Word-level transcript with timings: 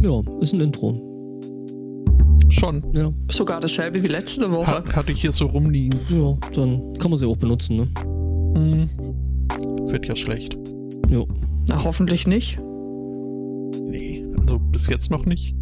Ja, 0.00 0.20
ist 0.40 0.52
ein 0.52 0.60
Intro. 0.60 1.00
Schon. 2.50 2.84
Ja, 2.94 3.10
Sogar 3.30 3.60
dasselbe 3.60 4.02
wie 4.02 4.06
letzte 4.08 4.50
Woche. 4.50 4.66
Hat, 4.66 4.94
hatte 4.94 5.12
ich 5.12 5.20
hier 5.20 5.32
so 5.32 5.46
rumliegen. 5.46 5.98
ja, 6.08 6.36
dann 6.54 6.92
kann 6.98 7.10
man 7.10 7.18
sie 7.18 7.26
auch 7.26 7.36
benutzen, 7.36 7.76
ne? 7.76 7.88
Hm. 8.56 8.88
Wird 9.90 10.06
ja 10.06 10.14
schlecht. 10.14 10.56
Ja. 11.08 11.24
Na, 11.68 11.82
hoffentlich 11.82 12.26
nicht. 12.26 12.58
Nee, 13.82 14.24
also 14.38 14.58
bis 14.58 14.86
jetzt 14.88 15.10
noch 15.10 15.24
nicht. 15.26 15.54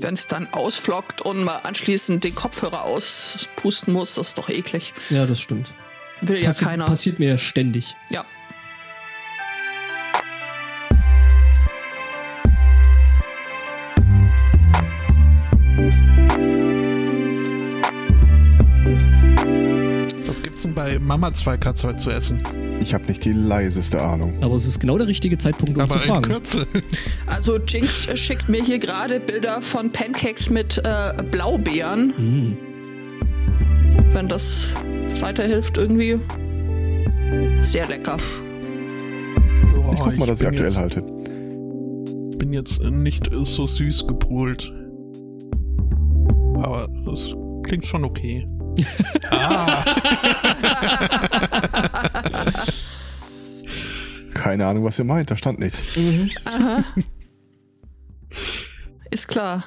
Wenn 0.00 0.14
es 0.14 0.26
dann 0.26 0.48
ausflockt 0.52 1.20
und 1.22 1.44
man 1.44 1.58
anschließend 1.62 2.24
den 2.24 2.34
Kopfhörer 2.34 2.84
auspusten 2.84 3.92
muss, 3.92 4.14
das 4.14 4.28
ist 4.28 4.38
doch 4.38 4.48
eklig. 4.48 4.92
Ja, 5.10 5.26
das 5.26 5.40
stimmt. 5.40 5.74
Will 6.22 6.38
ja 6.38 6.46
Passi 6.46 6.64
keiner. 6.64 6.84
Passiert 6.86 7.18
mir 7.18 7.28
ja 7.30 7.38
ständig. 7.38 7.94
Ja. 8.10 8.24
Mama 21.12 21.30
Zweikatz 21.30 21.84
heute 21.84 21.98
zu 21.98 22.08
essen? 22.08 22.42
Ich 22.80 22.94
habe 22.94 23.04
nicht 23.04 23.22
die 23.26 23.34
leiseste 23.34 24.00
Ahnung. 24.00 24.32
Aber 24.40 24.54
es 24.54 24.66
ist 24.66 24.80
genau 24.80 24.96
der 24.96 25.06
richtige 25.06 25.36
Zeitpunkt, 25.36 25.74
um 25.76 25.82
Aber 25.82 25.90
zu 25.92 25.98
in 25.98 26.04
fragen. 26.04 26.22
Kürze. 26.22 26.66
Also 27.26 27.58
Jinx 27.58 28.06
äh, 28.06 28.16
schickt 28.16 28.48
mir 28.48 28.64
hier 28.64 28.78
gerade 28.78 29.20
Bilder 29.20 29.60
von 29.60 29.92
Pancakes 29.92 30.48
mit 30.48 30.78
äh, 30.78 31.12
Blaubeeren. 31.30 32.14
Hm. 32.16 32.56
Wenn 34.14 34.26
das 34.26 34.68
weiterhilft 35.20 35.76
irgendwie. 35.76 36.16
Sehr 37.60 37.86
lecker. 37.88 38.16
Joa, 39.70 39.92
Ich 39.92 40.00
guck 40.00 40.16
mal, 40.16 40.26
dass 40.26 40.40
ich 40.40 40.46
bin 40.48 40.54
aktuell 40.54 40.70
jetzt, 40.70 40.78
halte. 40.78 41.02
bin 42.38 42.54
jetzt 42.54 42.82
nicht 42.84 43.28
so 43.34 43.66
süß 43.66 44.06
gepolt. 44.06 44.72
Aber 46.54 46.88
das 47.04 47.34
klingt 47.64 47.84
schon 47.84 48.02
okay. 48.02 48.46
Ah, 49.30 49.84
Keine 54.34 54.66
Ahnung, 54.66 54.84
was 54.84 54.98
ihr 54.98 55.04
meint, 55.04 55.30
da 55.30 55.36
stand 55.36 55.60
nichts. 55.60 55.84
Mhm. 55.96 56.30
Aha. 56.44 56.84
Ist 59.10 59.28
klar. 59.28 59.64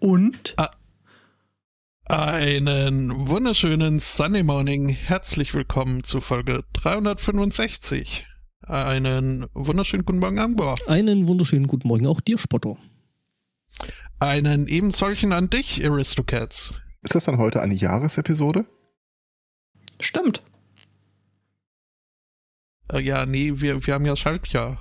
Und? 0.00 0.56
einen 2.06 3.28
wunderschönen 3.28 4.00
Sunday 4.00 4.42
Morning. 4.42 4.88
Herzlich 4.88 5.54
willkommen 5.54 6.02
zu 6.02 6.20
Folge 6.20 6.64
365. 6.72 8.26
Einen 8.62 9.46
wunderschönen 9.54 10.04
guten 10.04 10.18
Morgen, 10.18 10.40
Angbor. 10.40 10.74
Einen 10.88 11.28
wunderschönen 11.28 11.68
guten 11.68 11.86
Morgen 11.86 12.08
auch 12.08 12.20
dir, 12.20 12.38
Spotto. 12.38 12.78
Einen 14.20 14.68
eben 14.68 14.90
solchen 14.90 15.32
an 15.32 15.48
dich, 15.48 15.84
Aristocats. 15.84 16.74
Ist 17.02 17.14
das 17.14 17.24
dann 17.24 17.38
heute 17.38 17.60
eine 17.62 17.74
Jahresepisode? 17.74 18.66
Stimmt. 19.98 20.42
Äh, 22.92 23.00
ja, 23.00 23.24
nee, 23.26 23.52
wir, 23.56 23.86
wir 23.86 23.94
haben 23.94 24.04
ja 24.04 24.16
Schaltjahr. 24.16 24.78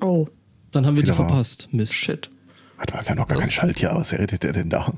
Oh, 0.00 0.26
Dann 0.72 0.86
haben 0.86 0.96
wir 0.96 1.02
die 1.02 1.08
Wieder 1.08 1.18
wahr. 1.18 1.28
verpasst. 1.28 1.68
Mist. 1.72 1.94
shit. 1.94 2.30
Warte 2.76 2.94
mal, 2.94 3.02
wir 3.02 3.08
haben 3.10 3.18
noch 3.18 3.28
gar 3.28 3.38
kein 3.38 3.50
Schaltjahr. 3.50 3.96
Was 3.96 4.12
redet 4.12 4.42
der 4.42 4.52
denn 4.52 4.70
da? 4.70 4.92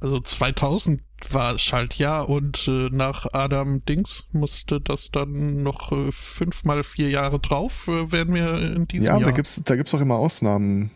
Also 0.00 0.18
2000 0.20 1.02
war 1.30 1.58
Schaltjahr 1.58 2.28
und 2.28 2.66
äh, 2.68 2.88
nach 2.90 3.26
Adam 3.32 3.84
Dings 3.84 4.26
musste 4.32 4.80
das 4.80 5.10
dann 5.10 5.62
noch 5.62 5.92
äh, 5.92 6.10
fünf 6.12 6.64
mal 6.64 6.82
vier 6.84 7.10
Jahre 7.10 7.40
drauf, 7.40 7.86
äh, 7.88 8.10
werden 8.12 8.34
wir 8.34 8.60
in 8.74 8.86
diesem 8.86 9.06
Ja, 9.06 9.18
Jahr. 9.18 9.28
da 9.30 9.30
gibt's, 9.32 9.60
da 9.64 9.74
gibt's 9.76 9.92
auch 9.94 10.00
immer 10.00 10.16
Ausnahmen 10.16 10.90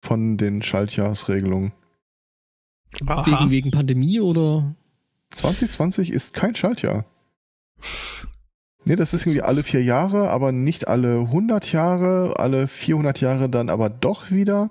von 0.00 0.36
den 0.36 0.62
Schaltjahresregelungen. 0.62 1.72
Aha. 3.06 3.26
Wegen, 3.26 3.50
wegen 3.50 3.70
Pandemie 3.70 4.20
oder? 4.20 4.74
2020 5.30 6.10
ist 6.10 6.34
kein 6.34 6.54
Schaltjahr. 6.54 7.04
Nee, 8.84 8.96
das 8.96 9.14
ist 9.14 9.22
irgendwie 9.26 9.42
alle 9.42 9.62
vier 9.62 9.82
Jahre, 9.82 10.30
aber 10.30 10.52
nicht 10.52 10.88
alle 10.88 11.20
100 11.20 11.70
Jahre, 11.72 12.34
alle 12.38 12.66
400 12.66 13.20
Jahre 13.20 13.48
dann 13.48 13.68
aber 13.68 13.90
doch 13.90 14.30
wieder. 14.30 14.70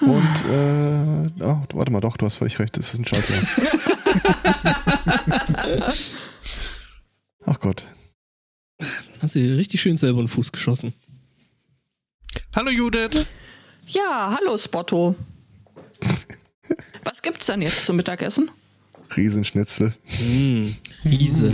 Und, 0.00 0.44
äh, 0.50 1.44
oh, 1.44 1.60
warte 1.74 1.92
mal, 1.92 2.00
doch, 2.00 2.16
du 2.16 2.24
hast 2.24 2.36
völlig 2.36 2.58
recht, 2.58 2.78
es 2.78 2.94
ist 2.94 3.00
ein 3.00 3.06
Schaltjahr. 3.06 3.38
Ach 7.44 7.60
Gott. 7.60 7.84
Hast 9.20 9.34
du 9.34 9.40
dir 9.40 9.58
richtig 9.58 9.82
schön 9.82 9.98
selber 9.98 10.20
in 10.20 10.24
den 10.26 10.30
Fuß 10.30 10.52
geschossen. 10.52 10.94
Hallo 12.54 12.70
Judith. 12.70 13.26
Ja, 13.92 14.36
hallo 14.38 14.56
Spotto. 14.56 15.14
Was 17.04 17.22
gibt's 17.22 17.46
denn 17.46 17.62
jetzt 17.62 17.86
zum 17.86 17.96
Mittagessen? 17.96 18.50
Riesenschnitzel. 19.16 19.92
Hm, 20.04 20.74
Riese. 21.04 21.52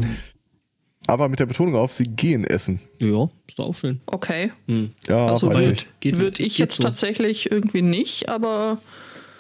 Aber 1.06 1.28
mit 1.28 1.38
der 1.40 1.46
Betonung 1.46 1.76
auf, 1.76 1.92
sie 1.92 2.04
gehen 2.04 2.44
essen. 2.44 2.80
Ja, 2.98 3.30
ist 3.48 3.58
doch 3.58 3.66
auch 3.68 3.74
schön. 3.74 4.00
Okay. 4.06 4.52
Hm. 4.66 4.90
Ja, 5.08 5.28
Also 5.28 5.48
weiß 5.48 5.62
nicht. 5.62 5.88
Geht, 6.00 6.18
Würde 6.18 6.42
ich 6.42 6.58
jetzt 6.58 6.76
so. 6.76 6.82
tatsächlich 6.82 7.50
irgendwie 7.50 7.80
nicht, 7.82 8.28
aber 8.28 8.82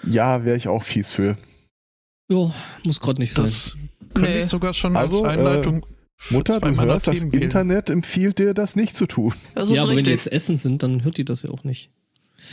Ja, 0.04 0.44
wäre 0.44 0.56
ich 0.56 0.68
auch 0.68 0.82
fies 0.82 1.10
für. 1.10 1.36
Ja, 2.30 2.50
muss 2.84 3.00
gerade 3.00 3.20
nicht 3.20 3.32
sein. 3.32 3.44
Das 3.44 3.76
könnte 4.14 4.30
Nee. 4.30 4.40
ich 4.40 4.46
sogar 4.46 4.72
schon 4.72 4.96
Also, 4.96 5.24
als 5.24 5.38
Einleitung. 5.38 5.84
für 6.16 6.34
Mutter, 6.34 6.60
du 6.60 6.80
hörst, 6.80 7.08
das. 7.08 7.22
Internet 7.24 7.90
empfiehlt 7.90 8.38
dir, 8.38 8.54
das 8.54 8.76
nicht 8.76 8.96
zu 8.96 9.06
tun. 9.06 9.34
das 9.54 9.70
ja, 9.70 9.82
aber 9.82 9.90
wenn 9.90 10.04
die 10.04 10.10
richtig. 10.12 10.24
jetzt 10.24 10.32
essen 10.32 10.56
sind, 10.56 10.82
dann 10.82 11.04
hört 11.04 11.18
die 11.18 11.24
das 11.26 11.42
ja 11.42 11.50
auch 11.50 11.64
nicht. 11.64 11.90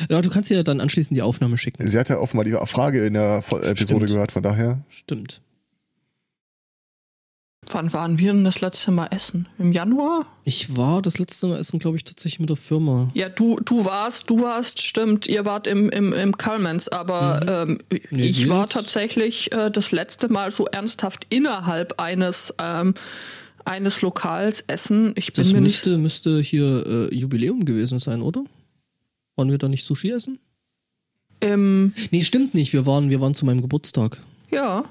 Ja, 0.10 0.22
du 0.22 0.30
kannst 0.30 0.50
ja 0.50 0.64
dann 0.64 0.80
anschließend 0.82 1.16
die 1.18 1.22
Aufnahme 1.22 1.58
schicken. 1.58 1.88
Sie 1.88 1.98
hat 2.00 2.10
ja 2.10 2.18
offenbar 2.20 2.46
die 2.46 2.56
Frage 2.68 3.06
in 3.06 3.14
der 3.14 3.42
Vo- 3.44 3.60
Episode 3.60 3.76
Stimmt. 3.86 4.08
gehört, 4.08 4.32
von 4.32 4.44
daher. 4.44 4.82
Stimmt. 4.90 5.42
Wann 7.72 7.94
waren 7.94 8.18
wir 8.20 8.34
denn 8.34 8.44
das 8.44 8.60
letzte 8.60 8.92
Mal 8.92 9.08
essen? 9.12 9.48
Im 9.58 9.72
Januar? 9.72 10.26
Ich 10.44 10.76
war 10.76 11.02
das 11.02 11.18
letzte 11.18 11.48
Mal 11.48 11.60
essen, 11.60 11.80
glaube 11.80 11.96
ich, 11.96 12.04
tatsächlich 12.04 12.42
mit 12.42 12.50
der 12.50 12.58
Firma. 12.58 13.10
Ja, 13.14 13.30
du, 13.30 13.58
du 13.64 13.86
warst, 13.86 14.30
du 14.30 14.42
warst, 14.42 14.82
stimmt, 14.82 15.28
ihr 15.28 15.46
wart 15.46 15.68
im, 15.68 15.90
im, 15.90 16.12
im 16.12 16.36
Kalmans, 16.38 16.90
aber 16.90 17.40
ähm, 17.68 17.80
Nee, 18.12 18.24
ich 18.24 18.50
war 18.50 18.68
tatsächlich 18.68 19.54
äh, 19.54 19.72
das 19.72 19.94
letzte 19.94 20.28
Mal 20.28 20.52
so 20.52 20.66
ernsthaft 20.66 21.26
innerhalb 21.30 22.02
eines, 22.02 22.54
ähm, 22.62 22.96
eines 23.64 24.02
Lokals 24.02 24.60
essen. 24.68 25.14
Ich 25.16 25.32
bin 25.32 25.44
Das 25.46 25.54
mir 25.54 25.62
nicht. 25.62 25.86
müsste, 25.86 25.98
müsste 25.98 26.42
hier 26.42 26.86
äh, 26.86 27.16
Jubiläum 27.16 27.64
gewesen 27.64 27.98
sein, 28.00 28.22
oder? 28.22 28.44
Waren 29.36 29.50
wir 29.52 29.58
da 29.58 29.68
nicht 29.68 29.86
Sushi 29.86 30.12
essen? 30.12 30.40
Im, 31.40 31.94
Nee, 32.12 32.24
stimmt 32.24 32.54
nicht. 32.54 32.72
Wir 32.74 32.86
waren, 32.86 33.10
wir 33.10 33.20
waren 33.22 33.34
zu 33.36 33.46
meinem 33.46 33.62
Geburtstag. 33.62 34.18
ja, 34.50 34.86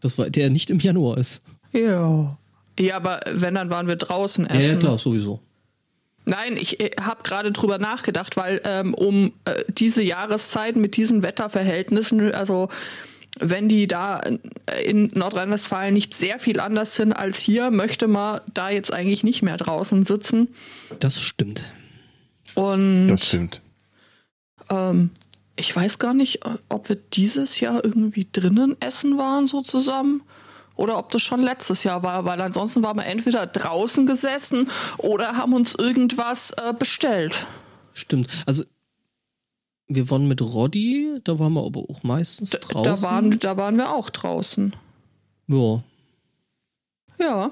Das 0.00 0.18
war, 0.18 0.28
der 0.28 0.50
nicht 0.50 0.70
im 0.70 0.78
Januar 0.78 1.18
ist. 1.18 1.42
ja. 1.72 2.36
Ja, 2.78 2.96
aber 2.96 3.20
wenn, 3.32 3.54
dann 3.54 3.70
waren 3.70 3.88
wir 3.88 3.96
draußen 3.96 4.44
Ja, 4.44 4.54
essen. 4.54 4.70
ja, 4.72 4.76
klar, 4.76 4.98
sowieso. 4.98 5.40
Nein, 6.26 6.58
ich 6.58 6.78
äh, 6.78 6.90
habe 7.00 7.22
gerade 7.22 7.50
drüber 7.50 7.78
nachgedacht, 7.78 8.36
weil 8.36 8.60
ähm, 8.64 8.92
um 8.92 9.32
äh, 9.46 9.64
diese 9.72 10.02
Jahreszeit 10.02 10.76
mit 10.76 10.98
diesen 10.98 11.22
Wetterverhältnissen, 11.22 12.34
also 12.34 12.68
wenn 13.40 13.70
die 13.70 13.86
da 13.86 14.20
in 14.84 15.06
Nordrhein-Westfalen 15.14 15.94
nicht 15.94 16.12
sehr 16.14 16.38
viel 16.38 16.60
anders 16.60 16.96
sind 16.96 17.14
als 17.14 17.38
hier, 17.38 17.70
möchte 17.70 18.08
man 18.08 18.40
da 18.52 18.68
jetzt 18.68 18.92
eigentlich 18.92 19.24
nicht 19.24 19.40
mehr 19.42 19.56
draußen 19.56 20.04
sitzen. 20.04 20.48
Das 20.98 21.18
stimmt. 21.18 21.64
Und 22.54 23.08
Das 23.08 23.26
stimmt. 23.26 23.62
Ähm, 24.70 25.10
ich 25.56 25.74
weiß 25.74 25.98
gar 25.98 26.14
nicht, 26.14 26.44
äh, 26.44 26.58
ob 26.68 26.88
wir 26.88 26.96
dieses 26.96 27.60
Jahr 27.60 27.84
irgendwie 27.84 28.26
drinnen 28.30 28.76
essen 28.80 29.18
waren 29.18 29.46
so 29.46 29.62
zusammen. 29.62 30.22
Oder 30.76 30.98
ob 30.98 31.10
das 31.10 31.22
schon 31.22 31.40
letztes 31.40 31.84
Jahr 31.84 32.02
war, 32.02 32.26
weil 32.26 32.38
ansonsten 32.42 32.82
waren 32.82 32.98
wir 32.98 33.06
entweder 33.06 33.46
draußen 33.46 34.04
gesessen 34.04 34.68
oder 34.98 35.34
haben 35.34 35.54
uns 35.54 35.74
irgendwas 35.74 36.50
äh, 36.50 36.74
bestellt. 36.78 37.46
Stimmt. 37.94 38.28
Also, 38.44 38.64
wir 39.88 40.10
waren 40.10 40.28
mit 40.28 40.42
Roddy, 40.42 41.20
da 41.24 41.38
waren 41.38 41.54
wir 41.54 41.64
aber 41.64 41.80
auch 41.88 42.02
meistens 42.02 42.50
draußen. 42.50 42.84
da, 42.84 43.00
waren, 43.00 43.38
da 43.38 43.56
waren 43.56 43.78
wir 43.78 43.90
auch 43.90 44.10
draußen. 44.10 44.74
ja. 45.46 45.82
Ja. 47.18 47.50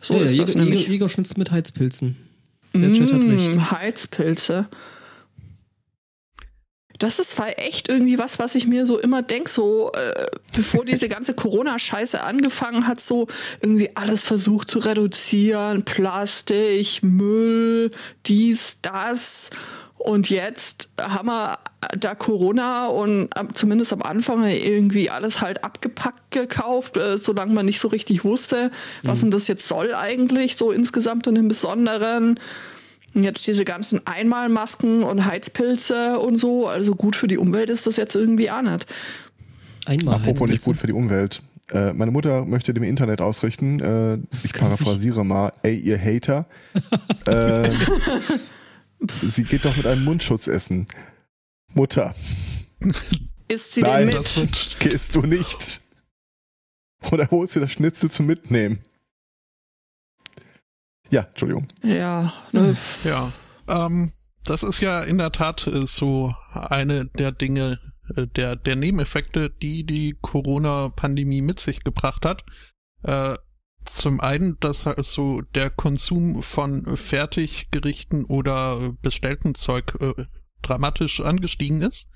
So 0.00 0.14
ja, 0.14 0.20
ja, 0.20 0.26
ist 0.26 0.38
das 0.38 0.48
Jäger, 0.50 0.60
nämlich. 0.60 0.80
Jäger, 0.82 0.92
Jägerschnitzel 0.92 1.38
mit 1.38 1.50
Heizpilzen. 1.50 2.16
Der 2.74 2.92
Chat 2.92 3.12
hat 3.12 3.22
recht. 3.24 3.70
Heizpilze. 3.70 4.68
Das 6.98 7.18
ist 7.18 7.36
echt 7.56 7.88
irgendwie 7.88 8.18
was, 8.18 8.38
was 8.38 8.54
ich 8.54 8.66
mir 8.66 8.86
so 8.86 8.98
immer 8.98 9.22
denke, 9.22 9.50
so 9.50 9.90
äh, 9.92 10.26
bevor 10.54 10.84
diese 10.84 11.08
ganze 11.08 11.34
Corona-Scheiße 11.34 12.22
angefangen 12.22 12.86
hat, 12.86 13.00
so 13.00 13.26
irgendwie 13.60 13.90
alles 13.96 14.22
versucht 14.22 14.70
zu 14.70 14.78
reduzieren, 14.78 15.84
Plastik, 15.84 17.02
Müll, 17.02 17.90
dies, 18.26 18.78
das. 18.82 19.50
Und 19.96 20.28
jetzt 20.28 20.90
haben 21.00 21.28
wir 21.28 21.58
da 21.98 22.14
Corona 22.14 22.88
und 22.88 23.30
zumindest 23.54 23.92
am 23.92 24.02
Anfang 24.02 24.44
irgendwie 24.44 25.08
alles 25.08 25.40
halt 25.40 25.64
abgepackt 25.64 26.30
gekauft, 26.30 26.96
äh, 26.96 27.16
solange 27.16 27.54
man 27.54 27.66
nicht 27.66 27.80
so 27.80 27.88
richtig 27.88 28.24
wusste, 28.24 28.70
was 29.02 29.18
mhm. 29.18 29.22
denn 29.22 29.30
das 29.32 29.48
jetzt 29.48 29.66
soll 29.66 29.94
eigentlich, 29.94 30.56
so 30.56 30.70
insgesamt 30.70 31.26
und 31.26 31.36
im 31.36 31.48
Besonderen. 31.48 32.38
Und 33.14 33.22
jetzt 33.22 33.46
diese 33.46 33.64
ganzen 33.64 34.04
Einmalmasken 34.06 35.04
und 35.04 35.24
Heizpilze 35.24 36.18
und 36.18 36.36
so, 36.36 36.66
also 36.66 36.96
gut 36.96 37.14
für 37.14 37.28
die 37.28 37.38
Umwelt 37.38 37.70
ist 37.70 37.86
das 37.86 37.96
jetzt 37.96 38.14
irgendwie 38.16 38.50
auch 38.50 38.62
nicht. 38.62 38.86
Einmal 39.86 40.16
Apropos 40.16 40.48
nicht 40.48 40.64
gut 40.64 40.76
für 40.76 40.88
die 40.88 40.92
Umwelt. 40.92 41.42
Äh, 41.70 41.92
meine 41.92 42.10
Mutter 42.10 42.44
möchte 42.44 42.74
dem 42.74 42.82
Internet 42.82 43.20
ausrichten, 43.20 43.80
äh, 43.80 44.18
ich 44.44 44.52
paraphrasiere 44.52 45.24
mal, 45.24 45.52
ey, 45.62 45.78
ihr 45.78 45.98
Hater. 45.98 46.46
äh, 47.26 47.70
sie 49.22 49.44
geht 49.44 49.64
doch 49.64 49.76
mit 49.76 49.86
einem 49.86 50.04
Mundschutz 50.04 50.46
essen. 50.46 50.86
Mutter. 51.72 52.14
Isst 53.48 53.72
sie 53.72 53.82
Nein, 53.82 54.08
den 54.08 54.16
mit? 54.16 54.26
Das 54.26 54.78
gehst 54.78 55.14
du 55.14 55.22
nicht. 55.22 55.80
Oder 57.12 57.30
holst 57.30 57.56
du 57.56 57.60
das 57.60 57.72
Schnitzel 57.72 58.10
zum 58.10 58.26
Mitnehmen? 58.26 58.80
Ja, 61.10 61.22
Entschuldigung. 61.22 61.68
Ja, 61.82 62.32
ne. 62.52 62.76
Ja. 63.04 63.32
Ähm, 63.68 64.12
das 64.44 64.62
ist 64.62 64.80
ja 64.80 65.02
in 65.02 65.18
der 65.18 65.32
Tat 65.32 65.66
äh, 65.66 65.86
so 65.86 66.34
eine 66.52 67.06
der 67.06 67.32
Dinge, 67.32 67.78
äh, 68.16 68.26
der, 68.26 68.56
der 68.56 68.76
Nebeneffekte, 68.76 69.50
die 69.50 69.84
die 69.84 70.16
Corona-Pandemie 70.20 71.42
mit 71.42 71.60
sich 71.60 71.80
gebracht 71.80 72.24
hat. 72.24 72.44
Äh, 73.02 73.34
zum 73.84 74.20
einen, 74.20 74.58
dass 74.60 74.86
halt 74.86 75.04
so 75.04 75.42
der 75.42 75.70
Konsum 75.70 76.42
von 76.42 76.96
Fertiggerichten 76.96 78.24
oder 78.24 78.94
bestellten 79.02 79.54
Zeug 79.54 79.92
äh, 80.00 80.24
dramatisch 80.62 81.20
angestiegen 81.20 81.82
ist 81.82 82.08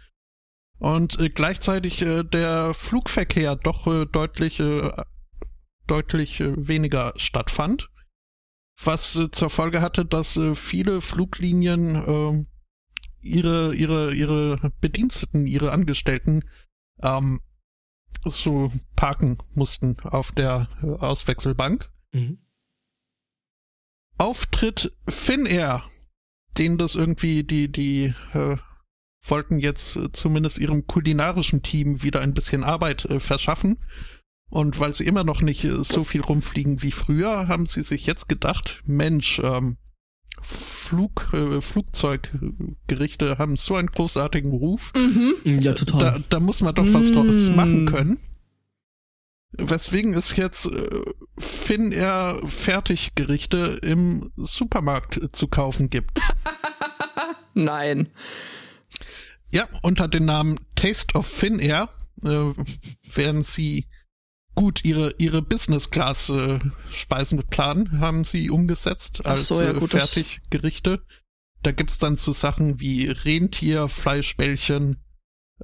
und 0.79 1.19
äh, 1.21 1.29
gleichzeitig 1.29 2.03
äh, 2.03 2.25
der 2.25 2.73
Flugverkehr 2.75 3.57
doch 3.57 3.87
äh, 3.87 4.07
deutlich 4.07 4.61
äh, 4.61 4.91
deutlich 5.87 6.41
äh, 6.41 6.55
weniger 6.57 7.13
stattfand, 7.17 7.91
was 8.85 9.17
äh, 9.17 9.31
zur 9.31 9.51
Folge 9.51 9.81
hatte, 9.81 10.05
dass 10.05 10.37
äh, 10.37 10.55
viele 10.55 11.01
Fluglinien 11.01 11.95
äh, 11.97 12.47
ihre 13.21 13.75
ihre 13.75 14.15
ihre 14.15 14.73
Bediensteten, 14.81 15.47
ihre 15.47 15.73
Angestellten 15.73 16.45
ähm, 17.03 17.41
so 18.25 18.71
parken 18.97 19.39
mussten 19.55 19.99
auf 20.01 20.33
der 20.33 20.69
äh, 20.83 20.87
Auswechselbank. 20.87 21.91
Mhm. 22.13 22.39
Auftritt 24.19 24.93
Finnair 25.09 25.85
denen 26.59 26.79
das 26.79 26.95
irgendwie, 26.95 27.45
die, 27.45 27.71
die 27.71 28.15
äh, 28.35 28.57
wollten 29.21 29.61
jetzt 29.61 29.99
zumindest 30.13 30.59
ihrem 30.59 30.87
kulinarischen 30.87 31.63
Team 31.63 32.03
wieder 32.03 32.21
ein 32.21 32.35
bisschen 32.35 32.65
Arbeit 32.65 33.05
äh, 33.07 33.21
verschaffen. 33.21 33.79
Und 34.51 34.81
weil 34.81 34.95
sie 34.95 35.07
immer 35.07 35.25
noch 35.25 35.43
nicht 35.43 35.65
äh, 35.65 35.85
so 35.85 36.05
viel 36.05 36.23
rumfliegen 36.23 36.83
wie 36.83 36.93
früher, 36.93 37.49
haben 37.49 37.67
sie 37.67 37.83
sich 37.83 38.07
jetzt 38.07 38.29
gedacht, 38.29 38.83
Mensch, 38.87 39.41
ähm, 39.41 39.77
Flug, 40.41 41.31
äh, 41.33 41.61
Flugzeuggerichte 41.61 43.39
haben 43.39 43.57
so 43.57 43.75
einen 43.75 43.89
großartigen 43.89 44.53
Ruf. 44.53 44.93
Mhm. 44.95 45.61
Ja, 45.61 45.75
total. 45.75 46.01
Da, 46.01 46.19
da 46.29 46.41
muss 46.41 46.61
man 46.61 46.75
doch 46.75 46.87
was 46.93 47.11
mhm. 47.11 47.57
machen 47.57 47.87
können. 47.87 48.19
Weswegen 49.53 50.15
es 50.15 50.37
jetzt 50.37 50.67
äh, 50.67 51.03
Finnair 51.39 52.41
Fertiggerichte 52.47 53.79
im 53.83 54.31
Supermarkt 54.37 55.21
zu 55.33 55.49
kaufen 55.49 55.91
gibt. 55.91 56.21
Nein. 57.55 58.09
Ja, 59.53 59.65
unter 59.83 60.07
dem 60.07 60.27
Namen 60.27 60.61
Taste 60.75 61.15
of 61.15 61.27
Finnair 61.27 61.89
äh, 62.23 62.53
werden 63.15 63.43
sie 63.43 63.87
gut 64.59 64.85
ihre 64.85 65.13
ihre 65.19 65.41
Business 65.41 65.91
Class 65.91 66.29
äh, 66.31 66.59
Speisenplan 66.93 68.01
haben 68.01 68.25
sie 68.25 68.51
umgesetzt 68.51 69.25
als 69.25 69.47
so, 69.47 69.63
ja, 69.63 69.71
äh, 69.71 69.87
Fertiggerichte. 69.87 71.01
Da 71.63 71.71
gibt's 71.71 71.99
dann 71.99 72.17
so 72.17 72.33
Sachen 72.33 72.81
wie 72.81 73.07
Rentierfleischbällchen 73.07 74.97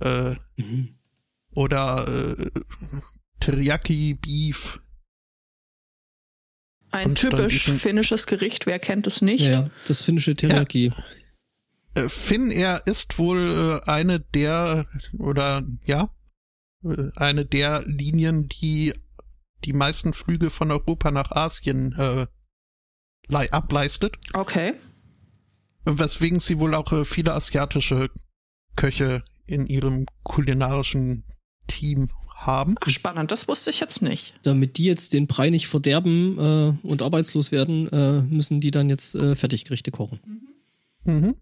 äh, 0.00 0.34
mhm. 0.56 0.96
oder 1.54 2.36
äh, 2.38 2.50
Teriyaki 3.40 4.14
Beef. 4.14 4.80
Ein 6.92 7.10
und 7.10 7.18
typisch 7.18 7.70
finnisches 7.72 8.26
Gericht, 8.26 8.66
wer 8.66 8.78
kennt 8.78 9.08
es 9.08 9.20
nicht? 9.22 9.42
Ja, 9.42 9.70
das 9.88 10.04
finnische 10.04 10.36
Teriyaki. 10.36 10.92
Ja. 11.96 12.04
Äh, 12.04 12.08
Finnair 12.08 12.82
ist 12.86 13.18
wohl 13.18 13.80
äh, 13.84 13.90
eine 13.90 14.20
der, 14.20 14.86
oder 15.18 15.64
ja, 15.84 16.10
eine 17.16 17.44
der 17.44 17.82
Linien, 17.86 18.48
die 18.48 18.92
die 19.64 19.72
meisten 19.72 20.12
Flüge 20.12 20.50
von 20.50 20.70
Europa 20.70 21.10
nach 21.10 21.30
Asien 21.30 21.94
äh, 21.98 22.26
ableistet. 23.50 24.16
Okay. 24.32 24.74
Weswegen 25.84 26.40
sie 26.40 26.58
wohl 26.58 26.74
auch 26.74 26.92
äh, 26.92 27.04
viele 27.04 27.32
asiatische 27.32 28.10
Köche 28.76 29.24
in 29.46 29.66
ihrem 29.66 30.06
kulinarischen 30.22 31.24
Team 31.66 32.10
haben. 32.34 32.74
Ach, 32.80 32.90
spannend, 32.90 33.30
das 33.30 33.48
wusste 33.48 33.70
ich 33.70 33.80
jetzt 33.80 34.02
nicht. 34.02 34.34
Damit 34.42 34.76
die 34.76 34.84
jetzt 34.84 35.12
den 35.12 35.26
Brei 35.26 35.50
nicht 35.50 35.68
verderben 35.68 36.38
äh, 36.38 36.86
und 36.86 37.02
arbeitslos 37.02 37.52
werden, 37.52 37.88
äh, 37.88 38.20
müssen 38.22 38.60
die 38.60 38.70
dann 38.70 38.88
jetzt 38.88 39.14
äh, 39.14 39.34
Fertiggerichte 39.34 39.90
kochen. 39.90 40.20
Mhm. 41.06 41.14
Mhm. 41.14 41.36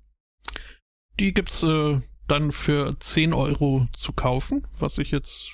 Die 1.18 1.34
gibt's 1.34 1.62
äh, 1.62 2.00
dann 2.32 2.50
für 2.50 2.98
10 2.98 3.34
Euro 3.34 3.86
zu 3.92 4.12
kaufen, 4.14 4.66
was 4.78 4.96
ich 4.96 5.10
jetzt 5.10 5.52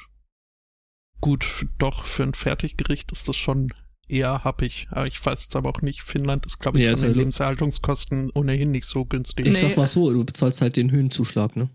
gut, 1.20 1.66
doch 1.78 2.04
für 2.04 2.22
ein 2.22 2.34
Fertiggericht 2.34 3.10
ist 3.10 3.26
das 3.26 3.34
schon 3.34 3.72
eher 4.06 4.44
happig. 4.44 4.86
Ich 5.06 5.24
weiß 5.24 5.42
jetzt 5.42 5.56
aber 5.56 5.70
auch 5.70 5.80
nicht, 5.80 6.02
Finnland 6.02 6.46
ist, 6.46 6.60
glaube 6.60 6.78
ich, 6.78 6.84
ja, 6.84 6.94
von 6.94 7.08
den 7.08 7.16
Lebenserhaltungskosten 7.16 8.30
ohnehin 8.32 8.70
nicht 8.70 8.86
so 8.86 9.04
günstig. 9.04 9.46
Ich 9.46 9.58
sag 9.58 9.76
mal 9.76 9.88
so, 9.88 10.12
du 10.12 10.24
bezahlst 10.24 10.60
halt 10.60 10.76
den 10.76 10.92
Höhenzuschlag, 10.92 11.56
ne? 11.56 11.68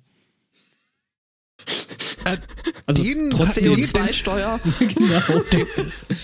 Äh, 2.23 2.37
also 2.85 3.03
den, 3.03 3.29
trotzdem 3.31 3.73
CO2-Steuer. 3.73 4.61
genau. 4.79 5.39
Den, 5.51 5.67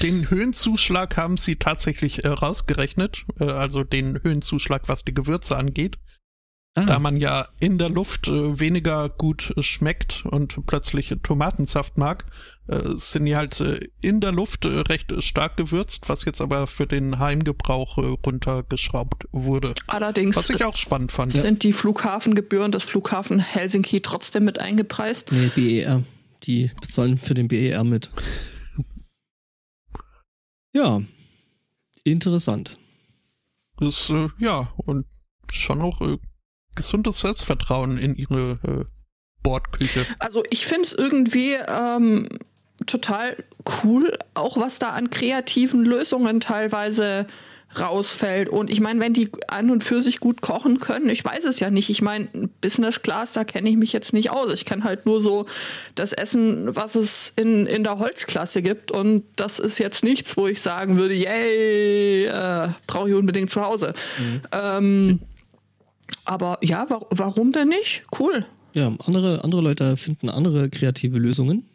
den, 0.02 0.30
Höhenzuschlag 0.30 1.18
haben 1.18 1.36
sie 1.36 1.58
tatsächlich 1.58 2.24
äh, 2.24 2.30
rausgerechnet, 2.30 3.26
äh, 3.42 3.44
also 3.44 3.84
den 3.84 4.24
Höhenzuschlag, 4.24 4.88
was 4.88 5.04
die 5.04 5.14
Gewürze 5.14 5.58
angeht. 5.58 5.98
Ah. 6.80 6.86
Da 6.86 7.00
man 7.00 7.18
ja 7.18 7.48
in 7.60 7.78
der 7.78 7.90
Luft 7.90 8.28
äh, 8.28 8.60
weniger 8.60 9.10
gut 9.10 9.54
äh, 9.58 9.64
schmeckt 9.64 10.24
und 10.26 10.66
plötzlich 10.66 11.14
Tomatensaft 11.24 11.98
mag, 11.98 12.26
äh, 12.68 12.80
sind 12.96 13.26
die 13.26 13.36
halt 13.36 13.60
äh, 13.60 13.80
in 14.02 14.22
der 14.22 14.32
Luft 14.32 14.66
äh, 14.66 14.70
recht 14.70 15.12
stark 15.22 15.58
gewürzt, 15.58 16.08
was 16.08 16.24
jetzt 16.24 16.40
aber 16.40 16.68
für 16.68 16.88
den 16.88 17.20
Heimgebrauch 17.20 17.98
äh, 17.98 18.16
runtergeschraubt 18.26 19.26
wurde. 19.32 19.74
Allerdings 19.88 20.38
was 20.38 20.50
ich 20.50 20.64
auch 20.64 20.78
spannend 20.78 21.12
fand. 21.12 21.34
Sind 21.34 21.64
die 21.64 21.74
Flughafengebühren 21.74 22.72
des 22.72 22.86
Flughafen 22.86 23.40
Helsinki 23.40 24.02
trotzdem 24.02 24.46
mit 24.46 24.60
eingepreist? 24.60 25.32
Nee, 25.32 25.52
BER. 25.56 26.04
Die 26.44 26.72
bezahlen 26.80 27.18
für 27.18 27.34
den 27.34 27.48
BER 27.48 27.84
mit. 27.84 28.10
Ja, 30.72 31.02
interessant. 32.04 32.78
Das, 33.78 34.14
ja, 34.38 34.72
und 34.78 35.08
schon 35.52 35.82
auch 35.82 36.00
gesundes 36.76 37.20
Selbstvertrauen 37.20 37.98
in 37.98 38.16
ihre 38.16 38.60
äh, 38.66 38.86
Bordküche. 39.44 40.06
Also 40.20 40.44
ich 40.50 40.66
finde 40.66 40.84
es 40.84 40.94
irgendwie 40.94 41.54
ähm, 41.54 42.28
total 42.86 43.38
cool, 43.84 44.18
auch 44.34 44.58
was 44.58 44.80
da 44.80 44.92
an 44.92 45.10
kreativen 45.10 45.84
Lösungen 45.86 46.40
teilweise 46.40 47.28
rausfällt. 47.80 48.50
Und 48.50 48.70
ich 48.72 48.80
meine, 48.80 49.00
wenn 49.00 49.14
die 49.14 49.30
an 49.48 49.70
und 49.70 49.84
für 49.84 50.02
sich 50.02 50.20
gut 50.20 50.42
kochen 50.42 50.80
können, 50.80 51.10
ich 51.10 51.24
weiß 51.24 51.46
es 51.46 51.60
ja 51.60 51.70
nicht. 51.70 51.90
Ich 51.90 52.02
meine, 52.02 52.28
Business 52.62 53.04
Class, 53.04 53.34
da 53.34 53.44
kenne 53.44 53.70
ich 53.70 53.78
mich 53.78 53.94
jetzt 53.94 54.12
nicht 54.12 54.32
aus. 54.32 54.52
Ich 54.52 54.66
kenne 54.66 54.84
halt 54.84 55.06
nur 55.06 55.22
so 55.22 55.46
das 55.94 56.12
Essen, 56.12 56.76
was 56.76 56.96
es 56.96 57.32
in, 57.36 57.68
in 57.68 57.84
der 57.84 58.00
Holzklasse 58.00 58.64
gibt. 58.64 58.92
Und 58.92 59.24
das 59.36 59.60
ist 59.60 59.78
jetzt 59.78 60.04
nichts, 60.04 60.36
wo 60.36 60.48
ich 60.48 60.62
sagen 60.62 60.98
würde, 60.98 61.14
yay, 61.14 62.26
äh, 62.26 62.70
brauche 62.88 63.10
ich 63.10 63.16
unbedingt 63.16 63.52
zu 63.52 63.62
Hause. 63.62 63.94
Mhm. 64.18 64.42
Ähm, 64.52 65.20
aber 66.26 66.58
ja, 66.62 66.90
wa 66.90 67.06
warum 67.10 67.52
denn 67.52 67.70
nicht? 67.70 68.04
Cool. 68.18 68.46
Ja, 68.74 68.96
andere, 69.06 69.44
andere 69.44 69.62
Leute 69.62 69.98
finden 69.98 70.30
andere 70.30 70.70
kreative 70.70 71.18
Lösungen. 71.18 71.66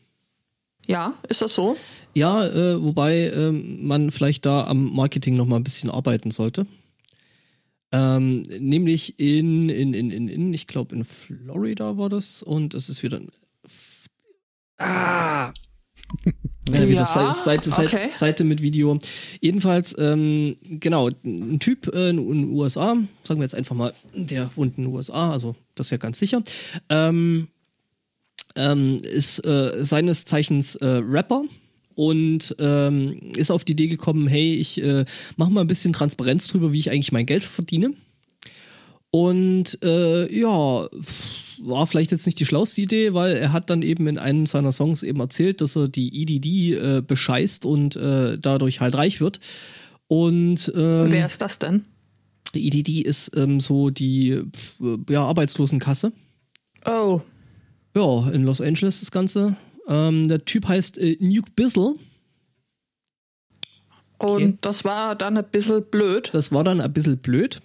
Ja, 0.87 1.15
ist 1.29 1.43
das 1.43 1.55
so? 1.55 1.77
Ja, 2.15 2.47
äh, 2.47 2.83
wobei 2.83 3.29
äh, 3.29 3.51
man 3.51 4.11
vielleicht 4.11 4.45
da 4.47 4.67
am 4.67 4.95
Marketing 4.95 5.37
noch 5.37 5.47
mal 5.47 5.57
ein 5.57 5.65
bisschen 5.65 5.91
arbeiten 5.91 6.31
sollte. 6.31 6.67
Ähm, 7.91 8.43
nämlich 8.59 9.19
in, 9.19 9.69
in, 9.69 9.95
in, 9.95 10.11
in, 10.11 10.29
in 10.29 10.53
ich 10.53 10.67
glaube 10.67 10.95
in 10.95 11.05
Florida 11.05 11.97
war 11.97 12.09
das 12.09 12.43
und 12.43 12.75
es 12.75 12.89
ist 12.89 13.03
wieder. 13.03 13.21
Ah! 14.79 15.53
Ja, 16.73 16.89
wie 16.89 16.95
das 16.95 17.13
Seite, 17.13 17.71
Seite, 17.71 17.71
okay. 17.71 18.09
Seite 18.15 18.43
mit 18.43 18.63
Video. 18.63 18.99
Jedenfalls, 19.41 19.95
ähm, 19.99 20.57
genau, 20.63 21.11
ein 21.23 21.59
Typ 21.61 21.95
äh, 21.95 22.09
in 22.09 22.17
den 22.17 22.51
USA, 22.53 22.97
sagen 23.23 23.41
wir 23.41 23.45
jetzt 23.45 23.55
einfach 23.55 23.77
mal, 23.77 23.93
der 24.15 24.51
wohnt 24.57 24.79
in 24.79 24.85
den 24.85 24.93
USA, 24.95 25.31
also 25.31 25.57
das 25.75 25.89
ist 25.89 25.91
ja 25.91 25.99
ganz 25.99 26.19
sicher, 26.19 26.43
ähm, 26.89 27.49
ähm, 28.57 28.97
ist 28.97 29.45
äh, 29.45 29.85
seines 29.85 30.25
Zeichens 30.25 30.77
äh, 30.77 30.87
Rapper 30.87 31.45
und 31.97 32.57
ähm, 32.59 33.33
ist 33.37 33.51
auf 33.51 33.65
die 33.65 33.73
Idee 33.73 33.89
gekommen, 33.89 34.27
hey, 34.27 34.55
ich 34.55 34.83
äh, 34.83 35.05
mache 35.37 35.51
mal 35.51 35.61
ein 35.61 35.67
bisschen 35.67 35.93
Transparenz 35.93 36.49
drüber, 36.49 36.73
wie 36.73 36.79
ich 36.79 36.91
eigentlich 36.91 37.13
mein 37.13 37.27
Geld 37.27 37.45
verdiene. 37.45 37.93
Und 39.11 39.79
äh, 39.85 40.33
ja, 40.35 40.89
war 41.67 41.87
vielleicht 41.87 42.11
jetzt 42.13 42.27
nicht 42.27 42.39
die 42.41 42.47
schlauste 42.47 42.81
Idee, 42.81 43.15
weil 43.15 43.37
er 43.37 43.53
hat 43.53 43.71
dann 43.71 43.83
eben 43.83 44.07
in 44.07 44.19
einem 44.19 44.47
seiner 44.47 44.73
Songs 44.73 45.03
eben 45.03 45.21
erzählt, 45.21 45.61
dass 45.61 45.77
er 45.77 45.89
die 45.89 46.23
EDD 46.23 46.75
äh, 46.75 47.01
bescheißt 47.01 47.65
und 47.65 47.97
äh, 47.97 48.39
dadurch 48.39 48.81
halt 48.81 48.95
reich 48.95 49.21
wird. 49.21 49.41
Und 50.07 50.73
ähm, 50.77 51.11
Wer 51.11 51.27
ist 51.27 51.41
das 51.41 51.59
denn? 51.59 51.85
EDD 52.53 53.01
ist 53.01 53.37
ähm, 53.37 53.59
so 53.61 53.91
die 53.91 54.43
pf, 54.55 54.77
ja, 55.11 55.25
Arbeitslosenkasse. 55.25 56.13
Oh, 56.85 57.21
Ja, 57.97 58.29
in 58.31 58.43
Los 58.45 58.61
Angeles 58.61 59.01
das 59.01 59.11
Ganze. 59.11 59.57
Ähm, 59.89 60.29
der 60.29 60.45
Typ 60.45 60.69
heißt 60.69 60.99
äh, 60.99 61.17
Nuke 61.21 61.51
Bizzle. 61.57 61.95
und 61.95 61.99
Okay. 64.19 64.55
das 64.61 64.85
war 64.85 65.15
dann 65.17 65.37
ein 65.37 65.45
bisschen 65.51 65.83
blöd. 65.91 66.31
Das 66.33 66.53
war 66.53 66.63
dann 66.65 66.81
ein 66.81 66.93
bisschen 66.93 67.19
blöd, 67.19 67.61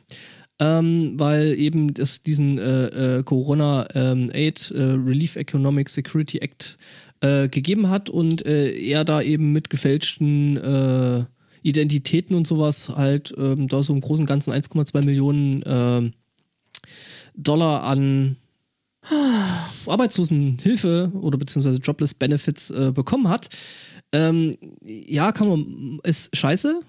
ähm, 0.59 1.13
weil 1.17 1.57
eben 1.57 1.93
es 1.97 2.23
diesen 2.23 2.57
äh, 2.57 3.17
äh, 3.19 3.23
Corona 3.23 3.87
ähm, 3.95 4.29
Aid 4.33 4.71
äh, 4.71 4.81
Relief 4.81 5.35
Economic 5.35 5.89
Security 5.89 6.39
Act 6.39 6.77
äh, 7.21 7.47
gegeben 7.47 7.89
hat 7.89 8.09
und 8.09 8.45
äh, 8.45 8.71
er 8.71 9.05
da 9.05 9.21
eben 9.21 9.53
mit 9.53 9.69
gefälschten 9.69 11.27
Identitäten 11.61 12.35
und 12.35 12.47
sowas 12.47 12.89
halt 12.95 13.33
ähm, 13.37 13.67
da 13.67 13.83
so 13.83 13.93
im 13.93 13.99
Großen 13.99 14.23
und 14.23 14.27
Ganzen 14.27 14.53
1,2 14.53 15.05
Millionen 15.05 16.13
Dollar 17.35 17.83
an 17.83 18.37
Arbeitslosenhilfe 19.85 21.11
oder 21.19 21.37
beziehungsweise 21.37 21.79
Jobless 21.79 22.13
Benefits 22.13 22.73
bekommen 22.93 23.27
hat. 23.27 23.49
Ähm, 24.11 24.53
ja, 24.81 25.31
kann 25.31 25.49
man, 25.49 25.99
ist 26.03 26.35
scheiße, 26.35 26.81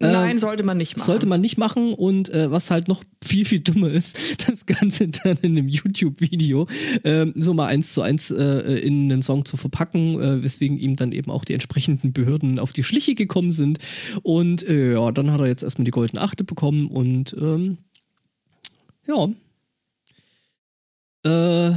Nein, 0.00 0.32
Ähm, 0.32 0.38
sollte 0.38 0.62
man 0.62 0.76
nicht 0.76 0.96
machen. 0.96 1.06
sollte 1.06 1.26
man 1.26 1.40
nicht 1.40 1.58
machen 1.58 1.92
und 1.92 2.28
äh, 2.28 2.50
was 2.52 2.70
halt 2.70 2.86
noch 2.86 3.02
viel, 3.24 3.44
viel 3.44 3.60
dummer 3.60 3.90
ist, 3.90 4.16
das 4.48 4.64
Ganze 4.66 5.08
dann 5.08 5.38
in 5.42 5.58
einem 5.58 5.68
YouTube-Video 5.68 6.68
ähm, 7.02 7.34
so 7.36 7.52
mal 7.52 7.66
eins 7.66 7.94
zu 7.94 8.02
eins 8.02 8.30
äh, 8.30 8.78
in 8.78 9.10
einen 9.10 9.22
Song 9.22 9.44
zu 9.44 9.56
verpacken, 9.56 10.20
äh, 10.20 10.42
weswegen 10.42 10.78
ihm 10.78 10.94
dann 10.94 11.10
eben 11.10 11.32
auch 11.32 11.44
die 11.44 11.54
entsprechenden 11.54 12.12
Behörden 12.12 12.60
auf 12.60 12.72
die 12.72 12.84
Schliche 12.84 13.16
gekommen 13.16 13.50
sind. 13.50 13.78
Und 14.22 14.62
äh, 14.68 14.92
ja, 14.92 15.10
dann 15.10 15.32
hat 15.32 15.40
er 15.40 15.46
jetzt 15.46 15.64
erstmal 15.64 15.84
die 15.84 15.90
goldene 15.90 16.22
Achte 16.22 16.44
bekommen 16.44 16.86
und 16.88 17.34
ähm, 17.40 17.78
ja. 19.06 19.28
Äh, 21.24 21.74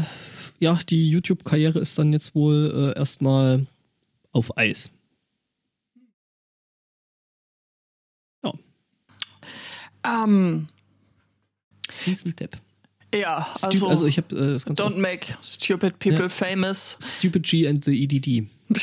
ja, 0.59 0.79
die 0.87 1.09
YouTube-Karriere 1.09 1.79
ist 1.79 1.97
dann 1.97 2.13
jetzt 2.13 2.35
wohl 2.35 2.93
äh, 2.95 2.99
erstmal 2.99 3.65
auf 4.31 4.55
Eis. 4.57 4.91
Ähm, 10.05 10.67
Riesen 12.05 12.35
Depp. 12.35 12.57
ja, 13.13 13.47
also, 13.61 13.87
also 13.87 14.05
ich 14.05 14.17
habe 14.17 14.35
äh, 14.35 14.53
das 14.53 14.65
Ganze 14.65 14.81
don't 14.83 14.97
make 14.97 15.27
stupid 15.43 15.99
people 15.99 16.21
Ja. 16.21 16.29
famous. 16.29 16.97
Stupid 17.01 17.43
G 17.43 17.67
and 17.67 17.83
the 17.83 18.03
EDD. 18.03 18.47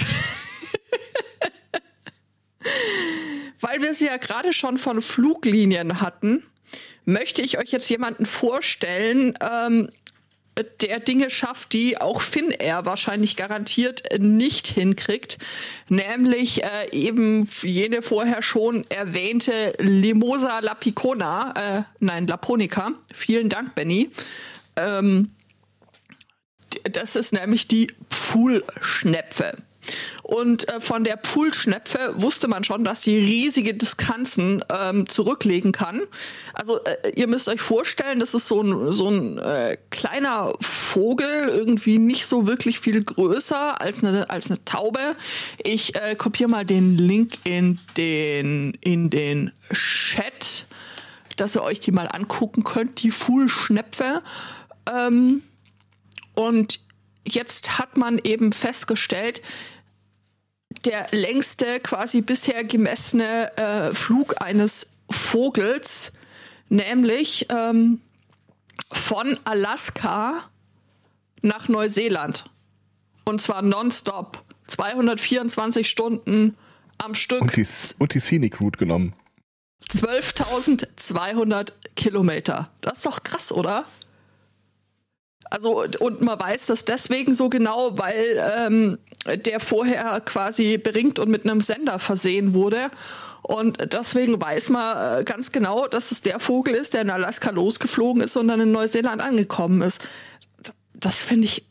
Weil 3.60 3.82
wir 3.82 3.94
sie 3.94 4.06
ja 4.06 4.16
gerade 4.18 4.52
schon 4.52 4.78
von 4.78 5.02
Fluglinien 5.02 6.00
hatten, 6.00 6.42
möchte 7.04 7.42
ich 7.42 7.58
euch 7.58 7.70
jetzt 7.70 7.88
jemanden 7.88 8.26
vorstellen, 8.26 9.34
ähm, 9.40 9.90
der 10.62 11.00
Dinge 11.00 11.30
schafft, 11.30 11.72
die 11.72 12.00
auch 12.00 12.20
Finnair 12.20 12.84
wahrscheinlich 12.84 13.36
garantiert 13.36 14.02
nicht 14.18 14.66
hinkriegt, 14.68 15.38
nämlich 15.88 16.64
äh, 16.64 16.90
eben 16.92 17.48
jene 17.62 18.02
vorher 18.02 18.42
schon 18.42 18.84
erwähnte 18.90 19.74
Limosa 19.78 20.60
Lapicona, 20.60 21.54
äh, 21.56 21.82
nein, 22.00 22.26
Laponica. 22.26 22.92
Vielen 23.12 23.48
Dank, 23.48 23.74
Benny. 23.74 24.10
Ähm, 24.76 25.30
das 26.84 27.16
ist 27.16 27.32
nämlich 27.32 27.68
die 27.68 27.92
Pfuhlschnepfe. 28.10 29.56
Und 30.22 30.68
äh, 30.68 30.80
von 30.80 31.04
der 31.04 31.16
Pfuhlschnepfe 31.16 32.12
wusste 32.16 32.48
man 32.48 32.64
schon, 32.64 32.84
dass 32.84 33.02
sie 33.02 33.16
riesige 33.18 33.74
Distanzen 33.74 34.64
ähm, 34.68 35.08
zurücklegen 35.08 35.72
kann. 35.72 36.02
Also 36.52 36.84
äh, 36.84 37.12
ihr 37.14 37.26
müsst 37.26 37.48
euch 37.48 37.60
vorstellen, 37.60 38.20
das 38.20 38.34
ist 38.34 38.48
so 38.48 38.62
ein, 38.62 38.92
so 38.92 39.08
ein 39.08 39.38
äh, 39.38 39.78
kleiner 39.90 40.52
Vogel, 40.60 41.48
irgendwie 41.48 41.98
nicht 41.98 42.26
so 42.26 42.46
wirklich 42.46 42.80
viel 42.80 43.02
größer 43.02 43.80
als 43.80 44.04
eine, 44.04 44.28
als 44.30 44.50
eine 44.50 44.64
Taube. 44.64 45.16
Ich 45.62 45.96
äh, 45.96 46.14
kopiere 46.14 46.50
mal 46.50 46.64
den 46.64 46.98
Link 46.98 47.38
in 47.44 47.80
den, 47.96 48.76
in 48.80 49.10
den 49.10 49.52
Chat, 49.72 50.66
dass 51.36 51.56
ihr 51.56 51.62
euch 51.62 51.80
die 51.80 51.92
mal 51.92 52.08
angucken 52.08 52.64
könnt, 52.64 53.02
die 53.02 53.12
Pfuhlschnepfe. 53.12 54.22
Ähm, 54.92 55.42
und 56.34 56.80
jetzt 57.24 57.78
hat 57.78 57.96
man 57.96 58.18
eben 58.18 58.52
festgestellt, 58.52 59.42
der 60.84 61.08
längste 61.10 61.80
quasi 61.80 62.20
bisher 62.20 62.64
gemessene 62.64 63.56
äh, 63.56 63.94
Flug 63.94 64.40
eines 64.40 64.92
Vogels, 65.10 66.12
nämlich 66.68 67.46
ähm, 67.50 68.00
von 68.92 69.38
Alaska 69.44 70.48
nach 71.42 71.68
Neuseeland. 71.68 72.44
Und 73.24 73.42
zwar 73.42 73.62
nonstop. 73.62 74.44
224 74.68 75.88
Stunden 75.88 76.56
am 76.98 77.14
Stück. 77.14 77.40
Und 77.40 77.56
die, 77.56 77.66
und 77.98 78.14
die 78.14 78.20
Scenic 78.20 78.60
Route 78.60 78.78
genommen. 78.78 79.14
12.200 79.90 81.72
Kilometer. 81.96 82.70
Das 82.80 82.98
ist 82.98 83.06
doch 83.06 83.22
krass, 83.22 83.52
oder? 83.52 83.86
Also, 85.50 85.84
und 86.00 86.20
man 86.20 86.38
weiß 86.38 86.66
das 86.66 86.84
deswegen 86.84 87.32
so 87.34 87.48
genau, 87.48 87.96
weil 87.98 88.42
ähm, 88.58 88.98
der 89.44 89.60
vorher 89.60 90.20
quasi 90.20 90.78
beringt 90.78 91.18
und 91.18 91.30
mit 91.30 91.44
einem 91.44 91.60
Sender 91.60 91.98
versehen 91.98 92.54
wurde. 92.54 92.90
Und 93.42 93.78
deswegen 93.94 94.38
weiß 94.40 94.68
man 94.70 95.20
äh, 95.20 95.24
ganz 95.24 95.52
genau, 95.52 95.86
dass 95.86 96.10
es 96.10 96.20
der 96.20 96.38
Vogel 96.38 96.74
ist, 96.74 96.92
der 96.92 97.02
in 97.02 97.10
Alaska 97.10 97.50
losgeflogen 97.50 98.22
ist 98.22 98.36
und 98.36 98.48
dann 98.48 98.60
in 98.60 98.72
Neuseeland 98.72 99.22
angekommen 99.22 99.80
ist. 99.80 100.06
Das 100.92 101.22
finde 101.22 101.46
ich, 101.46 101.64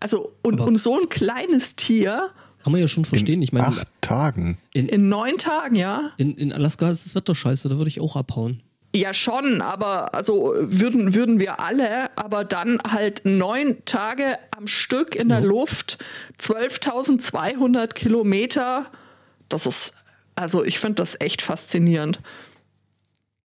also, 0.00 0.32
und, 0.42 0.54
Aber- 0.60 0.68
und 0.68 0.78
so 0.78 0.98
ein 0.98 1.08
kleines 1.08 1.76
Tier 1.76 2.30
Kann 2.62 2.72
man 2.72 2.80
ja 2.80 2.88
schon 2.88 3.04
verstehen. 3.04 3.34
In 3.34 3.42
Ich 3.42 3.52
meine, 3.52 3.66
acht 3.66 3.88
Tagen. 4.00 4.56
in 4.72 5.08
neun 5.10 5.36
Tagen, 5.36 5.74
ja. 5.74 6.12
in, 6.16 6.34
in 6.36 6.50
Alaska 6.52 6.88
ist 6.90 7.04
das 7.04 7.14
Wetter 7.14 7.34
scheiße, 7.34 7.68
da 7.68 7.76
würde 7.76 7.88
ich 7.90 8.00
auch 8.00 8.16
abhauen. 8.16 8.62
Ja, 8.94 9.12
schon, 9.12 9.60
aber 9.60 10.14
also 10.14 10.54
würden, 10.56 11.14
würden 11.14 11.38
wir 11.38 11.60
alle, 11.60 12.16
aber 12.16 12.44
dann 12.44 12.78
halt 12.88 13.20
neun 13.24 13.84
Tage 13.84 14.38
am 14.56 14.66
Stück 14.66 15.14
in 15.14 15.28
der 15.28 15.42
Luft, 15.42 15.98
12.200 16.40 17.88
Kilometer. 17.88 18.90
Das 19.50 19.66
ist, 19.66 19.92
also 20.36 20.64
ich 20.64 20.78
finde 20.78 20.96
das 20.96 21.20
echt 21.20 21.42
faszinierend. 21.42 22.20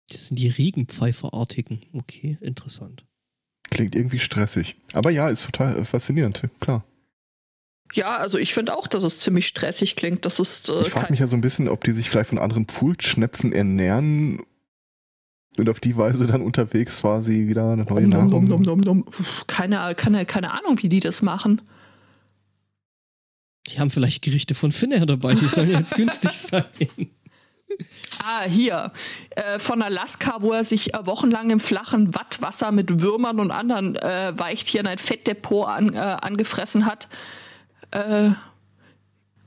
Das 0.08 0.26
sind 0.26 0.38
die 0.38 0.49
Regenpfeiferartigen. 0.49 1.82
Okay, 1.92 2.37
interessant. 2.40 3.04
Klingt 3.70 3.94
irgendwie 3.94 4.18
stressig. 4.18 4.76
Aber 4.94 5.10
ja, 5.10 5.28
ist 5.28 5.44
total 5.44 5.78
äh, 5.78 5.84
faszinierend, 5.84 6.42
klar. 6.58 6.84
Ja, 7.92 8.16
also 8.16 8.38
ich 8.38 8.52
finde 8.52 8.76
auch, 8.76 8.87
dass 8.87 9.04
es 9.04 9.20
ziemlich 9.20 9.46
stressig 9.46 9.94
klingt. 9.94 10.25
Das 10.25 10.40
ist 10.40 10.68
äh, 10.68 10.80
Ich 10.82 10.90
frage 10.90 11.12
mich 11.12 11.20
ja 11.20 11.26
so 11.28 11.37
ein 11.37 11.40
bisschen, 11.40 11.68
ob 11.68 11.84
die 11.84 11.92
sich 11.92 12.10
vielleicht 12.10 12.30
von 12.30 12.38
anderen 12.38 12.66
Pfuhlschnepfen 12.66 13.52
ernähren 13.52 14.42
und 15.59 15.69
auf 15.69 15.80
die 15.80 15.97
Weise 15.97 16.26
dann 16.26 16.42
unterwegs 16.42 17.00
quasi 17.00 17.49
wieder 17.49 17.73
eine 17.73 17.85
neue 17.85 18.02
dum, 18.02 18.11
Nahrung. 18.11 18.47
dum, 18.62 18.83
dum. 18.83 19.04
Puh, 19.04 19.23
Keine, 19.47 19.95
keine, 19.95 20.25
keine 20.25 20.52
Ahnung, 20.52 20.83
wie 20.83 20.88
die 20.88 21.00
das 21.00 21.23
machen. 21.23 21.61
Die 23.69 23.78
haben 23.78 23.90
vielleicht 23.90 24.23
Gerichte 24.23 24.54
von 24.54 24.73
Finnair 24.73 25.07
dabei, 25.07 25.35
die 25.35 25.47
sollen 25.47 25.71
jetzt 25.71 25.95
günstig 25.97 26.33
sein. 26.33 26.64
Ah, 28.23 28.42
hier. 28.42 28.92
Äh, 29.30 29.59
von 29.59 29.80
Alaska, 29.83 30.37
wo 30.40 30.52
er 30.52 30.64
sich 30.64 30.95
äh, 30.95 31.07
wochenlang 31.07 31.50
im 31.50 31.61
flachen 31.61 32.14
Wattwasser 32.14 32.73
mit 32.73 33.00
Würmern 33.00 33.38
und 33.40 33.50
anderen 33.50 33.97
äh, 33.97 34.33
Weichtieren 34.37 34.87
ein 34.87 34.99
Fettdepot 34.99 35.66
an, 35.69 35.95
äh, 35.95 35.99
angefressen 35.99 36.85
hat, 36.85 37.09
äh, 37.92 38.30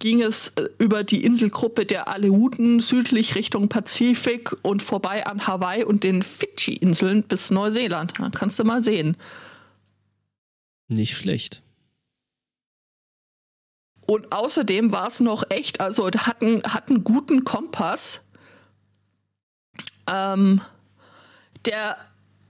ging 0.04 0.22
es 0.22 0.50
äh, 0.58 0.68
über 0.80 1.06
die 1.06 1.24
Inselgruppe 1.24 1.86
der 1.86 2.10
Aleuten 2.10 2.82
südlich 2.82 3.36
Richtung 3.36 3.70
Pazifik 3.70 4.54
und 4.62 4.84
vorbei 4.84 5.26
an 5.26 5.48
Hawaii 5.48 5.86
und 5.86 6.04
den 6.04 6.24
Fidschi-Inseln 6.24 7.24
bis 7.24 7.52
Neuseeland. 7.52 8.12
Da 8.20 8.30
kannst 8.30 8.60
du 8.60 8.66
mal 8.66 8.82
sehen. 8.82 9.16
Nicht 10.90 11.16
schlecht. 11.16 11.64
Und 14.06 14.34
außerdem 14.34 14.92
war 14.92 15.08
es 15.08 15.22
noch 15.22 15.46
echt, 15.50 15.80
also 15.80 16.12
hat 16.12 16.42
einen, 16.42 16.64
hat 16.64 16.90
einen 16.90 17.06
guten 17.06 17.46
Kompass. 17.46 18.20
Ähm, 20.06 20.60
der 21.66 21.96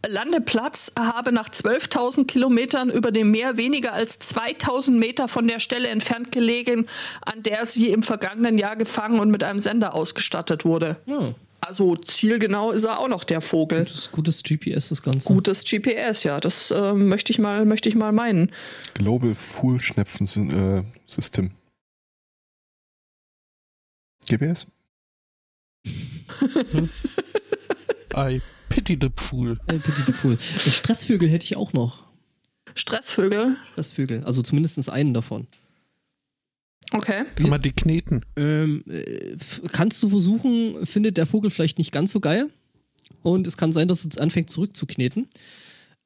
Landeplatz 0.08 0.92
habe 0.98 1.32
nach 1.32 1.50
12.000 1.50 2.26
Kilometern 2.26 2.90
über 2.90 3.12
dem 3.12 3.32
Meer 3.32 3.58
weniger 3.58 3.94
als 3.94 4.20
2.000 4.20 4.92
Meter 4.92 5.28
von 5.28 5.48
der 5.48 5.60
Stelle 5.60 5.88
entfernt 5.88 6.32
gelegen, 6.32 6.88
an 7.22 7.42
der 7.44 7.66
sie 7.66 7.90
im 7.90 8.04
vergangenen 8.04 8.58
Jahr 8.58 8.76
gefangen 8.76 9.20
und 9.20 9.32
mit 9.32 9.44
einem 9.44 9.60
Sender 9.60 9.94
ausgestattet 9.94 10.66
wurde. 10.66 10.98
Ja. 11.06 11.34
Also 11.62 11.96
zielgenau 11.96 12.72
ist 12.72 12.84
er 12.84 13.00
auch 13.00 13.08
noch 13.08 13.24
der 13.24 13.40
Vogel. 13.40 13.86
Gutes, 13.86 14.12
gutes 14.12 14.44
GPS, 14.44 14.90
das 14.90 15.02
Ganze. 15.02 15.32
Gutes 15.32 15.64
GPS, 15.64 16.24
ja, 16.24 16.42
das 16.42 16.72
äh, 16.72 16.94
möchte 16.94 17.32
ich 17.32 17.40
mal, 17.40 17.64
möchte 17.64 17.88
ich 17.88 17.96
mal 17.96 18.12
meinen. 18.12 18.52
Global 18.96 19.34
Full 19.34 19.80
Schnepfen 19.80 20.28
äh, 20.52 20.84
System. 21.08 21.52
GPS? 24.28 24.68
I 28.16 28.42
pity 28.74 28.98
the 29.00 29.10
fool. 29.15 29.58
Äh, 29.68 29.77
Petit 29.80 30.08
de 30.08 30.13
Pool. 30.15 30.34
Äh, 30.34 30.70
Stressvögel 30.70 31.30
hätte 31.30 31.46
ich 31.46 31.56
auch 31.58 31.74
noch. 31.74 32.03
Stressvögel. 32.75 33.56
Stressvögel. 33.74 34.24
Also 34.24 34.42
zumindest 34.42 34.89
einen 34.89 35.13
davon. 35.13 35.48
Okay. 36.92 37.24
Kann 37.36 37.50
man 37.50 37.62
die 37.62 37.72
kneten? 37.72 38.24
Ähm, 38.36 38.84
äh, 38.88 39.36
kannst 39.72 40.01
du 40.03 40.10
versuchen, 40.10 40.86
findet 40.86 41.18
der 41.18 41.25
Vogel 41.25 41.50
vielleicht 41.51 41.77
nicht 41.77 41.92
ganz 41.92 42.12
so 42.12 42.20
geil. 42.20 42.50
Und 43.22 43.48
es 43.48 43.58
kann 43.58 43.72
sein, 43.72 43.88
dass 43.88 44.06
es 44.06 44.18
anfängt 44.18 44.50
zurückzukneten. 44.50 45.27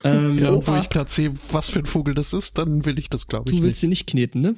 Ähm, 0.04 0.38
Ja, 0.38 0.50
und 0.52 0.68
wo 0.68 0.76
ich 0.78 0.90
gerade 0.90 1.10
sehe, 1.10 1.34
was 1.52 1.70
für 1.70 1.80
ein 1.80 1.86
Vogel 1.86 2.14
das 2.14 2.32
ist, 2.34 2.58
dann 2.58 2.86
will 2.86 3.00
ich 3.00 3.10
das, 3.10 3.28
glaube 3.28 3.50
ich, 3.50 3.58
Du 3.58 3.64
willst 3.64 3.76
nicht. 3.76 3.80
sie 3.82 3.88
nicht 3.88 4.08
kneten, 4.08 4.42
ne? 4.42 4.56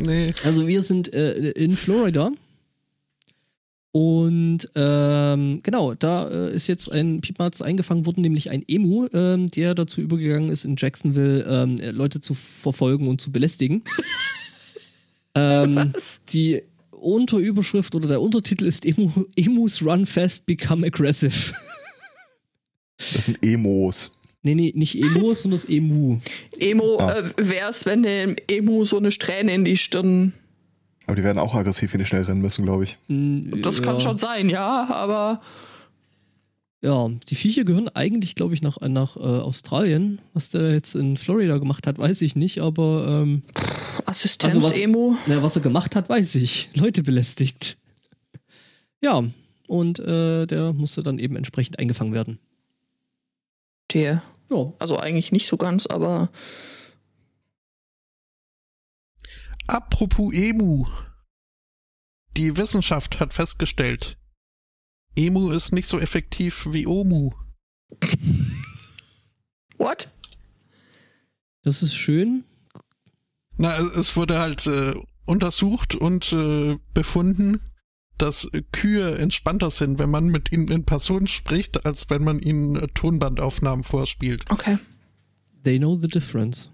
Nee. 0.00 0.32
Also 0.44 0.66
wir 0.66 0.82
sind 0.82 1.12
äh, 1.12 1.50
in 1.50 1.76
Florida. 1.76 2.30
Und 3.92 4.70
ähm, 4.74 5.60
genau, 5.62 5.92
da 5.92 6.26
äh, 6.28 6.54
ist 6.54 6.66
jetzt 6.66 6.90
ein 6.90 7.20
Piepmatz 7.20 7.60
eingefangen 7.60 8.06
worden, 8.06 8.22
nämlich 8.22 8.48
ein 8.50 8.64
Emu, 8.66 9.06
ähm, 9.12 9.50
der 9.50 9.74
dazu 9.74 10.00
übergegangen 10.00 10.48
ist, 10.48 10.64
in 10.64 10.76
Jacksonville 10.78 11.44
ähm, 11.46 11.78
äh, 11.78 11.90
Leute 11.90 12.22
zu 12.22 12.32
verfolgen 12.32 13.06
und 13.06 13.20
zu 13.20 13.30
belästigen. 13.30 13.82
ähm, 15.34 15.92
Was? 15.92 16.22
die 16.32 16.62
Unterüberschrift 16.90 17.94
oder 17.94 18.08
der 18.08 18.22
Untertitel 18.22 18.64
ist 18.64 18.86
Emu, 18.86 19.10
Emus 19.36 19.82
Run 19.82 20.06
Fast, 20.06 20.46
Become 20.46 20.86
Aggressive. 20.86 21.52
Das 22.96 23.26
sind 23.26 23.44
Emos. 23.44 24.12
nee, 24.42 24.54
nee, 24.54 24.72
nicht 24.74 24.94
Emo, 24.96 25.34
sondern 25.34 25.60
das 25.60 25.68
Emu. 25.68 26.18
Emo 26.58 26.98
Ah. 26.98 27.18
äh, 27.18 27.32
wär's, 27.36 27.84
wenn 27.84 28.02
dem 28.04 28.36
Emu 28.48 28.84
so 28.86 28.96
eine 28.96 29.12
Strähne 29.12 29.52
in 29.52 29.64
die 29.64 29.76
Stirn. 29.76 30.32
Aber 31.06 31.16
die 31.16 31.24
werden 31.24 31.38
auch 31.38 31.54
aggressiv, 31.54 31.92
wenn 31.92 32.00
die 32.00 32.06
schnell 32.06 32.22
rennen 32.22 32.40
müssen, 32.40 32.64
glaube 32.64 32.84
ich. 32.84 32.96
Mm, 33.08 33.60
Das 33.62 33.82
kann 33.82 33.94
ja. 33.96 34.00
schon 34.00 34.18
sein, 34.18 34.48
ja, 34.48 34.88
aber 34.90 35.40
Ja, 36.80 37.08
die 37.28 37.34
Viecher 37.36 37.64
gehören 37.64 37.88
eigentlich, 37.88 38.34
glaube 38.34 38.54
ich, 38.54 38.62
nach, 38.62 38.78
nach 38.80 39.16
äh, 39.16 39.20
Australien. 39.20 40.20
Was 40.32 40.48
der 40.50 40.72
jetzt 40.72 40.94
in 40.94 41.16
Florida 41.16 41.58
gemacht 41.58 41.86
hat, 41.86 41.98
weiß 41.98 42.22
ich 42.22 42.34
nicht, 42.36 42.60
aber 42.60 43.06
ähm, 43.08 43.42
Assistenz 44.06 44.54
Also 44.54 44.66
was- 44.68 44.78
Emo. 44.78 45.16
na, 45.26 45.42
was 45.42 45.56
er 45.56 45.62
gemacht 45.62 45.94
hat, 45.96 46.08
weiß 46.08 46.34
ich. 46.36 46.70
Leute 46.74 47.02
belästigt. 47.02 47.76
Ja, 49.00 49.22
und 49.68 49.98
äh, 50.00 50.46
der 50.46 50.72
musste 50.72 51.02
dann 51.02 51.18
eben 51.18 51.34
entsprechend 51.36 51.78
eingefangen 51.78 52.12
werden. 52.14 52.38
Der. 53.92 54.22
Ja, 54.50 54.72
Also 54.78 54.98
eigentlich 54.98 55.32
nicht 55.32 55.46
so 55.46 55.56
ganz, 55.56 55.86
aber 55.86 56.28
Apropos 59.66 60.32
Emu. 60.34 60.86
Die 62.36 62.56
Wissenschaft 62.56 63.20
hat 63.20 63.34
festgestellt, 63.34 64.18
Emu 65.16 65.50
ist 65.50 65.72
nicht 65.72 65.86
so 65.88 65.98
effektiv 66.00 66.66
wie 66.70 66.86
Omu. 66.86 67.30
what? 69.76 70.10
das 71.62 71.82
ist 71.82 71.94
schön. 71.94 72.44
Na, 73.58 73.76
es- 73.78 74.16
wurde 74.16 74.38
halt 74.40 74.66
äh, 74.66 74.94
untersucht 75.26 75.94
und 75.94 76.32
äh, 76.32 76.76
befunden, 76.94 77.60
dass 78.18 78.48
Kühe 78.72 79.18
entspannter 79.18 79.70
sind, 79.70 79.98
wenn 79.98 80.10
man 80.10 80.28
mit 80.28 80.50
ihnen 80.52 80.68
in 80.68 80.84
Person 80.84 81.26
spricht, 81.26 81.84
als 81.86 82.08
wenn 82.10 82.24
man 82.24 82.40
ihnen 82.40 82.74
Tonbandaufnahmen 82.94 83.84
vorspielt. 83.84 84.50
Okay. 84.50 84.78
They 85.62 85.78
know 85.78 85.96
the 85.96 86.08
difference. 86.08 86.70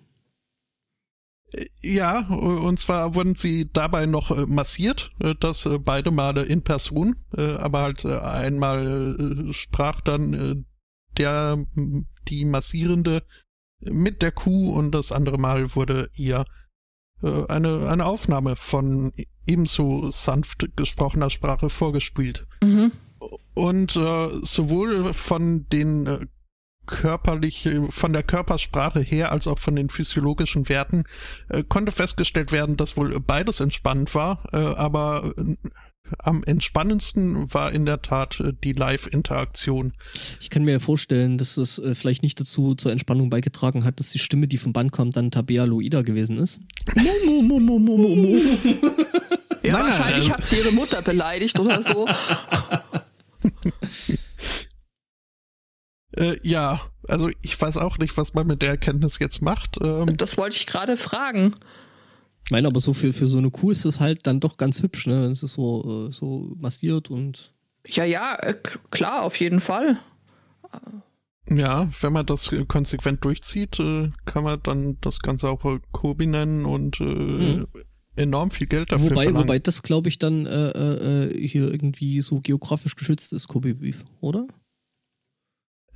Ja, 1.81 2.21
und 2.29 2.79
zwar 2.79 3.15
wurden 3.15 3.35
sie 3.35 3.71
dabei 3.73 4.07
noch 4.07 4.31
äh, 4.31 4.45
massiert, 4.47 5.11
äh, 5.21 5.35
das 5.39 5.65
äh, 5.65 5.79
beide 5.79 6.11
Male 6.11 6.43
in 6.43 6.63
Person, 6.63 7.17
aber 7.31 7.83
halt 7.83 8.05
einmal 8.05 9.49
sprach 9.53 10.01
dann 10.01 10.67
der, 11.17 11.65
die 12.29 12.45
Massierende 12.45 13.23
mit 13.81 14.23
der 14.23 14.33
Kuh 14.33 14.73
und 14.73 14.93
das 14.93 15.13
andere 15.13 15.39
Mal 15.39 15.75
wurde 15.75 16.09
ihr 16.15 16.45
eine, 17.21 17.89
eine 17.89 18.07
Aufnahme 18.07 18.57
von 18.57 19.13
ebenso 19.47 20.11
sanft 20.11 20.77
gesprochener 20.77 21.31
Sprache 21.31 21.71
vorgespielt. 21.71 22.47
Mhm. 22.63 22.93
Und 23.55 23.97
äh, 23.97 24.29
sowohl 24.43 25.13
von 25.13 25.69
den 25.69 26.29
körperlich, 26.89 27.69
von 27.91 28.13
der 28.13 28.23
Körpersprache 28.25 29.01
her 29.01 29.31
als 29.31 29.47
auch 29.47 29.59
von 29.59 29.77
den 29.77 29.91
physiologischen 29.91 30.69
Werten 30.69 31.05
äh, 31.49 31.63
konnte 31.63 31.93
festgestellt 31.93 32.51
werden, 32.51 32.77
dass 32.77 32.97
wohl 32.97 33.21
beides 33.21 33.61
entspannend 33.61 34.15
war, 34.15 34.43
äh, 34.53 34.57
aber 34.57 35.33
äh, 35.37 35.55
am 36.21 36.43
entspannendsten 36.43 37.53
war 37.53 37.71
in 37.73 37.85
der 37.85 38.01
Tat 38.01 38.41
äh, 38.41 38.53
die 38.65 38.73
Live-Interaktion. 38.73 39.93
Ich 40.41 40.49
kann 40.49 40.65
mir 40.65 40.73
ja 40.73 40.79
vorstellen, 40.81 41.37
dass 41.37 41.59
es 41.59 41.79
äh, 41.79 41.95
vielleicht 41.95 42.23
nicht 42.23 42.41
dazu 42.41 42.75
zur 42.75 42.93
Entspannung 42.93 43.29
beigetragen 43.31 43.85
hat, 43.85 44.01
dass 44.01 44.11
die 44.11 44.19
Stimme, 44.19 44.49
die 44.49 44.59
vom 44.59 44.73
Band 44.73 44.91
kommt, 44.91 45.17
dann 45.17 45.31
Tabea 45.31 45.65
Loida 45.65 46.03
gewesen 46.03 46.39
ist. 46.39 46.61
Ja, 46.97 47.13
Nein, 49.73 49.73
nein, 49.73 49.73
wahrscheinlich 49.73 50.25
also- 50.25 50.31
hat 50.33 50.47
sie 50.47 50.57
ihre 50.57 50.73
Mutter 50.73 51.03
beleidigt 51.03 51.59
oder 51.61 51.83
so. 51.83 52.09
Äh, 56.19 56.37
ja, 56.43 56.81
also 57.07 57.31
ich 57.43 57.61
weiß 57.61 57.77
auch 57.77 57.99
nicht, 57.99 58.17
was 58.17 58.35
man 58.35 58.47
mit 58.47 58.61
der 58.63 58.71
Erkenntnis 58.71 59.19
jetzt 59.19 59.41
macht. 59.41 59.79
Ähm, 59.83 60.17
Das 60.17 60.37
wollte 60.37 60.57
ich 60.57 60.67
gerade 60.67 60.97
fragen. 60.97 61.55
Ich 62.45 62.51
meine, 62.51 62.67
aber 62.69 62.81
so 62.81 62.95
für, 62.95 63.13
für 63.13 63.27
so 63.27 63.39
eine 63.39 63.51
Kuh 63.51 63.71
ist 63.71 63.85
es 63.85 64.01
halt 64.01 64.27
dann 64.27 64.41
doch 64.41 64.57
ganz 64.57 64.83
hübsch, 64.83 65.07
ne? 65.07 65.23
Wenn 65.23 65.33
es 65.33 65.41
so, 65.41 66.09
äh, 66.09 66.13
so 66.13 66.55
massiert 66.59 67.11
und. 67.11 67.53
Ja, 67.87 68.05
ja, 68.05 68.35
äh, 68.41 68.55
klar, 68.91 69.23
auf 69.23 69.39
jeden 69.39 69.61
Fall. 69.61 69.99
Ja, 71.51 71.89
wenn 72.03 72.13
man 72.13 72.27
das 72.27 72.51
konsequent 72.69 73.25
durchzieht, 73.25 73.81
äh, 73.81 74.11
kann 74.27 74.45
man 74.45 74.61
dann 74.63 74.99
das 75.01 75.21
Ganze 75.21 75.49
auch 75.49 75.63
Kobi 75.93 76.27
nennen 76.27 76.67
und 76.67 77.01
Mhm. 77.01 77.67
enorm 78.17 78.51
viel 78.51 78.67
Geld 78.67 78.93
dafür 78.93 79.11
Wobei, 79.11 79.25
verlangen. 79.25 79.47
wobei 79.49 79.59
das, 79.59 79.83
glaube 79.83 80.09
ich, 80.09 80.19
dann 80.19 80.45
äh, 80.45 80.69
äh, 81.29 81.49
hier 81.49 81.71
irgendwie 81.71 82.21
so 82.21 82.41
geografisch 82.41 82.97
geschützt 82.97 83.33
ist, 83.33 83.49
Kobe 83.49 83.75
Beef, 83.75 84.05
oder? 84.21 84.47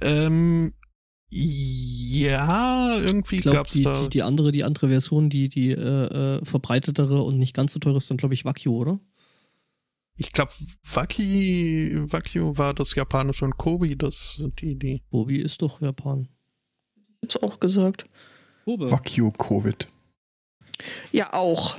Ähm, 0.03 0.73
ja, 1.31 2.99
irgendwie 2.99 3.37
Ich 3.37 3.43
glaube, 3.43 3.57
gab's 3.57 3.73
die, 3.73 3.83
da. 3.83 4.03
die, 4.03 4.09
die 4.11 4.23
andere, 4.23 4.53
die 4.53 4.65
andere 4.65 4.89
Version, 4.89 5.31
die, 5.31 5.49
die 5.49 5.71
äh, 5.71 6.37
äh, 6.39 6.45
verbreitetere 6.45 7.23
und 7.23 7.39
nicht 7.39 7.55
ganz 7.55 7.73
so 7.73 7.79
teure 7.81 7.97
ist 7.97 8.11
dann, 8.11 8.19
glaube 8.19 8.35
ich, 8.35 8.45
Wagyu, 8.45 8.77
oder? 8.77 9.01
ich 10.17 10.33
glaube, 10.33 10.53
Waki, 10.93 12.13
Wagyu 12.13 12.57
war 12.57 12.75
das 12.75 12.95
japanische 12.95 13.45
und 13.45 13.57
Kobi, 13.57 13.97
das 13.97 14.43
die, 14.61 14.79
die. 14.79 15.03
Kobe 15.11 15.39
ist 15.39 15.63
doch 15.63 15.81
Japan. 15.81 16.29
Jetzt 17.23 17.43
auch 17.43 17.61
gesagt. 17.61 18.05
Kobe. 18.65 18.91
You, 19.15 19.31
Covid. 19.33 19.89
Ja, 21.11 21.33
auch. 21.33 21.77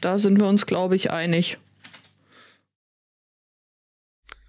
Da 0.00 0.18
sind 0.18 0.38
wir 0.38 0.46
uns, 0.46 0.66
glaube 0.66 0.96
ich, 0.96 1.10
einig. 1.10 1.58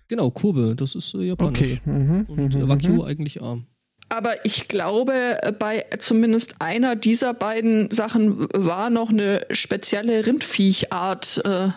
Genau, 0.10 0.32
Kobe, 0.32 0.76
das 0.76 0.96
ist 0.96 1.14
äh, 1.14 1.20
japanisch. 1.24 1.60
Okay. 1.62 1.80
Mhm, 1.86 2.26
Und 2.28 2.56
mhm, 2.56 2.62
äh, 2.62 2.68
Wagyu 2.68 2.94
mhm. 2.94 3.02
eigentlich 3.02 3.42
arm. 3.42 3.66
Aber 4.10 4.44
ich 4.44 4.68
glaube, 4.68 5.14
äh, 5.44 5.52
bei 5.52 5.86
zumindest 6.00 6.56
einer 6.60 6.96
dieser 6.96 7.34
beiden 7.36 7.92
Sachen 7.92 8.48
war 8.54 8.90
noch 8.90 9.10
eine 9.10 9.46
spezielle 9.52 10.26
Rindviechart 10.26 11.42
äh, 11.46 11.70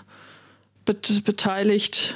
bet 0.87 1.25
beteiligt. 1.25 2.15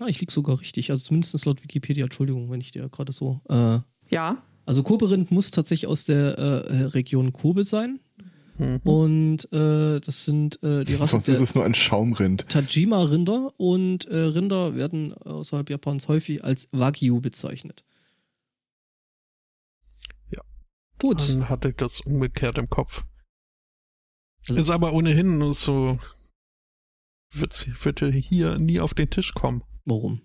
Ah, 0.00 0.06
ich 0.08 0.20
lieg 0.20 0.32
sogar 0.32 0.60
richtig. 0.60 0.90
Also 0.90 1.04
zumindest 1.04 1.44
laut 1.46 1.62
Wikipedia, 1.62 2.04
Entschuldigung, 2.04 2.50
wenn 2.50 2.60
ich 2.60 2.72
dir 2.72 2.88
gerade 2.88 3.12
so. 3.12 3.40
Äh, 3.48 3.78
Ja. 4.10 4.42
also 4.66 4.82
Kobe-Rind 4.82 5.30
muss 5.30 5.52
tatsächlich 5.52 5.86
aus 5.86 6.04
der 6.04 6.36
äh, 6.38 6.82
Region 6.86 7.32
Kobe 7.32 7.62
sein. 7.62 8.00
Mhm. 8.58 8.80
Und 8.84 9.52
äh, 9.52 10.00
das 10.00 10.24
sind 10.24 10.62
äh, 10.62 10.84
die 10.84 10.94
Rasse 10.94 11.12
Sonst 11.12 11.28
ist 11.28 11.40
es 11.40 11.54
nur 11.54 11.64
ein 11.64 11.74
Schaumrind. 11.74 12.48
Tajima-Rinder. 12.48 13.52
Und 13.56 14.06
äh, 14.06 14.16
Rinder 14.16 14.74
werden 14.74 15.14
außerhalb 15.14 15.70
Japans 15.70 16.08
häufig 16.08 16.44
als 16.44 16.68
Wagyu 16.72 17.20
bezeichnet. 17.20 17.84
Ja. 20.34 20.42
Gut. 21.00 21.28
Dann 21.28 21.48
hatte 21.48 21.70
ich 21.70 21.76
das 21.76 22.00
umgekehrt 22.00 22.58
im 22.58 22.68
Kopf. 22.68 23.04
Ist 24.48 24.70
aber 24.70 24.92
ohnehin 24.92 25.52
so, 25.52 25.98
wird, 27.32 27.84
wird 27.84 28.00
hier 28.00 28.58
nie 28.58 28.80
auf 28.80 28.94
den 28.94 29.08
Tisch 29.08 29.34
kommen. 29.34 29.62
Warum? 29.84 30.20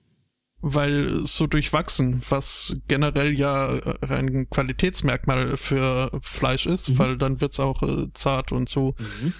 Weil 0.74 1.06
es 1.24 1.36
so 1.38 1.48
durchwachsen, 1.48 2.22
was 2.30 2.76
generell 2.88 3.34
ja 3.34 3.74
äh, 3.74 4.08
ein 4.10 4.50
Qualitätsmerkmal 4.50 5.56
für 5.58 6.12
Fleisch 6.22 6.66
ist, 6.66 6.90
Mhm. 6.90 6.98
weil 7.00 7.18
dann 7.18 7.40
wird's 7.42 7.60
auch 7.60 7.82
äh, 7.84 8.12
zart 8.14 8.52
und 8.52 8.68
so. 8.68 8.96
Mhm. 8.98 9.34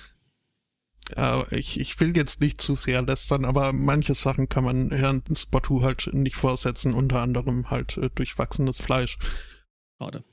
Äh, 1.16 1.56
ich, 1.56 1.80
ich 1.80 2.00
will 2.00 2.16
jetzt 2.16 2.42
nicht 2.42 2.62
zu 2.62 2.76
sehr 2.76 3.02
lästern, 3.02 3.46
aber 3.46 3.74
manche 3.74 4.14
Sachen 4.14 4.50
kann 4.50 4.64
man 4.64 4.92
Herrn 4.92 5.24
Spottu 5.36 5.82
halt 5.84 6.10
nicht 6.14 6.36
vorsetzen, 6.36 6.94
unter 6.94 7.22
anderem 7.22 7.70
halt 7.70 7.98
äh, 7.98 8.10
durchwachsenes 8.14 8.80
Fleisch. 8.80 9.18
Schade. 9.98 10.24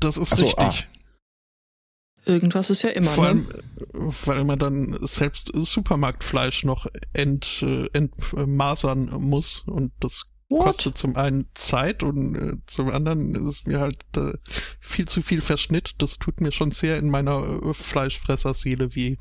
Das 0.00 0.16
ist 0.16 0.36
so, 0.36 0.44
richtig. 0.44 0.88
Irgendwas 2.26 2.70
ist 2.70 2.82
ja 2.82 2.90
immer, 2.90 3.10
Vor 3.10 3.26
allem, 3.26 3.46
ne? 3.46 4.12
weil 4.24 4.42
man 4.42 4.58
dann 4.58 4.98
selbst 5.00 5.52
Supermarktfleisch 5.54 6.64
noch 6.64 6.86
ent, 7.12 7.62
äh, 7.62 7.86
entmasern 7.92 9.10
muss 9.20 9.62
und 9.66 9.92
das 10.00 10.32
What? 10.48 10.64
kostet 10.64 10.98
zum 10.98 11.14
einen 11.14 11.48
Zeit 11.54 12.02
und 12.02 12.34
äh, 12.34 12.56
zum 12.66 12.90
anderen 12.90 13.34
ist 13.36 13.44
es 13.44 13.66
mir 13.66 13.78
halt 13.78 14.04
äh, 14.16 14.32
viel 14.80 15.06
zu 15.06 15.22
viel 15.22 15.40
Verschnitt. 15.40 15.94
Das 15.98 16.18
tut 16.18 16.40
mir 16.40 16.50
schon 16.50 16.72
sehr 16.72 16.98
in 16.98 17.10
meiner 17.10 17.72
Fleischfresserseele 17.72 18.94
weh. 18.96 19.16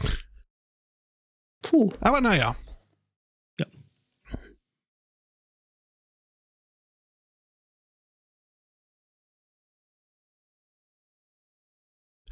Puh. 1.61 1.91
Aber 1.99 2.21
naja. 2.21 2.55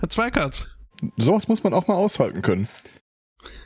Herr 0.03 0.09
Zweikatz, 0.09 0.67
Sowas 1.15 1.47
muss 1.47 1.63
man 1.63 1.73
auch 1.73 1.87
mal 1.87 1.93
aushalten 1.93 2.41
können. 2.41 2.67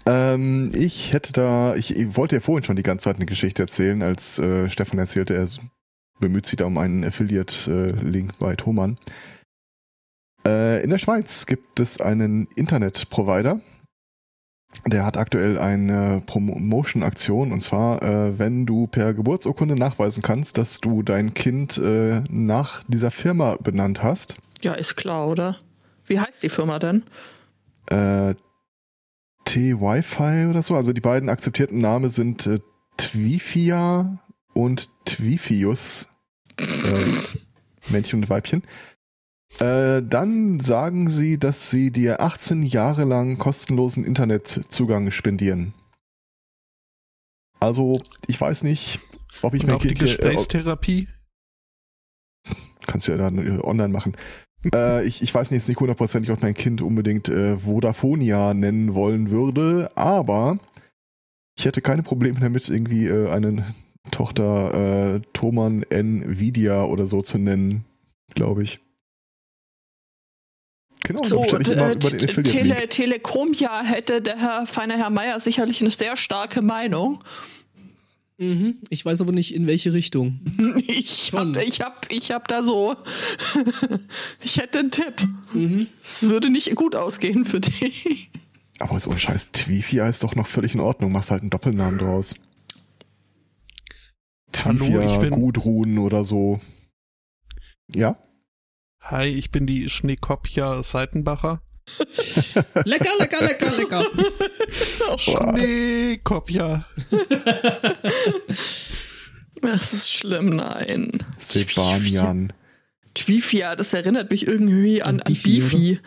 Ähm, 0.06 0.72
ich 0.76 1.12
hätte 1.12 1.34
da, 1.34 1.74
ich, 1.74 1.96
ich 1.96 2.16
wollte 2.16 2.36
ja 2.36 2.42
vorhin 2.42 2.64
schon 2.64 2.76
die 2.76 2.84
ganze 2.84 3.06
Zeit 3.06 3.16
eine 3.16 3.26
Geschichte 3.26 3.64
erzählen, 3.64 4.04
als 4.04 4.38
äh, 4.38 4.70
Stefan 4.70 5.00
erzählte, 5.00 5.34
er 5.34 5.48
bemüht 6.20 6.46
sich 6.46 6.58
da 6.58 6.66
um 6.66 6.78
einen 6.78 7.04
Affiliate-Link 7.04 8.38
bei 8.38 8.56
Thomann. 8.56 8.98
Äh, 10.46 10.84
in 10.84 10.92
der 10.92 11.00
Schweiz 11.00 11.48
gibt 11.48 11.80
es 11.80 12.00
einen 12.00 12.48
Internetprovider, 12.56 13.60
der 14.86 15.06
hat 15.08 15.18
aktuell 15.18 15.58
eine 15.58 16.22
Promotion-Aktion 16.28 17.52
und 17.52 17.62
zwar, 17.62 18.04
äh, 18.04 18.38
wenn 18.38 18.68
du 18.68 18.86
per 18.86 19.16
Geburtsurkunde 19.16 19.74
nachweisen 19.74 20.22
kannst, 20.22 20.60
dass 20.60 20.82
du 20.82 21.02
dein 21.02 21.34
Kind 21.34 21.80
äh, 21.80 22.22
nach 22.30 22.84
dieser 22.88 23.10
Firma 23.10 23.56
benannt 23.56 24.04
hast, 24.04 24.36
Ja, 24.62 24.76
ist 24.76 24.96
klar, 24.96 25.28
oder? 25.28 25.58
Wie 26.08 26.20
heißt 26.20 26.44
die 26.44 26.50
Firma 26.50 26.80
denn? 26.80 27.04
äh, 27.90 28.36
T-Wi-Fi 29.46 30.48
oder 30.50 30.62
so. 30.62 30.76
Also 30.76 30.94
die 30.94 31.02
beiden 31.02 31.30
akzeptierten 31.30 31.80
Namen 31.80 32.10
sind 32.10 32.48
äh, 32.48 32.60
Twifia 32.98 34.20
und 34.54 34.90
Twifius. 35.06 36.08
Äh, 36.60 37.92
Männchen 37.92 38.22
und 38.22 38.30
Weibchen. 38.30 38.64
Äh, 39.60 40.02
dann 40.04 40.60
sagen 40.60 41.10
sie, 41.10 41.38
dass 41.38 41.70
sie 41.70 41.92
dir 41.92 42.20
18 42.20 42.64
Jahre 42.64 43.06
lang 43.06 43.38
kostenlosen 43.38 44.04
Internetzugang 44.04 45.12
spendieren. 45.12 45.74
Also, 47.60 48.02
ich 48.28 48.40
weiß 48.40 48.64
nicht, 48.64 49.00
ob 49.42 49.54
ich 49.54 49.62
und 49.62 49.68
mein 49.68 49.76
auch 49.78 49.82
die 49.82 49.90
hier, 49.90 49.98
äh, 49.98 50.00
Gesprächstherapie. 50.00 51.08
kannst 52.86 53.08
du 53.08 53.14
ja 53.14 53.18
dann 53.18 53.62
online 53.62 53.94
machen. 53.94 54.16
Äh, 54.74 55.06
ich, 55.06 55.22
ich 55.22 55.34
weiß 55.34 55.50
jetzt 55.52 55.68
nicht 55.68 55.80
hundertprozentig, 55.80 56.32
ob 56.32 56.42
mein 56.42 56.54
Kind 56.54 56.82
unbedingt 56.82 57.30
äh, 57.30 57.64
Vodafonia 57.66 58.54
nennen 58.54 58.94
wollen 58.94 59.30
würde, 59.30 59.90
aber 59.96 60.60
ich 61.58 61.66
hätte 61.66 61.82
keine 61.82 62.04
Probleme 62.04 62.40
damit, 62.40 62.70
irgendwie 62.70 63.08
äh, 63.08 63.30
eine 63.30 63.66
Tochter 64.12 65.16
äh, 65.16 65.22
Thoman 65.34 65.84
Nvidia 65.84 66.84
oder 66.84 67.06
so 67.06 67.22
zu 67.22 67.38
nennen, 67.38 67.86
glaube 68.36 68.64
ich. 68.64 68.80
Genau, 71.04 71.24
So, 71.24 71.44
immer 71.44 71.92
äh, 71.92 71.96
den. 71.96 72.44
Tele 72.44 72.90
Telekomia 72.90 73.82
hätte 73.82 74.22
der 74.22 74.38
Herr, 74.38 74.68
feine 74.68 74.98
Herr 74.98 75.10
Meier 75.10 75.40
sicherlich 75.40 75.82
eine 75.82 75.92
sehr 75.92 76.18
starke 76.18 76.62
Meinung. 76.62 77.24
Mhm. 78.40 78.78
Ich 78.90 79.04
weiß 79.04 79.22
aber 79.22 79.32
nicht, 79.32 79.54
in 79.56 79.66
welche 79.68 79.94
Richtung. 79.94 80.40
Ich 80.88 81.34
hab, 81.34 81.58
ich 81.58 81.82
hab, 81.82 82.12
ich 82.12 82.32
hab 82.32 82.48
da 82.48 82.64
so, 82.64 82.96
ich 84.42 84.58
hätte 84.58 84.80
einen 84.80 84.92
Tipp. 84.92 85.28
Mhm. 85.54 85.88
Es 86.04 86.24
würde 86.24 86.50
nicht 86.50 86.74
gut 86.76 86.96
ausgehen 86.96 87.46
für 87.46 87.60
dich. 87.60 88.30
Aber 88.80 89.00
so 89.00 89.10
ein 89.12 89.20
scheiß 89.20 89.52
Twifia 89.52 90.08
ist 90.08 90.24
doch 90.24 90.36
noch 90.36 90.48
völlig 90.48 90.74
in 90.76 90.80
Ordnung. 90.80 91.12
Machst 91.12 91.32
halt 91.32 91.42
einen 91.42 91.50
Doppelnamen 91.50 92.00
draus. 92.00 92.36
Hallo, 94.64 94.78
Twifia, 94.86 95.14
ich 95.14 95.20
bin- 95.20 95.30
Gudrun 95.32 95.98
oder 95.98 96.24
so. 96.24 96.60
Ja? 97.94 98.22
Hi, 99.02 99.28
ich 99.28 99.52
bin 99.52 99.66
die 99.68 99.90
Schneekopja 99.90 100.82
Seitenbacher. 100.84 101.62
Lecker, 102.86 103.12
lecker, 103.20 103.46
lecker, 103.46 103.72
lecker. 103.72 104.06
Schneekopja. 105.18 106.86
Das 109.60 109.92
ist 109.92 110.12
schlimm, 110.12 110.56
nein. 110.56 111.24
Sebanian. 111.40 112.54
Twifia, 113.16 113.76
das 113.76 113.92
erinnert 113.94 114.30
mich 114.30 114.46
irgendwie 114.46 115.02
an, 115.02 115.20
An 115.20 115.34
Beefy. 115.34 116.00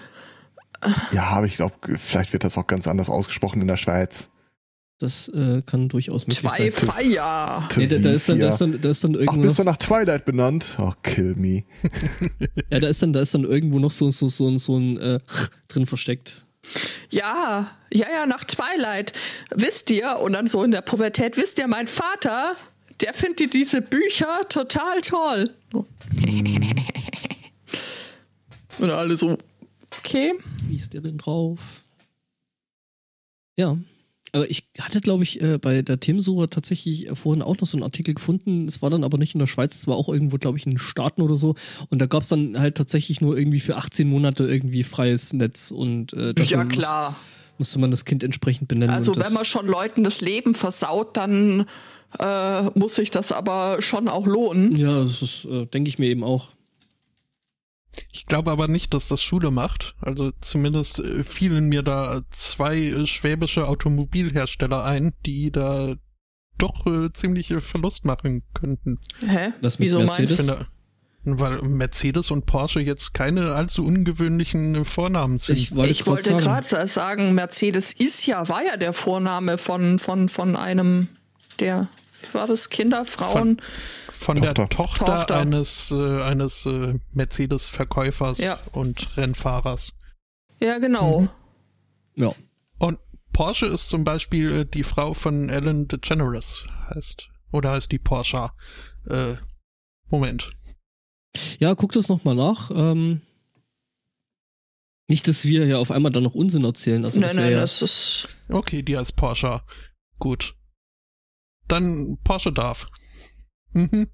Ja, 1.12 1.24
aber 1.24 1.46
ich 1.46 1.56
glaube, 1.56 1.74
vielleicht 1.96 2.32
wird 2.32 2.44
das 2.44 2.56
auch 2.56 2.66
ganz 2.66 2.86
anders 2.86 3.10
ausgesprochen 3.10 3.60
in 3.60 3.68
der 3.68 3.76
Schweiz. 3.76 4.30
Das 5.00 5.28
äh, 5.28 5.62
kann 5.64 5.88
durchaus 5.88 6.26
möglich 6.26 6.40
Zwei 6.40 6.70
sein. 6.70 6.72
Feier. 6.72 7.66
Nee, 7.74 7.86
da, 7.86 7.96
da, 7.96 8.10
ist 8.10 8.28
dann, 8.28 8.38
da, 8.38 8.50
ist 8.50 8.60
dann, 8.60 8.78
da 8.78 8.90
ist 8.90 9.02
dann 9.02 9.16
Ach, 9.16 9.20
irgendwo 9.20 9.40
bist 9.40 9.58
du 9.58 9.62
noch, 9.62 9.72
nach 9.72 9.78
Twilight 9.78 10.26
benannt? 10.26 10.76
Oh, 10.78 10.92
kill 11.02 11.34
me. 11.36 11.64
ja, 12.70 12.80
da 12.80 12.86
ist 12.86 13.00
dann, 13.00 13.14
da 13.14 13.20
ist 13.20 13.34
dann 13.34 13.44
irgendwo 13.44 13.78
noch 13.78 13.92
so, 13.92 14.10
so, 14.10 14.28
so, 14.28 14.58
so 14.58 14.76
ein 14.76 14.98
äh, 14.98 15.18
drin 15.68 15.86
versteckt. 15.86 16.42
Ja, 17.08 17.70
ja, 17.90 18.06
ja, 18.12 18.26
nach 18.26 18.44
Twilight. 18.44 19.18
Wisst 19.54 19.90
ihr, 19.90 20.18
und 20.18 20.34
dann 20.34 20.46
so 20.46 20.62
in 20.64 20.70
der 20.70 20.82
Pubertät, 20.82 21.38
wisst 21.38 21.58
ihr, 21.58 21.66
mein 21.66 21.86
Vater, 21.86 22.56
der 23.00 23.14
findet 23.14 23.54
diese 23.54 23.80
Bücher 23.80 24.42
total 24.50 25.00
toll. 25.00 25.50
Und 28.78 28.90
alle 28.90 29.16
so, 29.16 29.38
okay. 29.98 30.34
Wie 30.68 30.76
ist 30.76 30.92
der 30.92 31.00
denn 31.00 31.16
drauf? 31.18 31.58
Ja. 33.56 33.76
Aber 34.32 34.50
ich 34.50 34.64
hatte, 34.78 35.00
glaube 35.00 35.22
ich, 35.22 35.40
äh, 35.40 35.58
bei 35.58 35.82
der 35.82 36.00
Themensuche 36.00 36.48
tatsächlich 36.48 37.08
äh, 37.08 37.14
vorhin 37.16 37.42
auch 37.42 37.56
noch 37.58 37.66
so 37.66 37.76
einen 37.76 37.84
Artikel 37.84 38.14
gefunden. 38.14 38.66
Es 38.66 38.82
war 38.82 38.90
dann 38.90 39.04
aber 39.04 39.18
nicht 39.18 39.34
in 39.34 39.40
der 39.40 39.46
Schweiz, 39.46 39.76
es 39.76 39.86
war 39.86 39.96
auch 39.96 40.08
irgendwo, 40.08 40.38
glaube 40.38 40.58
ich, 40.58 40.66
in 40.66 40.72
den 40.72 40.78
Staaten 40.78 41.22
oder 41.22 41.36
so. 41.36 41.54
Und 41.88 42.00
da 42.00 42.06
gab 42.06 42.22
es 42.22 42.28
dann 42.28 42.58
halt 42.58 42.76
tatsächlich 42.76 43.20
nur 43.20 43.36
irgendwie 43.36 43.60
für 43.60 43.76
18 43.76 44.08
Monate 44.08 44.44
irgendwie 44.44 44.84
freies 44.84 45.32
Netz 45.32 45.70
und 45.70 46.12
äh, 46.12 46.34
Ja, 46.44 46.64
klar. 46.64 47.10
Muss, 47.10 47.58
musste 47.58 47.78
man 47.80 47.90
das 47.90 48.04
Kind 48.04 48.24
entsprechend 48.24 48.68
benennen. 48.68 48.94
Also, 48.94 49.14
wenn 49.16 49.32
man 49.32 49.44
schon 49.44 49.66
Leuten 49.66 50.04
das 50.04 50.20
Leben 50.20 50.54
versaut, 50.54 51.16
dann 51.16 51.66
äh, 52.18 52.62
muss 52.74 52.96
sich 52.96 53.10
das 53.10 53.32
aber 53.32 53.82
schon 53.82 54.08
auch 54.08 54.26
lohnen. 54.26 54.76
Ja, 54.76 55.00
das 55.00 55.22
ist, 55.22 55.44
äh, 55.44 55.66
denke 55.66 55.88
ich 55.88 55.98
mir 55.98 56.06
eben 56.06 56.24
auch. 56.24 56.48
Ich 58.12 58.26
glaube 58.26 58.50
aber 58.50 58.68
nicht, 58.68 58.94
dass 58.94 59.08
das 59.08 59.22
Schule 59.22 59.50
macht. 59.50 59.94
Also 60.00 60.32
zumindest 60.40 61.00
äh, 61.00 61.24
fielen 61.24 61.68
mir 61.68 61.82
da 61.82 62.20
zwei 62.30 62.78
äh, 62.78 63.06
schwäbische 63.06 63.66
Automobilhersteller 63.68 64.84
ein, 64.84 65.12
die 65.26 65.50
da 65.50 65.94
doch 66.58 66.86
äh, 66.86 67.12
ziemliche 67.12 67.60
Verlust 67.60 68.04
machen 68.04 68.42
könnten. 68.54 68.98
Hä? 69.26 69.52
Was 69.60 69.78
mit 69.78 69.86
Wieso 69.86 69.98
Mercedes? 69.98 70.46
Meinst 70.46 70.60
du? 70.60 70.66
weil 71.24 71.60
Mercedes 71.62 72.30
und 72.30 72.46
Porsche 72.46 72.80
jetzt 72.80 73.12
keine 73.12 73.54
allzu 73.54 73.84
ungewöhnlichen 73.84 74.74
äh, 74.74 74.84
Vornamen 74.84 75.38
sind. 75.38 75.58
Ich 75.58 75.74
wollte 75.74 75.92
Ich 75.92 76.06
wollte 76.06 76.34
gerade 76.36 76.88
sagen, 76.88 77.34
Mercedes 77.34 77.92
ist 77.92 78.26
ja, 78.26 78.48
war 78.48 78.64
ja 78.64 78.76
der 78.76 78.92
Vorname 78.92 79.58
von, 79.58 79.98
von, 79.98 80.28
von 80.28 80.56
einem 80.56 81.08
der, 81.58 81.88
wie 82.22 82.34
war 82.34 82.46
das, 82.46 82.70
Kinder, 82.70 83.04
Frauen? 83.04 83.60
Von 84.20 84.38
der 84.38 84.52
Tochter. 84.52 84.76
Tochter, 84.76 85.04
Tochter. 85.06 85.36
eines, 85.36 85.90
äh, 85.92 86.20
eines 86.22 86.66
äh, 86.66 86.98
Mercedes-Verkäufers 87.12 88.36
Ja. 88.38 88.60
und 88.72 89.16
Rennfahrers. 89.16 89.94
Ja, 90.60 90.76
genau. 90.78 91.26
Ja. 92.16 92.34
Und 92.78 92.98
Porsche 93.32 93.64
ist 93.64 93.88
zum 93.88 94.04
Beispiel 94.04 94.50
äh, 94.52 94.66
die 94.66 94.82
Frau 94.82 95.14
von 95.14 95.48
Ellen 95.48 95.88
DeGeneres, 95.88 96.66
heißt. 96.94 97.30
Oder 97.50 97.70
heißt 97.72 97.90
die 97.92 97.98
Porsche? 97.98 98.50
Äh, 99.08 99.36
Moment. 100.10 100.52
Ja, 101.58 101.74
guck 101.74 101.92
das 101.92 102.10
nochmal 102.10 102.34
nach. 102.34 102.70
Ähm, 102.74 103.22
nicht, 105.08 105.28
dass 105.28 105.46
wir 105.46 105.64
ja 105.66 105.78
auf 105.78 105.90
einmal 105.90 106.12
dann 106.12 106.24
noch 106.24 106.34
Unsinn 106.34 106.64
erzählen. 106.64 107.02
Also 107.06 107.22
das 107.22 107.34
nein, 107.34 107.44
nein, 107.44 107.52
ja, 107.54 107.60
das 107.60 107.80
ist. 107.80 108.28
Okay, 108.50 108.82
die 108.82 108.98
heißt 108.98 109.16
Porsche. 109.16 109.62
Gut. 110.18 110.54
Dann 111.68 112.18
Porsche 112.22 112.52
darf. 112.52 112.86
Mhm. 113.72 114.08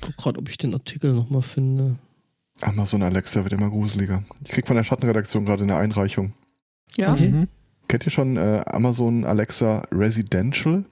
guck 0.00 0.16
gerade, 0.16 0.38
ob 0.38 0.48
ich 0.48 0.58
den 0.58 0.74
Artikel 0.74 1.12
nochmal 1.12 1.42
finde. 1.42 1.98
Amazon 2.60 3.02
Alexa 3.02 3.42
wird 3.44 3.52
immer 3.52 3.70
gruseliger. 3.70 4.22
Ich 4.44 4.50
krieg 4.50 4.66
von 4.66 4.76
der 4.76 4.84
Schattenredaktion 4.84 5.44
gerade 5.44 5.64
eine 5.64 5.76
Einreichung. 5.76 6.34
Ja? 6.96 7.12
Okay. 7.12 7.28
Mhm. 7.30 7.48
Kennt 7.88 8.06
ihr 8.06 8.10
schon 8.10 8.36
äh, 8.36 8.62
Amazon 8.66 9.24
Alexa 9.24 9.82
Residential? 9.90 10.84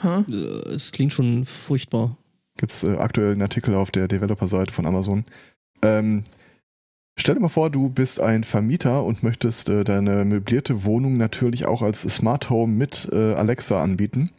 Hm? 0.00 0.26
Äh, 0.30 0.34
Es 0.74 0.92
klingt 0.92 1.12
schon 1.12 1.44
furchtbar. 1.44 2.16
Gibt's 2.56 2.84
äh, 2.84 2.96
aktuell 2.96 3.32
einen 3.32 3.42
Artikel 3.42 3.74
auf 3.74 3.90
der 3.90 4.08
Developer-Seite 4.08 4.72
von 4.72 4.86
Amazon. 4.86 5.24
Ähm, 5.82 6.24
stell 7.18 7.34
dir 7.34 7.40
mal 7.40 7.48
vor, 7.48 7.70
du 7.70 7.90
bist 7.90 8.20
ein 8.20 8.44
Vermieter 8.44 9.04
und 9.04 9.22
möchtest 9.22 9.68
äh, 9.68 9.84
deine 9.84 10.24
möblierte 10.24 10.84
Wohnung 10.84 11.16
natürlich 11.16 11.66
auch 11.66 11.82
als 11.82 12.02
Smart 12.02 12.50
Home 12.50 12.72
mit 12.72 13.08
äh, 13.12 13.34
Alexa 13.34 13.82
anbieten. 13.82 14.30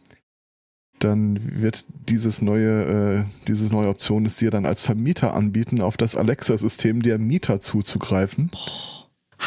Dann 0.98 1.38
wird 1.60 1.86
dieses 2.08 2.42
neue, 2.42 3.20
äh, 3.20 3.24
dieses 3.46 3.72
neue 3.72 3.88
Option 3.88 4.26
es 4.26 4.36
dir 4.36 4.50
dann 4.50 4.66
als 4.66 4.82
Vermieter 4.82 5.34
anbieten, 5.34 5.80
auf 5.80 5.96
das 5.96 6.16
Alexa-System 6.16 7.02
der 7.02 7.18
Mieter 7.18 7.60
zuzugreifen, 7.60 8.50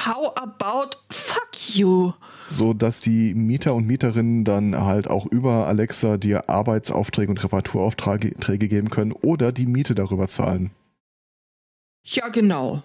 How 0.05 0.35
about 0.35 0.97
fuck 1.11 1.75
you? 1.75 2.13
so 2.47 2.73
dass 2.73 3.01
die 3.01 3.35
Mieter 3.35 3.73
und 3.75 3.85
Mieterinnen 3.85 4.43
dann 4.43 4.75
halt 4.75 5.07
auch 5.07 5.25
über 5.27 5.67
Alexa 5.67 6.17
dir 6.17 6.49
Arbeitsaufträge 6.49 7.29
und 7.29 7.43
Reparaturaufträge 7.43 8.33
Träge 8.39 8.67
geben 8.67 8.89
können 8.89 9.11
oder 9.11 9.51
die 9.51 9.67
Miete 9.67 9.95
darüber 9.95 10.27
zahlen. 10.27 10.71
Ja, 12.03 12.27
genau. 12.29 12.83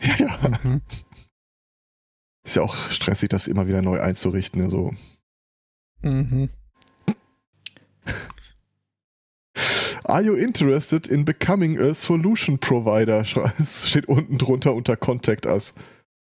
Ja, 0.00 0.16
ja. 0.18 0.58
Mhm. 0.62 0.82
Ist 2.44 2.56
ja 2.56 2.62
auch 2.62 2.90
stressig, 2.90 3.28
das 3.28 3.46
immer 3.46 3.68
wieder 3.68 3.82
neu 3.82 4.00
einzurichten. 4.00 4.70
So. 4.70 4.92
Mhm. 6.02 6.48
Are 10.04 10.22
you 10.22 10.34
interested 10.34 11.06
in 11.06 11.24
becoming 11.24 11.78
a 11.78 11.92
solution 11.92 12.58
provider? 12.58 13.24
Es 13.58 13.88
steht 13.88 14.08
unten 14.08 14.38
drunter 14.38 14.74
unter 14.74 14.96
Contact 14.96 15.44
Us. 15.44 15.74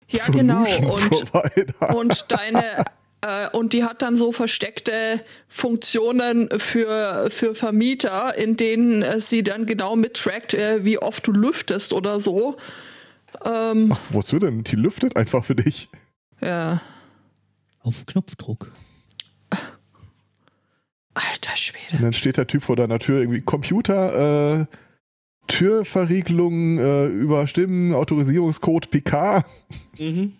Ja, 0.09 0.20
solution 0.20 0.46
genau. 0.46 0.94
Und, 0.94 1.11
Provider. 1.11 1.96
und 1.96 2.24
deine 2.29 2.85
äh, 3.20 3.48
und 3.50 3.72
die 3.72 3.85
hat 3.85 4.02
dann 4.02 4.16
so 4.16 4.33
versteckte 4.33 5.20
Funktionen 5.48 6.48
für, 6.59 7.29
für 7.31 7.55
Vermieter, 7.55 8.37
in 8.37 8.57
denen 8.57 9.02
äh, 9.02 9.20
sie 9.20 9.42
dann 9.42 9.66
genau 9.66 9.96
mittrackt, 9.96 10.55
äh, 10.55 10.85
wie 10.85 10.98
oft 10.98 11.26
du 11.26 11.33
lüftest 11.33 11.92
oder 11.92 12.20
so. 12.20 12.57
Ähm, 13.44 13.90
Ach, 13.92 14.01
wozu 14.11 14.38
denn? 14.38 14.64
Die 14.64 14.77
lüftet 14.77 15.16
einfach 15.16 15.44
für 15.44 15.55
dich. 15.57 15.88
ja. 16.40 16.81
Auf 17.81 18.05
Knopfdruck. 18.07 18.72
Alter 21.14 21.51
Und 21.53 21.59
Schwede. 21.59 22.03
dann 22.03 22.12
steht 22.12 22.37
der 22.37 22.46
Typ 22.46 22.62
vor 22.62 22.77
deiner 22.77 22.99
Tür 22.99 23.20
irgendwie 23.20 23.40
Computer, 23.40 24.61
äh, 24.62 24.66
Türverriegelung, 25.46 26.79
äh, 26.79 27.07
überstimmen, 27.07 27.94
Autorisierungscode 27.94 28.90
Picard. 28.90 29.46
Mhm. 29.99 30.33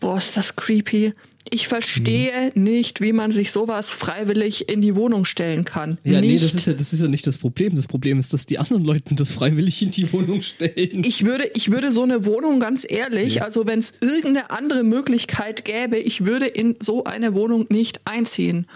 Boah, 0.00 0.18
ist 0.18 0.36
das 0.36 0.54
creepy. 0.54 1.12
Ich 1.50 1.68
verstehe 1.68 2.50
nicht, 2.54 3.00
wie 3.00 3.12
man 3.12 3.30
sich 3.30 3.52
sowas 3.52 3.86
freiwillig 3.90 4.68
in 4.70 4.80
die 4.80 4.96
Wohnung 4.96 5.24
stellen 5.24 5.64
kann. 5.64 5.98
Ja, 6.02 6.20
nicht. 6.20 6.30
nee, 6.30 6.38
das 6.38 6.54
ist 6.54 6.66
ja, 6.66 6.72
das 6.72 6.92
ist 6.92 7.02
ja 7.02 7.08
nicht 7.08 7.26
das 7.26 7.36
Problem. 7.38 7.76
Das 7.76 7.86
Problem 7.86 8.18
ist, 8.18 8.32
dass 8.32 8.46
die 8.46 8.58
anderen 8.58 8.82
Leute 8.82 9.14
das 9.14 9.30
freiwillig 9.32 9.82
in 9.82 9.90
die 9.90 10.10
Wohnung 10.12 10.40
stellen. 10.40 11.02
ich 11.04 11.24
würde, 11.24 11.50
ich 11.54 11.70
würde 11.70 11.92
so 11.92 12.02
eine 12.02 12.24
Wohnung 12.24 12.60
ganz 12.60 12.86
ehrlich, 12.88 13.36
Ja. 13.36 13.42
also 13.44 13.66
wenn 13.66 13.78
es 13.78 13.92
irgendeine 14.00 14.50
andere 14.50 14.82
Möglichkeit 14.84 15.64
gäbe, 15.64 15.98
ich 15.98 16.24
würde 16.24 16.46
in 16.46 16.76
so 16.80 17.04
eine 17.04 17.34
Wohnung 17.34 17.66
nicht 17.68 18.00
einziehen. 18.06 18.66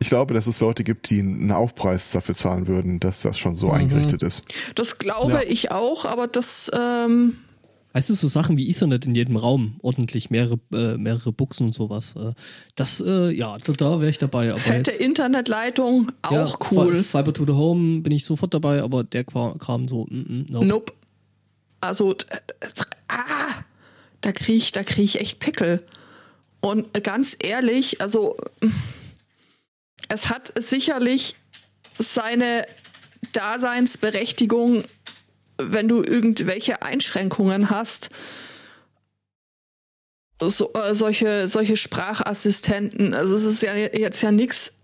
Ich 0.00 0.08
glaube, 0.10 0.34
dass 0.34 0.46
es 0.46 0.60
Leute 0.60 0.84
gibt, 0.84 1.08
die 1.08 1.20
einen 1.20 1.50
Aufpreis 1.52 2.10
dafür 2.10 2.34
zahlen 2.34 2.66
würden, 2.66 3.00
dass 3.00 3.22
das 3.22 3.38
schon 3.38 3.56
so 3.56 3.68
Mhm. 3.68 3.74
eingerichtet 3.74 4.22
ist. 4.22 4.42
Das 4.74 4.98
glaube 4.98 5.32
Ja. 5.32 5.42
ich 5.48 5.70
auch, 5.70 6.04
aber 6.04 6.26
das, 6.26 6.70
ähm, 6.78 7.38
Weißt 7.94 8.10
du, 8.10 8.14
so 8.14 8.26
Sachen 8.26 8.56
wie 8.58 8.68
Ethernet 8.68 9.06
in 9.06 9.14
jedem 9.14 9.36
Raum, 9.36 9.76
ordentlich, 9.80 10.28
mehrere, 10.28 10.58
äh, 10.72 10.98
mehrere 10.98 11.32
Buchsen 11.32 11.66
und 11.68 11.74
sowas. 11.76 12.14
Äh, 12.16 12.32
das, 12.74 13.00
äh, 13.00 13.30
ja, 13.30 13.56
da, 13.56 13.72
da 13.72 14.00
wäre 14.00 14.10
ich 14.10 14.18
dabei. 14.18 14.50
Aber 14.50 14.58
fette 14.58 14.90
jetzt, 14.90 15.00
Internetleitung, 15.00 16.10
auch 16.22 16.32
ja, 16.32 16.52
cool. 16.72 16.96
Fi- 16.96 17.02
Fiber 17.18 17.32
to 17.32 17.46
the 17.46 17.52
Home 17.52 18.00
bin 18.02 18.10
ich 18.12 18.24
sofort 18.24 18.52
dabei, 18.52 18.82
aber 18.82 19.04
der 19.04 19.22
Kram 19.22 19.86
so, 19.88 20.06
mm, 20.10 20.16
mm, 20.16 20.46
nope. 20.50 20.66
Nope. 20.66 20.92
Also, 21.80 22.16
ah, 23.08 23.62
da 24.22 24.32
kriege 24.32 24.58
ich, 24.58 24.72
da 24.72 24.82
krieg 24.82 25.04
ich 25.04 25.20
echt 25.20 25.38
Pickel. 25.38 25.82
Und 26.60 26.92
ganz 27.04 27.36
ehrlich, 27.40 28.00
also, 28.00 28.36
es 30.08 30.30
hat 30.30 30.52
sicherlich 30.58 31.36
seine 31.98 32.66
Daseinsberechtigung, 33.32 34.82
wenn 35.58 35.88
du 35.88 36.02
irgendwelche 36.02 36.82
Einschränkungen 36.82 37.70
hast. 37.70 38.10
So, 40.40 40.72
äh, 40.74 40.94
solche, 40.94 41.48
solche 41.48 41.76
Sprachassistenten. 41.76 43.14
Also, 43.14 43.36
es 43.36 43.44
ist 43.44 43.62
ja 43.62 43.74
jetzt 43.74 44.20
ja 44.22 44.32
nichts 44.32 44.76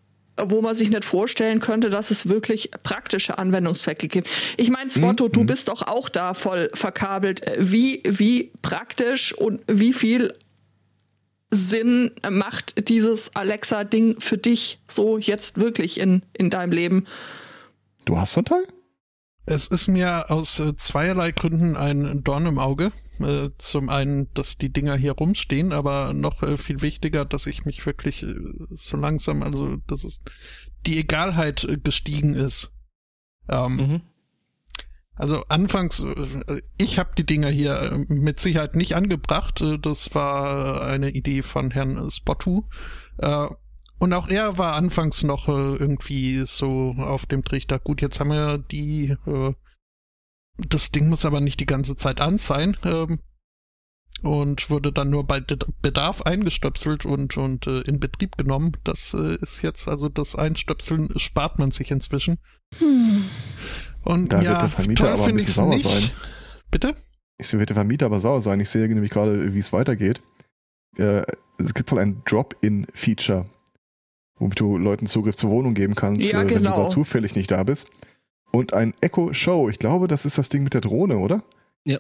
wo 0.43 0.61
man 0.61 0.75
sich 0.75 0.91
nicht 0.91 1.05
vorstellen 1.05 1.61
könnte, 1.61 1.91
dass 1.91 2.11
es 2.11 2.29
wirklich 2.29 2.71
praktische 2.83 3.39
Anwendungszwecke 3.39 4.09
gibt. 4.09 4.31
Ich 4.57 4.71
meine, 4.71 4.91
Spotto, 4.91 5.29
du 5.29 5.45
bist 5.45 5.69
doch 5.69 5.83
auch 5.83 6.09
da 6.09 6.35
voll 6.35 6.71
verkabelt. 6.75 7.43
Wie, 7.59 8.03
wie 8.07 8.53
praktisch 8.63 9.35
und 9.35 9.61
wie 9.67 9.93
viel 9.93 10.33
Sinn 11.51 12.13
macht 12.29 12.89
dieses 12.89 13.35
Alexa-Ding 13.35 14.21
für 14.21 14.39
dich 14.39 14.79
so 14.89 15.19
jetzt 15.19 15.59
wirklich 15.59 15.99
in, 15.99 16.23
in 16.33 16.49
deinem 16.51 16.73
Leben? 16.73 17.07
Du 18.05 18.19
hast 18.19 18.33
so 18.33 18.41
ein 18.41 18.45
Teil? 18.45 18.67
Es 19.47 19.67
ist 19.67 19.89
mir 19.89 20.31
aus 20.31 20.61
äh, 20.61 20.77
zweierlei 20.77 21.33
Gründen 21.33 21.77
ein 21.77 22.23
Dorn 22.23 22.47
im 22.47 22.59
Auge. 22.59 22.93
Äh, 23.21 23.51
zum 23.59 23.89
einen, 23.89 24.33
dass 24.35 24.59
die 24.59 24.73
Dinger 24.73 24.97
hier 24.97 25.13
rumstehen, 25.13 25.73
aber 25.73 26.13
noch 26.13 26.43
äh, 26.43 26.57
viel 26.57 26.83
wichtiger, 26.83 27.25
dass 27.25 27.47
ich 27.47 27.65
mich 27.65 27.85
wirklich 27.85 28.23
äh, 28.23 28.35
so 28.71 28.97
langsam, 28.97 29.43
also 29.43 29.77
dass 29.87 30.05
es 30.05 30.21
die 30.87 30.99
Egalheit 30.99 31.65
äh, 31.65 31.79
gestiegen 31.79 32.35
ist. 32.35 32.73
Ähm, 33.49 33.77
Mhm. 33.77 34.01
Also 35.17 35.45
anfangs, 35.49 36.01
äh, 36.01 36.63
ich 36.79 36.99
habe 36.99 37.11
die 37.17 37.27
Dinger 37.27 37.51
hier 37.51 38.05
mit 38.09 38.41
Sicherheit 38.41 38.75
nicht 38.75 38.97
angebracht. 38.97 39.63
Das 39.83 40.15
war 40.15 40.83
eine 40.83 41.11
Idee 41.11 41.43
von 41.43 41.71
Herrn 41.71 42.11
Spottu. 42.11 42.63
Und 44.01 44.15
auch 44.15 44.29
er 44.29 44.57
war 44.59 44.75
anfangs 44.75 45.23
noch 45.23 45.49
äh, 45.49 45.53
irgendwie 45.77 46.45
so 46.47 46.97
auf 46.99 47.27
dem 47.27 47.45
Trichter. 47.45 47.79
Gut, 47.79 48.01
jetzt 48.01 48.19
haben 48.19 48.31
wir 48.31 48.59
die. 48.59 49.15
Äh, 49.27 49.53
das 50.57 50.91
Ding 50.91 51.09
muss 51.09 51.25
aber 51.25 51.41
nicht 51.41 51.61
die 51.61 51.67
ganze 51.67 51.97
Zeit 51.97 52.21
an 52.21 52.39
sein. 52.39 52.77
Ähm, 52.85 53.21
und 54.23 54.69
wurde 54.71 54.93
dann 54.93 55.11
nur 55.11 55.27
bei 55.27 55.41
Bedarf 55.83 56.23
eingestöpselt 56.23 57.05
und, 57.07 57.37
und 57.37 57.67
äh, 57.67 57.81
in 57.83 58.01
Betrieb 58.01 58.37
genommen. 58.37 58.73
Das 58.85 59.15
äh, 59.15 59.37
ist 59.37 59.63
jetzt, 59.63 59.89
also 59.89 60.09
das 60.09 60.35
Einstöpseln 60.35 61.09
spart 61.19 61.59
man 61.59 61.71
sich 61.71 61.91
inzwischen. 61.91 62.39
Und 64.03 64.33
Da 64.33 64.39
wird 64.39 64.45
ja, 64.45 64.61
der 64.61 64.69
Vermieter 64.69 65.05
toll 65.05 65.13
aber 65.13 65.27
ein 65.27 65.35
bisschen 65.35 65.55
sauer 65.55 65.75
nicht. 65.75 65.89
sein. 65.89 66.11
Bitte? 66.71 66.95
Ich 67.39 67.49
sehe, 67.49 67.59
wird 67.59 67.71
der 67.71 67.77
Vermieter 67.77 68.07
aber 68.07 68.21
sauer 68.21 68.43
sein. 68.43 68.61
Ich 68.61 68.69
sehe 68.69 68.89
nämlich 68.89 69.11
gerade, 69.11 69.55
wie 69.55 69.59
es 69.59 69.73
weitergeht. 69.73 70.23
Äh, 70.97 71.23
es 71.59 71.75
gibt 71.75 71.91
wohl 71.93 71.99
ein 71.99 72.23
Drop-in-Feature, 72.25 73.47
womit 74.41 74.59
du 74.59 74.77
Leuten 74.77 75.07
Zugriff 75.07 75.37
zur 75.37 75.51
Wohnung 75.51 75.75
geben 75.75 75.95
kannst, 75.95 76.33
Ja, 76.33 76.41
äh, 76.43 76.47
wenn 76.47 76.49
du 76.49 76.71
genau. 76.71 76.83
da 76.83 76.89
zufällig 76.89 77.37
nicht 77.37 77.53
da 77.53 77.63
bist. 77.63 77.89
Und 78.51 78.73
ein 78.75 78.95
Echo 79.01 79.33
Show. 79.33 79.69
Ich 79.69 79.79
glaube, 79.79 80.09
das 80.09 80.25
ist 80.27 80.37
das 80.37 80.49
Ding 80.49 80.65
mit 80.65 80.75
der 80.75 80.81
Drohne, 80.81 81.19
oder? 81.19 81.45
Ja. 81.85 81.99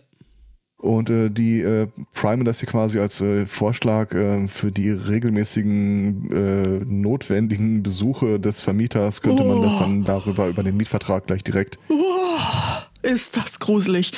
Und 0.79 1.11
äh, 1.11 1.29
die 1.31 1.61
äh, 1.61 1.87
primen 2.15 2.45
das 2.45 2.59
hier 2.61 2.69
quasi 2.69 2.99
als 2.99 3.21
äh, 3.21 3.45
Vorschlag 3.47 4.13
äh, 4.15 4.49
für 4.49 4.73
die 4.73 4.91
regelmäßigen 4.91 6.31
äh, 6.33 6.85
notwendigen 6.87 7.83
Besuche 7.83 8.41
des 8.41 8.63
Vermieters 8.63 9.21
könnte 9.23 9.45
man 9.45 9.63
das 9.63 9.77
Oh. 9.77 9.81
dann 9.81 10.05
darüber 10.05 10.49
über 10.49 10.63
den 10.63 10.77
Mietvertrag 10.77 11.27
gleich 11.27 11.45
direkt. 11.45 11.79
Uah, 11.89 12.87
ist 13.03 13.37
das 13.37 13.59
gruselig. 13.61 14.13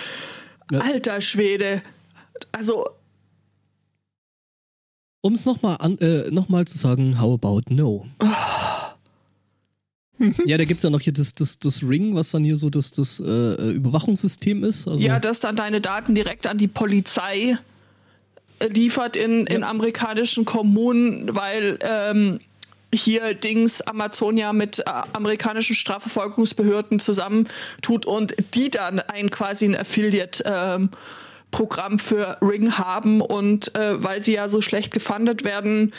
Ja. 0.71 0.79
Alter 0.81 1.21
Schwede. 1.21 1.83
Also, 2.53 2.87
Um 5.23 5.35
es 5.35 5.47
nochmal 5.47 5.79
äh, 6.01 6.31
noch 6.31 6.49
mal 6.49 6.67
zu 6.67 6.77
sagen, 6.77 7.21
how 7.21 7.33
about 7.35 7.63
no? 7.73 8.07
ja, 10.47 10.59
da 10.59 10.65
gibt's 10.65 10.83
ja 10.83 10.91
noch 10.91 11.01
hier 11.01 11.13
das, 11.13 11.35
das, 11.35 11.59
das 11.59 11.83
Ring, 11.83 12.15
was 12.15 12.31
dann 12.33 12.45
hier 12.45 12.57
so 12.57 12.71
das, 12.71 12.91
das 12.91 13.21
äh, 13.21 13.71
Überwachungssystem 13.71 14.65
ist. 14.65 14.87
Also, 14.89 15.05
ja, 15.05 15.19
dass 15.21 15.41
dann 15.41 15.57
deine 15.57 15.81
Daten 15.81 16.15
direkt 16.15 16.47
an 16.47 16.59
die 16.59 16.69
Polizei 16.69 17.57
äh, 18.59 18.67
liefert 18.67 19.17
in, 19.17 19.47
in 19.47 19.61
Ja. 19.63 19.71
amerikanischen 19.71 20.45
Kommunen, 20.45 21.35
weil 21.35 21.79
ähm, 21.83 22.41
hier 22.95 23.35
Dings 23.35 23.81
Amazon 23.81 24.37
ja 24.37 24.53
mit 24.53 24.81
äh, 24.81 24.85
amerikanischen 25.13 25.77
Strafverfolgungsbehörden 25.77 26.99
zusammentut 27.01 28.07
und 28.07 28.35
die 28.55 28.71
dann 28.71 28.99
ein 28.99 29.31
quasi 29.31 29.67
ein 29.67 29.77
Affiliate 29.77 30.43
ähm, 30.47 30.91
Programm 31.53 32.01
für 32.01 32.39
Ring 32.43 32.73
haben 32.73 33.21
und 33.21 33.77
äh, 33.77 34.03
weil 34.03 34.23
sie 34.23 34.33
ja 34.35 34.49
so 34.49 34.61
schlecht 34.61 34.93
gefundet 34.93 35.45
werden, 35.45 35.93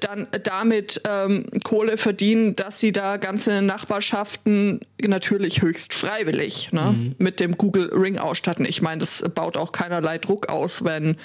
dann 0.00 0.26
damit 0.42 1.02
ähm, 1.06 1.46
Kohle 1.62 1.96
verdienen, 1.96 2.56
dass 2.56 2.80
sie 2.80 2.92
da 2.92 3.18
ganze 3.18 3.62
Nachbarschaften 3.62 4.80
natürlich 5.00 5.62
höchst 5.62 5.94
freiwillig 5.94 6.72
ne, 6.72 6.94
mhm. 6.96 7.14
mit 7.18 7.38
dem 7.40 7.56
Google 7.56 7.90
Ring 7.92 8.18
ausstatten. 8.18 8.64
Ich 8.64 8.82
meine, 8.82 9.00
das 9.00 9.24
baut 9.34 9.56
auch 9.56 9.72
keinerlei 9.72 10.18
Druck 10.18 10.48
aus, 10.48 10.84
wenn 10.84 11.16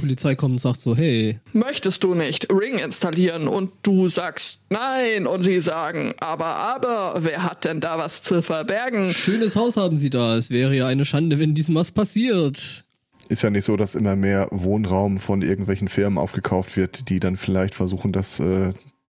Polizei 0.00 0.34
kommt 0.34 0.52
und 0.52 0.58
sagt 0.58 0.80
so, 0.80 0.96
hey. 0.96 1.38
Möchtest 1.52 2.02
du 2.04 2.14
nicht 2.14 2.50
Ring 2.50 2.78
installieren? 2.78 3.46
Und 3.46 3.70
du 3.82 4.08
sagst 4.08 4.60
nein. 4.70 5.26
Und 5.26 5.42
sie 5.42 5.60
sagen, 5.60 6.14
aber, 6.20 6.56
aber, 6.56 7.16
wer 7.20 7.42
hat 7.42 7.64
denn 7.64 7.80
da 7.80 7.98
was 7.98 8.22
zu 8.22 8.42
verbergen? 8.42 9.10
Schönes 9.10 9.56
Haus 9.56 9.76
haben 9.76 9.96
sie 9.96 10.10
da. 10.10 10.36
Es 10.36 10.50
wäre 10.50 10.74
ja 10.74 10.86
eine 10.86 11.04
Schande, 11.04 11.38
wenn 11.38 11.54
diesem 11.54 11.74
was 11.74 11.92
passiert. 11.92 12.84
Ist 13.30 13.42
ja 13.42 13.50
nicht 13.50 13.64
so, 13.64 13.76
dass 13.76 13.94
immer 13.94 14.16
mehr 14.16 14.48
Wohnraum 14.50 15.20
von 15.20 15.40
irgendwelchen 15.40 15.88
Firmen 15.88 16.18
aufgekauft 16.18 16.76
wird, 16.76 17.08
die 17.10 17.20
dann 17.20 17.36
vielleicht 17.36 17.76
versuchen, 17.76 18.10
das 18.10 18.40
äh, 18.40 18.70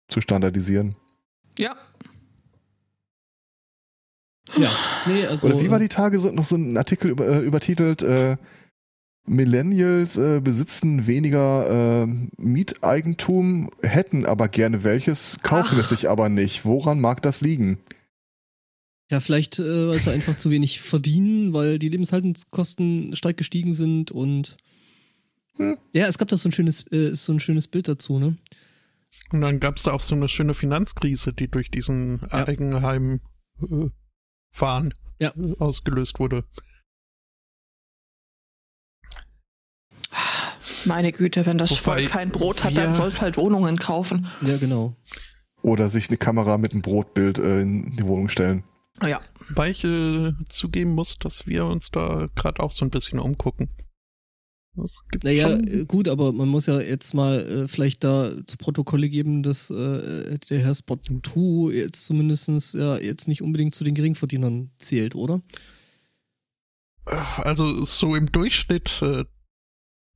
zu 0.08 0.21
standardisieren. 0.21 0.95
Ja. 1.60 1.75
Ja, 4.56 4.71
nee, 5.06 5.25
also. 5.25 5.47
Oder 5.47 5.60
wie 5.60 5.69
war 5.69 5.80
die 5.80 5.89
Tage 5.89 6.17
so, 6.17 6.32
noch 6.32 6.45
so 6.45 6.56
ein 6.56 6.78
Artikel 6.78 7.12
über, 7.12 7.28
äh, 7.28 7.39
übertitelt? 7.39 8.04
Äh, 8.04 8.38
Millennials 9.25 10.15
äh, 10.15 10.39
besitzen 10.39 11.08
weniger 11.08 12.06
äh, 12.06 12.08
Mieteigentum, 12.38 13.69
hätten 13.82 14.25
aber 14.25 14.47
gerne 14.47 14.86
welches, 14.86 15.39
kaufen 15.43 15.75
Ach. 15.75 15.80
es 15.82 15.89
sich 15.89 16.08
aber 16.08 16.30
nicht. 16.30 16.63
Woran 16.63 17.01
mag 17.01 17.21
das 17.21 17.41
liegen? 17.41 17.80
Ja, 19.12 19.20
vielleicht, 19.20 19.60
äh, 19.60 19.89
weil 19.89 20.00
sie 20.00 20.12
einfach 20.12 20.36
zu 20.36 20.50
wenig 20.50 20.82
verdienen, 20.82 21.54
weil 21.54 21.78
die 21.78 21.89
Lebenshaltungskosten 21.89 23.15
stark 23.15 23.38
gestiegen 23.38 23.74
sind 23.74 24.12
und 24.12 24.58
hm. 25.58 25.78
ja, 25.94 26.08
es 26.08 26.18
gab 26.18 26.28
da 26.28 26.38
so 26.38 26.50
ein 26.50 26.52
schönes, 26.52 26.91
äh, 26.91 27.15
so 27.15 27.32
ein 27.32 27.39
schönes 27.39 27.68
Bild 27.68 27.88
dazu, 27.88 28.20
ne? 28.20 28.38
Und 29.32 29.41
dann 29.41 29.60
gab 29.60 29.78
es 29.78 29.84
da 29.84 29.94
auch 29.94 30.02
so 30.02 30.15
eine 30.15 30.28
schöne 30.28 30.54
Finanzkrise, 30.54 31.34
die 31.34 31.48
durch 31.48 31.72
diesen 31.72 32.20
ja. 32.32 32.46
Eigenheim 32.46 33.22
äh, 33.62 33.89
Fahren 34.52 34.94
ja. 35.20 35.34
ausgelöst 35.60 36.20
wurde. 36.20 36.44
Meine 40.86 41.12
Güte, 41.12 41.46
wenn 41.46 41.58
das 41.58 41.72
Wobei 41.72 41.82
Volk 41.82 42.10
kein 42.10 42.30
Brot 42.30 42.63
hat, 42.63 42.78
dann 42.78 42.94
soll 42.94 43.10
es 43.10 43.22
halt 43.22 43.38
Wohnungen 43.38 43.78
kaufen. 43.78 44.28
Ja, 44.41 44.58
genau. 44.58 44.96
Oder 45.62 45.89
sich 45.89 46.10
eine 46.10 46.18
Kamera 46.18 46.58
mit 46.58 46.74
einem 46.74 46.82
Brotbild 46.82 47.39
äh, 47.39 47.62
in 47.62 47.96
die 47.96 48.06
Wohnung 48.06 48.30
stellen. 48.30 48.63
Ja. 49.03 49.21
Weil 49.49 49.71
ich 49.71 49.84
äh, 49.84 50.34
zugeben 50.49 50.91
muss, 50.91 51.17
dass 51.19 51.47
wir 51.47 51.65
uns 51.65 51.91
da 51.91 52.29
gerade 52.36 52.62
auch 52.62 52.71
so 52.71 52.86
ein 52.86 52.91
bisschen 52.91 53.19
umgucken. 53.19 53.69
naja, 55.23 55.49
äh, 55.49 55.86
gut, 55.86 56.08
aber 56.08 56.31
man 56.34 56.47
muss 56.47 56.65
ja 56.65 56.79
jetzt 56.79 57.13
mal 57.13 57.39
äh, 57.39 57.67
vielleicht 57.67 58.03
da 58.03 58.31
zu 58.47 58.58
Protokolle 58.58 59.10
geben, 59.10 59.43
dass 59.43 59.69
äh, 59.69 60.38
der 60.49 60.60
Herr 60.60 60.75
Spot 60.75 60.97
2 60.97 61.73
jetzt 61.73 62.05
zumindestens 62.05 62.73
ja 62.73 62.97
jetzt 62.97 63.27
nicht 63.27 63.41
unbedingt 63.41 63.75
zu 63.75 63.84
den 63.84 63.95
Geringverdienern 63.95 64.71
zählt, 64.77 65.15
oder? 65.15 65.41
Also 67.05 67.86
so 67.86 68.15
im 68.15 68.31
Durchschnitt 68.31 69.01
äh, 69.01 69.25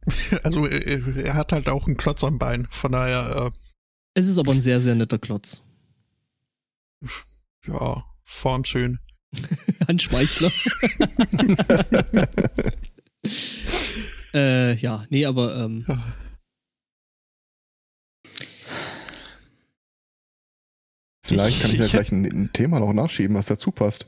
Also 0.44 0.66
er, 0.66 1.18
er, 1.18 1.34
hat 1.34 1.52
halt 1.52 1.70
auch 1.70 1.88
einen 1.88 1.98
Klotz 1.98 2.24
am 2.24 2.40
Bein, 2.40 2.68
von 2.70 2.92
daher. 2.92 3.48
Äh, 3.48 3.52
es 4.14 4.28
ist 4.28 4.38
aber 4.38 4.52
ein 4.52 4.62
sehr, 4.62 4.82
sehr 4.82 4.96
netter 4.96 5.20
Klotz. 5.20 5.62
Ja, 7.66 8.04
formschön. 8.30 9.00
Handschmeichler. 9.88 10.52
äh, 14.34 14.76
ja, 14.76 15.06
nee, 15.10 15.26
aber. 15.26 15.58
Ähm, 15.58 15.86
ja. 15.88 16.04
Vielleicht 21.26 21.62
kann 21.62 21.72
ich 21.72 21.78
ja 21.78 21.88
gleich 21.88 22.12
ein, 22.12 22.26
ein 22.26 22.54
Thema 22.54 22.80
noch 22.80 22.92
nachschieben, 22.92 23.36
was 23.36 23.46
dazu 23.46 23.72
passt. 23.72 24.08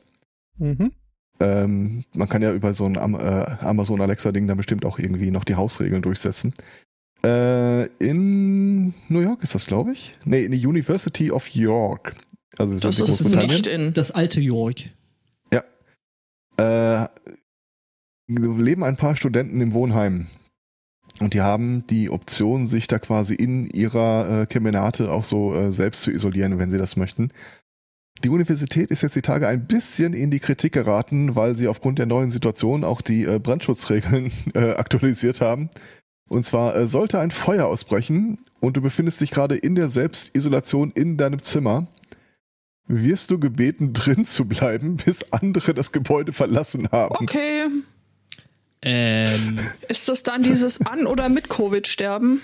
Mhm. 0.58 0.92
Ähm, 1.38 2.04
man 2.14 2.28
kann 2.28 2.42
ja 2.42 2.52
über 2.52 2.72
so 2.74 2.84
ein 2.84 2.98
Am 2.98 3.14
äh, 3.14 3.18
Amazon 3.60 4.00
Alexa-Ding 4.00 4.48
dann 4.48 4.56
bestimmt 4.56 4.84
auch 4.84 4.98
irgendwie 4.98 5.30
noch 5.30 5.44
die 5.44 5.54
Hausregeln 5.54 6.02
durchsetzen. 6.02 6.52
Äh, 7.24 7.86
in 7.98 8.92
New 9.08 9.20
York 9.20 9.42
ist 9.42 9.54
das, 9.54 9.66
glaube 9.66 9.92
ich. 9.92 10.18
Nee, 10.24 10.44
in 10.44 10.52
die 10.52 10.66
University 10.66 11.30
of 11.30 11.48
York. 11.48 12.16
Also 12.58 12.76
das, 12.76 12.98
ist 12.98 13.46
nicht 13.46 13.66
in 13.66 13.92
das 13.92 14.10
alte 14.10 14.40
York. 14.40 14.82
Ja. 15.52 15.64
Äh, 17.04 17.08
leben 18.28 18.84
ein 18.84 18.96
paar 18.96 19.16
Studenten 19.16 19.60
im 19.60 19.74
Wohnheim. 19.74 20.26
Und 21.20 21.34
die 21.34 21.40
haben 21.40 21.86
die 21.86 22.10
Option, 22.10 22.66
sich 22.66 22.86
da 22.86 22.98
quasi 22.98 23.34
in 23.34 23.66
ihrer 23.68 24.42
äh, 24.42 24.46
Kemenate 24.46 25.10
auch 25.10 25.24
so 25.24 25.54
äh, 25.54 25.70
selbst 25.70 26.02
zu 26.02 26.10
isolieren, 26.10 26.58
wenn 26.58 26.70
sie 26.70 26.78
das 26.78 26.96
möchten. 26.96 27.30
Die 28.24 28.28
Universität 28.28 28.90
ist 28.90 29.02
jetzt 29.02 29.16
die 29.16 29.22
Tage 29.22 29.48
ein 29.48 29.66
bisschen 29.66 30.14
in 30.14 30.30
die 30.30 30.40
Kritik 30.40 30.72
geraten, 30.72 31.34
weil 31.34 31.56
sie 31.56 31.68
aufgrund 31.68 31.98
der 31.98 32.06
neuen 32.06 32.30
Situation 32.30 32.84
auch 32.84 33.00
die 33.00 33.24
äh, 33.24 33.38
Brandschutzregeln 33.38 34.32
äh, 34.54 34.72
aktualisiert 34.72 35.40
haben. 35.40 35.70
Und 36.28 36.44
zwar 36.44 36.74
äh, 36.76 36.86
sollte 36.86 37.18
ein 37.18 37.30
Feuer 37.30 37.66
ausbrechen 37.66 38.38
und 38.60 38.76
du 38.76 38.80
befindest 38.80 39.20
dich 39.20 39.30
gerade 39.30 39.56
in 39.56 39.74
der 39.74 39.88
Selbstisolation 39.88 40.92
in 40.92 41.16
deinem 41.16 41.40
Zimmer, 41.40 41.88
wirst 42.86 43.30
du 43.30 43.38
gebeten, 43.38 43.92
drin 43.92 44.24
zu 44.24 44.46
bleiben, 44.46 44.96
bis 44.96 45.32
andere 45.32 45.74
das 45.74 45.92
Gebäude 45.92 46.32
verlassen 46.32 46.88
haben. 46.90 47.16
Okay. 47.16 47.64
Ähm. 48.82 49.58
Ist 49.88 50.08
das 50.08 50.22
dann 50.22 50.42
dieses 50.42 50.80
An- 50.84 51.06
oder 51.06 51.28
mit 51.28 51.48
Covid-Sterben? 51.48 52.42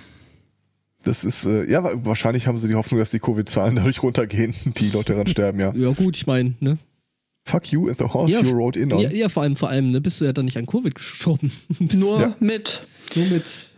Das 1.05 1.25
ist, 1.25 1.47
äh, 1.47 1.69
ja, 1.71 1.83
wahrscheinlich 2.05 2.47
haben 2.47 2.59
sie 2.59 2.69
die 2.69 2.75
Hoffnung, 2.75 3.01
dass 3.01 3.11
die 3.11 3.19
Covid-Zahlen 3.19 3.77
dadurch 3.77 4.03
runtergehen, 4.03 4.55
die 4.65 4.91
Leute 4.91 5.15
daran 5.15 5.27
sterben, 5.27 5.61
ja. 5.61 5.73
Ja, 5.75 5.91
gut, 5.91 6.17
ich 6.17 6.27
meine, 6.27 6.55
ne? 6.61 6.79
Fuck 7.45 7.73
you 7.73 7.89
and 7.89 7.97
the 7.97 8.05
horse 8.05 8.35
ja, 8.35 8.43
you 8.43 8.51
rode 8.51 8.79
in 8.79 8.93
on. 8.93 9.01
Ja, 9.01 9.11
ja, 9.11 9.29
vor 9.31 9.43
allem, 9.43 9.57
vor 9.57 9.71
allem, 9.71 9.91
ne, 9.91 10.01
bist 10.03 10.21
du 10.21 10.27
ja 10.27 10.33
dann 10.35 10.45
nicht 10.45 10.59
an 10.59 10.67
Covid 10.67 10.95
gestorben. 10.95 11.51
Nur 11.79 12.21
ja. 12.21 12.37
mit. 12.41 12.87
Nur 13.15 13.27
mit. 13.27 13.69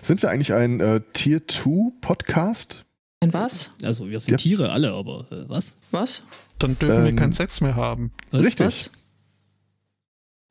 Sind 0.00 0.22
wir 0.22 0.30
eigentlich 0.30 0.52
ein 0.52 0.78
äh, 0.78 1.00
Tier 1.12 1.46
2 1.46 1.92
Podcast? 2.00 2.85
Ein 3.26 3.32
was? 3.32 3.70
Also, 3.82 4.08
wir 4.08 4.20
sind 4.20 4.32
ja. 4.32 4.36
Tiere 4.36 4.72
alle, 4.72 4.92
aber 4.92 5.26
äh, 5.30 5.48
was? 5.48 5.74
Was? 5.90 6.22
Dann 6.58 6.78
dürfen 6.78 6.98
ähm, 6.98 7.04
wir 7.04 7.16
keinen 7.16 7.32
Sex 7.32 7.60
mehr 7.60 7.76
haben. 7.76 8.10
Was? 8.30 8.44
Richtig. 8.44 8.90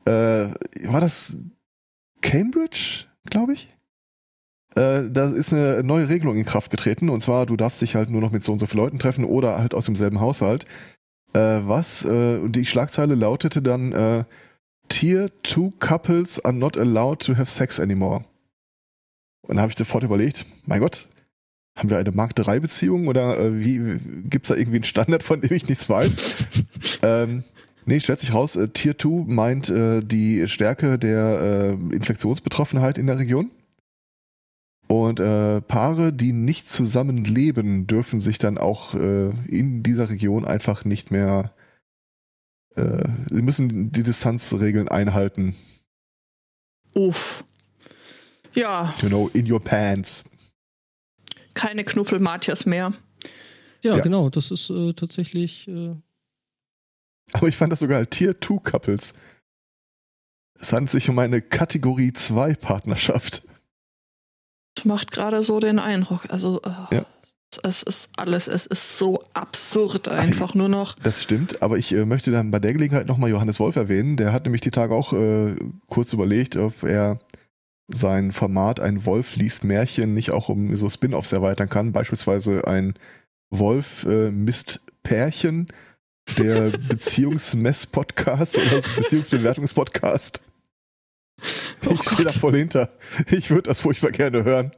Was? 0.06 0.14
Äh, 0.14 0.54
war 0.88 1.02
das 1.02 1.38
Cambridge, 2.22 3.06
glaube 3.30 3.54
ich? 3.54 3.70
Äh, 4.76 5.10
da 5.10 5.26
ist 5.26 5.54
eine 5.54 5.84
neue 5.84 6.10
Regelung 6.10 6.38
in 6.38 6.46
Kraft 6.46 6.70
getreten 6.70 7.10
und 7.10 7.22
zwar, 7.22 7.46
du 7.46 7.56
darfst 7.56 7.82
dich 7.82 7.96
halt 7.96 8.10
nur 8.10 8.22
noch 8.22 8.32
mit 8.32 8.44
so 8.44 8.52
und 8.52 8.60
so 8.60 8.66
vielen 8.66 8.84
Leuten 8.84 9.00
treffen 9.00 9.24
oder 9.24 9.58
halt 9.58 9.74
aus 9.74 9.86
demselben 9.86 10.20
Haushalt. 10.20 10.66
Äh, 11.34 11.62
was, 11.64 12.06
äh, 12.06 12.40
die 12.50 12.66
Schlagzeile 12.66 13.16
lautete 13.16 13.62
dann, 13.62 13.92
äh, 13.94 14.26
Tier 14.90 15.32
2 15.44 15.72
couples 15.80 16.44
are 16.44 16.54
not 16.54 16.78
allowed 16.78 17.26
to 17.26 17.36
have 17.36 17.50
sex 17.50 17.80
anymore. 17.80 18.24
Und 19.42 19.56
da 19.56 19.62
habe 19.62 19.72
ich 19.72 19.78
sofort 19.78 20.04
überlegt, 20.04 20.46
mein 20.66 20.80
Gott, 20.80 21.08
haben 21.76 21.90
wir 21.90 21.98
eine 21.98 22.12
Mark 22.12 22.36
3 22.36 22.60
Beziehung 22.60 23.08
oder 23.08 23.38
äh, 23.38 23.64
wie 23.64 24.00
gibt's 24.30 24.50
da 24.50 24.56
irgendwie 24.56 24.78
einen 24.78 24.86
Standard, 24.86 25.24
von 25.24 25.42
dem 25.42 25.54
ich 25.54 25.68
nichts 25.68 25.90
weiß? 25.90 26.20
ähm, 27.02 27.44
nee, 27.86 28.00
stellt 28.00 28.20
sich 28.20 28.34
raus, 28.34 28.56
äh, 28.56 28.70
Tier 28.70 28.98
2 28.98 29.26
meint 29.28 29.70
äh, 29.70 30.02
die 30.02 30.48
Stärke 30.48 30.98
der 30.98 31.78
äh, 31.92 31.96
Infektionsbetroffenheit 31.96 32.98
in 32.98 33.08
der 33.08 33.20
Region. 33.20 33.52
Und 34.88 35.20
äh, 35.20 35.62
Paare, 35.62 36.14
die 36.14 36.32
nicht 36.32 36.70
zusammen 36.70 37.26
leben, 37.26 37.88
dürfen 37.88 38.20
sich 38.20 38.38
dann 38.38 38.58
auch 38.58 38.94
äh, 38.94 39.32
in 39.48 39.82
dieser 39.82 40.10
Region 40.10 40.46
einfach 40.46 40.86
nicht 40.86 41.12
mehr. 41.12 41.52
Äh, 42.76 43.08
sie 43.30 43.42
müssen 43.42 43.92
die 43.92 44.04
Distanzregeln 44.04 44.88
einhalten. 44.88 45.56
Uff. 46.94 47.44
Ja. 48.54 48.94
You 49.02 49.10
know, 49.10 49.30
in 49.34 49.52
your 49.52 49.60
pants. 49.60 50.24
Keine 51.56 51.84
Knuffelmatjas 51.84 52.68
mehr. 52.68 52.94
Ja, 53.84 53.96
ja, 53.96 54.04
genau, 54.04 54.30
das 54.30 54.52
ist 54.52 54.70
äh, 54.70 54.94
tatsächlich. 54.94 55.68
Äh 55.68 55.96
Aber 57.34 57.48
ich 57.48 57.58
fand 57.58 57.72
das 57.72 57.80
sogar 57.80 58.08
Tier 58.08 58.40
2 58.40 58.58
Couples. 58.60 59.14
Es 60.54 60.72
handelt 60.72 60.92
sich 60.92 61.10
um 61.10 61.18
eine 61.18 61.42
Kategorie 61.42 62.14
2 62.14 62.54
Partnerschaft 62.54 63.42
macht 64.86 65.12
gerade 65.12 65.44
so 65.44 65.60
den 65.60 65.80
Eindruck. 65.80 66.22
Also 66.30 66.62
äh, 66.62 66.96
ja. 66.96 67.06
es 67.64 67.84
ist 67.84 68.10
alles, 68.16 68.48
es 68.48 68.66
ist 68.66 68.98
so 68.98 69.24
absurd 69.34 70.08
einfach 70.08 70.52
Ach, 70.52 70.56
nur 70.56 70.70
noch. 70.70 70.96
Das 71.00 71.22
stimmt, 71.22 71.62
aber 71.62 71.78
ich 71.78 71.94
äh, 71.94 72.06
möchte 72.06 72.32
dann 72.32 72.52
bei 72.52 72.60
der 72.60 72.74
Gelegenheit 72.74 73.08
nochmal 73.08 73.30
Johannes 73.30 73.60
Wolf 73.60 73.76
erwähnen. 73.76 74.18
Der 74.18 74.32
hat 74.32 74.44
nämlich 74.46 74.62
die 74.62 74.72
Tage 74.72 74.94
auch 74.94 75.14
äh, 75.14 75.56
kurz 75.88 76.14
überlegt, 76.14 76.56
ob 76.56 76.84
er 76.84 77.20
sein 77.88 78.32
Format 78.32 78.80
ein 78.80 79.06
Wolf 79.06 79.36
liest 79.36 79.64
Märchen 79.64 80.14
nicht 80.14 80.32
auch 80.32 80.50
um 80.50 80.76
so 80.76 80.90
Spin-offs 80.90 81.32
erweitern 81.32 81.70
kann. 81.70 81.92
Beispielsweise 81.92 82.68
ein 82.68 82.96
Wolf 83.52 84.06
äh, 84.06 84.32
misst 84.32 84.82
Pärchen, 85.04 85.68
der 86.38 86.70
Beziehungsmess-Podcast 86.90 88.58
oder 88.58 88.82
so 88.82 88.90
Beziehungsbewertungs-Podcast. 88.96 90.42
Oh 91.86 91.92
ich 91.92 92.10
stehe 92.10 92.26
da 92.26 92.32
voll 92.32 92.56
hinter. 92.56 92.90
Ich 93.30 93.50
würde 93.52 93.64
das 93.64 93.82
furchtbar 93.82 94.12
gerne 94.12 94.44
hören. 94.44 94.72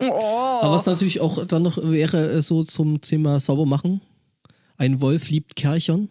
Oh. 0.00 0.58
Aber 0.62 0.72
was 0.72 0.86
natürlich 0.86 1.20
auch 1.20 1.46
dann 1.46 1.62
noch 1.62 1.78
wäre, 1.78 2.30
äh, 2.30 2.42
so 2.42 2.64
zum 2.64 3.00
Thema 3.00 3.38
Saubermachen. 3.38 4.00
Ein 4.76 5.00
Wolf 5.00 5.30
liebt 5.30 5.54
Kerchern. 5.54 6.08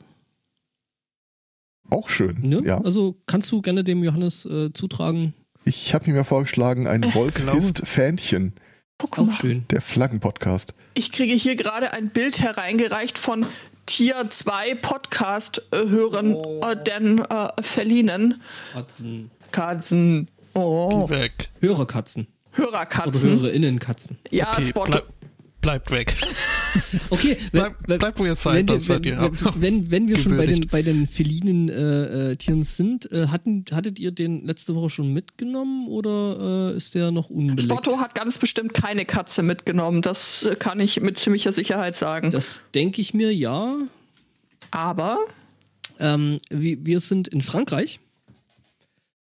Auch 1.92 2.10
schön. 2.10 2.40
Ne? 2.42 2.62
Ja. 2.66 2.82
Also 2.82 3.16
kannst 3.28 3.52
du 3.52 3.62
gerne 3.62 3.84
dem 3.84 4.04
Johannes 4.04 4.46
äh, 4.46 4.74
zutragen. 4.74 5.34
Ich 5.66 5.94
habe 5.94 6.10
mir 6.10 6.24
vorgeschlagen, 6.24 6.88
ein 6.88 7.14
Wolf 7.14 7.36
Genau. 7.36 7.54
ist 7.54 7.82
Fähnchen, 7.86 8.54
Guck 8.98 9.20
Auch 9.20 9.26
mal. 9.28 9.34
schön. 9.40 9.66
der 9.70 9.82
Flaggenpodcast. 9.82 10.74
Ich 10.96 11.12
kriege 11.12 11.34
hier 11.34 11.56
gerade 11.56 11.94
ein 11.94 12.10
Bild 12.10 12.40
hereingereicht 12.42 13.18
von 13.20 13.46
Tier 13.86 14.16
2 14.30 14.76
Podcast-Hörern, 14.76 16.36
äh, 16.62 16.84
den 16.84 17.20
äh, 17.20 17.50
Felinen. 17.62 18.42
Katzen. 18.74 19.32
Katzen. 19.52 20.30
Oh. 20.54 21.08
Geh 21.08 21.16
weg. 21.16 21.50
Hörerkatzen. 21.60 22.28
Oder 22.58 22.66
Hörerkatzen. 22.68 23.30
Hörerinnenkatzen. 23.30 24.18
Ja, 24.30 24.54
Okay, 24.54 24.66
Spot. 24.66 24.86
Bleib, 25.62 25.86
bleibt 25.86 25.92
weg. 25.92 26.16
Okay, 27.10 27.38
wenn, 27.52 27.62
Bleib, 27.62 27.76
wenn, 27.88 28.00
bleib 28.00 28.20
wo 28.20 28.26
ihr 28.26 28.36
seid, 28.36 28.70
wenn, 28.70 28.80
seid 28.80 29.06
ihr 29.06 29.20
wenn, 29.20 29.62
wenn, 29.62 29.92
wenn 29.92 30.08
wir 30.08 30.18
schon 30.18 30.36
bei 30.38 30.46
den, 30.46 30.68
bei 30.68 30.82
den 30.82 31.08
felinen 31.08 31.70
äh, 31.70 32.32
äh, 32.32 32.36
Tieren 32.36 32.64
sind, 32.64 33.12
äh, 33.12 33.28
hatten, 33.28 33.66
hattet 33.72 34.00
ihr 34.00 34.12
den 34.12 34.46
letzte 34.46 34.76
Woche 34.76 34.90
schon 34.90 35.14
mitgenommen 35.14 35.88
oder 35.88 36.72
äh, 36.74 36.78
ist 36.78 36.96
der 36.96 37.12
noch 37.12 37.30
unbelegt? 37.30 37.64
Spotto 37.64 38.00
hat 38.00 38.16
ganz 38.16 38.38
bestimmt 38.38 38.74
keine 38.74 39.06
Katze 39.06 39.44
mitgenommen. 39.44 40.02
Das 40.02 40.44
äh, 40.44 40.56
kann 40.56 40.80
ich 40.80 41.00
mit 41.02 41.18
ziemlicher 41.18 41.54
Sicherheit 41.54 41.96
sagen. 41.96 42.32
Das 42.32 42.64
denke 42.74 43.02
ich 43.02 43.14
mir, 43.14 43.34
ja. 43.34 43.78
Aber 44.72 45.20
Ähm, 46.00 46.40
wir, 46.50 46.84
wir 46.84 47.00
sind 47.00 47.28
in 47.28 47.42
Frankreich 47.42 48.00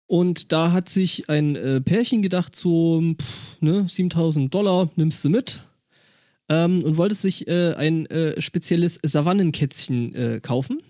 und 0.07 0.53
da 0.53 0.73
hat 0.73 0.89
sich 0.89 1.29
ein 1.29 1.57
äh, 1.57 1.81
Pärchen 1.81 2.23
gedacht, 2.23 2.57
so 2.57 3.03
pff, 3.21 3.61
ne, 3.61 3.87
7000 3.89 4.53
Dollar 4.53 4.91
nimmst 4.97 5.25
du 5.25 5.29
mit 5.29 5.63
ähm, 6.49 6.83
und 6.83 6.97
wollte 6.97 7.15
sich 7.15 7.49
äh, 7.49 7.75
ein 7.75 8.07
äh, 8.07 8.41
spezielles 8.41 8.99
Savannenkätzchen 9.03 10.15
äh, 10.15 10.41
kaufen. 10.41 10.81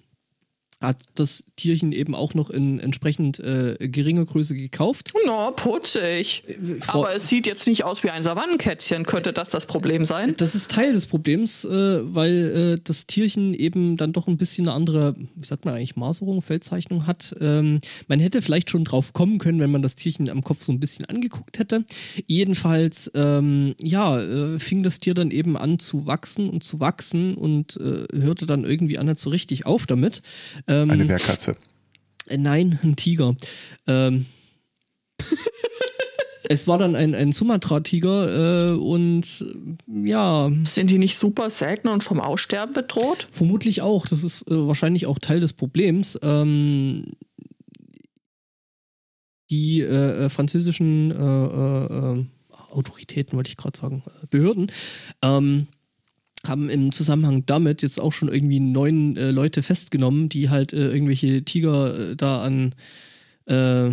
Hat 0.82 0.98
das 1.14 1.44
Tierchen 1.56 1.92
eben 1.92 2.14
auch 2.14 2.34
noch 2.34 2.50
in 2.50 2.78
entsprechend 2.80 3.38
äh, 3.40 3.76
geringer 3.88 4.26
Größe 4.26 4.54
gekauft. 4.54 5.14
na, 5.24 5.50
putzig. 5.50 6.42
vor- 6.80 7.06
Aber 7.06 7.16
es 7.16 7.28
sieht 7.28 7.46
jetzt 7.46 7.66
nicht 7.66 7.84
aus 7.84 8.02
wie 8.04 8.10
ein 8.10 8.22
Savannenkätzchen. 8.22 9.04
Könnte 9.06 9.32
das 9.32 9.48
das 9.48 9.64
Problem 9.64 10.04
sein? 10.04 10.34
Das 10.36 10.54
ist 10.54 10.70
Teil 10.70 10.92
des 10.92 11.06
Problems, 11.06 11.64
äh, 11.64 11.70
weil 12.14 12.76
äh, 12.76 12.80
das 12.84 13.06
Tierchen 13.06 13.54
eben 13.54 13.96
dann 13.96 14.12
doch 14.12 14.26
ein 14.28 14.36
bisschen 14.36 14.68
eine 14.68 14.76
andere, 14.76 15.16
wie 15.34 15.46
sagt 15.46 15.64
man 15.64 15.74
eigentlich, 15.74 15.96
Maserung, 15.96 16.42
Feldzeichnung 16.42 17.06
hat. 17.06 17.34
Ähm, 17.40 17.80
man 18.06 18.20
hätte 18.20 18.42
vielleicht 18.42 18.68
schon 18.68 18.84
drauf 18.84 19.14
kommen 19.14 19.38
können, 19.38 19.60
wenn 19.60 19.70
man 19.70 19.80
das 19.80 19.94
Tierchen 19.94 20.28
am 20.28 20.44
Kopf 20.44 20.62
so 20.62 20.72
ein 20.72 20.78
bisschen 20.80 21.06
angeguckt 21.06 21.58
hätte. 21.58 21.86
Jedenfalls, 22.26 23.10
ähm, 23.14 23.74
ja, 23.80 24.20
äh, 24.20 24.58
fing 24.58 24.82
das 24.82 24.98
Tier 24.98 25.14
dann 25.14 25.30
eben 25.30 25.56
an 25.56 25.78
zu 25.78 26.06
wachsen 26.06 26.50
und 26.50 26.64
zu 26.64 26.80
wachsen 26.80 27.34
und 27.34 27.76
äh, 27.78 28.04
hörte 28.14 28.44
dann 28.44 28.64
irgendwie 28.64 28.98
an 28.98 29.06
so 29.14 29.30
richtig 29.30 29.64
auf 29.64 29.86
damit. 29.86 30.20
Ähm, 30.68 30.90
Eine 30.90 31.08
Wehrkatze. 31.08 31.56
äh, 32.28 32.36
Nein, 32.38 32.78
ein 32.82 32.96
Tiger. 32.96 33.36
Ähm, 33.86 34.26
es 36.48 36.66
war 36.68 36.78
dann 36.78 36.94
ein, 36.96 37.14
ein 37.14 37.32
Sumatra-Tiger 37.32 38.70
äh, 38.70 38.74
und 38.74 39.44
äh, 39.88 40.08
ja, 40.08 40.50
Sind 40.64 40.90
die 40.90 40.98
nicht 40.98 41.18
super 41.18 41.50
selten 41.50 41.88
und 41.88 42.02
vom 42.04 42.20
Aussterben 42.20 42.74
bedroht? 42.74 43.26
vermutlich 43.30 43.82
auch. 43.82 44.06
Das 44.06 44.22
ist 44.24 44.42
äh, 44.50 44.66
wahrscheinlich 44.66 45.06
auch 45.06 45.18
Teil 45.18 45.40
des 45.40 45.52
Problems. 45.52 46.18
Ähm, 46.22 47.12
die 49.50 49.80
äh, 49.80 50.24
äh, 50.24 50.28
französischen 50.28 51.12
äh, 51.12 51.14
äh, 51.14 52.18
äh, 52.20 52.24
Autoritäten, 52.72 53.36
wollte 53.36 53.48
ich 53.48 53.56
gerade 53.56 53.78
sagen, 53.78 54.02
Behörden, 54.28 54.70
ähm, 55.22 55.68
haben 56.48 56.68
im 56.68 56.92
Zusammenhang 56.92 57.44
damit 57.46 57.82
jetzt 57.82 58.00
auch 58.00 58.12
schon 58.12 58.28
irgendwie 58.28 58.60
neun 58.60 59.16
äh, 59.16 59.30
Leute 59.30 59.62
festgenommen, 59.62 60.28
die 60.28 60.50
halt 60.50 60.72
äh, 60.72 60.88
irgendwelche 60.88 61.44
Tiger 61.44 62.12
äh, 62.12 62.16
da 62.16 62.38
an 62.38 62.74
äh, 63.46 63.90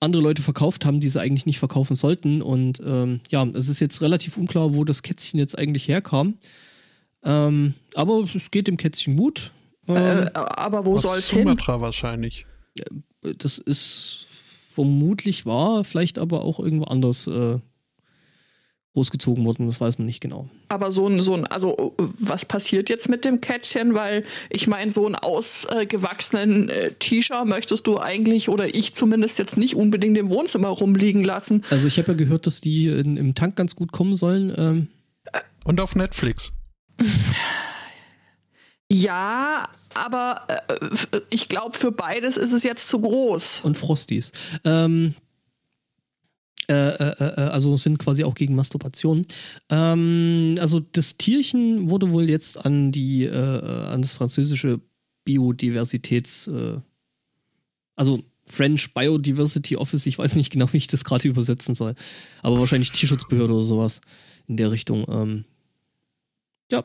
andere 0.00 0.22
Leute 0.22 0.42
verkauft 0.42 0.84
haben, 0.84 1.00
die 1.00 1.08
sie 1.08 1.20
eigentlich 1.20 1.46
nicht 1.46 1.58
verkaufen 1.58 1.96
sollten. 1.96 2.42
Und 2.42 2.80
ähm, 2.84 3.20
ja, 3.30 3.44
es 3.54 3.68
ist 3.68 3.80
jetzt 3.80 4.00
relativ 4.00 4.36
unklar, 4.36 4.74
wo 4.74 4.84
das 4.84 5.02
Kätzchen 5.02 5.40
jetzt 5.40 5.58
eigentlich 5.58 5.88
herkam. 5.88 6.34
Ähm, 7.24 7.74
aber 7.94 8.24
es 8.32 8.50
geht 8.50 8.68
dem 8.68 8.76
Kätzchen 8.76 9.16
gut. 9.16 9.50
Ähm, 9.88 9.96
Äh, 9.96 10.30
aber 10.34 10.84
wo 10.84 10.94
Aus 10.94 11.02
soll's 11.02 11.30
hin? 11.30 11.40
Sumatra 11.40 11.80
wahrscheinlich. 11.80 12.46
das 13.22 13.58
ist 13.58 14.26
vermutlich 14.74 15.44
wahr, 15.46 15.82
vielleicht 15.82 16.18
aber 16.18 16.42
auch 16.42 16.60
irgendwo 16.60 16.84
anders 16.84 17.26
äh, 17.26 17.58
großgezogen 18.94 19.44
worden, 19.44 19.66
das 19.66 19.80
weiß 19.80 19.98
man 19.98 20.06
nicht 20.06 20.20
genau. 20.20 20.48
Aber 20.68 20.90
so 20.90 21.06
ein, 21.06 21.22
so 21.22 21.34
ein, 21.34 21.46
also 21.46 21.94
was 21.98 22.44
passiert 22.44 22.88
jetzt 22.88 23.08
mit 23.08 23.24
dem 23.24 23.40
Kätzchen? 23.40 23.94
Weil 23.94 24.24
ich 24.50 24.66
meine, 24.66 24.90
so 24.90 25.06
einen 25.06 25.14
ausgewachsenen 25.14 26.68
äh, 26.68 26.92
T-Shirt 26.98 27.46
möchtest 27.46 27.86
du 27.86 27.98
eigentlich 28.00 28.48
oder 28.48 28.74
ich 28.74 28.94
zumindest 28.94 29.38
jetzt 29.38 29.56
nicht 29.56 29.76
unbedingt 29.76 30.16
im 30.18 30.30
Wohnzimmer 30.30 30.68
rumliegen 30.68 31.22
lassen. 31.22 31.62
Also 31.70 31.86
ich 31.86 31.98
habe 31.98 32.12
ja 32.12 32.18
gehört, 32.18 32.46
dass 32.46 32.60
die 32.60 32.88
in, 32.88 33.16
im 33.16 33.34
Tank 33.34 33.56
ganz 33.56 33.76
gut 33.76 33.92
kommen 33.92 34.16
sollen. 34.16 34.52
Ähm, 34.56 34.88
Und 35.64 35.80
auf 35.80 35.94
Netflix. 35.94 36.52
Ja, 38.90 39.68
aber 39.94 40.46
äh, 40.48 41.20
ich 41.30 41.48
glaube, 41.48 41.78
für 41.78 41.92
beides 41.92 42.36
ist 42.36 42.52
es 42.52 42.62
jetzt 42.62 42.88
zu 42.88 43.00
groß. 43.00 43.60
und 43.64 43.76
Frosties. 43.76 44.32
Ähm, 44.64 45.14
äh, 46.68 46.74
äh, 46.74 47.14
äh, 47.18 47.40
also 47.40 47.76
sind 47.76 47.98
quasi 47.98 48.24
auch 48.24 48.34
gegen 48.34 48.54
Masturbation. 48.54 49.26
Ähm, 49.70 50.56
also 50.60 50.80
das 50.80 51.16
Tierchen 51.16 51.90
wurde 51.90 52.10
wohl 52.10 52.28
jetzt 52.28 52.64
an 52.64 52.92
die 52.92 53.24
äh, 53.24 53.32
an 53.32 54.02
das 54.02 54.12
französische 54.12 54.80
Biodiversitäts 55.24 56.48
äh, 56.48 56.78
also 57.96 58.22
French 58.44 58.94
Biodiversity 58.94 59.76
Office, 59.76 60.06
ich 60.06 60.18
weiß 60.18 60.36
nicht 60.36 60.52
genau, 60.52 60.72
wie 60.72 60.78
ich 60.78 60.86
das 60.86 61.04
gerade 61.04 61.28
übersetzen 61.28 61.74
soll, 61.74 61.94
aber 62.42 62.58
wahrscheinlich 62.58 62.92
Tierschutzbehörde 62.92 63.52
oder 63.52 63.62
sowas 63.62 64.00
in 64.46 64.56
der 64.56 64.70
Richtung. 64.70 65.04
Ähm, 65.08 65.44
ja, 66.70 66.84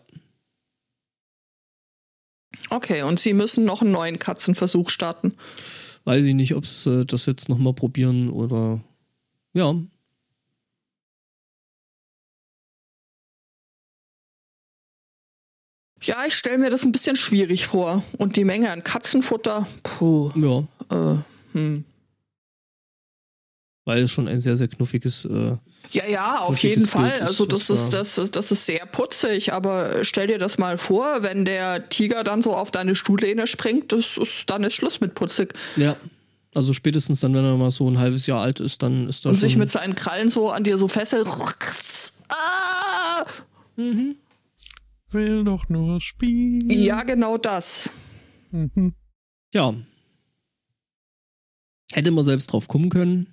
Okay, 2.69 3.03
und 3.03 3.19
sie 3.19 3.33
müssen 3.33 3.65
noch 3.65 3.81
einen 3.81 3.91
neuen 3.91 4.19
Katzenversuch 4.19 4.89
starten. 4.89 5.33
weiß 6.05 6.25
ich 6.25 6.33
nicht, 6.33 6.55
ob 6.55 6.65
sie 6.65 7.01
äh, 7.01 7.05
das 7.05 7.25
jetzt 7.25 7.49
nochmal 7.49 7.73
probieren 7.73 8.29
oder 8.29 8.81
ja. 9.53 9.73
Ja, 16.01 16.25
ich 16.27 16.35
stelle 16.35 16.57
mir 16.57 16.69
das 16.69 16.83
ein 16.83 16.91
bisschen 16.91 17.15
schwierig 17.15 17.65
vor. 17.67 18.03
Und 18.17 18.35
die 18.35 18.43
Menge 18.43 18.71
an 18.71 18.83
Katzenfutter, 18.83 19.65
puh, 19.83 20.31
Ja, 20.35 20.59
äh, 20.91 21.17
hm. 21.53 21.85
weil 23.85 24.03
es 24.03 24.11
schon 24.11 24.27
ein 24.27 24.39
sehr, 24.41 24.57
sehr 24.57 24.67
knuffiges 24.67 25.23
äh, 25.25 25.55
Ja, 25.91 26.05
ja, 26.07 26.39
auf 26.39 26.57
jeden 26.59 26.87
Fall. 26.87 27.13
Ist, 27.13 27.21
also 27.21 27.45
das 27.45 27.69
ist, 27.69 27.93
da- 27.93 27.99
das, 27.99 28.17
ist, 28.17 28.35
das 28.35 28.51
ist 28.51 28.65
sehr 28.65 28.85
putzig, 28.85 29.53
aber 29.53 30.03
stell 30.03 30.27
dir 30.27 30.37
das 30.39 30.57
mal 30.57 30.77
vor, 30.77 31.23
wenn 31.23 31.45
der 31.45 31.87
Tiger 31.87 32.25
dann 32.25 32.41
so 32.41 32.53
auf 32.53 32.69
deine 32.71 32.95
Stuhllehne 32.95 33.47
springt, 33.47 33.93
das 33.93 34.17
ist, 34.17 34.49
dann 34.49 34.63
ist 34.65 34.73
Schluss 34.73 34.99
mit 34.99 35.15
putzig. 35.15 35.53
Ja. 35.77 35.95
Also 36.55 36.73
spätestens 36.73 37.19
dann, 37.21 37.33
wenn 37.33 37.43
er 37.43 37.57
mal 37.57 37.71
so 37.71 37.89
ein 37.89 37.97
halbes 37.97 38.27
Jahr 38.27 38.41
alt 38.41 38.59
ist, 38.59 38.83
dann 38.83 39.09
ist 39.09 39.25
das 39.25 39.31
Und 39.31 39.39
schon... 39.39 39.49
sich 39.49 39.57
mit 39.57 39.71
seinen 39.71 39.95
Krallen 39.95 40.29
so 40.29 40.51
an 40.51 40.63
dir 40.63 40.77
so 40.77 40.87
fesselt. 40.87 41.27
Ah! 42.29 43.25
Will 43.75 45.43
doch 45.43 45.67
nur 45.69 45.99
spielen. 46.01 46.69
Ja, 46.69 47.03
genau 47.03 47.37
das. 47.37 47.89
Mhm. 48.51 48.93
ja. 49.53 49.73
Hätte 51.91 52.11
man 52.11 52.23
selbst 52.23 52.51
drauf 52.51 52.67
kommen 52.67 52.89
können. 52.89 53.27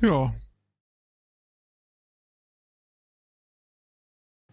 Ja. 0.00 0.32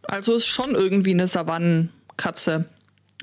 Also 0.04 0.36
ist 0.36 0.48
schon 0.48 0.76
irgendwie 0.76 1.12
eine 1.12 1.28
Savanenkatze. 1.28 2.66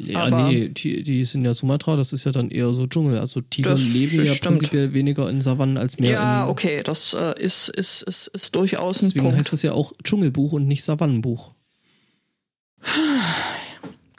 Ja, 0.01 0.25
Aber- 0.27 0.49
nee, 0.49 0.69
die, 0.69 1.03
die 1.03 1.25
sind 1.25 1.45
ja 1.45 1.55
Sumatra, 1.55 1.97
das 1.97 2.13
ist 2.13 2.25
ja 2.25 2.31
dann 2.33 2.51
eher 2.51 2.73
so 2.73 2.87
Dschungel. 2.87 3.19
Also 3.19 3.41
Tiger 3.41 3.75
leben 3.75 4.25
ja 4.25 4.27
stimmt. 4.33 4.57
prinzipiell 4.59 4.93
weniger 4.95 5.29
in 5.29 5.41
Savannen 5.41 5.77
als 5.77 5.99
mehr 5.99 6.13
ja, 6.13 6.45
in... 6.45 6.51
okay, 6.51 6.83
das 6.85 7.15
äh, 7.15 7.35
ist, 7.43 7.69
ist, 7.71 8.03
ist, 8.03 8.29
ist 8.29 8.55
durchaus 8.55 8.99
ein 9.03 9.07
Deswegen 9.07 9.25
Punkt. 9.25 9.39
heißt 9.39 9.53
es 9.53 9.63
ja 9.63 9.73
auch 9.73 9.93
Dschungelbuch 10.05 10.53
und 10.53 10.69
nicht 10.69 10.85
Savannenbuch. 10.85 11.53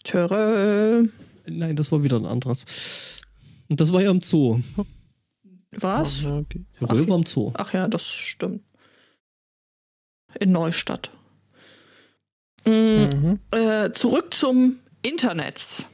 Töre. 0.03 1.07
Nein, 1.47 1.75
das 1.75 1.91
war 1.91 2.03
wieder 2.03 2.17
ein 2.17 2.25
anderes. 2.25 2.65
Und 3.69 3.79
das 3.81 3.93
war 3.93 4.01
ja 4.01 4.11
im 4.11 4.21
Zoo. 4.21 4.59
Was? 5.71 6.25
Okay. 6.25 6.65
Röhr 6.81 7.07
war 7.07 7.17
im 7.17 7.25
Zoo. 7.25 7.51
Ach 7.55 7.73
ja, 7.73 7.87
das 7.87 8.05
stimmt. 8.05 8.63
In 10.39 10.51
Neustadt. 10.51 11.09
Mm, 12.65 12.71
Mhm. 12.71 13.39
äh, 13.51 13.91
zurück 13.93 14.33
zum 14.33 14.79
Internet. 15.01 15.85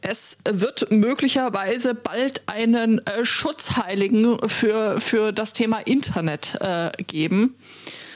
Es 0.00 0.38
wird 0.50 0.90
möglicherweise 0.90 1.94
bald 1.94 2.42
einen 2.46 2.98
äh, 3.06 3.24
Schutzheiligen 3.24 4.36
für, 4.48 5.00
für 5.00 5.32
das 5.32 5.52
Thema 5.52 5.78
Internet 5.78 6.58
äh, 6.60 6.90
geben. 7.04 7.54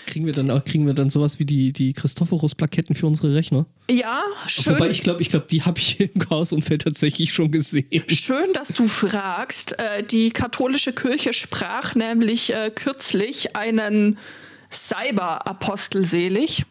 Kriegen 0.06 0.26
wir 0.26 0.32
dann 0.32 0.50
auch, 0.50 0.64
kriegen 0.64 0.86
wir 0.86 0.94
dann 0.94 1.10
sowas 1.10 1.38
wie 1.38 1.44
die, 1.44 1.72
die 1.72 1.92
Christophorus-Plaketten 1.92 2.94
für 2.94 3.06
unsere 3.06 3.34
Rechner? 3.34 3.66
Ja, 3.90 4.22
schön. 4.46 4.74
Wobei 4.74 4.88
ich 4.90 5.02
glaube, 5.02 5.20
ich 5.20 5.30
glaube, 5.30 5.46
die 5.50 5.62
habe 5.62 5.78
ich 5.78 6.00
im 6.00 6.20
Chaos-Umfeld 6.20 6.82
tatsächlich 6.82 7.32
schon 7.32 7.50
gesehen. 7.50 8.04
Schön, 8.08 8.52
dass 8.52 8.68
du 8.68 8.88
fragst. 8.88 9.78
Äh, 9.78 10.04
die 10.04 10.30
katholische 10.30 10.92
Kirche 10.92 11.32
sprach 11.32 11.94
nämlich 11.94 12.52
äh, 12.52 12.70
kürzlich 12.74 13.56
einen 13.56 14.18
Cyber-Apostel 14.72 16.04
selig. 16.04 16.64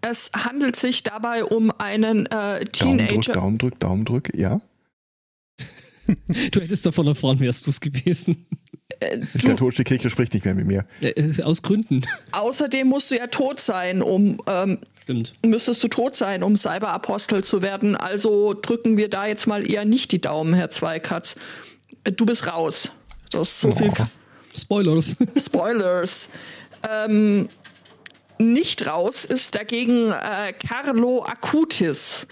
Es 0.00 0.30
handelt 0.34 0.76
sich 0.76 1.02
dabei 1.02 1.44
um 1.44 1.70
einen 1.78 2.26
äh, 2.26 2.64
Teenager. 2.66 3.32
Daumen 3.32 3.58
drück, 3.58 3.80
Daumen 3.80 4.04
drück, 4.04 4.04
Daumen 4.04 4.04
drück, 4.04 4.36
ja. 4.36 4.60
Du 6.52 6.60
hättest 6.60 6.86
davon 6.86 7.06
erfahren, 7.06 7.38
wärst 7.40 7.66
du 7.66 7.70
es 7.70 7.80
gewesen. 7.80 8.46
Äh, 9.00 9.18
Die 9.34 9.38
du, 9.38 9.48
katholische 9.48 9.84
Kirche 9.84 10.08
spricht 10.08 10.32
nicht 10.32 10.44
mehr 10.44 10.54
mit 10.54 10.66
mir. 10.66 10.86
Äh, 11.02 11.08
äh, 11.08 11.42
aus 11.42 11.62
Gründen. 11.62 12.02
außerdem 12.32 12.86
musst 12.86 13.10
du 13.10 13.16
ja 13.16 13.26
tot 13.26 13.60
sein, 13.60 14.00
um 14.00 14.40
ähm, 14.46 14.78
Stimmt. 15.02 15.34
müsstest 15.44 15.84
du 15.84 15.88
tot 15.88 16.14
sein, 16.16 16.42
um 16.42 16.56
Cyberapostel 16.56 17.44
zu 17.44 17.60
werden. 17.60 17.94
Also 17.96 18.54
drücken 18.54 18.96
wir 18.96 19.10
da 19.10 19.26
jetzt 19.26 19.46
mal 19.46 19.68
eher 19.70 19.84
nicht 19.84 20.12
die 20.12 20.20
Daumen, 20.20 20.54
Herr 20.54 20.70
Zweikatz. 20.70 21.36
Äh, 22.04 22.12
Du 22.12 22.24
bist 22.24 22.46
raus. 22.46 22.90
Das 23.30 23.48
ist 23.50 23.60
so 23.60 23.70
viel 23.72 23.92
Oh. 23.98 24.06
Spoilers. 24.56 25.16
Spoilers. 25.36 26.30
Ähm, 26.88 27.48
nicht 28.38 28.86
raus 28.86 29.24
ist 29.24 29.54
dagegen 29.54 30.12
äh, 30.12 30.52
Carlo 30.52 31.24
Acutis. 31.24 32.26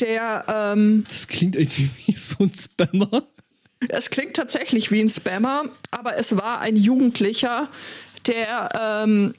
Der, 0.00 0.44
ähm, 0.48 1.04
Das 1.08 1.28
klingt 1.28 1.56
irgendwie 1.56 1.90
wie 2.06 2.12
so 2.12 2.44
ein 2.44 2.52
Spammer. 2.54 3.22
es 3.88 4.10
klingt 4.10 4.36
tatsächlich 4.36 4.90
wie 4.90 5.00
ein 5.00 5.08
Spammer, 5.08 5.64
aber 5.90 6.16
es 6.16 6.36
war 6.36 6.60
ein 6.60 6.76
Jugendlicher, 6.76 7.68
der 8.26 8.68
ähm, 9.04 9.34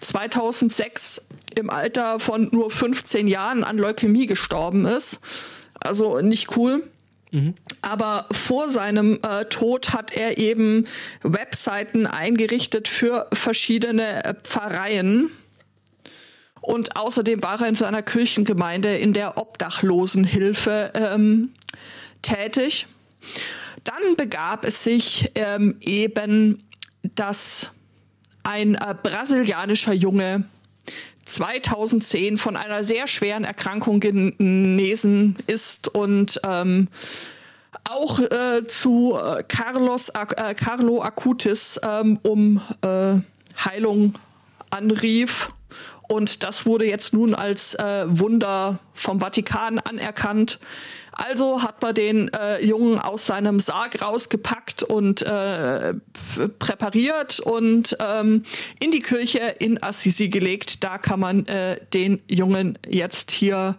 2006 0.00 1.26
im 1.56 1.70
Alter 1.70 2.20
von 2.20 2.48
nur 2.52 2.70
15 2.70 3.26
Jahren 3.26 3.64
an 3.64 3.78
Leukämie 3.78 4.26
gestorben 4.26 4.86
ist. 4.86 5.18
Also 5.80 6.20
nicht 6.20 6.56
cool. 6.56 6.88
Aber 7.82 8.26
vor 8.32 8.70
seinem 8.70 9.18
äh, 9.22 9.44
Tod 9.46 9.92
hat 9.92 10.12
er 10.12 10.38
eben 10.38 10.86
Webseiten 11.22 12.06
eingerichtet 12.06 12.88
für 12.88 13.28
verschiedene 13.32 14.24
äh, 14.24 14.34
Pfarreien. 14.42 15.30
Und 16.60 16.96
außerdem 16.96 17.42
war 17.42 17.60
er 17.60 17.68
in 17.68 17.74
seiner 17.74 18.02
Kirchengemeinde 18.02 18.96
in 18.96 19.12
der 19.12 19.38
Obdachlosenhilfe 19.38 20.92
ähm, 20.94 21.52
tätig. 22.22 22.86
Dann 23.84 24.16
begab 24.16 24.64
es 24.64 24.84
sich 24.84 25.30
ähm, 25.34 25.76
eben, 25.80 26.62
dass 27.14 27.70
ein 28.42 28.74
äh, 28.74 28.94
brasilianischer 29.02 29.92
Junge 29.92 30.44
2010 31.28 32.38
von 32.38 32.56
einer 32.56 32.84
sehr 32.84 33.06
schweren 33.06 33.44
Erkrankung 33.44 34.00
genesen 34.00 35.36
ist 35.46 35.88
und 35.88 36.40
ähm, 36.44 36.88
auch 37.84 38.18
äh, 38.20 38.66
zu 38.66 39.16
äh, 39.16 39.42
Carlos, 39.46 40.10
äh, 40.10 40.54
Carlo 40.54 41.02
Acutis 41.02 41.80
ähm, 41.82 42.18
um 42.22 42.60
äh, 42.82 43.20
Heilung 43.64 44.14
anrief. 44.70 45.48
Und 46.08 46.42
das 46.42 46.64
wurde 46.64 46.86
jetzt 46.86 47.12
nun 47.12 47.34
als 47.34 47.74
äh, 47.74 48.04
Wunder 48.08 48.78
vom 48.94 49.20
Vatikan 49.20 49.78
anerkannt. 49.78 50.58
Also 51.12 51.62
hat 51.62 51.82
man 51.82 51.94
den 51.94 52.28
äh, 52.32 52.64
Jungen 52.64 52.98
aus 52.98 53.26
seinem 53.26 53.60
Sarg 53.60 54.00
rausgepackt 54.02 54.82
und 54.82 55.22
äh, 55.22 55.94
präpariert 56.58 57.40
und 57.40 57.96
ähm, 58.00 58.44
in 58.80 58.90
die 58.90 59.00
Kirche 59.00 59.56
in 59.58 59.82
Assisi 59.82 60.28
gelegt. 60.28 60.84
Da 60.84 60.98
kann 60.98 61.20
man 61.20 61.46
äh, 61.46 61.80
den 61.92 62.20
Jungen 62.28 62.78
jetzt 62.88 63.30
hier 63.30 63.76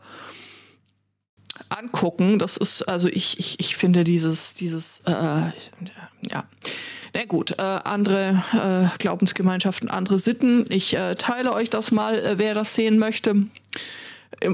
angucken. 1.70 2.40
Das 2.40 2.58
ist, 2.58 2.84
also 2.84 3.08
ich, 3.08 3.40
ich, 3.40 3.60
ich 3.60 3.76
finde 3.76 4.04
dieses, 4.04 4.54
dieses, 4.54 5.02
äh, 5.06 5.12
ja. 6.22 6.46
Na 7.14 7.26
gut, 7.26 7.52
äh, 7.58 7.62
andere 7.62 8.44
äh, 8.54 8.98
Glaubensgemeinschaften, 9.00 9.90
andere 9.90 10.20
Sitten. 10.20 10.66
Ich 10.70 10.96
äh, 10.96 11.16
teile 11.16 11.54
euch 11.54 11.70
das 11.70 11.92
mal, 11.92 12.20
äh, 12.20 12.38
wer 12.38 12.54
das 12.54 12.76
sehen 12.76 13.00
möchte. 13.00 13.48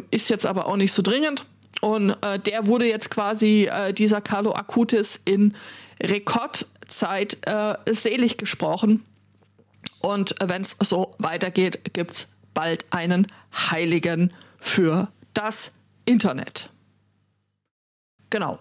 Ist 0.09 0.29
jetzt 0.29 0.45
aber 0.45 0.67
auch 0.67 0.77
nicht 0.77 0.93
so 0.93 1.01
dringend. 1.01 1.45
Und 1.85 2.17
äh, 2.23 2.39
der 2.39 2.65
wurde 2.65 2.87
jetzt 2.87 3.11
quasi, 3.11 3.69
äh, 3.71 3.93
dieser 3.93 4.19
Carlo 4.19 4.55
Acutis, 4.55 5.21
in 5.23 5.53
Rekordzeit 6.01 7.37
äh, 7.45 7.75
selig 7.93 8.37
gesprochen. 8.37 9.05
Und 9.99 10.33
wenn 10.43 10.63
es 10.63 10.75
so 10.81 11.11
weitergeht, 11.19 11.93
gibt's 11.93 12.27
bald 12.55 12.85
einen 12.89 13.31
Heiligen 13.53 14.33
für 14.57 15.09
das 15.35 15.73
Internet. 16.05 16.71
Genau. 18.31 18.59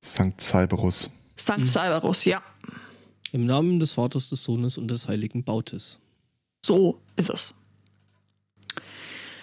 Sankt 0.00 0.40
Cyberus. 0.40 1.10
Sankt 1.34 1.66
Cyberus, 1.66 2.24
ja. 2.26 2.44
Im 3.32 3.44
Namen 3.44 3.80
des 3.80 3.94
Vaters, 3.94 4.30
des 4.30 4.44
Sohnes 4.44 4.78
und 4.78 4.86
des 4.86 5.08
Heiligen 5.08 5.42
Bautes. 5.42 5.98
So 6.64 7.00
ist 7.16 7.30
es. 7.30 7.54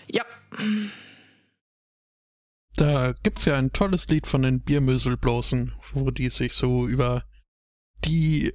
Ja, 0.09 0.23
Da 2.75 3.13
gibt's 3.23 3.45
ja 3.45 3.57
ein 3.57 3.71
tolles 3.71 4.07
Lied 4.07 4.27
von 4.27 4.41
den 4.41 4.61
Biermöselbloßen, 4.61 5.73
wo 5.93 6.11
die 6.11 6.29
sich 6.29 6.53
so 6.53 6.87
über 6.87 7.23
die 8.03 8.53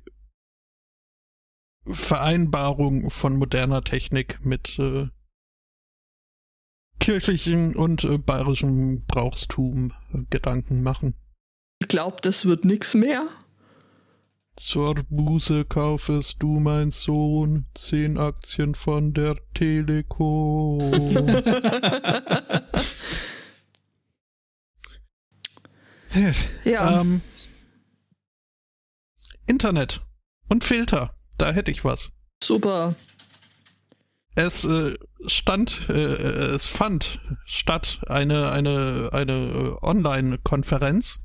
Vereinbarung 1.87 3.11
von 3.11 3.37
moderner 3.37 3.83
Technik 3.83 4.45
mit 4.45 4.79
äh, 4.79 5.09
kirchlichen 6.99 7.75
und 7.75 8.05
äh, 8.05 8.19
bayerischem 8.19 9.05
Brauchstum 9.07 9.95
äh, 10.13 10.19
Gedanken 10.29 10.83
machen. 10.83 11.15
ich 11.81 11.89
glaube, 11.89 12.19
das 12.21 12.45
wird 12.45 12.67
nix 12.67 12.95
mehr. 12.95 13.27
Zur 14.57 14.97
Buße 15.09 15.65
kaufest 15.65 16.37
du, 16.41 16.61
mein 16.61 16.91
Sohn, 16.91 17.65
zehn 17.75 18.19
Aktien 18.19 18.75
von 18.75 19.15
der 19.15 19.37
Telekom. 19.55 20.81
Ja, 26.65 27.01
Ähm, 27.01 27.21
Internet 29.47 30.01
und 30.49 30.65
Filter, 30.65 31.11
da 31.39 31.53
hätte 31.53 31.71
ich 31.71 31.85
was. 31.85 32.13
super. 32.43 32.95
Es 34.37 34.65
äh, 34.65 34.95
stand, 35.27 35.89
äh, 35.91 35.93
es 35.93 36.67
fand 36.67 37.21
statt 37.45 38.01
eine, 38.07 38.53
eine, 38.53 39.11
eine 39.13 39.33
äh, 39.33 39.85
Online-Konferenz 39.85 41.19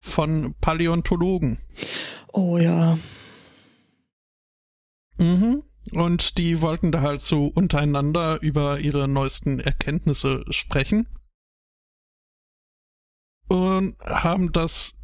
von 0.00 0.54
Paläontologen. 0.60 1.58
Oh 2.32 2.58
ja. 2.58 2.98
Mhm. 5.18 5.62
Und 5.92 6.36
die 6.36 6.60
wollten 6.60 6.90
da 6.90 7.00
halt 7.00 7.20
so 7.20 7.46
untereinander 7.46 8.42
über 8.42 8.80
ihre 8.80 9.06
neuesten 9.06 9.60
Erkenntnisse 9.60 10.44
sprechen. 10.50 11.06
Und 13.52 13.98
haben 14.00 14.50
das, 14.50 14.98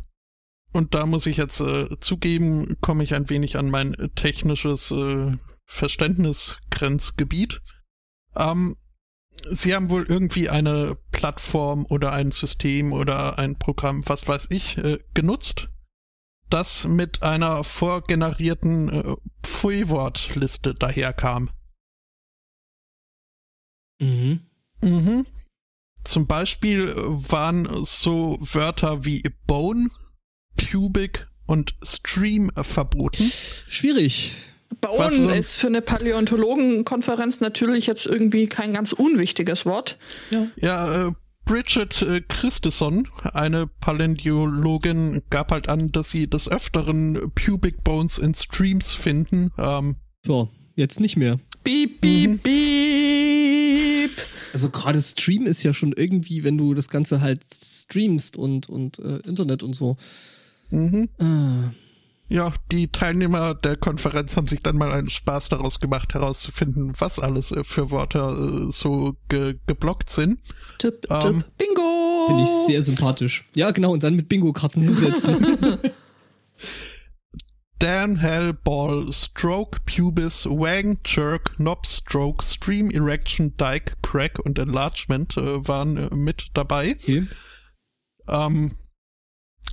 und 0.72 0.94
da 0.94 1.04
muss 1.04 1.26
ich 1.26 1.36
jetzt 1.36 1.60
äh, 1.60 2.00
zugeben, 2.00 2.80
komme 2.80 3.04
ich 3.04 3.12
ein 3.12 3.28
wenig 3.28 3.58
an 3.58 3.70
mein 3.70 3.94
technisches 4.14 4.90
äh, 4.90 5.36
Verständnisgrenzgebiet. 5.66 7.60
Ähm, 8.34 8.78
sie 9.50 9.74
haben 9.74 9.90
wohl 9.90 10.06
irgendwie 10.08 10.48
eine 10.48 10.96
Plattform 11.12 11.84
oder 11.90 12.12
ein 12.12 12.32
System 12.32 12.94
oder 12.94 13.38
ein 13.38 13.58
Programm, 13.58 14.02
was 14.06 14.26
weiß 14.26 14.46
ich, 14.48 14.78
äh, 14.78 14.98
genutzt, 15.12 15.68
das 16.48 16.84
mit 16.84 17.22
einer 17.22 17.64
vorgenerierten 17.64 18.88
äh, 18.88 19.16
Pfui-Wortliste 19.42 20.72
daherkam. 20.72 21.50
Mhm. 24.00 24.40
Mhm. 24.80 25.26
Zum 26.08 26.26
Beispiel 26.26 26.94
waren 26.96 27.68
so 27.84 28.38
Wörter 28.40 29.04
wie 29.04 29.22
Bone, 29.46 29.88
Pubic 30.56 31.28
und 31.46 31.74
Stream 31.82 32.50
verboten. 32.56 33.30
Schwierig. 33.68 34.32
Bauen 34.80 34.98
Was 34.98 35.16
so- 35.16 35.28
ist 35.30 35.56
für 35.56 35.66
eine 35.66 35.82
Paläontologenkonferenz 35.82 37.40
natürlich 37.40 37.86
jetzt 37.86 38.06
irgendwie 38.06 38.46
kein 38.46 38.72
ganz 38.72 38.92
unwichtiges 38.92 39.66
Wort. 39.66 39.98
Ja, 40.56 41.08
äh, 41.08 41.12
Bridget 41.44 42.00
äh, 42.02 42.22
Christensen, 42.26 43.08
eine 43.34 43.66
Paläontologin, 43.66 45.22
gab 45.30 45.52
halt 45.52 45.68
an, 45.68 45.92
dass 45.92 46.10
sie 46.10 46.26
des 46.28 46.50
Öfteren 46.50 47.32
Pubic 47.34 47.84
Bones 47.84 48.18
in 48.18 48.34
Streams 48.34 48.92
finden. 48.92 49.50
Ähm, 49.58 49.96
Ja, 50.26 50.46
jetzt 50.74 51.00
nicht 51.00 51.16
mehr. 51.16 51.38
Piep, 51.64 52.00
piep, 52.00 52.30
Mhm. 52.30 52.38
piep. 52.38 53.37
Also 54.52 54.70
gerade 54.70 55.00
Stream 55.00 55.46
ist 55.46 55.62
ja 55.62 55.74
schon 55.74 55.92
irgendwie, 55.92 56.44
wenn 56.44 56.58
du 56.58 56.74
das 56.74 56.88
Ganze 56.88 57.20
halt 57.20 57.42
streamst 57.52 58.36
und, 58.36 58.68
und 58.68 58.98
äh, 58.98 59.18
Internet 59.18 59.62
und 59.62 59.74
so. 59.74 59.96
Mhm. 60.70 61.08
Ah. 61.18 61.72
Ja, 62.30 62.52
die 62.70 62.88
Teilnehmer 62.88 63.54
der 63.54 63.76
Konferenz 63.76 64.36
haben 64.36 64.46
sich 64.46 64.62
dann 64.62 64.76
mal 64.76 64.92
einen 64.92 65.08
Spaß 65.08 65.48
daraus 65.48 65.80
gemacht, 65.80 66.12
herauszufinden, 66.12 66.92
was 66.98 67.18
alles 67.18 67.52
äh, 67.52 67.64
für 67.64 67.90
Wörter 67.90 68.36
äh, 68.36 68.70
so 68.70 69.16
ge 69.30 69.54
geblockt 69.66 70.10
sind. 70.10 70.38
Tipp, 70.78 71.00
tipp, 71.02 71.10
Ähm, 71.10 71.44
Bingo! 71.56 72.26
Finde 72.26 72.42
ich 72.42 72.50
sehr 72.66 72.82
sympathisch. 72.82 73.48
Ja, 73.54 73.70
genau, 73.70 73.92
und 73.92 74.02
dann 74.02 74.14
mit 74.14 74.28
Bingo-Karten 74.28 74.82
hinsetzen. 74.82 75.78
Dan, 77.78 78.16
Hell, 78.16 78.52
Ball, 78.52 79.12
Stroke, 79.12 79.78
Pubis, 79.86 80.46
Wang, 80.46 80.98
Jerk, 81.04 81.56
Knob, 81.56 81.86
Stroke, 81.86 82.44
Stream, 82.44 82.90
Erection, 82.90 83.56
Dyke, 83.56 83.94
Crack 84.02 84.38
und 84.40 84.58
Enlargement 84.58 85.36
äh, 85.36 85.66
waren 85.66 85.96
äh, 85.96 86.14
mit 86.14 86.50
dabei. 86.54 86.96
Okay. 87.00 87.26
Ähm, 88.26 88.72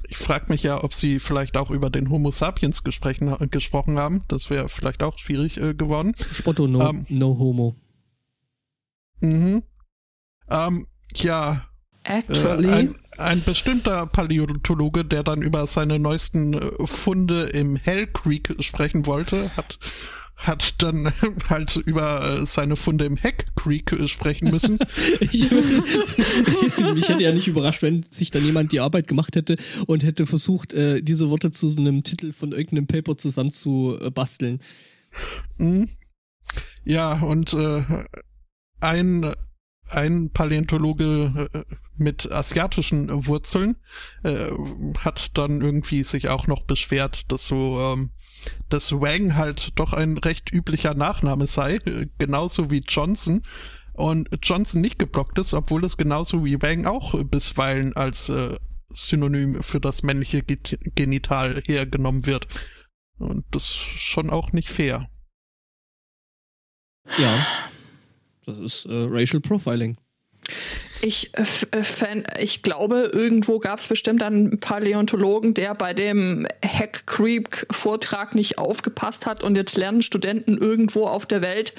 ich 0.07 0.17
frage 0.17 0.45
mich 0.49 0.63
ja, 0.63 0.83
ob 0.83 0.93
sie 0.93 1.19
vielleicht 1.19 1.57
auch 1.57 1.71
über 1.71 1.89
den 1.89 2.09
Homo 2.09 2.29
sapiens 2.31 2.83
gesprochen, 2.83 3.35
gesprochen 3.49 3.97
haben. 3.97 4.21
Das 4.27 4.49
wäre 4.49 4.69
vielleicht 4.69 5.01
auch 5.01 5.17
schwierig 5.17 5.57
äh, 5.57 5.73
geworden. 5.73 6.13
Spotto 6.31 6.67
no, 6.67 6.89
Ähm. 6.89 7.05
no 7.09 7.37
homo. 7.39 7.75
Mhm. 9.21 9.63
Ähm, 10.49 10.85
ja, 11.15 11.65
äh, 12.03 12.19
Actually. 12.19 12.69
ein, 12.69 12.95
ein 13.17 13.43
bestimmter 13.43 14.05
Paläontologe, 14.05 15.05
der 15.05 15.23
dann 15.23 15.41
über 15.41 15.67
seine 15.67 15.99
neuesten 15.99 16.53
äh, 16.53 16.87
Funde 16.87 17.43
im 17.43 17.75
Hell 17.75 18.07
Creek 18.07 18.55
sprechen 18.59 19.05
wollte, 19.05 19.51
hat 19.55 19.79
hat 20.35 20.81
dann 20.83 21.13
halt 21.49 21.75
über 21.77 22.41
äh, 22.41 22.45
seine 22.45 22.75
Funde 22.75 23.05
im 23.05 23.17
Heck 23.17 23.45
Creek 23.55 23.91
äh, 23.93 24.07
sprechen 24.07 24.51
müssen. 24.51 24.79
Ich, 25.19 25.49
mich 26.93 27.09
hätte 27.09 27.23
ja 27.23 27.33
nicht 27.33 27.47
überrascht, 27.47 27.81
wenn 27.81 28.05
sich 28.09 28.31
dann 28.31 28.45
jemand 28.45 28.71
die 28.71 28.79
Arbeit 28.79 29.07
gemacht 29.07 29.35
hätte 29.35 29.55
und 29.87 30.03
hätte 30.03 30.25
versucht, 30.25 30.73
diese 30.73 31.29
Worte 31.29 31.51
zu 31.51 31.67
so 31.67 31.79
einem 31.79 32.03
Titel 32.03 32.33
von 32.33 32.51
irgendeinem 32.51 32.87
Paper 32.87 33.17
zusammen 33.17 33.51
zu 33.51 33.97
äh, 34.01 34.09
basteln. 34.09 34.59
Mhm. 35.57 35.89
Ja, 36.83 37.13
und 37.21 37.55
ein, 38.79 39.33
ein 39.87 40.31
Paläontologe 40.31 41.49
äh, 41.53 41.63
mit 41.97 42.31
asiatischen 42.31 43.27
Wurzeln 43.27 43.77
äh, 44.23 44.49
hat 44.99 45.37
dann 45.37 45.61
irgendwie 45.61 46.03
sich 46.03 46.29
auch 46.29 46.47
noch 46.47 46.63
beschwert, 46.63 47.31
dass 47.31 47.45
so 47.45 47.79
ähm, 47.79 48.11
dass 48.69 48.91
Wang 48.91 49.35
halt 49.35 49.71
doch 49.75 49.93
ein 49.93 50.17
recht 50.17 50.51
üblicher 50.51 50.93
Nachname 50.93 51.47
sei, 51.47 51.75
äh, 51.75 52.07
genauso 52.17 52.71
wie 52.71 52.83
Johnson. 52.87 53.41
Und 53.93 54.27
Johnson 54.43 54.81
nicht 54.81 54.99
geblockt 54.99 55.39
ist, 55.39 55.53
obwohl 55.53 55.85
es 55.85 55.95
genauso 55.95 56.43
wie 56.43 56.61
Wang 56.61 56.85
auch 56.85 57.23
bisweilen 57.23 57.95
als 57.95 58.27
äh, 58.27 58.55
Synonym 58.89 59.63
für 59.63 59.79
das 59.79 60.03
männliche 60.03 60.43
Genital 60.43 61.61
hergenommen 61.65 62.25
wird. 62.25 62.47
Und 63.17 63.45
das 63.51 63.63
ist 63.63 63.77
schon 63.99 64.29
auch 64.29 64.51
nicht 64.51 64.69
fair. 64.69 65.07
Ja. 67.17 67.45
Das 68.45 68.59
ist 68.59 68.85
äh, 68.85 69.07
Racial 69.09 69.41
Profiling. 69.41 69.97
Ich, 71.01 71.31
äh, 71.37 71.45
äh, 71.71 71.83
fan, 71.83 72.23
ich 72.39 72.61
glaube, 72.61 73.11
irgendwo 73.13 73.59
gab 73.59 73.79
es 73.79 73.87
bestimmt 73.87 74.23
einen 74.23 74.59
Paläontologen, 74.59 75.53
der 75.53 75.75
bei 75.75 75.93
dem 75.93 76.47
Hack 76.63 77.05
Creek 77.05 77.67
Vortrag 77.71 78.33
nicht 78.35 78.57
aufgepasst 78.57 79.25
hat 79.25 79.43
und 79.43 79.55
jetzt 79.55 79.77
lernen 79.77 80.01
Studenten 80.01 80.57
irgendwo 80.57 81.05
auf 81.05 81.25
der 81.25 81.41
Welt 81.41 81.73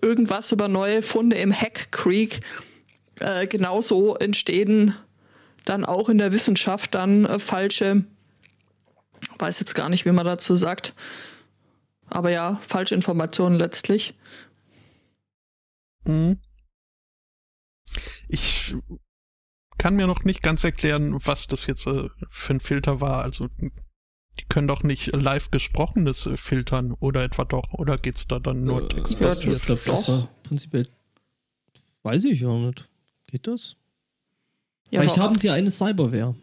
irgendwas 0.00 0.52
über 0.52 0.68
neue 0.68 1.02
Funde 1.02 1.36
im 1.36 1.52
Hack 1.52 1.92
Creek. 1.92 2.40
Äh, 3.20 3.46
genauso 3.46 4.16
entstehen 4.16 4.94
dann 5.64 5.84
auch 5.84 6.08
in 6.08 6.18
der 6.18 6.32
Wissenschaft 6.32 6.94
dann 6.94 7.26
äh, 7.26 7.38
falsche, 7.38 8.04
weiß 9.38 9.60
jetzt 9.60 9.74
gar 9.74 9.88
nicht, 9.90 10.04
wie 10.04 10.12
man 10.12 10.24
dazu 10.24 10.54
sagt, 10.54 10.94
aber 12.08 12.30
ja, 12.30 12.58
falsche 12.66 12.94
Informationen 12.94 13.56
letztlich. 13.56 14.14
Mhm. 16.10 16.40
Ich 18.28 18.74
kann 19.78 19.96
mir 19.96 20.06
noch 20.06 20.24
nicht 20.24 20.42
ganz 20.42 20.62
erklären, 20.64 21.16
was 21.24 21.46
das 21.46 21.66
jetzt 21.66 21.86
äh, 21.86 22.08
für 22.30 22.54
ein 22.54 22.60
Filter 22.60 23.00
war. 23.00 23.22
Also 23.22 23.48
die 24.38 24.44
können 24.48 24.68
doch 24.68 24.82
nicht 24.82 25.06
live 25.14 25.50
gesprochenes 25.50 26.26
äh, 26.26 26.36
filtern 26.36 26.92
oder 27.00 27.24
etwa 27.24 27.44
doch? 27.44 27.72
Oder 27.74 27.98
geht's 27.98 28.28
da 28.28 28.38
dann 28.38 28.64
nur 28.64 28.84
Äh, 28.84 28.88
textbasiert? 28.88 29.56
ich 29.56 29.64
glaube, 29.64 29.82
das 29.86 30.00
Doch. 30.02 30.08
war 30.08 30.28
prinzipiell. 30.44 30.88
Weiß 32.02 32.24
ich 32.24 32.40
ja 32.40 32.54
nicht. 32.54 32.88
Geht 33.26 33.46
das? 33.46 33.76
Ja, 34.90 35.00
Vielleicht 35.00 35.18
haben 35.18 35.36
sie 35.36 35.50
eine 35.50 35.70
Cyberware. 35.70 36.34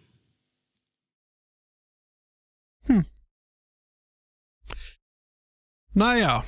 Naja, 5.93 6.43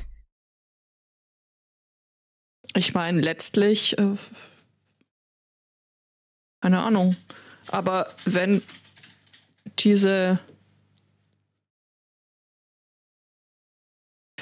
Ich 2.76 2.94
meine, 2.94 3.20
letztlich, 3.22 3.98
äh, 3.98 4.16
keine 6.62 6.82
Ahnung, 6.82 7.16
aber 7.68 8.10
wenn 8.26 8.62
diese. 9.80 10.40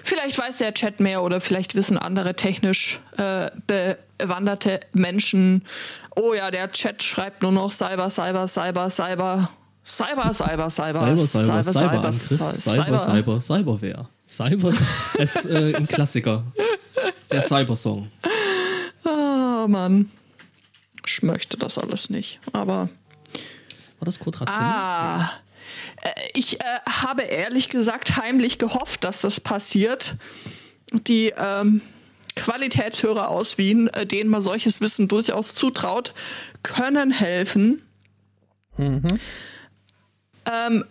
Vielleicht 0.04 0.38
weiß 0.38 0.60
der 0.60 0.74
Chat 0.74 1.00
mehr 1.02 1.22
oder 1.22 1.42
vielleicht 1.42 1.76
wissen 1.76 1.98
andere 1.98 2.34
technisch 2.36 3.02
äh, 3.18 3.52
bewanderte 4.18 4.80
Menschen. 4.94 5.64
Oh 6.16 6.34
ja, 6.34 6.50
der 6.50 6.72
Chat 6.72 7.04
schreibt 7.04 7.44
nur 7.44 7.52
noch 7.52 7.72
Cyber, 7.72 8.10
Cyber, 8.10 8.48
Cyber, 8.48 8.90
Cyber, 8.90 9.50
Cyber, 9.84 10.34
Cyber, 10.34 10.70
Cyber, 10.70 10.70
Cyber, 10.70 11.30
Cyber, 11.30 11.70
Cyberangriff, 11.70 12.20
Cyber, 12.22 12.54
Cyber, 12.54 13.00
Cyber, 13.00 13.42
Cyberware. 13.42 14.10
Cyber, 14.26 14.74
das 15.18 15.36
ist 15.36 15.46
äh, 15.46 15.76
ein 15.76 15.88
Klassiker. 15.88 16.44
Der 17.32 17.42
Cybersong. 17.42 18.12
Ah, 19.04 19.66
Mann. 19.68 20.12
Ich 21.06 21.24
möchte 21.24 21.58
das 21.58 21.78
alles 21.78 22.10
nicht, 22.10 22.40
aber. 22.54 22.90
War 24.00 24.06
das 24.06 24.20
Code 24.20 24.42
Razzini? 24.42 24.60
Ah. 24.60 25.32
Äh, 26.02 26.12
Ich 26.34 26.60
äh, 26.60 26.64
habe 26.86 27.24
ehrlich 27.24 27.70
gesagt 27.70 28.18
heimlich 28.18 28.58
gehofft, 28.58 29.04
dass 29.04 29.22
das 29.22 29.40
passiert. 29.40 30.16
Die 30.92 31.34
ähm, 31.38 31.82
Qualitätshörer 32.36 33.30
aus 33.30 33.58
Wien, 33.58 33.88
äh, 33.90 34.06
denen 34.06 34.30
man 34.30 34.42
solches 34.42 34.80
Wissen 34.80 35.08
durchaus 35.08 35.54
zutraut, 35.54 36.14
können 36.64 37.12
helfen. 37.12 37.82
Ähm, 38.78 39.08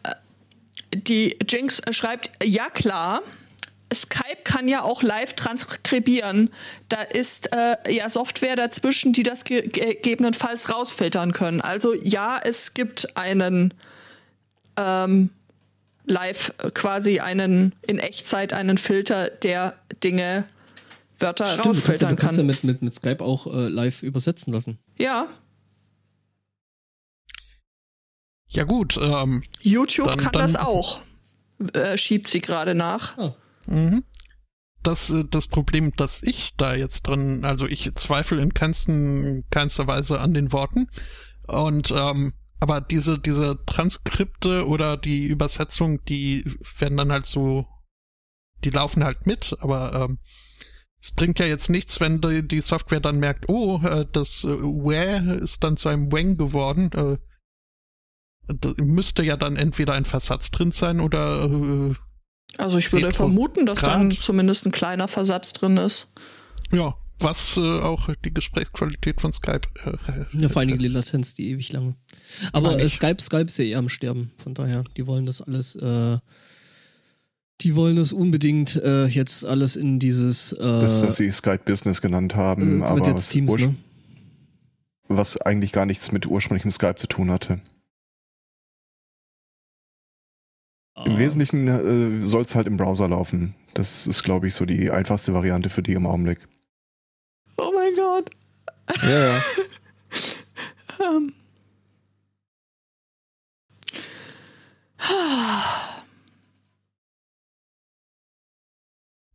äh, 0.02 0.14
die 0.94 1.36
Jinx 1.48 1.80
äh, 1.80 1.92
schreibt, 1.92 2.30
ja 2.42 2.68
klar, 2.68 3.22
Skype 3.94 4.42
kann 4.44 4.68
ja 4.68 4.82
auch 4.82 5.02
live 5.02 5.34
transkribieren. 5.34 6.50
Da 6.88 7.02
ist 7.02 7.50
äh, 7.52 7.76
ja 7.92 8.08
Software 8.08 8.56
dazwischen, 8.56 9.12
die 9.12 9.22
das 9.22 9.44
ge 9.44 9.68
gegebenenfalls 9.68 10.72
rausfiltern 10.72 11.32
können. 11.32 11.60
Also 11.60 11.94
ja, 11.94 12.38
es 12.42 12.74
gibt 12.74 13.16
einen 13.16 13.72
ähm, 14.76 15.30
live 16.04 16.52
quasi 16.74 17.20
einen 17.20 17.74
in 17.82 17.98
Echtzeit 17.98 18.52
einen 18.52 18.78
Filter, 18.78 19.30
der 19.30 19.76
Dinge 20.02 20.44
Wörter 21.18 21.46
Stimmt, 21.46 21.64
du 21.64 21.68
kannst 21.70 21.86
ja, 22.02 22.08
rausfiltern 22.08 22.10
du 22.10 22.16
kannst 22.16 22.36
ja 22.38 22.40
kann. 22.42 22.46
mit, 22.46 22.64
mit, 22.64 22.82
mit 22.82 22.94
Skype 22.94 23.24
auch 23.24 23.46
äh, 23.46 23.68
live 23.68 24.02
übersetzen 24.02 24.52
lassen. 24.52 24.78
Ja, 24.98 25.28
ja 28.48 28.64
gut. 28.64 28.96
Ähm, 29.00 29.42
YouTube 29.60 30.06
Dann- 30.08 30.18
kann 30.18 30.32
dann- 30.32 30.42
das 30.42 30.56
auch. 30.56 31.00
Äh, 31.72 31.96
schiebt 31.96 32.28
sie 32.28 32.40
gerade 32.42 32.74
nach. 32.74 33.16
Ah, 33.16 33.34
Mhm. 33.66 34.04
Das, 34.82 35.10
äh, 35.10 35.24
das 35.28 35.48
Problem, 35.48 35.92
das 35.96 36.22
ich 36.22 36.56
da 36.56 36.74
jetzt 36.74 37.06
drin, 37.06 37.44
also 37.44 37.66
ich 37.66 37.92
zweifle 37.94 38.40
in 38.40 38.54
keinsten, 38.54 39.44
keinster 39.50 39.86
Weise 39.86 40.20
an 40.20 40.34
den 40.34 40.52
Worten. 40.52 40.88
Und 41.46 41.90
ähm, 41.90 42.34
aber 42.58 42.80
diese, 42.80 43.18
diese 43.18 43.64
Transkripte 43.66 44.66
oder 44.66 44.96
die 44.96 45.26
Übersetzung, 45.26 46.04
die 46.06 46.44
werden 46.78 46.96
dann 46.96 47.12
halt 47.12 47.26
so, 47.26 47.66
die 48.64 48.70
laufen 48.70 49.04
halt 49.04 49.26
mit, 49.26 49.54
aber 49.60 49.94
ähm, 49.94 50.18
es 51.00 51.12
bringt 51.12 51.38
ja 51.38 51.46
jetzt 51.46 51.68
nichts, 51.68 52.00
wenn 52.00 52.20
die, 52.20 52.46
die 52.46 52.60
Software 52.60 53.00
dann 53.00 53.18
merkt, 53.18 53.48
oh, 53.48 53.80
äh, 53.84 54.06
das 54.10 54.44
äh, 54.44 54.48
Where 54.48 55.34
ist 55.34 55.62
dann 55.62 55.76
zu 55.76 55.88
einem 55.88 56.10
Wang 56.10 56.36
geworden. 56.36 56.90
Äh, 56.92 57.18
müsste 58.78 59.22
ja 59.22 59.36
dann 59.36 59.56
entweder 59.56 59.92
ein 59.92 60.04
Versatz 60.04 60.50
drin 60.50 60.70
sein 60.70 61.00
oder 61.00 61.44
äh, 61.44 61.94
Also 62.58 62.78
ich 62.78 62.92
würde 62.92 63.12
vermuten, 63.12 63.66
dass 63.66 63.80
dann 63.80 64.10
zumindest 64.12 64.66
ein 64.66 64.72
kleiner 64.72 65.08
Versatz 65.08 65.52
drin 65.52 65.76
ist. 65.76 66.06
Ja, 66.72 66.94
was 67.20 67.56
äh, 67.56 67.60
auch 67.60 68.08
die 68.24 68.32
Gesprächsqualität 68.32 69.20
von 69.20 69.32
Skype. 69.32 69.62
Äh, 69.84 70.24
ja, 70.38 70.48
vor 70.48 70.60
allen 70.60 70.68
Dingen 70.68 70.80
die 70.80 70.88
Latenz, 70.88 71.34
die 71.34 71.50
ewig 71.50 71.72
lange. 71.72 71.94
Aber 72.52 72.78
äh. 72.78 72.88
Skype, 72.88 73.20
Skype 73.20 73.46
ist 73.46 73.58
ja 73.58 73.64
eher 73.64 73.78
am 73.78 73.88
Sterben. 73.88 74.32
Von 74.42 74.54
daher, 74.54 74.84
die 74.96 75.06
wollen 75.06 75.26
das 75.26 75.40
alles, 75.40 75.76
äh, 75.76 76.18
die 77.62 77.74
wollen 77.74 77.96
das 77.96 78.12
unbedingt 78.12 78.76
äh, 78.76 79.06
jetzt 79.06 79.44
alles 79.44 79.76
in 79.76 79.98
dieses. 79.98 80.52
Äh, 80.52 80.58
Das, 80.62 81.02
was 81.02 81.16
sie 81.16 81.30
Skype 81.30 81.62
Business 81.64 82.02
genannt 82.02 82.36
haben, 82.36 82.82
äh, 82.82 82.84
aber 82.84 83.06
jetzt 83.06 83.30
Teams, 83.30 83.50
wurscht. 83.50 83.66
ne? 83.66 83.74
was 85.08 85.40
eigentlich 85.40 85.72
gar 85.72 85.86
nichts 85.86 86.12
mit 86.12 86.26
ursprünglichem 86.26 86.70
Skype 86.70 86.96
zu 86.96 87.06
tun 87.06 87.30
hatte. 87.30 87.60
Im 91.04 91.12
Ah. 91.14 91.18
Wesentlichen 91.18 91.68
äh, 91.68 92.24
soll 92.24 92.42
es 92.42 92.54
halt 92.54 92.66
im 92.66 92.76
Browser 92.76 93.08
laufen. 93.08 93.54
Das 93.74 94.06
ist, 94.06 94.22
glaube 94.22 94.48
ich, 94.48 94.54
so 94.54 94.64
die 94.64 94.90
einfachste 94.90 95.34
Variante 95.34 95.68
für 95.68 95.82
die 95.82 95.92
im 95.92 96.06
Augenblick. 96.06 96.38
Oh 97.58 97.70
mein 97.74 97.94
Gott. 97.94 98.30
Ja, 99.02 99.34
ja. 99.36 99.42
Ähm. 100.98 101.34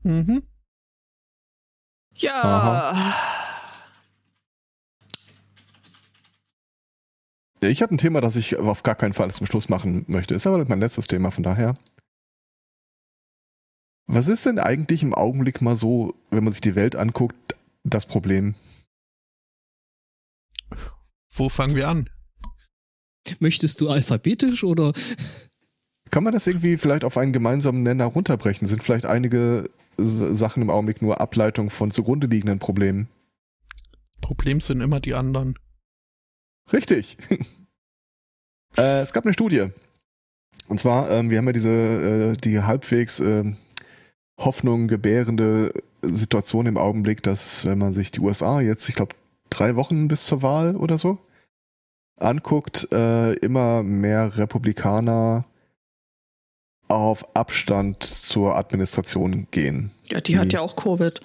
Mhm. 0.03 0.43
Ja. 2.15 2.31
Ja, 2.93 2.93
Ich 7.63 7.83
habe 7.83 7.93
ein 7.93 7.99
Thema, 7.99 8.21
das 8.21 8.35
ich 8.35 8.57
auf 8.57 8.81
gar 8.81 8.95
keinen 8.95 9.13
Fall 9.13 9.31
zum 9.31 9.45
Schluss 9.45 9.69
machen 9.69 10.03
möchte. 10.07 10.33
Ist 10.33 10.47
aber 10.47 10.65
mein 10.67 10.79
letztes 10.79 11.05
Thema, 11.05 11.29
von 11.29 11.43
daher. 11.43 11.75
Was 14.07 14.27
ist 14.27 14.45
denn 14.45 14.57
eigentlich 14.57 15.03
im 15.03 15.13
Augenblick 15.13 15.61
mal 15.61 15.75
so, 15.75 16.15
wenn 16.31 16.43
man 16.43 16.51
sich 16.51 16.61
die 16.61 16.75
Welt 16.75 16.95
anguckt, 16.95 17.55
das 17.83 18.07
Problem? 18.07 18.55
Wo 21.33 21.49
fangen 21.49 21.75
wir 21.75 21.87
an? 21.87 22.09
Möchtest 23.39 23.79
du 23.79 23.89
alphabetisch 23.89 24.63
oder? 24.63 24.91
Kann 26.09 26.23
man 26.23 26.33
das 26.33 26.47
irgendwie 26.47 26.77
vielleicht 26.77 27.05
auf 27.05 27.17
einen 27.17 27.31
gemeinsamen 27.31 27.83
Nenner 27.83 28.05
runterbrechen? 28.05 28.67
Sind 28.67 28.83
vielleicht 28.83 29.05
einige 29.05 29.69
Sachen 29.97 30.63
im 30.63 30.69
Augenblick 30.69 31.01
nur 31.01 31.21
Ableitung 31.21 31.69
von 31.69 31.91
zugrunde 31.91 32.27
liegenden 32.27 32.59
Problemen? 32.59 33.07
Problem 34.19 34.59
sind 34.61 34.81
immer 34.81 34.99
die 34.99 35.13
anderen. 35.13 35.55
Richtig. 36.71 37.17
äh, 38.77 39.01
es 39.01 39.13
gab 39.13 39.25
eine 39.25 39.33
Studie. 39.33 39.67
Und 40.67 40.79
zwar, 40.79 41.09
ähm, 41.11 41.29
wir 41.29 41.37
haben 41.37 41.47
ja 41.47 41.51
diese, 41.53 41.69
äh, 41.69 42.37
die 42.37 42.61
halbwegs 42.61 43.19
äh, 43.19 43.51
Hoffnung 44.39 44.87
gebärende 44.87 45.73
Situation 46.01 46.65
im 46.65 46.77
Augenblick, 46.77 47.21
dass 47.23 47.65
wenn 47.65 47.77
man 47.77 47.93
sich 47.93 48.11
die 48.11 48.21
USA 48.21 48.61
jetzt, 48.61 48.87
ich 48.89 48.95
glaube, 48.95 49.15
drei 49.49 49.75
Wochen 49.75 50.07
bis 50.07 50.25
zur 50.25 50.41
Wahl 50.41 50.75
oder 50.75 50.97
so 50.97 51.17
anguckt, 52.19 52.87
äh, 52.91 53.33
immer 53.35 53.83
mehr 53.83 54.37
Republikaner 54.37 55.45
auf 56.87 57.35
Abstand 57.35 58.03
zur 58.03 58.55
Administration 58.57 59.47
gehen. 59.51 59.91
Ja, 60.09 60.21
die 60.21 60.37
hat 60.37 60.51
Die- 60.51 60.55
ja 60.55 60.61
auch 60.61 60.75
Covid. 60.75 61.21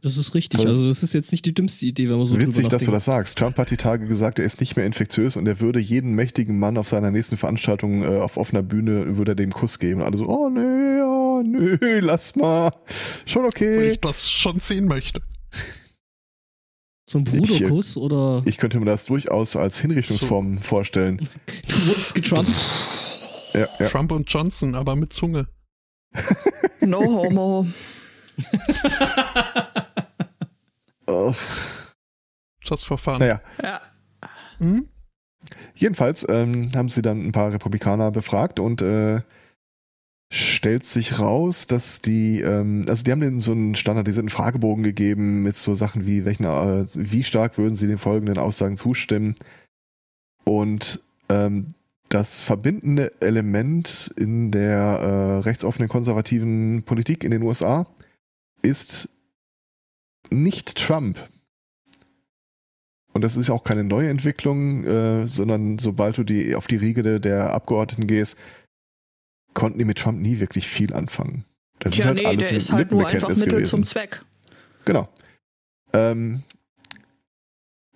Das 0.00 0.16
ist 0.16 0.34
richtig. 0.34 0.64
Also 0.64 0.86
das 0.86 1.02
ist 1.02 1.12
jetzt 1.12 1.32
nicht 1.32 1.44
die 1.44 1.52
dümmste 1.52 1.84
Idee, 1.86 2.08
wenn 2.08 2.18
man 2.18 2.26
so 2.26 2.38
Witzig, 2.38 2.68
dass 2.68 2.84
du 2.84 2.92
das 2.92 3.04
sagst. 3.06 3.36
Trump 3.36 3.58
hat 3.58 3.70
die 3.72 3.76
Tage 3.76 4.06
gesagt, 4.06 4.38
er 4.38 4.44
ist 4.44 4.60
nicht 4.60 4.76
mehr 4.76 4.86
infektiös 4.86 5.36
und 5.36 5.46
er 5.46 5.58
würde 5.58 5.80
jeden 5.80 6.14
mächtigen 6.14 6.58
Mann 6.58 6.78
auf 6.78 6.88
seiner 6.88 7.10
nächsten 7.10 7.36
Veranstaltung 7.36 8.04
äh, 8.04 8.18
auf 8.18 8.36
offener 8.36 8.62
Bühne 8.62 9.16
würde 9.16 9.32
er 9.32 9.34
dem 9.34 9.52
Kuss 9.52 9.80
geben. 9.80 10.00
Und 10.00 10.06
alle 10.06 10.16
so, 10.16 10.28
oh 10.28 10.50
nee, 10.50 11.02
oh 11.02 11.42
nee, 11.42 11.98
lass 11.98 12.36
mal. 12.36 12.70
Schon 13.26 13.42
Weil 13.42 13.48
okay. 13.48 13.90
ich 13.90 14.00
das 14.00 14.30
schon 14.30 14.60
sehen 14.60 14.86
möchte. 14.86 15.20
So 17.08 17.18
ein 17.18 17.24
Ich, 17.26 17.34
äh, 17.34 17.38
Bruderkuss 17.38 17.96
oder 17.96 18.42
Ich 18.44 18.58
könnte 18.58 18.78
mir 18.78 18.86
das 18.86 19.06
durchaus 19.06 19.56
als 19.56 19.80
Hinrichtungsform 19.80 20.58
vorstellen. 20.58 21.16
du 21.16 21.86
wurdest 21.88 22.14
getrumpt. 22.14 22.66
Ja, 23.54 23.66
ja. 23.80 23.88
Trump 23.88 24.12
und 24.12 24.30
Johnson, 24.30 24.74
aber 24.74 24.94
mit 24.94 25.12
Zunge. 25.12 25.48
No 26.80 27.00
homo. 27.00 27.66
Oh, 31.08 31.34
Just 32.62 32.84
for 32.86 32.98
fun. 32.98 33.18
naja, 33.18 33.40
Ja. 33.62 33.80
Hm? 34.58 34.86
jedenfalls 35.74 36.26
ähm, 36.28 36.70
haben 36.74 36.88
sie 36.88 37.00
dann 37.00 37.24
ein 37.24 37.32
paar 37.32 37.52
Republikaner 37.52 38.10
befragt 38.10 38.60
und 38.60 38.82
äh, 38.82 39.22
stellt 40.30 40.84
sich 40.84 41.18
raus, 41.18 41.66
dass 41.66 42.02
die, 42.02 42.40
ähm, 42.42 42.84
also 42.88 43.04
die 43.04 43.12
haben 43.12 43.20
denen 43.20 43.40
so 43.40 43.52
einen 43.52 43.74
standardisierten 43.74 44.28
Fragebogen 44.28 44.84
gegeben 44.84 45.42
mit 45.44 45.54
so 45.54 45.74
Sachen 45.74 46.04
wie, 46.04 46.24
welchen, 46.26 46.44
äh, 46.44 46.84
wie 46.94 47.24
stark 47.24 47.56
würden 47.56 47.74
sie 47.74 47.86
den 47.86 47.96
folgenden 47.98 48.36
Aussagen 48.36 48.76
zustimmen. 48.76 49.34
Und 50.44 51.00
ähm, 51.30 51.68
das 52.10 52.42
verbindende 52.42 53.12
Element 53.20 54.12
in 54.16 54.50
der 54.50 54.78
äh, 54.78 55.38
rechtsoffenen 55.40 55.88
konservativen 55.88 56.82
Politik 56.82 57.24
in 57.24 57.30
den 57.30 57.42
USA 57.42 57.86
ist 58.62 59.08
nicht 60.30 60.76
Trump. 60.76 61.18
Und 63.12 63.22
das 63.22 63.36
ist 63.36 63.48
ja 63.48 63.54
auch 63.54 63.64
keine 63.64 63.84
neue 63.84 64.10
Entwicklung, 64.10 64.84
äh, 64.84 65.26
sondern 65.26 65.78
sobald 65.78 66.18
du 66.18 66.24
die 66.24 66.54
auf 66.54 66.66
die 66.66 66.76
Riege 66.76 67.20
der, 67.20 67.52
Abgeordneten 67.52 68.06
gehst, 68.06 68.38
konnten 69.54 69.78
die 69.78 69.84
mit 69.84 69.98
Trump 69.98 70.20
nie 70.20 70.38
wirklich 70.38 70.68
viel 70.68 70.92
anfangen. 70.92 71.44
Das 71.80 71.94
Tja, 71.94 72.02
ist 72.02 72.06
halt 72.06 72.18
nee, 72.18 72.26
alles 72.26 72.48
der 72.48 72.56
ist 72.56 72.72
halt 72.72 72.90
nur 72.90 73.06
einfach 73.06 73.28
Mittel 73.28 73.48
gewesen. 73.48 73.70
zum 73.70 73.84
Zweck. 73.84 74.24
Genau. 74.84 75.08
Ähm, 75.92 76.42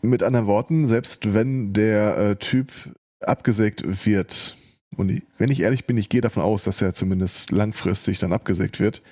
mit 0.00 0.22
anderen 0.22 0.46
Worten, 0.46 0.86
selbst 0.86 1.34
wenn 1.34 1.72
der 1.72 2.16
äh, 2.16 2.36
Typ 2.36 2.72
abgesägt 3.20 4.04
wird, 4.04 4.56
und 4.96 5.08
ich, 5.08 5.22
wenn 5.38 5.50
ich 5.50 5.62
ehrlich 5.62 5.86
bin, 5.86 5.96
ich 5.96 6.08
gehe 6.08 6.20
davon 6.20 6.42
aus, 6.42 6.64
dass 6.64 6.82
er 6.82 6.92
zumindest 6.92 7.50
langfristig 7.50 8.18
dann 8.18 8.32
abgesägt 8.32 8.80
wird, 8.80 9.02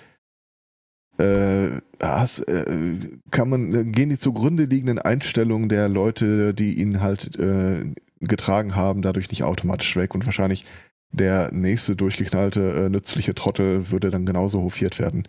äh, 1.20 1.80
hast, 2.02 2.40
äh, 2.40 2.98
kann 3.30 3.48
man, 3.48 3.74
äh, 3.74 3.84
gehen 3.84 4.08
die 4.08 4.18
zugrunde 4.18 4.64
liegenden 4.64 4.98
Einstellungen 4.98 5.68
der 5.68 5.88
Leute, 5.88 6.54
die 6.54 6.80
ihn 6.80 7.00
halt 7.00 7.38
äh, 7.38 7.84
getragen 8.20 8.74
haben, 8.76 9.02
dadurch 9.02 9.30
nicht 9.30 9.44
automatisch 9.44 9.96
weg 9.96 10.14
und 10.14 10.26
wahrscheinlich 10.26 10.64
der 11.12 11.52
nächste 11.52 11.96
durchgeknallte, 11.96 12.86
äh, 12.86 12.88
nützliche 12.88 13.34
Trottel 13.34 13.90
würde 13.90 14.10
dann 14.10 14.26
genauso 14.26 14.62
hofiert 14.62 14.98
werden. 14.98 15.26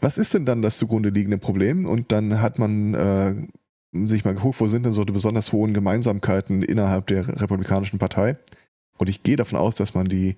Was 0.00 0.18
ist 0.18 0.34
denn 0.34 0.46
dann 0.46 0.62
das 0.62 0.78
zugrunde 0.78 1.10
liegende 1.10 1.38
Problem? 1.38 1.86
Und 1.86 2.12
dann 2.12 2.40
hat 2.40 2.58
man 2.58 2.94
äh, 2.94 3.34
sich 4.06 4.24
mal 4.24 4.34
geguckt, 4.34 4.60
wo 4.60 4.68
sind 4.68 4.84
denn 4.84 4.92
so 4.92 5.04
die 5.04 5.12
besonders 5.12 5.52
hohen 5.52 5.74
Gemeinsamkeiten 5.74 6.62
innerhalb 6.62 7.06
der 7.08 7.26
Republikanischen 7.40 7.98
Partei? 7.98 8.36
Und 8.96 9.08
ich 9.08 9.22
gehe 9.22 9.36
davon 9.36 9.58
aus, 9.58 9.76
dass 9.76 9.94
man 9.94 10.08
die 10.08 10.36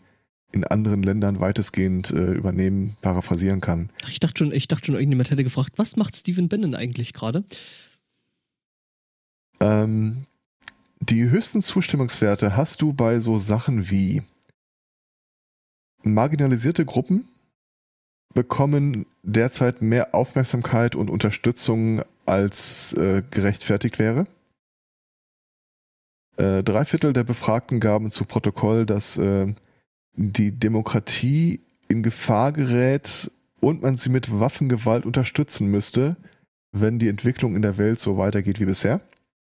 in 0.53 0.64
anderen 0.64 1.03
Ländern 1.03 1.40
weitestgehend 1.40 2.11
äh, 2.11 2.32
übernehmen, 2.32 2.96
paraphrasieren 3.03 3.61
kann. 3.61 3.90
Ich 4.09 4.20
dachte 4.20 4.38
schon, 4.38 4.53
ich 4.53 4.68
dachte 4.68 4.86
schon, 4.86 4.94
irgendjemand 4.94 5.30
hätte 5.30 5.44
gefragt, 5.44 5.72
was 5.76 5.96
macht 5.96 6.16
Stephen 6.16 6.48
Bannon 6.48 6.74
eigentlich 6.74 7.12
gerade? 7.12 7.44
Ähm, 9.61 10.24
die 11.01 11.30
höchsten 11.30 11.61
Zustimmungswerte 11.61 12.57
hast 12.57 12.82
du 12.82 12.92
bei 12.92 13.20
so 13.20 13.38
Sachen 13.38 13.90
wie 13.90 14.22
marginalisierte 16.03 16.84
Gruppen 16.84 17.28
bekommen 18.34 19.07
derzeit 19.22 19.82
mehr 19.82 20.14
Aufmerksamkeit 20.14 20.94
und 20.94 21.11
Unterstützung 21.11 22.03
als 22.26 22.92
äh, 22.94 23.22
gerechtfertigt 23.30 23.98
wäre. 23.98 24.26
Äh, 26.36 26.62
drei 26.62 26.84
Viertel 26.84 27.12
der 27.12 27.24
Befragten 27.24 27.80
gaben 27.80 28.11
zu 28.11 28.24
Protokoll, 28.24 28.86
dass 28.86 29.18
äh, 29.18 29.53
die 30.14 30.58
Demokratie 30.58 31.61
in 31.88 32.02
Gefahr 32.02 32.52
gerät 32.52 33.30
und 33.61 33.82
man 33.82 33.96
sie 33.96 34.11
mit 34.11 34.38
Waffengewalt 34.40 35.06
unterstützen 35.06 35.70
müsste, 35.70 36.16
wenn 36.72 36.98
die 36.98 37.08
Entwicklung 37.08 37.56
in 37.56 37.62
der 37.62 37.78
Welt 37.78 37.98
so 37.98 38.16
weitergeht 38.16 38.61
wie 38.61 38.64
bisher. 38.64 39.00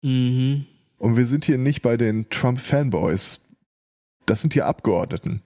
Mhm. 0.01 0.65
Und 0.97 1.17
wir 1.17 1.25
sind 1.25 1.45
hier 1.45 1.57
nicht 1.57 1.81
bei 1.81 1.97
den 1.97 2.29
Trump-Fanboys. 2.29 3.41
Das 4.25 4.41
sind 4.41 4.53
die 4.53 4.61
Abgeordneten. 4.61 5.41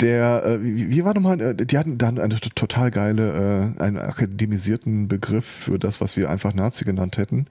Der, 0.00 0.44
äh, 0.44 0.62
wie, 0.62 0.90
wie 0.90 1.04
war 1.04 1.14
nochmal, 1.14 1.40
äh, 1.40 1.54
die 1.54 1.76
hatten 1.76 1.98
dann 1.98 2.18
eine 2.18 2.36
total 2.36 2.90
geile, 2.90 3.74
äh, 3.76 3.82
einen 3.82 3.98
akademisierten 3.98 5.08
Begriff 5.08 5.44
für 5.44 5.78
das, 5.78 6.00
was 6.00 6.16
wir 6.16 6.30
einfach 6.30 6.54
Nazi 6.54 6.84
genannt 6.84 7.18
hätten. 7.18 7.46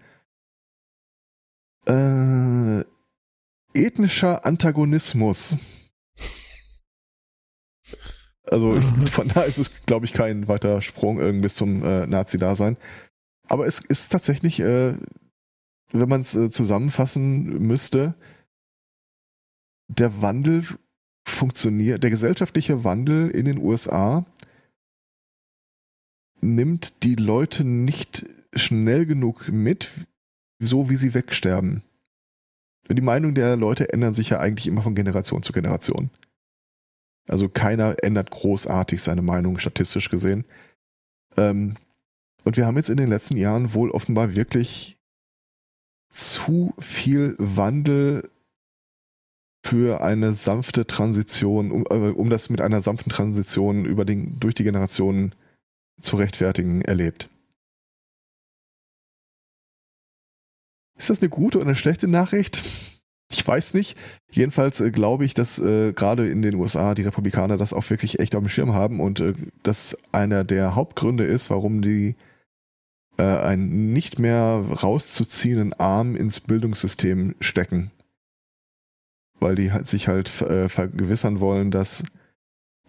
Äh, 1.86 2.84
ethnischer 3.74 4.46
Antagonismus. 4.46 5.56
Also 8.44 8.78
ich, 8.78 9.10
von 9.12 9.28
da 9.28 9.44
ist 9.44 9.60
es, 9.60 9.86
glaube 9.86 10.06
ich, 10.06 10.14
kein 10.14 10.48
weiter 10.48 10.82
Sprung 10.82 11.20
irgendwie 11.20 11.44
bis 11.44 11.56
zum 11.56 11.84
äh, 11.84 12.08
Nazi-Dasein. 12.08 12.78
Aber 13.48 13.68
es 13.68 13.80
ist 13.80 14.12
tatsächlich, 14.12 14.60
äh, 14.60 14.96
wenn 15.92 16.10
man 16.10 16.22
es 16.22 16.36
äh, 16.36 16.50
zusammenfassen 16.50 17.68
müsste, 17.68 18.16
der 19.88 20.22
Wandel 20.22 20.64
funktioniert, 21.28 22.04
der 22.04 22.10
gesellschaftliche 22.10 22.84
Wandel 22.84 23.30
in 23.30 23.46
den 23.46 23.58
USA 23.58 24.26
nimmt 26.42 27.04
die 27.04 27.16
Leute 27.16 27.64
nicht 27.64 28.26
schnell 28.54 29.06
genug 29.06 29.50
mit, 29.50 29.90
so 30.60 30.90
wie 30.90 30.96
sie 30.96 31.14
wegsterben. 31.14 31.84
Die 32.90 33.02
Meinung 33.02 33.36
der 33.36 33.56
Leute 33.56 33.94
ändern 33.94 34.14
sich 34.14 34.30
ja 34.30 34.40
eigentlich 34.40 34.68
immer 34.68 34.82
von 34.82 34.96
Generation 34.96 35.44
zu 35.44 35.54
Generation. 35.54 36.10
Also 37.28 37.48
keiner 37.48 38.04
ändert 38.04 38.32
großartig 38.32 39.02
seine 39.02 39.22
Meinung, 39.22 39.60
statistisch 39.60 40.10
gesehen. 40.10 40.46
Ähm, 41.38 41.76
Und 42.44 42.58
wir 42.58 42.66
haben 42.66 42.78
jetzt 42.78 42.90
in 42.90 42.98
den 42.98 43.10
letzten 43.10 43.38
Jahren 43.38 43.74
wohl 43.74 43.92
offenbar 43.92 44.36
wirklich 44.36 44.98
zu 46.10 46.74
viel 46.80 47.36
Wandel 47.38 48.30
für 49.64 50.02
eine 50.02 50.34
sanfte 50.34 50.88
Transition, 50.88 51.72
um, 51.72 51.84
äh, 51.90 52.10
um 52.12 52.30
das 52.30 52.50
mit 52.50 52.62
einer 52.62 52.82
sanften 52.82 53.12
Transition 53.12 53.86
über 53.86 54.06
den, 54.06 54.40
durch 54.40 54.56
die 54.56 54.64
Generationen 54.64 55.34
zu 56.02 56.16
rechtfertigen, 56.16 56.82
erlebt. 56.82 57.30
Ist 61.00 61.10
das 61.10 61.22
eine 61.22 61.30
gute 61.30 61.58
oder 61.58 61.68
eine 61.68 61.76
schlechte 61.76 62.10
Nachricht? 62.10 62.62
Ich 63.32 63.48
weiß 63.48 63.74
nicht. 63.74 63.98
Jedenfalls 64.32 64.82
äh, 64.82 64.92
glaube 64.92 65.24
ich, 65.24 65.34
dass 65.34 65.58
äh, 65.58 65.94
gerade 65.94 66.28
in 66.30 66.42
den 66.42 66.56
USA 66.56 66.94
die 66.94 67.04
Republikaner 67.04 67.58
das 67.58 67.74
auch 67.74 67.90
wirklich 67.90 68.20
echt 68.20 68.36
auf 68.36 68.44
dem 68.44 68.50
Schirm 68.50 68.74
haben 68.74 69.00
und 69.00 69.22
äh, 69.22 69.34
das 69.64 69.98
einer 70.12 70.44
der 70.44 70.76
Hauptgründe 70.76 71.24
ist, 71.24 71.50
warum 71.50 71.82
die 71.82 72.16
äh, 73.18 73.24
einen 73.24 73.94
nicht 73.94 74.20
mehr 74.20 74.64
rauszuziehenden 74.84 75.74
Arm 75.74 76.16
ins 76.16 76.42
Bildungssystem 76.42 77.36
stecken. 77.40 77.92
Weil 79.40 79.56
die 79.56 79.72
sich 79.84 80.10
halt 80.10 80.42
äh, 80.42 80.68
vergewissern 80.68 81.40
wollen, 81.40 81.72
dass 81.72 82.04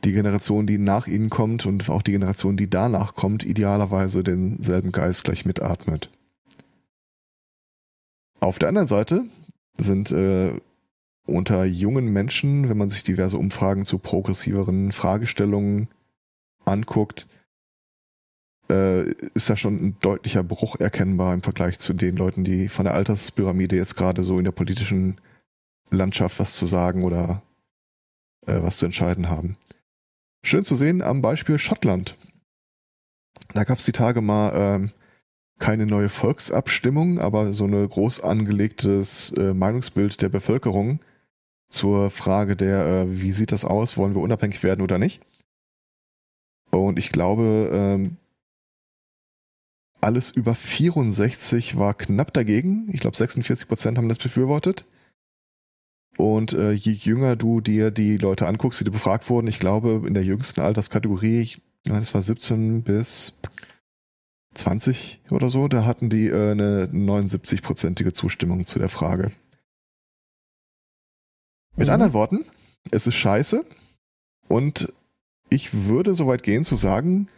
die 0.03 0.13
Generation, 0.13 0.67
die 0.67 0.79
nach 0.79 1.07
ihnen 1.07 1.31
kommt 1.31 1.65
und 1.65 1.89
auch 1.89 2.03
die 2.03 2.13
Generation, 2.13 2.57
die 2.57 2.69
danach 2.69 3.15
kommt, 3.15 3.45
idealerweise 3.45 4.25
denselben 4.25 4.91
Geist 4.91 5.23
gleich 5.23 5.45
mitatmet. 5.45 6.11
Auf 8.41 8.59
der 8.59 8.69
anderen 8.69 8.89
Seite 8.89 9.25
sind 9.77 10.11
äh, 10.11 10.59
unter 11.27 11.65
jungen 11.65 12.13
Menschen, 12.13 12.69
wenn 12.69 12.79
man 12.79 12.89
sich 12.89 13.03
diverse 13.03 13.37
Umfragen 13.37 13.85
zu 13.85 13.99
progressiveren 13.99 14.93
Fragestellungen 14.93 15.89
anguckt, 16.65 17.29
äh, 18.71 19.11
ist 19.35 19.51
da 19.51 19.57
schon 19.57 19.77
ein 19.77 19.97
deutlicher 20.01 20.43
Bruch 20.43 20.77
erkennbar 20.81 21.35
im 21.35 21.43
Vergleich 21.43 21.79
zu 21.79 21.93
den 21.93 22.17
Leuten, 22.17 22.45
die 22.45 22.69
von 22.69 22.85
der 22.85 22.95
Alterspyramide 22.95 23.77
jetzt 23.77 23.97
gerade 23.97 24.23
so 24.23 24.39
in 24.39 24.45
der 24.45 24.53
politischen 24.53 25.21
Landschaft 25.91 26.39
was 26.39 26.57
zu 26.57 26.67
sagen 26.67 27.05
oder 27.05 27.43
äh, 28.47 28.63
was 28.63 28.79
zu 28.79 28.87
entscheiden 28.87 29.29
haben. 29.29 29.57
Schön 30.43 30.65
zu 30.65 30.75
sehen 30.75 31.03
am 31.03 31.21
Beispiel 31.21 31.59
Schottland. 31.59 32.17
Da 33.53 33.65
gab 33.65 33.79
es 33.79 33.85
die 33.85 33.93
Tage 33.93 34.21
mal 34.21 34.53
ähm, 34.55 34.91
keine 35.61 35.87
neue 35.87 36.09
Volksabstimmung, 36.09 37.21
aber 37.21 37.53
so 37.53 37.67
ein 37.67 37.89
groß 37.89 38.21
angelegtes 38.21 39.33
äh, 39.37 39.55
Meinungsbild 39.55 40.21
der 40.21 40.31
Bevölkerung 40.31 40.99
zur 41.69 42.11
Frage 42.11 42.57
der, 42.57 42.87
äh, 42.87 43.23
wie 43.23 43.31
sieht 43.31 43.53
das 43.53 43.65
aus, 43.65 43.97
wollen 43.97 44.15
wir 44.15 44.23
unabhängig 44.23 44.63
werden 44.65 44.83
oder 44.83 44.99
nicht. 44.99 45.21
Und 46.71 46.99
ich 46.99 47.13
glaube, 47.13 47.71
ähm, 47.73 48.17
alles 50.01 50.31
über 50.31 50.55
64 50.55 51.77
war 51.77 51.95
knapp 51.95 52.33
dagegen. 52.33 52.89
Ich 52.93 53.01
glaube, 53.01 53.17
46 53.17 53.69
Prozent 53.69 53.99
haben 53.99 54.09
das 54.09 54.19
befürwortet. 54.19 54.85
Und 56.17 56.53
äh, 56.53 56.73
je 56.73 56.93
jünger 56.93 57.37
du 57.37 57.61
dir 57.61 57.91
die 57.91 58.17
Leute 58.17 58.47
anguckst, 58.47 58.81
die 58.85 58.91
befragt 58.91 59.29
wurden, 59.29 59.47
ich 59.47 59.59
glaube, 59.59 60.03
in 60.07 60.15
der 60.15 60.25
jüngsten 60.25 60.61
Alterskategorie, 60.61 61.41
ich 61.41 61.61
meine, 61.87 62.01
das 62.01 62.15
war 62.15 62.23
17 62.23 62.83
bis 62.83 63.35
20 64.55 65.21
oder 65.31 65.49
so, 65.49 65.69
da 65.69 65.85
hatten 65.85 66.11
die 66.11 66.27
äh, 66.27 66.53
eine 66.53 66.87
79-prozentige 66.87 68.13
Zustimmung 68.13 68.65
zu 68.65 68.79
der 68.79 68.89
Frage. 68.89 69.31
Mit 71.77 71.89
mhm. 71.89 71.95
anderen 71.95 72.13
Worten, 72.13 72.45
es 72.91 73.07
ist 73.07 73.15
scheiße 73.15 73.65
und 74.49 74.93
ich 75.51 75.87
würde 75.87 76.15
so 76.15 76.27
weit 76.27 76.43
gehen 76.43 76.65
zu 76.65 76.77
sagen, 76.77 77.29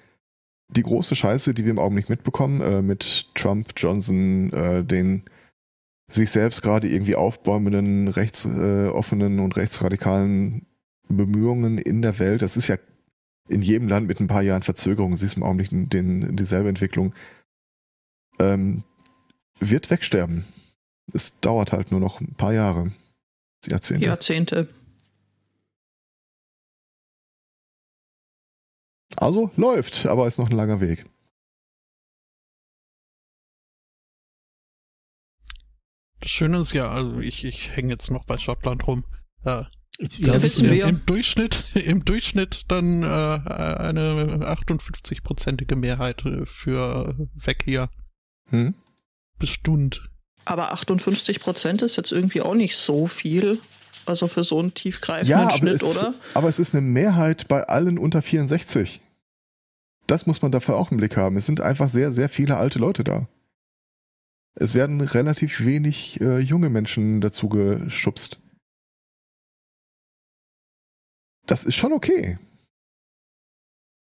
die 0.69 0.83
große 0.83 1.15
Scheiße, 1.15 1.55
die 1.55 1.65
wir 1.65 1.71
im 1.71 1.79
Augenblick 1.79 2.09
mitbekommen, 2.09 2.61
äh, 2.61 2.83
mit 2.83 3.27
Trump, 3.35 3.73
Johnson, 3.77 4.53
äh, 4.53 4.85
den 4.85 5.25
sich 6.11 6.31
selbst 6.31 6.63
gerade 6.63 6.89
irgendwie 6.89 7.17
aufbäumenden, 7.17 8.09
rechtsoffenen 8.09 9.39
äh, 9.39 9.43
und 9.43 9.57
rechtsradikalen 9.57 10.67
Bemühungen 11.09 11.79
in 11.79 12.03
der 12.03 12.19
Welt, 12.19 12.43
das 12.43 12.57
ist 12.57 12.69
ja 12.69 12.77
in 13.49 13.63
jedem 13.63 13.89
Land 13.89 14.07
mit 14.07 14.21
ein 14.21 14.27
paar 14.27 14.43
Jahren 14.43 14.63
Verzögerung, 14.63 15.17
siehst 15.17 15.37
du 15.37 15.41
im 15.41 15.45
Augenblick 15.45 15.71
den, 15.91 16.37
dieselbe 16.37 16.69
Entwicklung, 16.69 17.15
ähm, 18.39 18.85
wird 19.59 19.91
wegsterben. 19.91 20.45
Es 21.13 21.41
dauert 21.41 21.73
halt 21.73 21.91
nur 21.91 22.01
noch 22.01 22.21
ein 22.21 22.35
paar 22.35 22.53
Jahre. 22.53 22.93
Jahrzehnte. 23.67 24.07
Jahrzehnte. 24.07 24.69
Also 29.17 29.51
läuft, 29.57 30.07
aber 30.07 30.27
ist 30.27 30.39
noch 30.39 30.51
ein 30.51 30.57
langer 30.57 30.81
Weg. 30.81 31.05
Das 36.21 36.31
Schöne 36.31 36.59
ist 36.59 36.73
ja, 36.73 36.91
also 36.91 37.19
ich, 37.19 37.45
ich 37.45 37.77
hänge 37.77 37.91
jetzt 37.91 38.11
noch 38.11 38.25
bei 38.25 38.39
Schottland 38.39 38.87
rum. 38.87 39.05
Äh, 39.45 39.65
das 39.99 40.45
ist 40.45 40.63
im, 40.63 40.73
im, 40.73 41.07
Durchschnitt, 41.07 41.65
im 41.75 42.05
Durchschnitt 42.05 42.63
dann 42.69 43.03
äh, 43.03 43.07
eine 43.07 44.41
58-prozentige 44.43 45.77
Mehrheit 45.77 46.25
äh, 46.25 46.47
für 46.47 47.15
weg 47.35 47.63
hier. 47.65 47.89
Hm? 48.51 48.75
Bestimmt. 49.39 50.09
Aber 50.45 50.73
58 50.73 51.41
Prozent 51.41 51.83
ist 51.83 51.97
jetzt 51.97 52.13
irgendwie 52.13 52.43
auch 52.43 52.55
nicht 52.55 52.77
so 52.77 53.07
viel. 53.07 53.61
Also 54.05 54.27
für 54.27 54.43
so 54.43 54.59
einen 54.59 54.75
tiefgreifenden 54.75 55.49
ja, 55.49 55.51
Schnitt, 55.51 55.81
es, 55.81 55.97
oder? 55.97 56.15
Aber 56.35 56.49
es 56.49 56.59
ist 56.59 56.75
eine 56.75 56.81
Mehrheit 56.81 57.47
bei 57.47 57.63
allen 57.69 57.99
unter 57.99 58.21
64. 58.21 59.01
Das 60.09 60.27
muss 60.27 60.43
man 60.43 60.51
dafür 60.51 60.77
auch 60.77 60.91
im 60.91 60.97
Blick 60.97 61.17
haben. 61.17 61.37
Es 61.37 61.47
sind 61.47 61.61
einfach 61.61 61.89
sehr, 61.89 62.11
sehr 62.11 62.29
viele 62.29 62.57
alte 62.57 62.81
Leute 62.81 63.05
da. 63.05 63.29
Es 64.55 64.75
werden 64.75 65.01
relativ 65.01 65.65
wenig 65.65 66.21
äh, 66.21 66.41
junge 66.41 66.69
Menschen 66.69 67.21
dazu 67.21 67.49
geschubst 67.49 68.41
das 71.47 71.65
ist 71.65 71.75
schon 71.75 71.93
okay. 71.93 72.39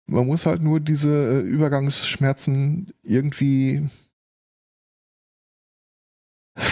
Man 0.07 0.27
muss 0.27 0.47
halt 0.47 0.63
nur 0.63 0.79
diese 0.81 1.11
äh, 1.11 1.41
Übergangsschmerzen 1.41 2.93
irgendwie. 3.03 3.89
Ich 6.57 6.65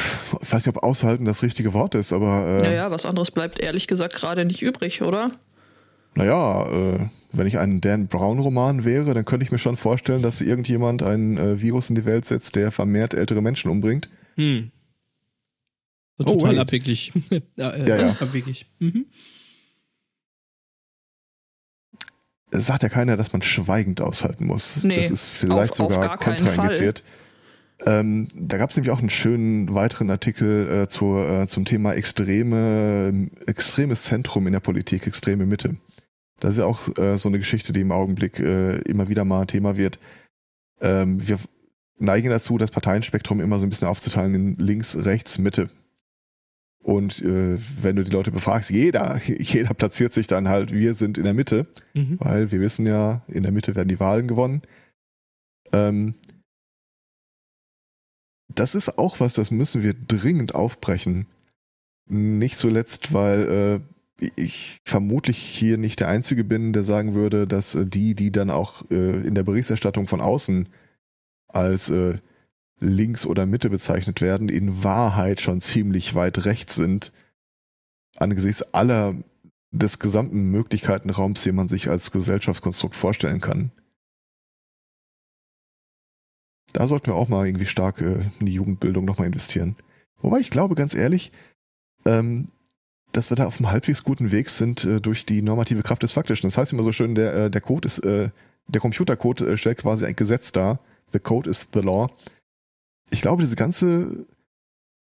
weiß 0.53 0.67
nicht, 0.67 0.77
ob 0.77 0.85
aushalten 0.85 1.25
das 1.25 1.43
richtige 1.43 1.73
Wort 1.75 1.95
ist, 1.97 2.13
aber. 2.13 2.61
Äh, 2.61 2.63
naja, 2.63 2.91
was 2.91 3.05
anderes 3.05 3.33
bleibt 3.33 3.59
ehrlich 3.59 3.89
gesagt 3.89 4.15
gerade 4.15 4.45
nicht 4.45 4.63
übrig, 4.63 5.03
oder? 5.03 5.33
Naja, 6.17 6.71
äh, 6.71 7.09
wenn 7.33 7.47
ich 7.49 7.59
ein 7.59 7.81
Dan 7.81 8.07
Brown-Roman 8.07 8.85
wäre, 8.85 9.15
dann 9.15 9.25
könnte 9.25 9.45
ich 9.45 9.51
mir 9.51 9.59
schon 9.59 9.77
vorstellen, 9.77 10.23
dass 10.23 10.41
irgendjemand 10.41 11.03
ein 11.03 11.37
äh, 11.37 11.61
Virus 11.61 11.91
in 11.91 11.97
die 11.97 12.05
Welt 12.05 12.25
setzt, 12.25 12.55
der 12.55 12.71
vermehrt 12.71 13.15
ältere 13.15 13.43
Menschen 13.43 13.69
umbringt. 13.69 14.09
Hm. 14.37 14.71
So 16.19 16.27
oh, 16.27 16.39
total 16.39 16.61
abwegig. 16.61 17.13
ja, 17.57 17.71
äh, 17.71 17.89
ja, 17.89 17.97
ja. 17.97 18.11
Abwegig. 18.21 18.67
Mhm. 18.79 19.07
Sagt 22.61 22.83
ja 22.83 22.89
keiner, 22.89 23.17
dass 23.17 23.33
man 23.33 23.43
schweigend 23.43 24.01
aushalten 24.01 24.47
muss. 24.47 24.85
Nee, 24.85 24.97
das 24.97 25.11
ist 25.11 25.29
vielleicht 25.29 25.73
auf, 25.73 25.93
sogar 25.93 26.15
auf 26.15 26.21
kontraindiziert. 26.21 27.03
Ähm, 27.87 28.29
da 28.35 28.57
gab 28.57 28.71
es 28.71 28.77
nämlich 28.77 28.93
auch 28.93 29.01
einen 29.01 29.11
schönen 29.11 29.75
weiteren 29.75 30.11
Artikel 30.11 30.83
äh, 30.83 30.89
zur, 30.89 31.29
äh, 31.29 31.47
zum 31.47 31.65
Thema 31.65 31.93
extreme, 31.95 33.31
extremes 33.47 34.05
Zentrum 34.05 34.47
in 34.47 34.53
der 34.53 34.61
Politik, 34.61 35.07
extreme 35.07 35.45
Mitte. 35.45 35.77
Das 36.41 36.53
ist 36.53 36.59
ja 36.59 36.67
auch 36.67 36.97
äh, 36.99 37.17
so 37.17 37.29
eine 37.29 37.39
Geschichte, 37.39 37.73
die 37.73 37.81
im 37.81 37.93
Augenblick 37.93 38.39
äh, 38.39 38.79
immer 38.83 39.09
wieder 39.09 39.25
mal 39.25 39.47
Thema 39.47 39.77
wird. 39.77 39.99
Ähm, 40.81 41.27
wir 41.27 41.39
neigen 41.99 42.31
dazu, 42.31 42.59
das 42.59 42.71
Parteienspektrum 42.71 43.41
immer 43.41 43.59
so 43.59 43.67
ein 43.67 43.71
bisschen 43.71 43.89
aufzuteilen 43.89 44.35
in 44.35 44.57
links, 44.57 44.97
rechts, 45.05 45.39
Mitte. 45.39 45.69
Und 46.85 47.23
äh, 47.23 47.57
wenn 47.81 47.97
du 47.97 48.05
die 48.05 48.11
Leute 48.11 48.31
befragst, 48.31 48.71
jeder, 48.71 49.19
jeder 49.27 49.73
platziert 49.73 50.13
sich 50.13 50.27
dann 50.27 50.49
halt, 50.49 50.71
wir 50.71 50.93
sind 50.93 51.17
in 51.17 51.25
der 51.25 51.33
Mitte, 51.33 51.67
mhm. 51.95 52.19
weil 52.21 52.53
wir 52.53 52.61
wissen 52.61 52.87
ja, 52.87 53.23
in 53.27 53.43
der 53.43 53.53
Mitte 53.53 53.75
werden 53.75 53.89
die 53.89 54.01
Wahlen 54.01 54.29
gewonnen. 54.29 54.61
Ähm, 55.73 56.15
das 58.55 58.75
ist 58.75 58.99
auch 58.99 59.19
was, 59.19 59.33
das 59.33 59.51
müssen 59.51 59.83
wir 59.83 59.95
dringend 59.95 60.55
aufbrechen. 60.55 61.27
Nicht 62.07 62.59
zuletzt, 62.59 63.15
weil 63.15 63.81
äh, 64.21 64.31
ich 64.37 64.77
vermutlich 64.85 65.39
hier 65.39 65.79
nicht 65.79 66.01
der 66.01 66.09
Einzige 66.09 66.45
bin, 66.45 66.75
der 66.75 66.85
sagen 66.85 67.15
würde, 67.15 67.47
dass 67.47 67.75
äh, 67.75 67.87
die, 67.87 68.15
die 68.15 68.31
dann 68.31 68.51
auch 68.51 68.91
äh, 68.91 69.27
in 69.27 69.35
der 69.35 69.43
Berichterstattung 69.43 70.07
von 70.07 70.21
außen 70.21 70.69
als 71.49 71.89
äh, 71.89 72.19
links 72.81 73.27
oder 73.27 73.47
Mitte 73.47 73.71
bezeichnet 73.71 74.21
werden, 74.21 74.49
in 74.49 74.83
Wahrheit 74.83 75.41
schon 75.41 75.61
ziemlich 75.61 76.15
weit 76.15 76.45
rechts 76.45 76.75
sind, 76.75 77.13
angesichts 78.17 78.75
aller 78.75 79.15
des 79.71 79.99
gesamten 79.99 80.51
Möglichkeitenraums, 80.51 81.43
den 81.43 81.57
man 81.57 81.69
sich 81.69 81.89
als 81.89 82.13
Gesellschaftskonstrukt 82.13 82.95
vorstellen 82.95 83.41
kann. 83.41 83.73
Da 86.73 86.87
sollten 86.87 87.07
wir 87.07 87.15
auch 87.15 87.29
mal 87.29 87.47
irgendwie 87.47 87.67
stark 87.67 88.01
äh, 88.01 88.25
in 88.39 88.47
die 88.47 88.55
Jugendbildung 88.55 89.05
nochmal 89.05 89.27
investieren. 89.27 89.77
Wobei 90.21 90.41
ich 90.41 90.51
glaube, 90.51 90.75
ganz 90.75 90.95
ehrlich, 90.95 91.33
ähm, 92.05 92.49
dass 93.13 93.31
wir 93.31 93.37
da 93.37 93.47
auf 93.47 93.59
einem 93.59 93.71
halbwegs 93.71 94.03
guten 94.03 94.33
Weg 94.33 94.51
sind 94.51 94.85
äh, 94.85 95.01
durch 95.01 95.27
die 95.27 95.43
normative 95.43 95.83
Kraft 95.83 96.03
des 96.03 96.13
Faktischen. 96.13 96.49
Das 96.49 96.59
heißt 96.59 96.73
immer 96.73 96.83
so 96.83 96.93
schön, 96.93 97.15
der, 97.15 97.35
äh, 97.35 97.51
der 97.51 97.61
Code 97.61 97.87
ist 97.87 97.99
äh, 98.01 98.31
der 98.67 98.81
Computercode 98.81 99.43
äh, 99.43 99.57
stellt 99.57 99.79
quasi 99.79 100.07
ein 100.07 100.17
Gesetz 100.17 100.53
dar. 100.53 100.79
The 101.13 101.19
code 101.19 101.49
is 101.49 101.69
the 101.73 101.81
law. 101.81 102.11
Ich 103.11 103.21
glaube, 103.21 103.43
diese 103.43 103.57
ganze 103.57 104.27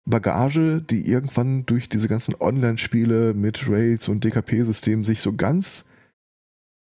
Bagage, 0.05 0.81
die 0.81 1.09
irgendwann 1.09 1.67
durch 1.67 1.89
diese 1.89 2.09
ganzen 2.09 2.35
Online-Spiele 2.39 3.35
mit 3.35 3.69
Raids 3.69 4.09
und 4.09 4.25
DKP-Systemen 4.25 5.05
sich 5.05 5.21
so 5.21 5.35
ganz 5.35 5.87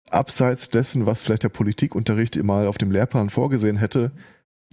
abseits 0.09 0.69
dessen, 0.69 1.05
was 1.05 1.21
vielleicht 1.21 1.43
der 1.43 1.49
Politikunterricht 1.49 2.41
mal 2.43 2.67
auf 2.67 2.77
dem 2.77 2.91
Lehrplan 2.91 3.29
vorgesehen 3.29 3.77
hätte, 3.77 4.11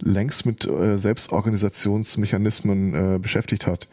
längst 0.01 0.45
mit 0.45 0.65
äh, 0.65 0.97
Selbstorganisationsmechanismen 0.97 2.93
äh, 2.93 3.19
beschäftigt 3.19 3.67
hat. 3.67 3.89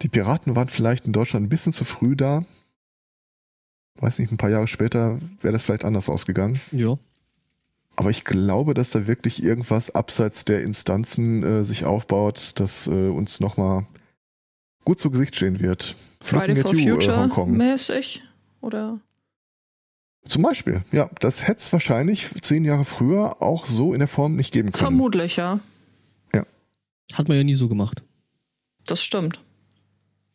Die 0.00 0.08
Piraten 0.08 0.56
waren 0.56 0.68
vielleicht 0.68 1.06
in 1.06 1.12
Deutschland 1.12 1.46
ein 1.46 1.50
bisschen 1.50 1.72
zu 1.72 1.84
früh 1.84 2.16
da. 2.16 2.44
Weiß 4.00 4.18
nicht, 4.18 4.32
ein 4.32 4.38
paar 4.38 4.50
Jahre 4.50 4.66
später 4.66 5.18
wäre 5.40 5.52
das 5.52 5.62
vielleicht 5.62 5.84
anders 5.84 6.08
ausgegangen. 6.08 6.60
Ja. 6.72 6.98
Aber 7.96 8.10
ich 8.10 8.24
glaube, 8.24 8.74
dass 8.74 8.90
da 8.90 9.06
wirklich 9.06 9.42
irgendwas 9.42 9.94
abseits 9.94 10.44
der 10.44 10.62
Instanzen 10.62 11.42
äh, 11.42 11.64
sich 11.64 11.84
aufbaut, 11.84 12.52
das 12.56 12.86
äh, 12.86 13.08
uns 13.08 13.40
nochmal 13.40 13.86
gut 14.84 14.98
zu 14.98 15.10
Gesicht 15.10 15.36
stehen 15.36 15.60
wird. 15.60 15.94
Friday 16.20 16.56
Looking 16.56 16.62
for 16.62 16.74
äh, 16.74 16.90
Future 16.90 17.20
Hongkong. 17.20 17.52
mäßig? 17.52 18.22
Oder? 18.60 18.98
Zum 20.24 20.42
Beispiel, 20.42 20.82
ja, 20.92 21.10
das 21.20 21.46
hätte 21.46 21.58
es 21.58 21.72
wahrscheinlich 21.72 22.30
zehn 22.40 22.64
Jahre 22.64 22.84
früher 22.84 23.42
auch 23.42 23.66
so 23.66 23.92
in 23.92 23.98
der 23.98 24.08
Form 24.08 24.36
nicht 24.36 24.52
geben 24.52 24.70
können. 24.70 24.86
Vermutlich, 24.86 25.36
ja. 25.36 25.60
Hat 27.12 27.28
man 27.28 27.36
ja 27.36 27.44
nie 27.44 27.54
so 27.54 27.68
gemacht. 27.68 28.02
Das 28.86 29.02
stimmt. 29.02 29.40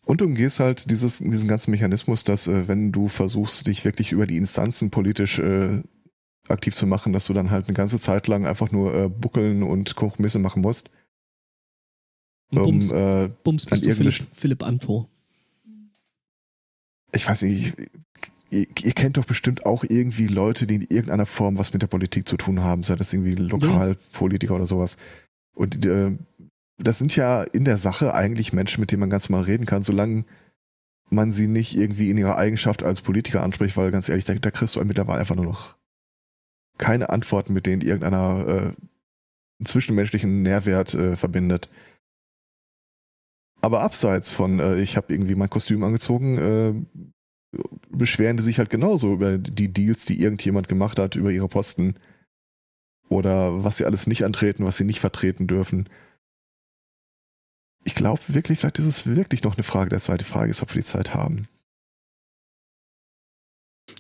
Und 0.06 0.22
du 0.22 0.26
umgehst 0.26 0.60
halt 0.60 0.90
dieses, 0.90 1.18
diesen 1.18 1.50
ganzen 1.50 1.72
Mechanismus, 1.72 2.24
dass 2.24 2.48
äh, 2.48 2.68
wenn 2.68 2.92
du 2.92 3.10
versuchst, 3.10 3.68
dich 3.68 3.84
wirklich 3.84 4.14
über 4.14 4.26
die 4.26 4.38
Instanzen 4.38 4.90
politisch 4.90 5.40
äh, 5.40 5.84
aktiv 6.50 6.76
zu 6.76 6.88
machen, 6.88 7.14
dass 7.14 7.26
du 7.26 7.34
dann 7.34 7.52
halt 7.52 7.68
eine 7.68 7.76
ganze 7.76 7.98
Zeit 7.98 8.28
lang 8.28 8.46
einfach 8.46 8.72
nur 8.72 8.94
äh, 8.94 9.10
buckeln 9.10 9.64
und 9.64 9.96
Kompromisse 9.96 10.40
machen 10.40 10.62
musst. 10.62 10.90
Und 12.50 12.60
Um, 12.60 12.64
Bums, 12.66 12.92
äh, 12.92 13.30
Bums 13.44 13.66
bist 13.66 13.86
du 13.86 13.94
Philipp, 13.94 14.28
Philipp 14.32 14.64
Amthor. 14.64 15.10
ich 17.14 17.28
weiß 17.28 17.42
nicht, 17.42 17.76
ihr, 18.50 18.68
ihr 18.82 18.92
kennt 18.94 19.18
doch 19.18 19.26
bestimmt 19.26 19.66
auch 19.66 19.84
irgendwie 19.84 20.28
Leute, 20.28 20.68
die 20.68 20.76
in 20.76 20.82
irgendeiner 20.84 21.26
Form 21.26 21.58
was 21.58 21.74
mit 21.74 21.82
der 21.82 21.88
Politik 21.88 22.28
zu 22.28 22.38
tun 22.38 22.64
haben, 22.64 22.84
sei 22.84 22.96
das 22.96 23.14
irgendwie 23.14 23.36
Lokalpolitiker 23.36 24.56
oder 24.56 24.66
sowas. 24.66 24.98
Und 25.54 25.86
äh, 25.86 26.18
das 26.78 27.00
sind 27.00 27.16
ja 27.16 27.44
in 27.44 27.66
der 27.66 27.78
Sache 27.78 28.14
eigentlich 28.14 28.54
Menschen, 28.54 28.82
mit 28.82 28.92
denen 28.92 29.02
man 29.02 29.10
ganz 29.10 29.30
mal 29.30 29.42
reden 29.42 29.66
kann, 29.66 29.82
solange 29.82 30.26
man 31.10 31.32
sie 31.32 31.48
nicht 31.48 31.76
irgendwie 31.76 32.10
in 32.10 32.18
ihrer 32.18 32.38
Eigenschaft 32.38 32.84
als 32.84 33.02
Politiker 33.02 33.44
anspricht, 33.44 33.78
weil 33.78 33.92
ganz 33.92 34.10
ehrlich, 34.10 34.26
da, 34.26 34.36
da 34.36 34.52
kriegst 34.52 34.76
du 34.76 34.84
mit 34.84 34.98
der 34.98 35.08
Wahl 35.08 35.20
einfach 35.20 35.36
nur 35.36 35.46
noch 35.46 35.77
keine 36.78 37.10
Antworten, 37.10 37.54
mit 37.54 37.66
denen 37.66 37.82
irgendeiner 37.82 38.76
äh, 39.60 39.66
zwischenmenschlichen 39.66 40.44
Nährwert 40.44 40.94
äh, 40.94 41.16
verbindet. 41.16 41.70
Aber 43.62 43.82
abseits 43.82 44.32
von, 44.32 44.60
äh, 44.60 44.80
ich 44.80 44.98
habe 44.98 45.14
irgendwie 45.14 45.36
mein 45.36 45.50
Kostüm 45.50 45.84
angezogen, 45.84 46.38
äh, 46.38 47.02
beschweren 47.90 48.38
die 48.38 48.44
sich 48.44 48.60
halt 48.60 48.70
genauso 48.70 49.14
über 49.14 49.38
die 49.38 49.72
Deals, 49.72 50.06
die 50.06 50.22
irgendjemand 50.22 50.68
gemacht 50.68 51.00
hat, 51.00 51.16
über 51.16 51.32
ihre 51.32 51.48
Posten. 51.48 51.96
Oder 53.10 53.64
was 53.64 53.78
sie 53.78 53.86
alles 53.86 54.06
nicht 54.06 54.26
antreten, 54.26 54.66
was 54.66 54.78
sie 54.78 54.84
nicht 54.84 55.00
vertreten 55.00 55.48
dürfen. 55.48 55.90
Ich 57.86 57.96
glaube 57.96 58.22
wirklich, 58.28 58.60
vielleicht 58.60 58.80
ist 58.80 58.86
es 58.86 59.08
wirklich 59.08 59.44
noch 59.44 59.56
eine 59.56 59.64
Frage 59.64 59.90
der 59.90 60.00
Zeit. 60.00 60.22
Frage 60.24 60.52
ist, 60.52 60.62
ob 60.62 60.76
wir 60.76 60.82
die 60.82 60.86
Zeit 60.86 61.14
haben. 61.14 61.48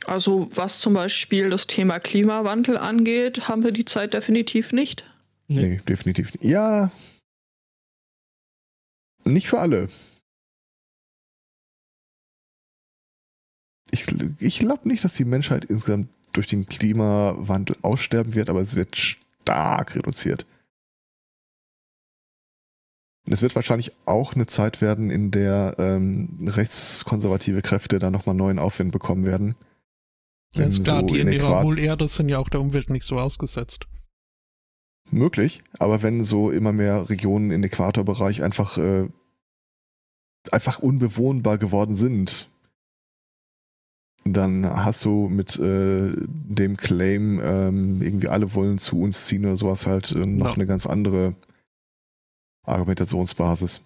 Also 0.07 0.47
was 0.55 0.79
zum 0.79 0.93
Beispiel 0.93 1.49
das 1.49 1.67
Thema 1.67 1.99
Klimawandel 1.99 2.77
angeht, 2.77 3.49
haben 3.49 3.63
wir 3.63 3.73
die 3.73 3.85
Zeit 3.85 4.13
definitiv 4.13 4.71
nicht. 4.71 5.03
Nee. 5.49 5.67
Nee, 5.67 5.81
definitiv 5.87 6.33
nicht. 6.33 6.45
Ja. 6.45 6.91
Nicht 9.25 9.49
für 9.49 9.59
alle. 9.59 9.89
Ich, 13.91 14.05
ich 14.39 14.59
glaube 14.59 14.87
nicht, 14.87 15.03
dass 15.03 15.15
die 15.15 15.25
Menschheit 15.25 15.65
insgesamt 15.65 16.09
durch 16.31 16.47
den 16.47 16.67
Klimawandel 16.67 17.75
aussterben 17.81 18.33
wird, 18.35 18.49
aber 18.49 18.61
es 18.61 18.75
wird 18.75 18.95
stark 18.95 19.95
reduziert. 19.95 20.45
Und 23.25 23.33
es 23.33 23.41
wird 23.41 23.55
wahrscheinlich 23.55 23.91
auch 24.05 24.35
eine 24.35 24.45
Zeit 24.45 24.81
werden, 24.81 25.09
in 25.09 25.31
der 25.31 25.75
ähm, 25.79 26.47
rechtskonservative 26.47 27.61
Kräfte 27.61 27.99
da 27.99 28.09
nochmal 28.09 28.35
neuen 28.35 28.59
Aufwind 28.59 28.93
bekommen 28.93 29.25
werden. 29.25 29.55
Ja, 30.53 30.65
ist 30.65 30.83
klar, 30.83 31.01
so 31.01 31.07
die 31.07 31.19
in 31.19 31.31
ihrer 31.31 31.63
Hohlerde 31.63 32.07
sind 32.07 32.29
ja 32.29 32.39
auch 32.39 32.49
der 32.49 32.61
Umwelt 32.61 32.89
nicht 32.89 33.05
so 33.05 33.19
ausgesetzt. 33.19 33.85
Möglich, 35.11 35.63
aber 35.79 36.01
wenn 36.03 36.23
so 36.23 36.51
immer 36.51 36.73
mehr 36.73 37.09
Regionen 37.09 37.51
im 37.51 37.63
Äquatorbereich 37.63 38.43
einfach, 38.43 38.77
äh, 38.77 39.07
einfach 40.51 40.79
unbewohnbar 40.79 41.57
geworden 41.57 41.93
sind, 41.93 42.47
dann 44.25 44.65
hast 44.65 45.05
du 45.05 45.29
mit 45.29 45.57
äh, 45.59 46.11
dem 46.15 46.75
Claim, 46.75 47.39
ähm, 47.41 48.01
irgendwie 48.01 48.27
alle 48.27 48.53
wollen 48.53 48.77
zu 48.77 48.99
uns 48.99 49.27
ziehen 49.27 49.45
oder 49.45 49.55
sowas 49.55 49.87
halt 49.87 50.11
äh, 50.11 50.25
noch 50.25 50.47
Ja. 50.49 50.53
eine 50.55 50.65
ganz 50.65 50.85
andere 50.85 51.35
Argumentationsbasis. 52.65 53.81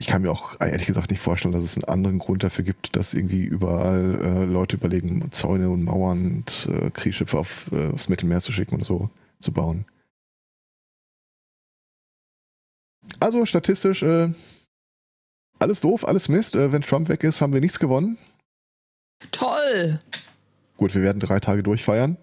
Ich 0.00 0.06
kann 0.06 0.22
mir 0.22 0.30
auch 0.30 0.58
ehrlich 0.60 0.86
gesagt 0.86 1.10
nicht 1.10 1.20
vorstellen, 1.20 1.52
dass 1.52 1.62
es 1.62 1.76
einen 1.76 1.84
anderen 1.84 2.18
Grund 2.18 2.42
dafür 2.42 2.64
gibt, 2.64 2.96
dass 2.96 3.12
irgendwie 3.12 3.44
überall 3.44 4.18
äh, 4.22 4.44
Leute 4.46 4.76
überlegen, 4.76 5.30
Zäune 5.30 5.68
und 5.68 5.84
Mauern 5.84 6.36
und 6.36 6.68
äh, 6.72 6.90
Kriegsschiffe 6.90 7.38
auf, 7.38 7.70
äh, 7.70 7.88
aufs 7.88 8.08
Mittelmeer 8.08 8.40
zu 8.40 8.50
schicken 8.50 8.76
oder 8.76 8.86
so 8.86 9.10
zu 9.40 9.52
bauen. 9.52 9.84
Also 13.20 13.44
statistisch, 13.44 14.02
äh, 14.02 14.32
alles 15.58 15.82
doof, 15.82 16.08
alles 16.08 16.30
Mist. 16.30 16.54
Äh, 16.54 16.72
wenn 16.72 16.80
Trump 16.80 17.10
weg 17.10 17.22
ist, 17.22 17.42
haben 17.42 17.52
wir 17.52 17.60
nichts 17.60 17.78
gewonnen. 17.78 18.16
Toll! 19.32 20.00
Gut, 20.78 20.94
wir 20.94 21.02
werden 21.02 21.20
drei 21.20 21.40
Tage 21.40 21.62
durchfeiern. 21.62 22.16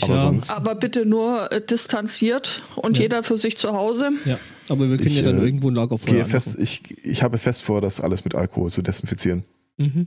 Aber 0.00 0.06
Tja, 0.14 0.22
sonst- 0.22 0.50
Aber 0.50 0.74
bitte 0.74 1.04
nur 1.04 1.52
äh, 1.52 1.60
distanziert 1.64 2.62
und 2.76 2.96
Ja. 2.96 3.02
jeder 3.02 3.22
für 3.22 3.36
sich 3.36 3.58
zu 3.58 3.72
Hause. 3.72 4.10
ja, 4.24 4.38
aber 4.68 4.88
wir 4.88 4.96
können 4.96 5.10
Ich, 5.10 5.16
ja 5.16 5.22
dann 5.22 5.38
äh, 5.38 5.44
irgendwo 5.44 5.70
ein 5.70 5.74
Lagerfeuer 5.74 6.14
Gehe 6.14 6.24
fest, 6.24 6.56
ich, 6.58 6.82
ich 7.04 7.22
habe 7.22 7.36
fest 7.38 7.62
vor, 7.62 7.80
das 7.82 8.00
alles 8.00 8.24
mit 8.24 8.34
Alkohol 8.34 8.70
zu 8.70 8.80
desinfizieren. 8.82 9.44
Mhm. 9.76 10.06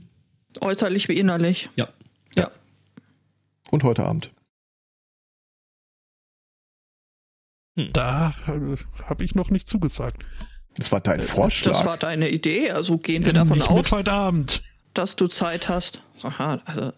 Äußerlich 0.62 1.08
wie 1.08 1.18
innerlich. 1.20 1.70
Ja. 1.76 1.90
Ja. 2.36 2.50
Und 3.72 3.84
heute 3.84 4.04
Abend. 4.06 4.32
Da 7.76 8.34
äh, 8.48 8.78
habe 9.04 9.24
ich 9.24 9.36
noch 9.36 9.50
nicht 9.50 9.68
zugesagt. 9.68 10.24
Das 10.78 10.92
war 10.92 11.02
dein 11.02 11.22
Vorschlag. 11.22 11.74
Das 11.74 11.86
war 11.86 11.98
deine 11.98 12.30
Idee. 12.30 12.72
Also 12.72 12.98
gehen 12.98 13.24
wir 13.26 13.34
Ja, 13.34 13.44
davon 13.44 13.62
aus, 13.62 13.92
heute 13.92 14.12
Abend. 14.12 14.64
dass 14.94 15.16
du 15.16 15.28
Zeit 15.28 15.68
hast. 15.70 16.02
Aha, 16.24 16.62
also 16.66 16.94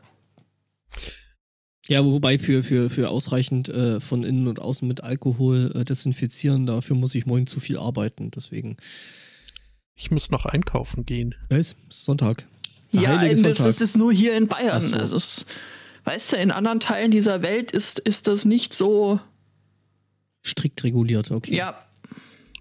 Ja, 1.90 2.04
wobei 2.04 2.38
für, 2.38 2.64
für, 2.64 2.90
für 2.90 3.10
ausreichend 3.10 3.70
äh, 3.70 4.00
von 4.02 4.24
innen 4.24 4.48
und 4.48 4.60
außen 4.60 4.86
mit 4.88 5.02
Alkohol 5.04 5.72
äh, 5.76 5.86
desinfizieren, 5.86 6.66
dafür 6.66 6.96
muss 6.98 7.16
ich 7.16 7.26
morgen 7.26 7.48
zu 7.48 7.60
viel 7.62 7.78
arbeiten. 7.78 8.30
Deswegen, 8.32 8.76
Ich 9.96 10.12
muss 10.12 10.30
noch 10.30 10.46
einkaufen 10.46 11.06
gehen. 11.06 11.34
weiß, 11.50 11.76
Sonntag. 11.90 12.46
Der 12.94 13.02
Ja, 13.02 13.26
das, 13.26 13.40
Sonntag. 13.42 13.66
das 13.66 13.82
ist 13.82 13.96
nur 13.96 14.12
hier 14.12 14.36
in 14.36 14.48
Bayern. 14.48 14.82
So. 14.82 14.96
Also 14.96 15.16
es, 15.16 15.46
weißt 16.04 16.34
du, 16.34 16.38
in 16.38 16.52
anderen 16.52 16.80
Teilen 16.82 17.10
dieser 17.12 17.42
Welt 17.42 17.72
ist, 17.72 18.00
ist 18.00 18.28
das 18.28 18.44
nicht 18.44 18.74
so. 18.74 19.20
Strikt 20.46 20.84
reguliert, 20.84 21.32
okay. 21.32 21.56
Ja, 21.56 21.86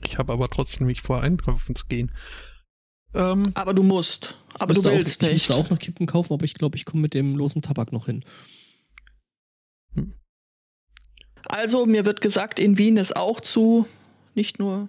Ich 0.05 0.19
habe 0.19 0.33
aber 0.33 0.49
trotzdem 0.49 0.87
nicht 0.87 1.01
vor, 1.03 1.21
einkaufen 1.23 1.75
zu 1.75 1.87
gehen. 1.87 2.13
Ähm, 3.15 3.51
aber 3.55 3.75
du 3.75 3.83
musst. 3.83 4.37
Aber 4.55 4.73
du 4.73 4.79
Müsste 4.79 4.91
auch, 4.91 4.95
willst 4.99 5.15
ich 5.17 5.21
nicht. 5.23 5.33
müsste 5.33 5.55
auch 5.57 5.69
noch 5.71 5.79
Kippen 5.79 6.07
kaufen, 6.07 6.33
aber 6.33 6.45
ich 6.45 6.55
glaube, 6.55 6.77
ich 6.77 6.85
komme 6.85 7.03
mit 7.03 7.15
dem 7.15 7.37
losen 7.37 7.61
Tabak 7.63 7.93
noch 7.93 8.07
hin. 8.07 8.25
Also, 11.49 11.87
mir 11.87 12.05
wird 12.05 12.21
gesagt, 12.21 12.59
in 12.61 12.79
Wien 12.79 12.97
ist 12.97 13.17
auch 13.17 13.41
zu. 13.41 13.87
Nicht 14.35 14.59
nur. 14.59 14.89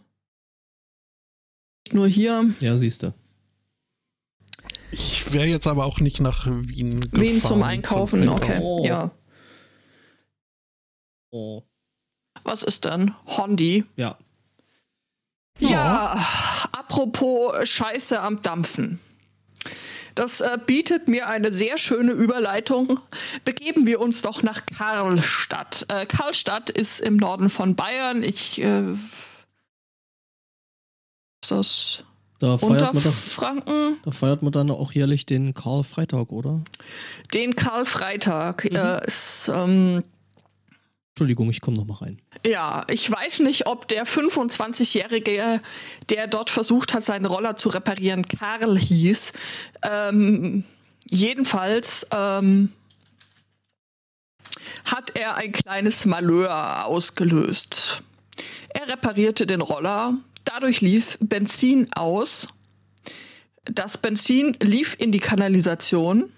Nicht 1.86 1.94
nur 1.94 2.08
hier. 2.08 2.54
Ja, 2.60 2.76
siehst 2.78 3.04
du. 3.04 3.14
ich 4.92 5.32
wäre 5.34 5.46
jetzt 5.46 5.68
aber 5.68 5.86
auch 5.86 6.00
nicht 6.00 6.20
nach 6.20 6.46
Wien 6.48 7.00
gefahren. 7.00 7.22
Wien 7.22 7.42
zum 7.42 7.64
Einkaufen, 7.64 8.28
okay. 8.28 8.60
Oh. 8.62 8.84
Ja. 8.86 9.12
Oh. 11.32 11.64
Was 12.44 12.64
ist 12.64 12.86
denn? 12.86 13.14
Hondi. 13.26 13.86
Ja. 13.96 14.18
Ja, 15.60 16.14
apropos 16.72 17.68
Scheiße 17.68 18.20
am 18.20 18.42
Dampfen. 18.42 19.00
Das 20.18 20.42
äh, 20.42 20.58
bietet 20.66 21.08
mir 21.08 21.28
eine 21.28 21.52
sehr 21.52 21.78
schöne 21.78 22.12
Überleitung. 22.12 23.00
Begeben 23.46 23.86
wir 23.86 24.02
uns 24.02 24.24
doch 24.24 24.42
nach 24.42 24.66
Karlstadt. 24.66 25.86
Äh, 25.90 26.08
Karlstadt 26.08 26.72
ist 26.72 27.02
im 27.02 27.18
Norden 27.18 27.52
von 27.52 27.76
Bayern. 27.76 28.24
Ich. 28.24 28.60
Äh, 28.60 28.94
ist 31.44 31.52
das 31.52 32.04
Da 32.40 32.58
feiert, 32.58 32.72
man 32.72 32.80
doch, 32.80 32.94
Unterfranken? 32.96 33.98
da 34.04 34.10
feiert 34.12 34.42
man 34.42 34.52
dann 34.52 34.72
auch 34.72 34.92
jährlich 34.92 35.28
den 35.28 35.54
Karl-Freitag, 35.54 36.32
oder? 36.32 36.64
den 37.36 37.56
Karl-Freitag. 37.56 38.66
Äh, 38.66 39.06
ist, 39.06 39.52
ähm, 39.54 40.04
Entschuldigung, 41.14 41.52
ich 41.52 41.62
komme 41.62 41.78
noch 41.78 41.86
mal 41.86 41.98
rein. 41.98 42.20
Ja, 42.46 42.86
ich 42.90 43.10
weiß 43.10 43.40
nicht, 43.42 43.68
ob 43.68 43.88
der 43.88 44.06
25-Jährige, 44.06 45.60
der 46.10 46.28
dort 46.28 46.50
versucht 46.50 46.94
hat, 46.94 47.04
seinen 47.04 47.26
Roller 47.26 47.58
zu 47.58 47.70
reparieren, 47.70 48.28
Karl 48.28 48.78
hieß. 48.78 49.34
Ähm, 49.84 50.64
jedenfalls 51.10 52.08
ähm, 52.12 52.72
hat 54.86 55.12
er 55.16 55.36
ein 55.36 55.52
kleines 55.52 56.06
Malheur 56.06 56.86
ausgelöst. 56.86 58.04
Er 58.70 58.88
reparierte 58.90 59.48
den 59.48 59.62
Roller, 59.62 60.14
dadurch 60.46 60.82
lief 60.82 61.18
Benzin 61.20 61.92
aus. 61.94 62.48
Das 63.66 63.98
Benzin 63.98 64.56
lief 64.62 64.96
in 64.98 65.12
die 65.12 65.20
Kanalisation 65.20 66.32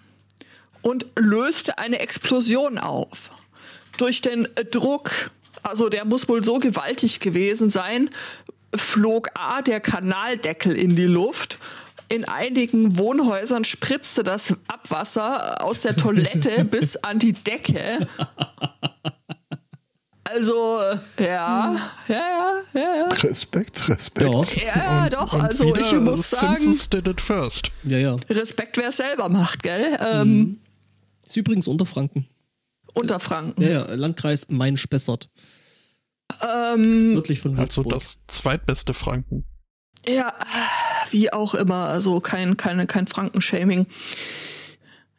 und 0.82 1.06
löste 1.16 1.78
eine 1.78 2.00
Explosion 2.00 2.78
auf. 2.78 3.32
Durch 3.98 4.22
den 4.22 4.48
Druck, 4.72 5.32
also 5.64 5.90
der 5.90 6.06
muss 6.06 6.28
wohl 6.30 6.44
so 6.44 6.60
gewaltig 6.60 7.20
gewesen 7.20 7.70
sein, 7.70 8.10
flog 8.76 9.30
A 9.36 9.62
der 9.62 9.80
Kanaldeckel 9.80 10.74
in 10.76 10.96
die 10.96 11.06
Luft. 11.06 11.58
In 12.12 12.26
einigen 12.28 12.98
Wohnhäusern 12.98 13.64
spritzte 13.64 14.24
das 14.24 14.54
Abwasser 14.68 15.64
aus 15.64 15.82
der 15.82 15.96
Toilette 15.96 16.66
bis 16.70 16.96
an 16.98 17.20
die 17.20 17.34
Decke. 17.34 18.08
Also, 20.24 20.80
ja, 21.20 21.26
ja, 21.28 21.76
ja, 22.08 22.62
ja, 22.74 22.96
ja. 22.98 23.06
Respekt, 23.06 23.90
Respekt. 23.90 24.56
Ja. 24.58 24.64
Ja, 24.76 25.04
Und- 25.06 25.14
doch, 25.14 25.34
und 25.34 25.42
also 25.42 25.76
ich 25.76 25.94
muss 25.94 26.30
sagen, 26.30 26.56
Simpsons 26.58 26.90
did 26.90 27.08
it 27.08 27.20
first. 27.20 27.72
Ja, 27.84 27.98
ja. 27.98 28.16
Respekt, 28.30 28.78
wer 28.78 28.90
es 28.90 28.98
selber 28.98 29.28
macht, 29.30 29.64
gell? 29.64 29.98
Ähm, 30.00 30.60
Ist 31.26 31.36
übrigens 31.38 31.68
Unterfranken. 31.68 32.28
Unterfranken. 32.94 33.64
Ja, 33.64 33.70
ja, 33.70 33.94
Landkreis 33.96 34.48
Main-Spessart. 34.50 35.30
Ähm, 36.42 37.14
Nördlich 37.14 37.40
von 37.40 37.58
Also 37.58 37.84
Würzburg. 37.84 37.94
das 38.00 38.26
zweitbeste 38.28 38.94
Franken. 38.94 39.46
ja, 40.08 40.34
wie 41.12 41.32
auch 41.34 41.56
immer, 41.56 41.86
also 41.88 42.20
kein, 42.20 42.56
keine, 42.58 42.86
kein 42.88 43.08
Frankenshaming. 43.08 43.88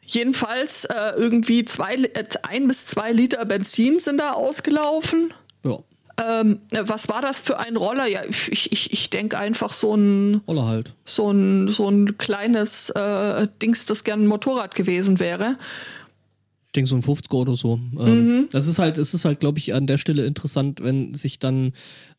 Jedenfalls 0.03 0.85
äh, 0.85 1.13
irgendwie 1.15 1.63
zwei, 1.65 1.95
äh, 1.95 2.25
ein 2.43 2.67
bis 2.67 2.85
zwei 2.85 3.11
Liter 3.11 3.45
Benzin 3.45 3.99
sind 3.99 4.17
da 4.17 4.31
ausgelaufen. 4.33 5.33
Ja, 5.63 5.77
Ähm, 6.21 6.59
was 6.71 7.07
war 7.07 7.21
das 7.21 7.39
für 7.39 7.59
ein 7.59 7.77
Roller? 7.77 8.07
Ja, 8.07 8.21
ich, 8.25 8.71
ich, 8.71 8.91
ich 8.91 9.09
denke 9.09 9.37
einfach 9.37 9.71
so 9.71 9.95
ein, 9.95 10.41
Roller 10.47 10.65
halt. 10.65 10.93
so 11.05 11.31
ein, 11.31 11.67
so 11.69 11.87
ein 11.89 12.17
kleines 12.17 12.89
äh, 12.89 13.47
Dings, 13.61 13.85
das 13.85 14.03
gern 14.03 14.23
ein 14.23 14.27
Motorrad 14.27 14.75
gewesen 14.75 15.19
wäre. 15.19 15.57
Ich 16.71 16.73
denke 16.73 16.89
so 16.89 16.95
ein 16.95 17.01
50er 17.03 17.33
oder 17.35 17.55
so. 17.57 17.75
Mhm. 17.75 17.99
Ähm, 17.99 18.47
Das 18.53 18.65
ist 18.65 18.79
halt, 18.79 18.97
es 18.97 19.13
ist 19.13 19.25
halt, 19.25 19.41
glaube 19.41 19.59
ich, 19.59 19.73
an 19.73 19.87
der 19.87 19.97
Stelle 19.97 20.25
interessant, 20.25 20.81
wenn 20.81 21.13
sich 21.13 21.37
dann 21.37 21.73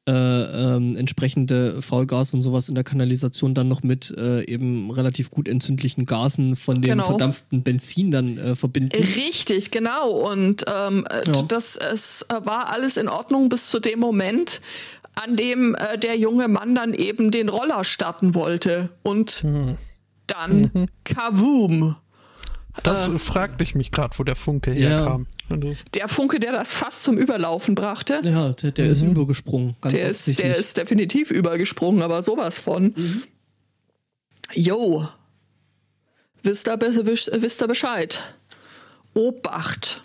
äh, 0.06 0.12
ähm, 0.12 0.94
entsprechende 0.94 1.80
Faulgas 1.80 2.34
und 2.34 2.42
sowas 2.42 2.68
in 2.68 2.74
der 2.74 2.84
Kanalisation 2.84 3.54
dann 3.54 3.68
noch 3.68 3.82
mit 3.82 4.10
äh, 4.10 4.44
eben 4.44 4.90
relativ 4.90 5.30
gut 5.30 5.48
entzündlichen 5.48 6.04
Gasen 6.04 6.54
von 6.54 6.74
dem 6.82 6.90
Genau. 6.90 7.06
verdampften 7.06 7.62
Benzin 7.62 8.10
dann 8.10 8.36
äh, 8.36 8.54
verbinden. 8.54 8.94
Richtig, 9.02 9.70
genau. 9.70 10.10
Und 10.10 10.66
ähm, 10.66 11.06
äh, 11.08 11.30
Ja. 11.32 11.42
das 11.48 11.76
es 11.76 12.26
äh, 12.28 12.34
war 12.44 12.68
alles 12.70 12.98
in 12.98 13.08
Ordnung 13.08 13.48
bis 13.48 13.70
zu 13.70 13.80
dem 13.80 14.00
Moment, 14.00 14.60
an 15.14 15.34
dem 15.36 15.74
äh, 15.76 15.96
der 15.98 16.18
junge 16.18 16.48
Mann 16.48 16.74
dann 16.74 16.92
eben 16.92 17.30
den 17.30 17.48
Roller 17.48 17.84
starten 17.84 18.34
wollte. 18.34 18.90
Und 19.02 19.42
dann 20.26 20.70
Kavoom. 21.04 21.96
Das 22.82 23.10
fragte 23.18 23.62
ich 23.64 23.74
mich 23.74 23.90
gerade, 23.92 24.18
wo 24.18 24.24
der 24.24 24.36
Funke 24.36 24.72
Ja. 24.72 24.88
herkam. 24.88 25.26
Der 25.94 26.08
Funke, 26.08 26.40
der 26.40 26.52
das 26.52 26.72
fast 26.72 27.02
zum 27.02 27.18
Überlaufen 27.18 27.74
brachte. 27.74 28.20
Ja, 28.24 28.52
der, 28.54 28.70
der 28.70 28.86
ist 28.86 29.02
übergesprungen, 29.02 29.76
ganz 29.82 29.92
Mhm. 29.94 29.98
Der 29.98 30.08
ist, 30.08 30.38
der 30.38 30.56
ist 30.56 30.76
definitiv 30.78 31.30
übergesprungen, 31.30 32.00
aber 32.02 32.22
sowas 32.22 32.58
von. 32.58 32.94
Jo. 34.54 35.06
Wisst 36.42 36.66
ihr, 36.68 36.76
be- 36.76 37.04
wisst, 37.06 37.30
wisst 37.32 37.62
ihr 37.62 37.68
Bescheid? 37.68 38.18
Obacht. 39.14 40.02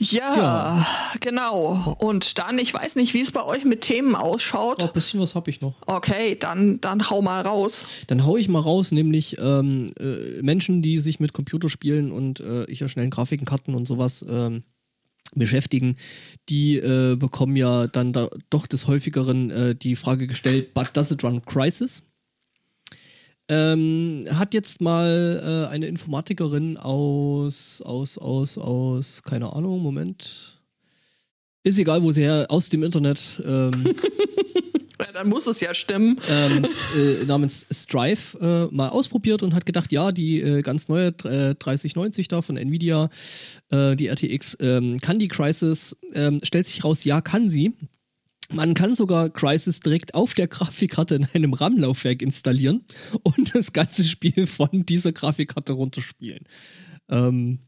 Ja, 0.00 0.36
Ja. 0.36 0.86
genau. 1.20 1.96
Und 2.00 2.38
dann, 2.38 2.58
ich 2.58 2.74
weiß 2.74 2.96
nicht, 2.96 3.14
wie 3.14 3.20
es 3.20 3.30
bei 3.30 3.44
euch 3.44 3.64
mit 3.64 3.82
Themen 3.82 4.16
ausschaut. 4.16 4.82
Oh, 4.82 4.86
ein 4.86 4.92
bisschen 4.92 5.20
was 5.20 5.34
habe 5.36 5.50
ich 5.50 5.60
noch. 5.60 5.74
Okay, 5.86 6.36
dann, 6.38 6.80
dann 6.80 7.08
hau 7.10 7.22
mal 7.22 7.42
raus. 7.42 7.84
Dann 8.08 8.24
hau 8.26 8.36
ich 8.36 8.48
mal 8.48 8.60
raus, 8.60 8.90
nämlich 8.90 9.38
ähm, 9.38 9.92
äh, 10.00 10.42
Menschen, 10.42 10.82
die 10.82 10.98
sich 10.98 11.20
mit 11.20 11.32
Computerspielen 11.32 12.10
und 12.10 12.40
äh, 12.40 12.64
ich 12.64 12.80
ja 12.80 12.88
schnellen 12.88 13.10
Grafikenkarten 13.10 13.74
und 13.74 13.86
sowas 13.86 14.24
ähm, 14.28 14.64
beschäftigen, 15.34 15.96
die 16.48 16.76
äh, 16.78 17.16
bekommen 17.16 17.54
ja 17.56 17.86
dann 17.86 18.12
da 18.12 18.28
doch 18.50 18.66
des 18.66 18.86
häufigeren 18.88 19.50
äh, 19.50 19.74
die 19.74 19.96
Frage 19.96 20.26
gestellt, 20.26 20.74
but 20.74 20.90
does 20.94 21.10
it 21.12 21.22
run 21.22 21.42
Crisis? 21.44 22.02
Ähm, 23.48 24.26
hat 24.30 24.54
jetzt 24.54 24.80
mal 24.80 25.66
äh, 25.68 25.70
eine 25.70 25.86
Informatikerin 25.86 26.78
aus, 26.78 27.82
aus, 27.82 28.16
aus, 28.16 28.56
aus, 28.56 29.22
keine 29.22 29.52
Ahnung, 29.52 29.82
Moment. 29.82 30.60
Ist 31.62 31.78
egal, 31.78 32.02
wo 32.02 32.10
sie 32.12 32.22
her, 32.22 32.46
aus 32.48 32.68
dem 32.68 32.82
Internet, 32.82 33.42
ähm, 33.44 33.72
Ja, 35.04 35.12
dann 35.12 35.28
muss 35.28 35.46
es 35.46 35.60
ja 35.60 35.74
stimmen. 35.74 36.20
ähm, 36.30 36.62
äh, 36.96 37.24
namens 37.24 37.66
Strive 37.70 38.38
äh, 38.70 38.74
mal 38.74 38.88
ausprobiert 38.90 39.42
und 39.42 39.54
hat 39.54 39.66
gedacht, 39.66 39.90
ja, 39.92 40.12
die 40.12 40.40
äh, 40.40 40.62
ganz 40.62 40.88
neue 40.88 41.08
äh, 41.24 41.54
3090 41.56 42.28
da 42.28 42.42
von 42.42 42.56
Nvidia, 42.56 43.10
äh, 43.70 43.96
die 43.96 44.06
RTX, 44.06 44.56
ähm, 44.60 45.00
kann 45.00 45.18
die 45.18 45.28
Crisis, 45.28 45.96
ähm, 46.14 46.40
stellt 46.42 46.66
sich 46.66 46.84
raus, 46.84 47.04
ja, 47.04 47.20
kann 47.20 47.50
sie. 47.50 47.72
Man 48.54 48.74
kann 48.74 48.94
sogar 48.94 49.30
Crisis 49.30 49.80
direkt 49.80 50.14
auf 50.14 50.34
der 50.34 50.46
Grafikkarte 50.46 51.16
in 51.16 51.26
einem 51.34 51.54
RAM-Laufwerk 51.54 52.22
installieren 52.22 52.84
und 53.22 53.54
das 53.54 53.72
ganze 53.72 54.04
Spiel 54.04 54.46
von 54.46 54.86
dieser 54.86 55.12
Grafikkarte 55.12 55.72
runterspielen. 55.72 56.44
Ähm, 57.08 57.58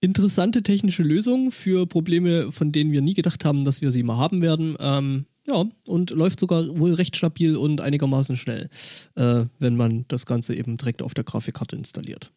interessante 0.00 0.62
technische 0.62 1.02
Lösung 1.02 1.50
für 1.50 1.86
Probleme, 1.86 2.52
von 2.52 2.72
denen 2.72 2.92
wir 2.92 3.00
nie 3.00 3.14
gedacht 3.14 3.44
haben, 3.46 3.64
dass 3.64 3.80
wir 3.80 3.90
sie 3.90 4.02
mal 4.02 4.18
haben 4.18 4.42
werden. 4.42 4.76
Ähm, 4.80 5.26
ja, 5.46 5.64
und 5.86 6.10
läuft 6.10 6.40
sogar 6.40 6.78
wohl 6.78 6.92
recht 6.92 7.16
stabil 7.16 7.56
und 7.56 7.80
einigermaßen 7.80 8.36
schnell, 8.36 8.68
äh, 9.16 9.46
wenn 9.58 9.76
man 9.76 10.04
das 10.08 10.26
Ganze 10.26 10.54
eben 10.54 10.76
direkt 10.76 11.02
auf 11.02 11.14
der 11.14 11.24
Grafikkarte 11.24 11.74
installiert. 11.74 12.32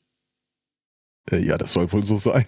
Äh, 1.30 1.46
ja, 1.46 1.58
das 1.58 1.74
soll 1.74 1.92
wohl 1.92 2.04
so 2.04 2.16
sein. 2.16 2.46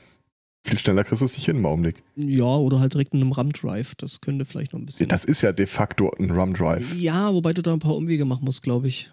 Viel 0.68 0.80
schneller 0.80 1.04
kriegst 1.04 1.22
du 1.22 1.26
es 1.26 1.36
nicht 1.36 1.46
hin 1.46 1.58
im 1.58 1.66
Augenblick. 1.66 2.04
Ja, 2.16 2.44
oder 2.44 2.80
halt 2.80 2.94
direkt 2.94 3.14
in 3.14 3.22
einem 3.22 3.32
RAM-Drive. 3.32 3.96
Das 3.96 4.22
könnte 4.22 4.46
vielleicht 4.46 4.74
noch 4.74 4.80
ein 4.80 4.86
bisschen. 4.86 5.08
Das 5.08 5.24
ist 5.26 5.42
ja 5.42 5.52
de 5.54 5.66
facto 5.66 6.12
ein 6.20 6.30
RAM-Drive. 6.32 6.96
Ja, 6.98 7.34
wobei 7.34 7.54
du 7.54 7.62
da 7.62 7.74
ein 7.74 7.80
paar 7.80 7.96
Umwege 7.96 8.26
machen 8.26 8.44
musst, 8.46 8.64
glaube 8.64 8.88
ich. 8.88 9.10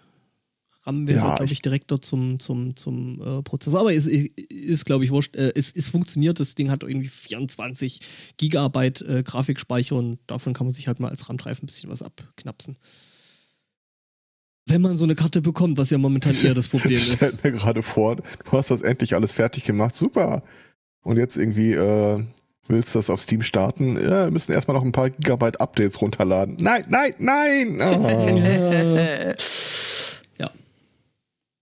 RAM 0.83 1.07
wäre, 1.07 1.17
Ja, 1.17 1.25
glaube 1.35 1.45
ich, 1.45 1.53
ich- 1.53 1.61
direkter 1.63 1.99
zum, 2.01 2.39
zum, 2.39 2.75
zum 2.75 3.19
äh, 3.21 3.41
Prozessor. 3.41 3.79
Aber 3.79 3.93
es 3.93 4.05
ist, 4.05 4.37
ist 4.37 4.85
glaube 4.85 5.03
ich, 5.05 5.11
wurscht. 5.11 5.35
Äh, 5.35 5.51
es, 5.55 5.71
es 5.75 5.89
funktioniert. 5.89 6.39
Das 6.39 6.53
Ding 6.55 6.69
hat 6.69 6.83
irgendwie 6.83 7.07
24 7.09 8.01
Gigabyte 8.37 9.01
äh, 9.01 9.23
Grafikspeicher 9.23 9.95
und 9.95 10.19
davon 10.27 10.53
kann 10.53 10.67
man 10.67 10.73
sich 10.73 10.87
halt 10.87 10.99
mal 10.99 11.09
als 11.09 11.27
RAM-Drive 11.29 11.63
ein 11.63 11.65
bisschen 11.65 11.89
was 11.89 12.01
abknapsen. 12.03 12.77
Wenn 14.67 14.81
man 14.81 14.97
so 14.97 15.03
eine 15.03 15.13
Karte 15.15 15.41
bekommt, 15.41 15.77
was 15.77 15.91
ja 15.91 15.97
momentan 15.99 16.35
eher 16.43 16.55
das 16.55 16.67
Problem 16.69 16.97
ist. 16.97 17.17
Stellt 17.17 17.43
mir 17.43 17.51
gerade 17.51 17.83
vor, 17.83 18.15
du 18.17 18.23
hast 18.51 18.71
das 18.71 18.81
endlich 18.81 19.13
alles 19.13 19.31
fertig 19.31 19.63
gemacht, 19.63 19.93
super. 19.95 20.43
Und 21.05 21.17
jetzt 21.17 21.37
irgendwie 21.37 21.73
äh, 21.73 22.23
willst 22.67 22.95
das 22.95 23.11
auf 23.11 23.21
Steam 23.21 23.43
starten, 23.43 23.95
ja, 23.95 24.25
wir 24.25 24.31
müssen 24.31 24.53
erstmal 24.53 24.75
noch 24.75 24.83
ein 24.83 24.91
paar 24.91 25.11
Gigabyte 25.11 25.61
Updates 25.61 26.01
runterladen. 26.01 26.57
Nein, 26.59 26.83
nein, 26.89 27.13
nein! 27.19 27.79
Äh, 27.79 29.35
Ja. 30.39 30.51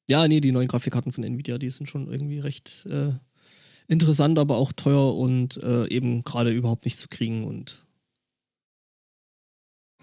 Ja, 0.07 0.27
nee, 0.29 0.39
die 0.39 0.53
neuen 0.53 0.69
Grafikkarten 0.69 1.11
von 1.11 1.25
Nvidia, 1.25 1.57
die 1.57 1.69
sind 1.71 1.89
schon 1.89 2.09
irgendwie 2.09 2.39
recht 2.39 2.85
äh, 2.85 3.11
interessant, 3.89 4.39
aber 4.39 4.55
auch 4.55 4.71
teuer 4.71 5.17
und 5.17 5.61
äh, 5.61 5.89
eben 5.89 6.23
gerade 6.23 6.51
überhaupt 6.51 6.85
nicht 6.85 6.97
zu 6.97 7.09
kriegen 7.09 7.43
und 7.43 7.85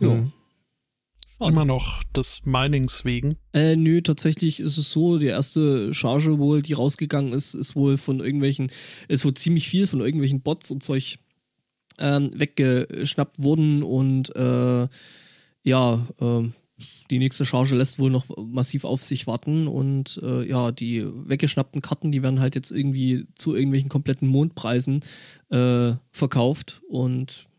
ja. 0.01 0.09
Hm. 0.09 0.33
Immer 1.49 1.65
noch 1.65 2.03
des 2.05 2.45
Minings 2.45 3.05
wegen. 3.05 3.37
Äh, 3.53 3.77
nö, 3.77 4.03
tatsächlich 4.03 4.61
ist 4.61 4.77
es 4.77 4.91
so, 4.91 5.19
die 5.19 5.27
erste 5.27 5.95
Charge 5.95 6.39
wohl, 6.39 6.63
die 6.63 6.75
rausgegangen 6.75 7.33
ist, 7.33 7.55
ist 7.55 7.75
wohl 7.75 7.97
von 7.97 8.21
irgendwelchen, 8.21 8.71
ist 9.09 9.25
wohl 9.25 9.35
ziemlich 9.35 9.69
viel 9.69 9.87
von 9.87 10.01
irgendwelchen 10.01 10.43
Bots 10.43 10.71
und 10.71 10.83
Zeug 10.83 11.19
ähm, 11.99 12.31
weggeschnappt 12.35 13.43
worden 13.43 13.83
und 13.83 14.35
äh, 14.37 14.89
ja, 15.63 16.07
ähm, 16.21 16.53
die 17.11 17.19
nächste 17.19 17.45
Charge 17.45 17.77
lässt 17.77 17.99
wohl 17.99 18.11
noch 18.11 18.27
massiv 18.39 18.85
auf 18.85 19.03
sich 19.03 19.27
warten 19.27 19.67
und 19.69 20.21
äh, 20.23 20.47
ja, 20.49 20.73
die 20.73 21.05
weggeschnappten 21.05 21.83
Karten, 21.83 22.13
die 22.13 22.23
werden 22.23 22.41
halt 22.41 22.55
jetzt 22.55 22.71
irgendwie 22.71 23.27
zu 23.35 23.55
irgendwelchen 23.55 23.89
kompletten 23.89 24.29
Mondpreisen 24.29 25.03
äh, 25.51 25.93
verkauft 26.11 26.83
und 26.89 27.50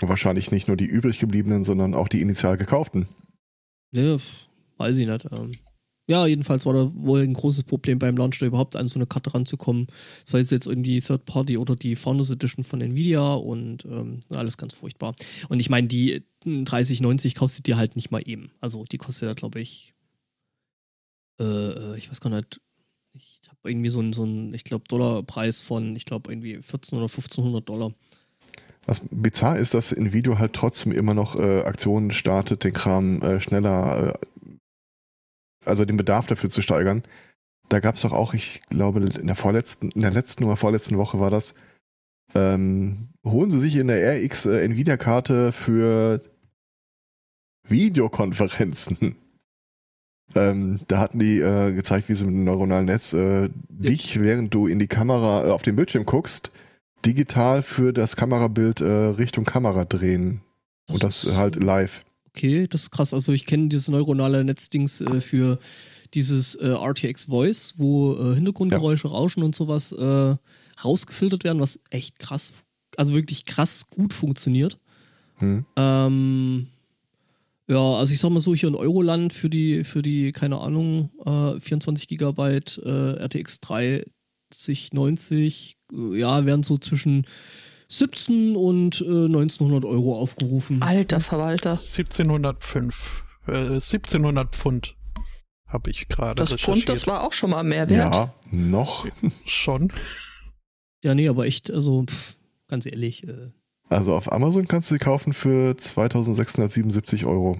Wahrscheinlich 0.00 0.50
nicht 0.50 0.68
nur 0.68 0.76
die 0.76 0.84
übrig 0.84 1.18
gebliebenen, 1.18 1.64
sondern 1.64 1.94
auch 1.94 2.08
die 2.08 2.20
initial 2.20 2.56
gekauften. 2.56 3.08
ja, 3.92 4.18
weiß 4.76 4.98
ich 4.98 5.06
nicht. 5.06 5.26
Ähm, 5.32 5.52
ja, 6.08 6.24
jedenfalls 6.26 6.64
war 6.66 6.72
da 6.72 6.92
wohl 6.94 7.22
ein 7.22 7.34
großes 7.34 7.64
Problem 7.64 7.98
beim 7.98 8.16
Launch, 8.16 8.38
da 8.38 8.46
überhaupt 8.46 8.76
an 8.76 8.86
so 8.86 8.98
eine 8.98 9.06
Karte 9.06 9.34
ranzukommen. 9.34 9.88
Sei 10.22 10.38
es 10.38 10.50
jetzt 10.50 10.66
irgendwie 10.66 11.00
Third 11.00 11.24
Party 11.24 11.58
oder 11.58 11.74
die 11.74 11.96
Founders 11.96 12.30
Edition 12.30 12.62
von 12.62 12.80
Nvidia 12.80 13.32
und 13.32 13.84
ähm, 13.86 14.20
alles 14.30 14.56
ganz 14.56 14.74
furchtbar. 14.74 15.16
Und 15.48 15.58
ich 15.58 15.68
meine, 15.68 15.88
die 15.88 16.22
3090 16.44 17.34
kaufst 17.34 17.58
du 17.58 17.62
dir 17.62 17.76
halt 17.76 17.96
nicht 17.96 18.12
mal 18.12 18.22
eben. 18.24 18.52
Also 18.60 18.84
die 18.84 18.98
kostet 18.98 19.26
ja, 19.28 19.34
glaube 19.34 19.60
ich, 19.60 19.94
äh, 21.40 21.44
äh, 21.44 21.98
ich 21.98 22.08
weiß 22.08 22.20
gar 22.20 22.30
nicht, 22.30 22.60
ich 23.12 23.40
habe 23.48 23.70
irgendwie 23.70 23.88
so 23.88 23.98
einen, 23.98 24.12
so 24.12 24.26
ich 24.52 24.62
glaube, 24.62 24.84
Dollarpreis 24.86 25.60
von, 25.60 25.96
ich 25.96 26.04
glaube, 26.04 26.30
irgendwie 26.30 26.62
14 26.62 26.98
oder 26.98 27.06
1500 27.06 27.68
Dollar. 27.68 27.92
Was 28.86 29.00
bizarr 29.10 29.58
ist, 29.58 29.74
dass 29.74 29.92
Nvidia 29.92 30.38
halt 30.38 30.52
trotzdem 30.52 30.92
immer 30.92 31.12
noch 31.12 31.36
äh, 31.36 31.62
Aktionen 31.62 32.12
startet, 32.12 32.64
den 32.64 32.72
Kram 32.72 33.20
äh, 33.20 33.40
schneller, 33.40 34.14
äh, 34.14 34.58
also 35.64 35.84
den 35.84 35.96
Bedarf 35.96 36.26
dafür 36.26 36.48
zu 36.48 36.62
steigern. 36.62 37.02
Da 37.68 37.80
gab 37.80 37.96
es 37.96 38.02
doch 38.02 38.12
auch, 38.12 38.32
ich 38.32 38.62
glaube, 38.70 39.00
in 39.00 39.26
der 39.26 39.34
vorletzten, 39.34 39.90
in 39.90 40.02
der 40.02 40.12
letzten 40.12 40.44
oder 40.44 40.56
vorletzten 40.56 40.98
Woche 40.98 41.18
war 41.18 41.30
das, 41.30 41.54
ähm, 42.34 43.08
holen 43.24 43.50
Sie 43.50 43.58
sich 43.58 43.76
in 43.76 43.88
der 43.88 44.22
RX 44.22 44.46
äh, 44.46 44.64
Nvidia-Karte 44.64 45.50
für 45.52 46.20
Videokonferenzen. 47.68 49.16
Ähm, 50.34 50.80
da 50.88 50.98
hatten 50.98 51.20
die 51.20 51.38
äh, 51.38 51.72
gezeigt, 51.72 52.08
wie 52.08 52.14
sie 52.14 52.24
mit 52.24 52.34
dem 52.34 52.42
neuronalen 52.42 52.86
Netz 52.86 53.12
äh, 53.12 53.48
dich, 53.68 54.20
während 54.20 54.52
du 54.52 54.66
in 54.66 54.80
die 54.80 54.88
Kamera 54.88 55.46
äh, 55.46 55.50
auf 55.50 55.62
den 55.62 55.76
Bildschirm 55.76 56.04
guckst, 56.04 56.50
digital 57.04 57.62
für 57.62 57.92
das 57.92 58.16
Kamerabild 58.16 58.80
äh, 58.80 58.84
Richtung 58.84 59.44
Kamera 59.44 59.84
drehen. 59.84 60.40
Das 60.86 60.94
und 60.94 61.02
das 61.02 61.36
halt 61.36 61.56
live. 61.56 62.04
Okay, 62.28 62.66
das 62.68 62.82
ist 62.82 62.90
krass. 62.90 63.14
Also 63.14 63.32
ich 63.32 63.46
kenne 63.46 63.68
dieses 63.68 63.88
neuronale 63.88 64.44
Netzdings 64.44 65.00
äh, 65.00 65.20
für 65.20 65.58
dieses 66.14 66.54
äh, 66.56 66.68
RTX 66.68 67.26
Voice, 67.26 67.74
wo 67.76 68.14
äh, 68.14 68.34
Hintergrundgeräusche, 68.34 69.08
ja. 69.08 69.14
Rauschen 69.14 69.42
und 69.42 69.54
sowas 69.54 69.92
äh, 69.92 70.36
rausgefiltert 70.84 71.44
werden, 71.44 71.60
was 71.60 71.80
echt 71.90 72.18
krass, 72.18 72.52
also 72.96 73.14
wirklich 73.14 73.44
krass 73.46 73.86
gut 73.88 74.12
funktioniert. 74.12 74.78
Hm. 75.36 75.64
Ähm, 75.76 76.66
ja, 77.68 77.94
also 77.94 78.12
ich 78.12 78.20
sag 78.20 78.30
mal 78.30 78.40
so, 78.40 78.54
hier 78.54 78.68
in 78.68 78.74
Euroland 78.74 79.32
für 79.32 79.50
die, 79.50 79.82
für 79.84 80.02
die, 80.02 80.30
keine 80.32 80.60
Ahnung, 80.60 81.10
24 81.24 82.06
Gigabyte 82.06 82.78
RTX 82.78 83.60
3 83.60 84.04
90, 84.92 85.72
äh, 85.72 85.75
ja, 85.92 86.44
werden 86.44 86.62
so 86.62 86.78
zwischen 86.78 87.26
17 87.88 88.56
und 88.56 89.00
äh, 89.00 89.26
1900 89.26 89.84
Euro 89.84 90.18
aufgerufen. 90.18 90.82
Alter 90.82 91.20
Verwalter. 91.20 91.70
1705, 91.70 93.24
äh, 93.46 93.52
1700 93.52 94.54
Pfund 94.54 94.96
habe 95.66 95.90
ich 95.90 96.08
gerade 96.08 96.36
Das 96.36 96.52
Pfund, 96.54 96.88
das 96.88 97.06
war 97.06 97.24
auch 97.24 97.32
schon 97.32 97.50
mal 97.50 97.62
mehr 97.62 97.88
wert. 97.88 98.14
Ja, 98.14 98.34
noch. 98.50 99.06
schon. 99.44 99.92
Ja, 101.02 101.14
nee, 101.14 101.28
aber 101.28 101.46
echt, 101.46 101.70
also 101.70 102.04
pff, 102.04 102.36
ganz 102.68 102.86
ehrlich. 102.86 103.26
Äh, 103.26 103.50
also 103.88 104.14
auf 104.14 104.32
Amazon 104.32 104.66
kannst 104.66 104.90
du 104.90 104.94
sie 104.94 104.98
kaufen 104.98 105.32
für 105.32 105.76
2677 105.76 107.26
Euro. 107.26 107.58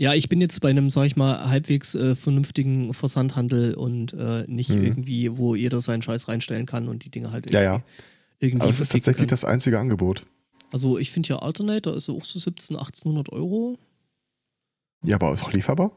Ja, 0.00 0.14
ich 0.14 0.30
bin 0.30 0.40
jetzt 0.40 0.58
bei 0.62 0.70
einem, 0.70 0.88
sag 0.88 1.04
ich 1.04 1.16
mal, 1.16 1.50
halbwegs 1.50 1.94
äh, 1.94 2.16
vernünftigen 2.16 2.94
Versandhandel 2.94 3.74
und 3.74 4.14
äh, 4.14 4.44
nicht 4.46 4.70
mhm. 4.70 4.82
irgendwie, 4.82 5.36
wo 5.36 5.54
jeder 5.54 5.82
seinen 5.82 6.00
Scheiß 6.00 6.26
reinstellen 6.26 6.64
kann 6.64 6.88
und 6.88 7.04
die 7.04 7.10
Dinge 7.10 7.32
halt 7.32 7.44
irgendwie. 7.44 7.56
Ja, 7.56 7.74
ja. 7.74 7.82
Irgendwie 8.38 8.62
Aber 8.62 8.70
es 8.70 8.80
ist 8.80 8.92
tatsächlich 8.92 9.26
kann. 9.26 9.28
das 9.28 9.44
einzige 9.44 9.78
Angebot. 9.78 10.24
Also 10.72 10.96
ich 10.96 11.10
finde 11.10 11.28
ja 11.28 11.40
Alternator 11.40 11.94
ist 11.94 12.08
auch 12.08 12.24
so 12.24 12.38
17, 12.38 12.76
1800 12.76 13.30
Euro. 13.30 13.78
Ja, 15.04 15.16
aber 15.16 15.32
auch 15.32 15.52
lieferbar? 15.52 15.92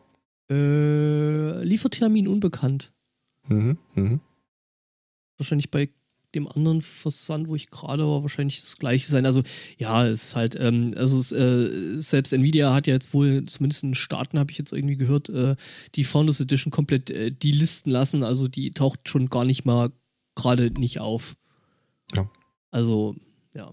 Äh, 0.51 1.63
Liefertermin 1.63 2.27
unbekannt. 2.27 2.91
Mhm, 3.47 3.77
mhm. 3.95 4.19
Wahrscheinlich 5.37 5.71
bei 5.71 5.87
dem 6.35 6.47
anderen 6.47 6.81
Versand, 6.81 7.47
wo 7.47 7.55
ich 7.55 7.69
gerade 7.69 8.03
war, 8.05 8.21
wahrscheinlich 8.23 8.61
das 8.61 8.77
gleiche 8.77 9.09
sein. 9.09 9.25
Also 9.25 9.43
ja, 9.77 10.05
es 10.05 10.23
ist 10.23 10.35
halt, 10.35 10.55
ähm, 10.59 10.93
also 10.97 11.19
es, 11.19 11.31
äh, 11.31 11.99
selbst 11.99 12.33
Nvidia 12.33 12.73
hat 12.73 12.87
ja 12.87 12.93
jetzt 12.93 13.13
wohl, 13.13 13.45
zumindest 13.45 13.83
in 13.83 13.89
den 13.89 13.95
Staaten 13.95 14.39
habe 14.39 14.51
ich 14.51 14.57
jetzt 14.57 14.73
irgendwie 14.73 14.97
gehört, 14.97 15.29
äh, 15.29 15.55
die 15.95 16.03
Founders 16.03 16.39
Edition 16.39 16.71
komplett 16.71 17.09
äh, 17.09 17.31
delisten 17.31 17.91
lassen. 17.91 18.23
Also 18.23 18.47
die 18.47 18.71
taucht 18.71 19.07
schon 19.07 19.29
gar 19.29 19.45
nicht 19.45 19.65
mal 19.65 19.91
gerade 20.35 20.71
nicht 20.71 20.99
auf. 20.99 21.35
Ja. 22.15 22.29
Also, 22.71 23.15
ja. 23.53 23.71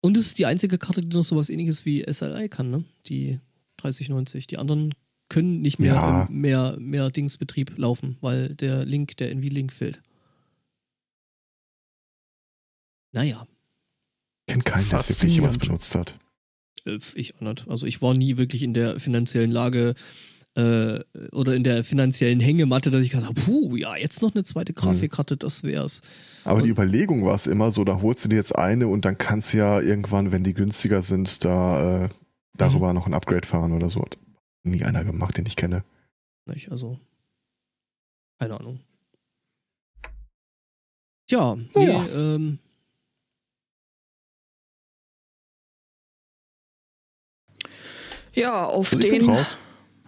Und 0.00 0.16
es 0.16 0.26
ist 0.26 0.38
die 0.38 0.46
einzige 0.46 0.78
Karte, 0.78 1.02
die 1.02 1.14
noch 1.14 1.24
sowas 1.24 1.50
ähnliches 1.50 1.84
wie 1.84 2.04
SLI 2.10 2.48
kann, 2.48 2.70
ne? 2.70 2.84
Die 3.06 3.38
3090. 3.76 4.46
Die 4.46 4.58
anderen 4.58 4.94
können 5.28 5.60
nicht 5.60 5.78
mehr 5.78 5.94
ja. 5.94 6.28
mehr, 6.30 6.76
mehr 6.78 7.10
Dingsbetrieb 7.10 7.78
laufen, 7.78 8.16
weil 8.20 8.54
der 8.54 8.84
Link, 8.84 9.16
der 9.18 9.30
NV-Link 9.30 9.72
fehlt. 9.72 10.00
Naja. 13.12 13.46
Ich 14.46 14.52
kenne 14.52 14.64
keinen, 14.64 14.88
der 14.88 14.98
es 14.98 15.08
wirklich 15.08 15.34
jemals 15.34 15.58
benutzt 15.58 15.94
hat. 15.94 16.18
Äh, 16.86 16.98
ich 17.14 17.36
auch 17.36 17.40
nicht. 17.40 17.68
Also 17.68 17.86
ich 17.86 18.02
war 18.02 18.14
nie 18.14 18.36
wirklich 18.36 18.62
in 18.62 18.74
der 18.74 18.98
finanziellen 18.98 19.50
Lage 19.50 19.94
äh, 20.54 21.00
oder 21.32 21.54
in 21.54 21.64
der 21.64 21.84
finanziellen 21.84 22.40
Hängematte, 22.40 22.90
dass 22.90 23.02
ich 23.02 23.10
gesagt 23.10 23.28
habe, 23.28 23.40
puh, 23.40 23.76
ja, 23.76 23.96
jetzt 23.96 24.22
noch 24.22 24.34
eine 24.34 24.44
zweite 24.44 24.72
Grafikkarte, 24.72 25.36
das 25.36 25.62
wär's. 25.62 26.02
Aber 26.44 26.56
und 26.56 26.64
die 26.64 26.70
Überlegung 26.70 27.24
war 27.24 27.34
es 27.34 27.46
immer 27.46 27.70
so, 27.70 27.84
da 27.84 28.00
holst 28.02 28.24
du 28.24 28.28
dir 28.28 28.36
jetzt 28.36 28.56
eine 28.56 28.88
und 28.88 29.04
dann 29.04 29.18
kannst 29.18 29.52
du 29.52 29.58
ja 29.58 29.80
irgendwann, 29.80 30.32
wenn 30.32 30.44
die 30.44 30.54
günstiger 30.54 31.02
sind, 31.02 31.44
da 31.44 32.04
äh, 32.04 32.08
darüber 32.54 32.88
mhm. 32.88 32.94
noch 32.94 33.06
ein 33.06 33.14
Upgrade 33.14 33.46
fahren 33.46 33.72
oder 33.72 33.90
so. 33.90 34.02
Hat 34.02 34.18
nie 34.64 34.84
einer 34.84 35.04
gemacht, 35.04 35.36
den 35.36 35.46
ich 35.46 35.56
kenne. 35.56 35.84
Nicht, 36.46 36.70
also 36.72 36.98
keine 38.40 38.58
Ahnung. 38.58 38.80
Ja, 41.30 41.56
nee, 41.76 41.86
ja. 41.86 42.06
Ähm, 42.16 42.58
Ja, 48.34 48.64
auf 48.64 48.92
also 48.92 49.08
den 49.08 49.36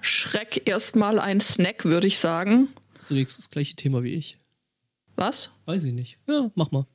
Schreck 0.00 0.62
erstmal 0.66 1.18
ein 1.18 1.40
Snack, 1.40 1.84
würde 1.84 2.06
ich 2.06 2.18
sagen. 2.18 2.68
Du 3.08 3.14
legst 3.14 3.38
das 3.38 3.50
gleiche 3.50 3.74
Thema 3.76 4.02
wie 4.02 4.14
ich. 4.14 4.38
Was? 5.16 5.50
Weiß 5.66 5.84
ich 5.84 5.92
nicht. 5.92 6.18
Ja, 6.26 6.50
mach 6.54 6.70
mal. 6.70 6.86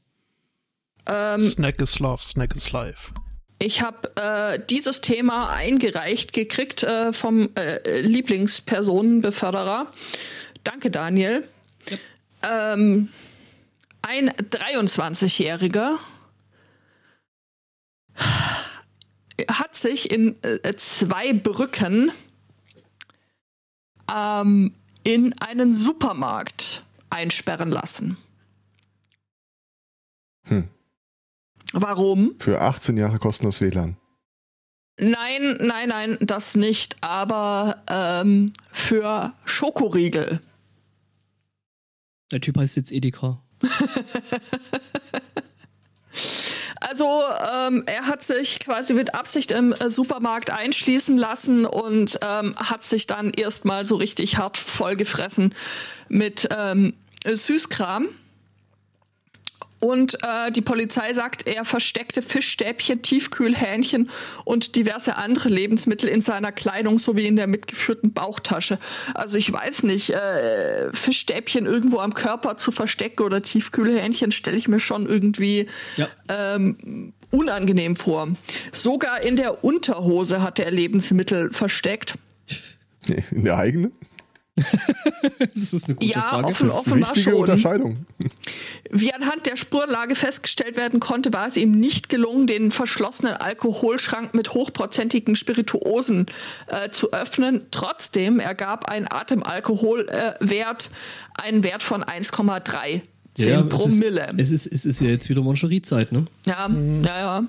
Ähm, 1.06 1.40
Snack 1.40 1.80
is 1.82 2.00
love, 2.00 2.22
Snack 2.22 2.56
is 2.56 2.72
life. 2.72 3.14
Ich 3.60 3.82
habe 3.82 4.16
äh, 4.18 4.60
dieses 4.70 5.02
Thema 5.02 5.50
eingereicht 5.50 6.34
gekriegt 6.34 6.84
äh, 6.84 7.12
vom 7.12 7.50
äh, 7.56 8.02
Lieblingspersonenbeförderer. 8.02 9.92
Danke, 10.64 10.92
Daniel. 10.92 11.48
Ja. 11.90 12.74
Ähm, 12.74 13.10
ein 14.04 14.30
23-Jähriger 14.30 15.98
hat 19.50 19.76
sich 19.76 20.12
in 20.12 20.42
äh, 20.44 20.76
zwei 20.76 21.34
Brücken 21.34 22.12
ähm, 24.14 24.74
in 25.04 25.34
einen 25.40 25.74
Supermarkt 25.74 26.84
einsperren 27.10 27.70
lassen. 27.70 28.18
Hm. 30.48 30.68
Warum? 31.74 32.36
Für 32.40 32.62
18 32.62 32.98
Jahre 32.98 33.20
kostenlos 33.20 33.62
WLAN. 33.62 33.98
Nein, 35.00 35.58
nein, 35.62 35.90
nein, 35.90 36.18
das 36.22 36.56
nicht, 36.56 36.96
aber 37.02 37.84
ähm, 37.88 38.54
für 38.72 39.34
Schokoriegel. 39.46 40.42
Der 42.32 42.42
Typ 42.42 42.58
heißt 42.58 42.78
jetzt 42.78 42.92
Edeka. 42.92 43.42
Also 46.90 47.22
ähm, 47.54 47.84
er 47.86 48.08
hat 48.08 48.24
sich 48.24 48.60
quasi 48.60 48.94
mit 48.94 49.14
Absicht 49.14 49.52
im 49.52 49.74
äh, 49.74 49.90
Supermarkt 49.90 50.52
einschließen 50.52 51.18
lassen 51.18 51.66
und 51.66 52.18
ähm, 52.22 52.56
hat 52.56 52.82
sich 52.84 53.08
dann 53.08 53.32
erstmal 53.32 53.86
so 53.86 53.98
richtig 53.98 54.38
hart 54.38 54.58
vollgefressen 54.58 55.54
mit 56.08 56.48
ähm, 56.58 56.94
Süßkram. 57.26 58.08
Und 59.80 60.18
äh, 60.24 60.52
die 60.52 60.62
Polizei 60.62 61.14
sagt, 61.14 61.46
er 61.48 61.64
versteckte 61.64 62.22
Fischstäbchen, 62.22 63.02
Tiefkühlhähnchen 63.02 64.10
und 64.44 64.76
diverse 64.76 65.18
andere 65.18 65.50
Lebensmittel 65.50 66.10
in 66.10 66.22
seiner 66.22 66.52
Kleidung 66.52 66.98
sowie 66.98 67.28
in 67.28 67.36
der 67.36 67.48
mitgeführten 67.48 68.12
Bauchtasche. 68.12 68.80
Also 69.14 69.38
ich 69.38 69.52
weiß 69.52 69.84
nicht, 69.84 70.10
äh, 70.10 70.92
Fischstäbchen 70.94 71.66
irgendwo 71.66 72.00
am 72.00 72.14
Körper 72.14 72.58
zu 72.58 72.72
verstecken 72.72 73.24
oder 73.24 73.42
Tiefkühlhähnchen 73.42 74.32
stelle 74.32 74.58
ich 74.58 74.68
mir 74.68 74.80
schon 74.80 75.08
irgendwie 75.08 75.68
ja. 75.96 76.08
ähm, 76.30 77.14
unangenehm 77.30 77.96
vor. 77.96 78.30
Sogar 78.72 79.24
in 79.24 79.36
der 79.36 79.64
Unterhose 79.64 80.42
hat 80.42 80.60
er 80.60 80.72
Lebensmittel 80.72 81.54
versteckt. 81.54 82.16
In 83.32 83.46
der 83.46 83.58
eigenen? 83.58 83.92
das 85.54 85.74
ist 85.74 85.86
eine 85.86 85.96
gute 85.96 86.12
ja, 86.12 86.22
Frage. 86.22 86.48
offen, 86.48 86.72
offenbar 86.72 87.10
Wichtige 87.16 87.32
schon. 87.32 87.42
Unterscheidung. 87.42 88.06
Wie 88.90 89.14
anhand 89.14 89.46
der 89.46 89.56
Spurlage 89.56 90.16
festgestellt 90.16 90.78
werden 90.78 91.00
konnte, 91.00 91.32
war 91.32 91.48
es 91.48 91.58
ihm 91.58 91.72
nicht 91.72 92.10
gelungen, 92.10 92.48
den 92.48 92.72
verschlossenen 92.72 93.34
Alkoholschrank 93.34 94.34
mit 94.34 94.54
hochprozentigen 94.54 95.36
Spirituosen 95.36 96.26
äh, 96.68 96.90
zu 96.90 97.14
öffnen. 97.14 97.68
Trotzdem 97.72 98.40
ergab 98.40 98.90
ein 98.90 99.12
Atemalkoholwert 99.12 100.90
äh, 100.92 101.42
einen 101.42 101.64
Wert 101.64 101.84
von 101.84 102.04
1,3 102.04 103.02
ja, 103.38 103.62
es 103.62 103.70
Promille. 103.70 104.28
Ist, 104.38 104.52
es, 104.52 104.66
ist, 104.66 104.74
es 104.74 104.86
ist 104.86 105.02
ja 105.02 105.10
jetzt 105.10 105.30
wieder 105.30 105.42
Moncherie-Zeit, 105.42 106.12
ne? 106.12 106.26
Ja, 106.46 106.68
ja, 107.04 107.20
ja. 107.20 107.44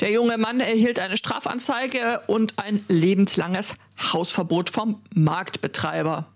Der 0.00 0.10
junge 0.10 0.38
Mann 0.38 0.60
erhielt 0.60 0.98
eine 0.98 1.16
Strafanzeige 1.16 2.22
und 2.26 2.58
ein 2.58 2.84
lebenslanges 2.88 3.74
Hausverbot 4.12 4.70
vom 4.70 5.02
Marktbetreiber. 5.14 6.26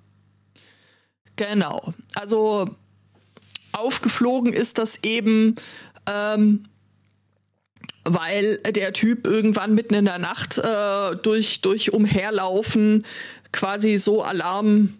Genau. 1.36 1.94
Also 2.14 2.68
aufgeflogen 3.72 4.52
ist 4.52 4.78
das 4.78 5.02
eben, 5.04 5.56
ähm, 6.06 6.64
weil 8.04 8.58
der 8.58 8.92
Typ 8.92 9.26
irgendwann 9.26 9.74
mitten 9.74 9.94
in 9.94 10.04
der 10.04 10.18
Nacht 10.18 10.58
äh, 10.58 11.16
durch, 11.16 11.60
durch 11.60 11.92
Umherlaufen 11.92 13.04
quasi 13.52 13.98
so 13.98 14.22
Alarm 14.22 14.94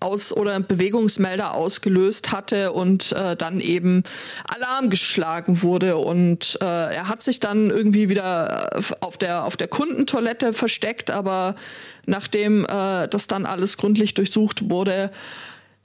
aus 0.00 0.32
oder 0.32 0.60
Bewegungsmelder 0.60 1.54
ausgelöst 1.54 2.32
hatte 2.32 2.72
und 2.72 3.12
äh, 3.12 3.36
dann 3.36 3.60
eben 3.60 4.02
Alarm 4.46 4.90
geschlagen 4.90 5.62
wurde 5.62 5.96
und 5.96 6.58
äh, 6.60 6.64
er 6.64 7.08
hat 7.08 7.22
sich 7.22 7.40
dann 7.40 7.70
irgendwie 7.70 8.08
wieder 8.08 8.80
auf 9.00 9.16
der 9.16 9.44
auf 9.44 9.56
der 9.56 9.68
Kundentoilette 9.68 10.52
versteckt, 10.52 11.10
aber 11.10 11.56
nachdem 12.04 12.64
äh, 12.64 13.08
das 13.08 13.26
dann 13.26 13.46
alles 13.46 13.78
gründlich 13.78 14.14
durchsucht 14.14 14.70
wurde, 14.70 15.10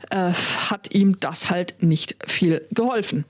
äh, 0.09 0.31
hat 0.69 0.93
ihm 0.93 1.19
das 1.19 1.49
halt 1.49 1.81
nicht 1.81 2.15
viel 2.25 2.65
geholfen. 2.71 3.25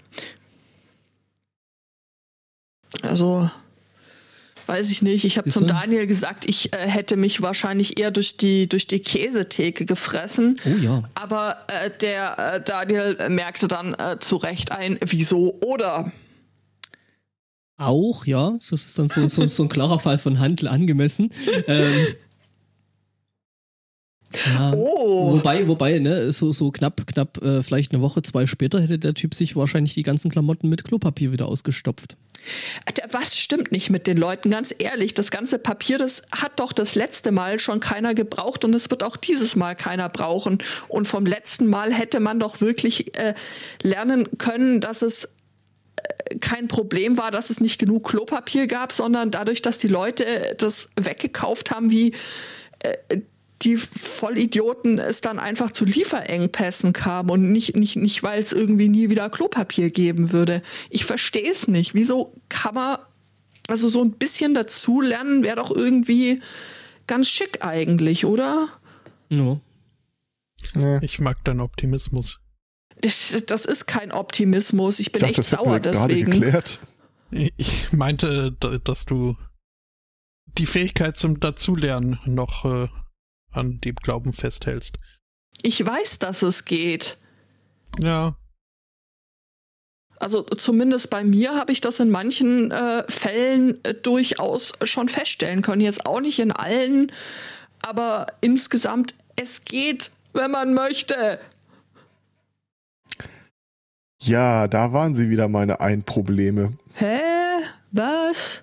Also 3.01 3.49
weiß 4.67 4.89
ich 4.89 5.01
nicht. 5.01 5.25
Ich 5.25 5.37
habe 5.37 5.49
zum 5.49 5.67
Daniel 5.67 6.07
gesagt, 6.07 6.45
ich 6.47 6.73
äh, 6.73 6.77
hätte 6.77 7.17
mich 7.17 7.41
wahrscheinlich 7.41 7.99
eher 7.99 8.11
durch 8.11 8.37
die, 8.37 8.67
durch 8.67 8.87
die 8.87 8.99
Käsetheke 8.99 9.85
gefressen. 9.85 10.57
Oh 10.65 10.77
ja. 10.81 11.03
Aber 11.15 11.57
äh, 11.67 11.89
der 12.01 12.37
äh, 12.37 12.63
Daniel 12.63 13.29
merkte 13.29 13.67
dann 13.67 13.93
äh, 13.93 14.17
zu 14.19 14.37
Recht 14.37 14.71
ein 14.71 14.97
Wieso 15.05 15.59
oder. 15.61 16.11
Auch, 17.77 18.25
ja. 18.25 18.57
Das 18.69 18.71
ist 18.71 18.97
dann 18.99 19.07
so, 19.07 19.27
so, 19.27 19.47
so 19.47 19.63
ein 19.63 19.69
klarer 19.69 19.99
Fall 19.99 20.17
von 20.17 20.39
Handel 20.39 20.67
angemessen. 20.67 21.31
ähm, 21.67 22.07
ja, 24.45 24.71
oh. 24.73 25.33
Wobei, 25.33 25.67
wobei, 25.67 25.99
ne, 25.99 26.31
so, 26.31 26.51
so 26.51 26.71
knapp, 26.71 27.05
knapp, 27.07 27.41
äh, 27.43 27.63
vielleicht 27.63 27.91
eine 27.93 28.01
Woche, 28.01 28.21
zwei 28.21 28.47
später 28.47 28.79
hätte 28.79 28.97
der 28.97 29.13
Typ 29.13 29.33
sich 29.33 29.55
wahrscheinlich 29.55 29.93
die 29.93 30.03
ganzen 30.03 30.31
Klamotten 30.31 30.69
mit 30.69 30.83
Klopapier 30.83 31.31
wieder 31.31 31.47
ausgestopft. 31.47 32.15
Was 33.11 33.37
stimmt 33.37 33.71
nicht 33.71 33.89
mit 33.89 34.07
den 34.07 34.17
Leuten? 34.17 34.49
Ganz 34.51 34.73
ehrlich, 34.77 35.13
das 35.13 35.31
ganze 35.31 35.59
Papier, 35.59 35.97
das 35.97 36.23
hat 36.31 36.59
doch 36.59 36.73
das 36.73 36.95
letzte 36.95 37.31
Mal 37.31 37.59
schon 37.59 37.79
keiner 37.79 38.13
gebraucht 38.13 38.65
und 38.65 38.73
es 38.73 38.89
wird 38.89 39.03
auch 39.03 39.17
dieses 39.17 39.55
Mal 39.55 39.75
keiner 39.75 40.09
brauchen. 40.09 40.59
Und 40.87 41.07
vom 41.07 41.25
letzten 41.25 41.67
Mal 41.67 41.93
hätte 41.93 42.19
man 42.19 42.39
doch 42.39 42.61
wirklich 42.61 43.17
äh, 43.17 43.33
lernen 43.81 44.37
können, 44.37 44.81
dass 44.81 45.01
es 45.01 45.25
äh, 45.25 46.37
kein 46.39 46.67
Problem 46.67 47.17
war, 47.17 47.31
dass 47.31 47.49
es 47.49 47.59
nicht 47.59 47.79
genug 47.79 48.09
Klopapier 48.09 48.67
gab, 48.67 48.91
sondern 48.91 49.31
dadurch, 49.31 49.61
dass 49.61 49.77
die 49.77 49.87
Leute 49.87 50.55
das 50.57 50.89
weggekauft 50.95 51.71
haben, 51.71 51.91
wie 51.91 52.13
äh, 52.79 53.21
die 53.61 53.77
Vollidioten 53.77 54.97
es 54.97 55.21
dann 55.21 55.39
einfach 55.39 55.71
zu 55.71 55.85
Lieferengpässen 55.85 56.93
kam 56.93 57.29
und 57.29 57.51
nicht, 57.51 57.75
nicht, 57.75 57.95
nicht 57.95 58.23
weil 58.23 58.41
es 58.41 58.51
irgendwie 58.51 58.89
nie 58.89 59.09
wieder 59.09 59.29
Klopapier 59.29 59.91
geben 59.91 60.31
würde. 60.31 60.61
Ich 60.89 61.05
verstehe 61.05 61.49
es 61.49 61.67
nicht. 61.67 61.93
Wieso 61.93 62.33
kann 62.49 62.75
man, 62.75 62.97
also 63.67 63.87
so 63.87 64.03
ein 64.03 64.13
bisschen 64.13 64.53
dazulernen 64.53 65.43
wäre 65.43 65.57
doch 65.57 65.71
irgendwie 65.71 66.41
ganz 67.07 67.29
schick 67.29 67.63
eigentlich, 67.63 68.25
oder? 68.25 68.67
No. 69.29 69.61
Ich 71.01 71.19
mag 71.19 71.43
deinen 71.43 71.59
Optimismus. 71.59 72.39
Das, 73.01 73.43
das 73.47 73.65
ist 73.65 73.87
kein 73.87 74.11
Optimismus. 74.11 74.99
Ich 74.99 75.11
bin 75.11 75.23
ich 75.25 75.35
dachte, 75.35 75.41
echt 75.41 75.51
das 75.51 75.59
sauer 75.59 75.73
wir 75.73 75.79
gerade 75.79 76.07
deswegen. 76.07 76.31
geklärt. 76.31 76.79
Ich 77.31 77.91
meinte, 77.93 78.51
dass 78.83 79.05
du 79.05 79.37
die 80.57 80.65
Fähigkeit 80.65 81.15
zum 81.15 81.39
Dazulernen 81.39 82.19
noch 82.25 82.65
äh, 82.65 82.87
an 83.51 83.79
dem 83.81 83.95
Glauben 83.95 84.33
festhältst. 84.33 84.97
Ich 85.61 85.85
weiß, 85.85 86.19
dass 86.19 86.41
es 86.41 86.65
geht. 86.65 87.17
Ja. 87.99 88.35
Also 90.19 90.43
zumindest 90.43 91.09
bei 91.09 91.23
mir 91.23 91.55
habe 91.55 91.71
ich 91.71 91.81
das 91.81 91.99
in 91.99 92.11
manchen 92.11 92.71
äh, 92.71 93.03
Fällen 93.09 93.83
äh, 93.83 93.95
durchaus 93.95 94.73
schon 94.83 95.09
feststellen 95.09 95.61
können. 95.63 95.81
Jetzt 95.81 96.05
auch 96.05 96.21
nicht 96.21 96.39
in 96.39 96.51
allen, 96.51 97.11
aber 97.81 98.27
insgesamt, 98.41 99.15
es 99.35 99.65
geht, 99.65 100.11
wenn 100.33 100.51
man 100.51 100.73
möchte. 100.73 101.39
Ja, 104.21 104.67
da 104.67 104.93
waren 104.93 105.15
sie 105.15 105.31
wieder 105.31 105.47
meine 105.47 105.79
Ein-Probleme. 105.79 106.73
Hä? 106.95 107.19
Was? 107.91 108.61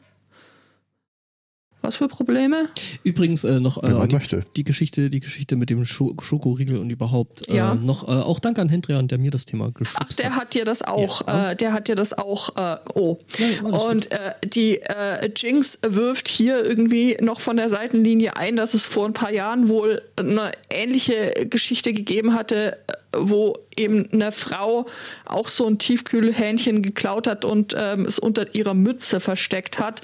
Was 1.82 1.96
für 1.96 2.08
Probleme? 2.08 2.68
Übrigens 3.04 3.44
äh, 3.44 3.60
noch 3.60 3.82
äh, 3.82 4.06
die, 4.08 4.14
möchte. 4.14 4.40
die 4.56 4.64
Geschichte, 4.64 5.10
die 5.10 5.20
Geschichte 5.20 5.56
mit 5.56 5.70
dem 5.70 5.84
Scho 5.84 6.14
Schokoriegel 6.20 6.76
und 6.78 6.90
überhaupt. 6.90 7.48
Ja. 7.48 7.72
Äh, 7.72 7.76
noch 7.76 8.02
äh, 8.06 8.10
auch 8.10 8.40
danke 8.40 8.60
an 8.60 8.68
Hendrian, 8.68 9.06
der 9.08 9.18
mir 9.18 9.30
das 9.30 9.44
Thema 9.44 9.70
geschubst 9.70 9.96
Ach, 10.00 10.12
der 10.16 10.34
hat 10.36 10.54
dir 10.54 10.64
das 10.64 10.82
auch, 10.82 11.26
Ja. 11.26 11.50
äh, 11.52 11.56
der 11.56 11.72
hat 11.72 11.88
dir 11.88 11.94
das 11.94 12.16
auch, 12.16 12.56
äh, 12.56 12.76
oh. 12.94 13.18
Ja, 13.38 13.68
Und 13.68 14.10
äh, 14.10 14.34
die 14.44 14.80
äh, 14.82 15.30
Jinx 15.36 15.78
wirft 15.86 16.28
hier 16.28 16.64
irgendwie 16.64 17.16
noch 17.20 17.40
von 17.40 17.56
der 17.56 17.70
Seitenlinie 17.70 18.36
ein, 18.36 18.56
dass 18.56 18.74
es 18.74 18.84
vor 18.84 19.06
ein 19.06 19.12
paar 19.12 19.30
Jahren 19.30 19.68
wohl 19.68 20.02
eine 20.16 20.52
ähnliche 20.70 21.46
Geschichte 21.48 21.92
gegeben 21.92 22.34
hatte, 22.34 22.76
äh, 22.88 22.92
wo 23.16 23.56
eben 23.76 24.10
eine 24.12 24.32
Frau 24.32 24.86
auch 25.24 25.48
so 25.48 25.66
ein 25.66 25.78
Tiefkühlhähnchen 25.78 26.82
geklaut 26.82 27.26
hat 27.26 27.44
und 27.44 27.74
ähm, 27.78 28.04
es 28.04 28.18
unter 28.18 28.54
ihrer 28.54 28.74
Mütze 28.74 29.20
versteckt 29.20 29.78
hat 29.78 30.02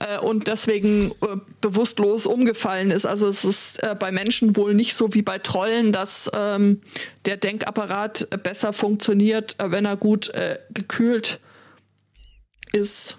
äh, 0.00 0.18
und 0.18 0.46
deswegen 0.46 1.10
äh, 1.10 1.36
bewusstlos 1.60 2.26
umgefallen 2.26 2.90
ist. 2.90 3.06
Also 3.06 3.28
es 3.28 3.44
ist 3.44 3.82
äh, 3.82 3.96
bei 3.98 4.12
Menschen 4.12 4.56
wohl 4.56 4.74
nicht 4.74 4.94
so 4.94 5.14
wie 5.14 5.22
bei 5.22 5.38
Trollen, 5.38 5.92
dass 5.92 6.30
ähm, 6.32 6.80
der 7.24 7.36
Denkapparat 7.36 8.28
besser 8.42 8.72
funktioniert, 8.72 9.56
äh, 9.58 9.70
wenn 9.70 9.84
er 9.84 9.96
gut 9.96 10.28
äh, 10.30 10.58
gekühlt 10.72 11.40
ist. 12.72 13.18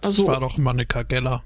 Also, 0.00 0.22
Also 0.22 0.26
das 0.26 0.32
war 0.34 0.40
doch 0.40 0.58
Monika 0.58 1.02
Geller. 1.02 1.42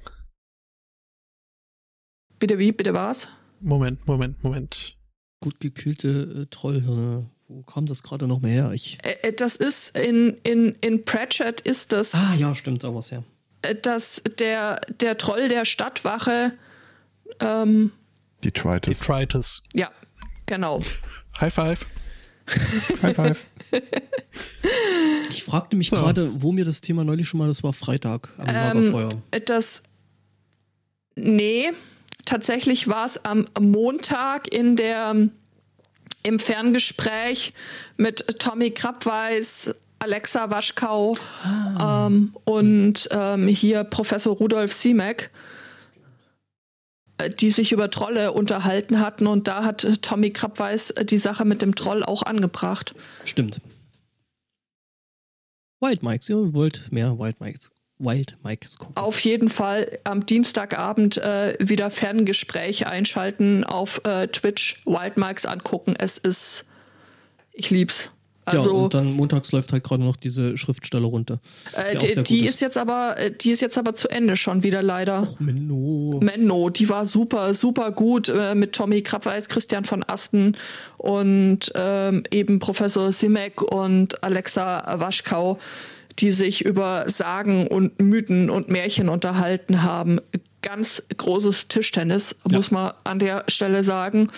bitte 2.39 2.59
wie, 2.59 2.73
bitte 2.73 2.93
was? 2.95 3.29
Moment, 3.61 4.07
Moment, 4.09 4.43
Moment. 4.43 4.97
Gut 5.43 5.61
gekühlte 5.61 6.43
äh, 6.43 6.47
Trollhirne. 6.51 7.27
Wo 7.49 7.63
kam 7.65 7.85
das 7.85 8.03
gerade 8.03 8.27
noch 8.27 8.41
mehr 8.41 8.53
her? 8.69 8.73
Ich. 8.73 8.97
Äh, 9.03 9.29
äh, 9.29 9.33
das 9.35 9.57
ist 9.57 9.95
in, 9.99 10.39
in, 10.43 10.75
in 10.81 11.05
Pratchett 11.05 11.61
ist 11.61 11.93
das, 11.93 12.15
Ah 12.15 12.35
ja, 12.39 12.55
stimmt, 12.55 12.83
da 12.85 12.95
war's 12.95 13.11
ja. 13.11 13.23
äh, 13.61 13.75
dass 13.75 14.23
der, 14.39 14.81
der 15.01 15.19
Troll 15.19 15.49
der 15.49 15.67
Stadtwache, 15.67 16.53
ähm, 17.41 17.93
Detritus. 18.43 19.01
Detritus. 19.01 19.63
ja, 19.75 19.91
genau. 20.47 20.81
High 21.41 21.53
five. 21.53 21.87
High 23.03 23.15
five. 23.17 23.45
Ich 25.31 25.45
fragte 25.45 25.77
mich 25.77 25.89
So. 25.89 25.97
gerade, 25.97 26.43
wo 26.43 26.53
mir 26.53 26.65
das 26.67 26.81
Thema 26.83 27.05
neulich 27.05 27.27
schon 27.29 27.39
mal, 27.39 27.47
das 27.49 27.63
war 27.63 27.73
Freitag 27.73 28.35
am 28.39 28.47
Ähm, 28.49 28.55
Lagerfeuer. 28.55 29.23
Das, 29.47 29.83
nee, 31.15 31.71
tatsächlich 32.25 32.89
war 32.89 33.07
es 33.07 33.25
am 33.25 33.47
Montag 33.59 34.53
in 34.53 34.77
der, 34.77 35.29
im 36.23 36.39
Ferngespräch 36.39 37.53
mit 37.97 38.39
Tommy 38.39 38.71
Krabweis, 38.71 39.75
Alexa 39.99 40.51
Waschkau 40.51 41.17
ähm, 41.81 42.35
und 42.45 43.09
ähm, 43.13 43.47
hier 43.47 43.85
Professor 43.85 44.37
Rudolf 44.37 44.73
Siemek, 44.73 45.31
äh, 47.19 47.31
die 47.31 47.53
sich 47.53 47.71
über 47.71 47.89
Trolle 47.89 48.33
unterhalten 48.33 48.99
hatten 48.99 49.29
und 49.29 49.47
da 49.47 49.63
hat 49.63 49.87
Tommy 50.03 50.31
Krabweis 50.31 50.91
äh, 50.91 51.05
die 51.05 51.19
Sache 51.19 51.45
mit 51.45 51.63
dem 51.63 51.77
Troll 51.77 52.03
auch 52.03 52.25
angebracht. 52.25 52.95
Stimmt. 53.25 53.61
Wild 55.81 56.03
Mikes, 56.03 56.29
ihr 56.29 56.53
wollt 56.53 56.91
mehr 56.91 57.19
Wild 57.19 57.41
Mikes, 57.41 57.71
Wild 58.03 58.37
Mikes 58.43 58.79
gucken. 58.79 58.97
Auf 58.97 59.21
jeden 59.21 59.49
Fall 59.49 59.99
am 60.05 60.27
Dienstagabend 60.27 61.19
äh, 61.19 61.57
wieder 61.61 61.91
Ferngespräch 61.91 62.87
einschalten 62.87 63.65
auf 63.65 64.05
äh, 64.05 64.29
Twitch, 64.29 64.83
Wildmarks 64.85 65.47
angucken. 65.47 65.95
Es 65.99 66.19
ist, 66.19 66.67
ich 67.53 67.71
lieb's. 67.71 68.11
Also, 68.45 68.71
ja, 68.71 68.77
und 68.85 68.95
dann 68.95 69.13
montags 69.13 69.53
läuft 69.53 69.73
halt 69.73 69.85
gerade 69.85 70.03
noch 70.03 70.17
diese 70.17 70.57
Schriftsteller 70.59 71.07
runter. 71.07 71.41
Äh, 71.75 71.97
die, 71.97 72.23
die 72.25 72.41
ist. 72.41 72.55
ist 72.55 72.61
jetzt 72.61 72.77
aber, 72.77 73.17
äh, 73.17 73.31
die 73.31 73.53
ist 73.53 73.61
jetzt 73.61 73.79
aber 73.79 73.95
zu 73.95 74.09
Ende 74.09 74.37
schon 74.37 74.65
wieder 74.65 74.83
leider. 74.83 75.23
Och, 75.23 75.39
Menno. 75.39 76.19
Menno, 76.21 76.69
die 76.69 76.89
war 76.89 77.07
super, 77.07 77.55
super 77.55 77.93
gut 77.93 78.29
äh, 78.29 78.57
mit 78.57 78.73
Tommy 78.73 79.03
Krabweis, 79.03 79.49
Christian 79.49 79.85
von 79.85 80.03
Asten 80.03 80.57
und 80.99 81.73
ähm, 81.77 82.25
eben 82.33 82.59
Professor 82.59 83.13
Simek 83.13 83.63
und 83.63 84.25
Alexa 84.25 84.99
Waschkau, 84.99 85.59
die 86.19 86.31
sich 86.31 86.65
über 86.65 87.09
Sagen 87.09 87.67
und 87.67 88.01
Mythen 88.01 88.51
und 88.51 88.69
Märchen 88.69 89.09
unterhalten 89.09 89.83
haben. 89.83 90.21
Ganz 90.63 91.03
großes 91.17 91.69
Tischtennis, 91.69 92.37
ja. 92.49 92.57
muss 92.57 92.71
man 92.71 92.93
an 93.05 93.19
der 93.19 93.45
Stelle 93.49 93.85
sagen. 93.85 94.31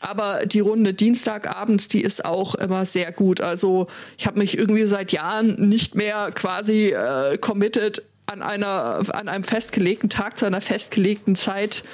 Aber 0.00 0.46
die 0.46 0.60
Runde 0.60 0.94
Dienstagabends, 0.94 1.88
die 1.88 2.00
ist 2.00 2.24
auch 2.24 2.54
immer 2.54 2.86
sehr 2.86 3.12
gut. 3.12 3.40
Also 3.40 3.86
ich 4.16 4.26
habe 4.26 4.38
mich 4.38 4.56
irgendwie 4.56 4.86
seit 4.86 5.12
Jahren 5.12 5.68
nicht 5.68 5.94
mehr 5.94 6.32
quasi 6.32 6.88
äh, 6.88 7.36
committed 7.36 8.02
an 8.24 8.42
einer 8.42 9.02
an 9.12 9.28
einem 9.28 9.44
festgelegten 9.44 10.08
Tag 10.08 10.38
zu 10.38 10.46
einer 10.46 10.60
festgelegten 10.60 11.36
Zeit 11.36 11.84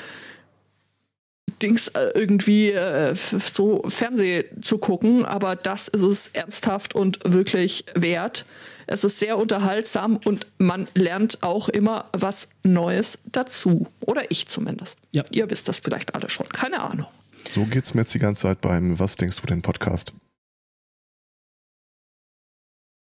Dings 1.63 1.89
äh, 1.89 2.11
irgendwie 2.15 2.71
äh, 2.73 3.15
so 3.53 3.83
Fernseh 3.89 4.45
zu 4.61 4.79
gucken, 4.79 5.25
aber 5.25 5.57
das 5.57 5.89
ist 5.89 6.03
es 6.03 6.29
ernsthaft 6.29 6.95
und 6.95 7.19
wirklich 7.25 7.85
wert. 7.95 8.45
Es 8.87 9.03
ist 9.03 9.19
sehr 9.19 9.37
unterhaltsam 9.37 10.19
und 10.25 10.47
man 10.59 10.87
lernt 10.95 11.43
auch 11.43 11.69
immer 11.69 12.05
was 12.13 12.49
Neues 12.63 13.19
dazu. 13.25 13.89
Oder 14.01 14.31
ich 14.31 14.47
zumindest. 14.47 14.99
Ja. 15.13 15.25
Ihr 15.33 15.51
wisst 15.51 15.69
das 15.69 15.81
vielleicht 15.81 16.15
alle 16.15 16.31
schon. 16.31 16.49
Keine 16.51 16.83
Ahnung. 16.83 17.07
So 17.51 17.65
geht's 17.65 17.95
mir 17.95 18.03
jetzt 18.03 18.15
die 18.15 18.19
ganze 18.19 18.43
Zeit 18.43 18.61
beim 18.61 18.99
Was 18.99 19.17
denkst 19.17 19.41
du 19.41 19.47
denn 19.47 19.63
Podcast? 19.63 20.13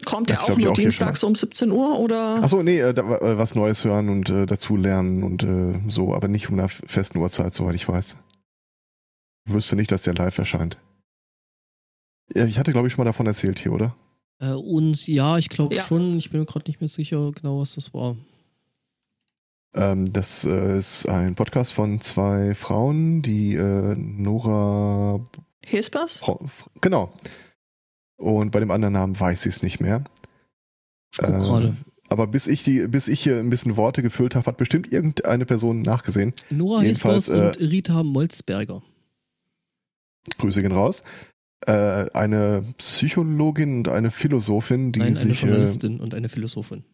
Kommt 0.04 0.30
der 0.30 0.42
auch 0.42 0.56
nur 0.56 0.70
auch 0.70 0.74
dienstags 0.74 1.24
um 1.24 1.34
17 1.34 1.70
Uhr 1.70 1.98
oder? 1.98 2.42
Achso, 2.42 2.62
nee, 2.62 2.78
äh, 2.78 2.92
da, 2.92 3.02
äh, 3.02 3.38
was 3.38 3.54
Neues 3.54 3.84
hören 3.84 4.08
und 4.08 4.28
äh, 4.28 4.46
dazu 4.46 4.76
lernen 4.76 5.22
und 5.22 5.42
äh, 5.42 5.80
so, 5.88 6.14
aber 6.14 6.28
nicht 6.28 6.48
um 6.48 6.58
einer 6.58 6.68
festen 6.68 7.18
Uhrzeit, 7.18 7.54
soweit 7.54 7.74
ich 7.74 7.88
weiß. 7.88 8.16
Wüsste 9.46 9.76
nicht, 9.76 9.92
dass 9.92 10.02
der 10.02 10.14
live 10.14 10.36
erscheint. 10.38 10.78
Ja, 12.34 12.44
ich 12.44 12.58
hatte, 12.58 12.72
glaube 12.72 12.88
ich, 12.88 12.94
schon 12.94 13.02
mal 13.02 13.08
davon 13.08 13.26
erzählt 13.26 13.58
hier, 13.58 13.72
oder? 13.72 13.96
Äh, 14.40 14.52
und 14.52 15.06
ja, 15.06 15.38
ich 15.38 15.48
glaube 15.48 15.74
ja. 15.74 15.82
schon. 15.82 16.18
Ich 16.18 16.30
bin 16.30 16.40
mir 16.40 16.46
gerade 16.46 16.68
nicht 16.68 16.80
mehr 16.80 16.88
sicher, 16.88 17.32
genau, 17.32 17.60
was 17.60 17.76
das 17.76 17.94
war. 17.94 18.16
Ähm, 19.74 20.12
das 20.12 20.44
äh, 20.44 20.76
ist 20.76 21.06
ein 21.06 21.34
Podcast 21.34 21.72
von 21.72 22.00
zwei 22.00 22.54
Frauen, 22.54 23.22
die 23.22 23.54
äh, 23.54 23.94
Nora 23.96 25.20
Hespers? 25.66 26.20
Genau. 26.80 27.12
Und 28.16 28.50
bei 28.52 28.60
dem 28.60 28.70
anderen 28.70 28.94
Namen 28.94 29.18
weiß 29.18 29.46
ich 29.46 29.56
es 29.56 29.62
nicht 29.62 29.80
mehr. 29.80 30.04
Ich 31.12 31.18
guck 31.18 31.28
ähm, 31.28 31.38
gerade. 31.38 31.76
Aber 32.08 32.26
bis 32.28 32.46
ich 32.46 32.62
die, 32.62 32.86
bis 32.86 33.08
ich 33.08 33.20
hier 33.20 33.38
ein 33.38 33.50
bisschen 33.50 33.76
Worte 33.76 34.02
gefüllt 34.02 34.36
habe, 34.36 34.46
hat 34.46 34.56
bestimmt 34.56 34.92
irgendeine 34.92 35.44
Person 35.44 35.82
nachgesehen. 35.82 36.32
Nora 36.50 36.82
Hespers 36.82 37.28
äh, 37.28 37.32
und 37.32 37.60
Rita 37.60 38.02
Molzberger. 38.02 38.82
Grüße 40.38 40.62
gehen 40.62 40.72
raus. 40.72 41.02
Äh, 41.66 42.06
eine 42.12 42.64
Psychologin 42.78 43.78
und 43.78 43.88
eine 43.88 44.10
Philosophin, 44.10 44.92
die 44.92 45.00
Nein, 45.00 45.14
sich. 45.14 45.42
Eine 45.42 45.52
Journalistin 45.52 45.98
äh, 45.98 46.02
und 46.02 46.14
eine 46.14 46.28
Philosophin 46.28 46.84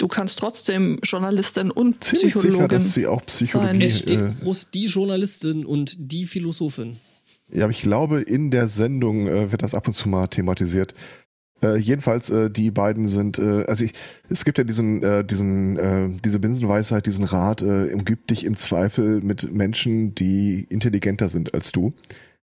du 0.00 0.08
kannst 0.08 0.38
trotzdem 0.38 0.98
Journalistin 1.02 1.70
und 1.70 2.02
Ziemlich 2.02 2.32
Psychologin 2.32 2.56
sicher, 2.56 2.68
dass 2.68 2.94
sie 2.94 3.06
auch 3.06 3.24
Psychologie 3.26 3.72
sein. 3.72 3.80
Es 3.82 3.98
steht 3.98 4.20
äh, 4.20 4.30
groß 4.42 4.70
die 4.70 4.86
Journalistin 4.86 5.64
und 5.64 5.94
die 5.98 6.26
Philosophin. 6.26 6.96
Ja, 7.52 7.64
aber 7.64 7.72
ich 7.72 7.82
glaube, 7.82 8.22
in 8.22 8.50
der 8.50 8.68
Sendung 8.68 9.26
äh, 9.28 9.52
wird 9.52 9.62
das 9.62 9.74
ab 9.74 9.86
und 9.86 9.92
zu 9.92 10.08
mal 10.08 10.28
thematisiert. 10.28 10.94
Äh, 11.62 11.76
jedenfalls, 11.76 12.30
äh, 12.30 12.50
die 12.50 12.70
beiden 12.70 13.06
sind, 13.06 13.38
äh, 13.38 13.64
also 13.66 13.84
ich, 13.84 13.92
es 14.28 14.44
gibt 14.44 14.58
ja 14.58 14.64
diesen, 14.64 15.02
äh, 15.02 15.24
diesen, 15.24 15.78
äh, 15.78 16.08
diese 16.24 16.38
Binsenweisheit, 16.38 17.06
diesen 17.06 17.24
Rat, 17.24 17.60
äh, 17.60 17.92
umgib 17.92 18.26
dich 18.28 18.44
im 18.44 18.56
Zweifel 18.56 19.20
mit 19.20 19.52
Menschen, 19.52 20.14
die 20.14 20.66
intelligenter 20.70 21.28
sind 21.28 21.52
als 21.52 21.72
du. 21.72 21.92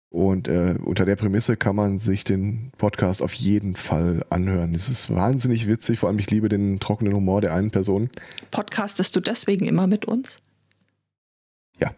Und 0.10 0.50
äh, 0.50 0.76
unter 0.84 1.06
der 1.06 1.16
Prämisse 1.16 1.56
kann 1.56 1.76
man 1.76 1.98
sich 1.98 2.26
den 2.26 2.72
Podcast 2.78 3.24
auf 3.24 3.34
jeden 3.34 3.76
Fall 3.76 4.26
anhören. 4.30 4.76
Es 4.76 4.90
ist 4.90 5.16
wahnsinnig 5.16 5.68
witzig, 5.68 6.00
vor 6.00 6.10
allem 6.10 6.20
ich 6.20 6.30
liebe 6.30 6.50
den 6.50 6.82
trockenen 6.82 7.14
Humor 7.14 7.40
der 7.40 7.56
einen 7.56 7.72
Person. 7.72 8.10
Podcastest 8.52 9.16
du 9.16 9.22
deswegen 9.22 9.66
immer 9.66 9.88
mit 9.88 10.04
uns? 10.06 10.40
Ja. 11.80 11.96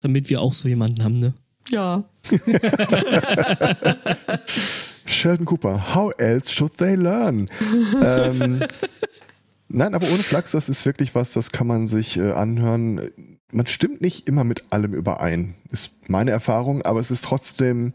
Damit 0.00 0.30
wir 0.30 0.40
auch 0.40 0.54
so 0.54 0.68
jemanden 0.68 1.04
haben, 1.04 1.20
ne? 1.20 1.34
Ja. 1.68 2.04
Sheldon 5.10 5.46
Cooper, 5.46 5.94
how 5.94 6.12
else 6.18 6.52
should 6.52 6.76
they 6.78 6.94
learn? 6.94 7.48
ähm, 8.02 8.62
nein, 9.68 9.94
aber 9.94 10.06
ohne 10.06 10.22
Flachs, 10.22 10.52
das 10.52 10.68
ist 10.68 10.86
wirklich 10.86 11.14
was, 11.14 11.32
das 11.32 11.52
kann 11.52 11.66
man 11.66 11.86
sich 11.86 12.16
äh, 12.18 12.32
anhören 12.32 13.10
man 13.52 13.66
stimmt 13.66 14.00
nicht 14.00 14.28
immer 14.28 14.44
mit 14.44 14.64
allem 14.70 14.94
überein, 14.94 15.54
ist 15.70 16.08
meine 16.08 16.30
Erfahrung, 16.30 16.82
aber 16.82 17.00
es 17.00 17.10
ist 17.10 17.24
trotzdem 17.24 17.92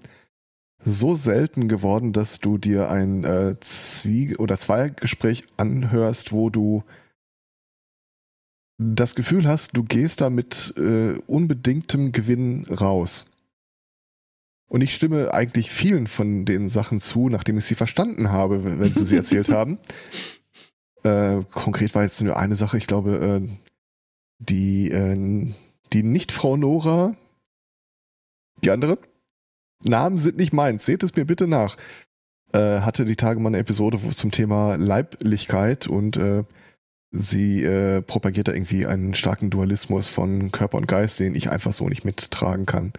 so 0.80 1.15
selten 1.15 1.68
geworden, 1.68 2.11
dass 2.11 2.40
du 2.40 2.57
dir 2.57 2.90
ein 2.90 3.23
äh, 3.23 3.56
Zwie- 3.60 4.38
oder 4.38 4.57
Zweiergespräch 4.57 5.45
anhörst, 5.57 6.31
wo 6.31 6.49
du 6.49 6.84
das 8.77 9.15
Gefühl 9.15 9.48
hast, 9.48 9.77
du 9.77 9.84
gehst 9.84 10.22
da 10.22 10.30
mit 10.30 10.73
äh, 10.77 11.14
unbedingtem 11.27 12.11
Gewinn 12.11 12.65
raus. 12.65 13.26
Und 14.74 14.82
ich 14.82 14.95
stimme 14.95 15.32
eigentlich 15.32 15.70
vielen 15.70 16.08
von 16.08 16.45
den 16.45 16.68
Sachen 16.68 17.00
zu, 17.00 17.30
nachdem 17.30 17.60
ich 17.60 17.66
sie 17.66 17.76
verstanden 17.76 18.32
habe, 18.32 18.80
wenn 18.80 18.91
sie 18.91 19.04
sie 19.04 19.16
erzählt 19.16 19.50
haben. 19.52 19.78
Äh, 21.04 21.44
konkret 21.52 21.94
war 21.94 22.02
jetzt 22.02 22.20
nur 22.24 22.38
eine 22.38 22.56
Sache, 22.56 22.80
ich 22.80 22.88
glaube, 22.88 23.44
äh, 23.44 23.50
die, 24.40 24.90
äh, 24.90 25.54
die 25.94 26.02
nicht 26.02 26.32
Frau 26.32 26.58
Nora, 26.58 27.16
die 28.64 28.72
andere, 28.72 28.98
Namen 29.84 30.18
sind 30.18 30.38
nicht 30.38 30.54
meins, 30.54 30.86
seht 30.86 31.04
es 31.04 31.16
mir 31.16 31.26
bitte 31.26 31.45
nach, 31.45 31.78
äh, 32.52 32.80
hatte 32.80 33.06
die 33.06 33.16
Tage 33.16 33.40
mal 33.40 33.50
eine 33.50 33.60
Episode 33.60 34.00
zum 34.10 34.32
Thema 34.32 34.74
Leiblichkeit 34.74 35.86
und 35.86 36.18
äh, 36.18 36.45
sie 37.12 37.64
äh, 37.64 38.02
propagiert 38.02 38.48
da 38.48 38.54
irgendwie 38.54 38.88
einen 38.88 39.14
starken 39.14 39.52
Dualismus 39.52 40.08
von 40.08 40.52
Körper 40.52 40.78
und 40.78 40.88
Geist, 40.88 41.20
den 41.20 41.36
ich 41.36 41.52
einfach 41.52 41.74
so 41.74 41.88
nicht 41.88 42.06
mittragen 42.06 42.66
kann. 42.66 42.91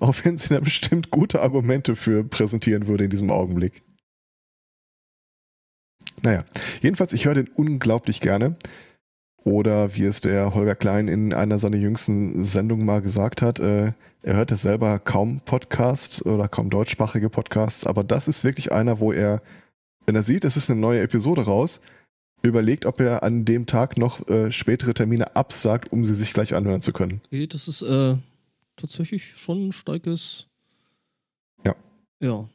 Auch 0.00 0.14
wenn 0.24 0.36
sie 0.36 0.48
da 0.48 0.60
bestimmt 0.60 1.10
gute 1.10 1.42
Argumente 1.42 1.94
für 1.94 2.24
präsentieren 2.24 2.88
würde 2.88 3.04
in 3.04 3.10
diesem 3.10 3.30
Augenblick. 3.30 3.74
Naja, 6.22 6.44
jedenfalls, 6.82 7.12
ich 7.12 7.26
höre 7.26 7.34
den 7.34 7.48
unglaublich 7.48 8.20
gerne. 8.20 8.56
Oder 9.42 9.96
wie 9.96 10.04
es 10.04 10.20
der 10.20 10.54
Holger 10.54 10.74
Klein 10.74 11.08
in 11.08 11.32
einer 11.32 11.58
seiner 11.58 11.78
jüngsten 11.78 12.44
Sendungen 12.44 12.84
mal 12.84 13.00
gesagt 13.00 13.40
hat, 13.40 13.58
äh, 13.58 13.92
er 14.22 14.36
hört 14.36 14.52
es 14.52 14.62
selber 14.62 14.98
kaum 14.98 15.40
Podcasts 15.40 16.24
oder 16.24 16.46
kaum 16.46 16.68
deutschsprachige 16.68 17.30
Podcasts, 17.30 17.86
aber 17.86 18.04
das 18.04 18.28
ist 18.28 18.44
wirklich 18.44 18.70
einer, 18.70 19.00
wo 19.00 19.12
er, 19.12 19.40
wenn 20.04 20.14
er 20.14 20.22
sieht, 20.22 20.44
es 20.44 20.58
ist 20.58 20.70
eine 20.70 20.78
neue 20.78 21.00
Episode 21.00 21.46
raus, 21.46 21.80
überlegt, 22.42 22.84
ob 22.84 23.00
er 23.00 23.22
an 23.22 23.46
dem 23.46 23.64
Tag 23.64 23.96
noch 23.96 24.28
äh, 24.28 24.50
spätere 24.52 24.92
Termine 24.92 25.36
absagt, 25.36 25.90
um 25.90 26.04
sie 26.04 26.14
sich 26.14 26.34
gleich 26.34 26.54
anhören 26.54 26.82
zu 26.82 26.92
können. 26.92 27.22
Okay, 27.26 27.46
das 27.46 27.66
ist 27.66 27.80
äh, 27.80 28.16
tatsächlich 28.80 29.36
schon 29.36 29.68
ein 29.68 29.72
starkes. 29.72 30.46
Ja. 31.64 31.74
Ja. 32.20 32.48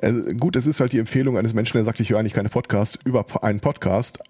Also 0.00 0.22
gut, 0.34 0.56
es 0.56 0.66
ist 0.66 0.80
halt 0.80 0.92
die 0.92 0.98
Empfehlung 0.98 1.36
eines 1.38 1.54
Menschen, 1.54 1.76
der 1.76 1.84
sagt, 1.84 2.00
ich 2.00 2.10
höre 2.10 2.18
eigentlich 2.18 2.34
keine 2.34 2.48
Podcasts 2.48 2.98
über 3.04 3.24
einen 3.42 3.60
Podcast, 3.60 4.20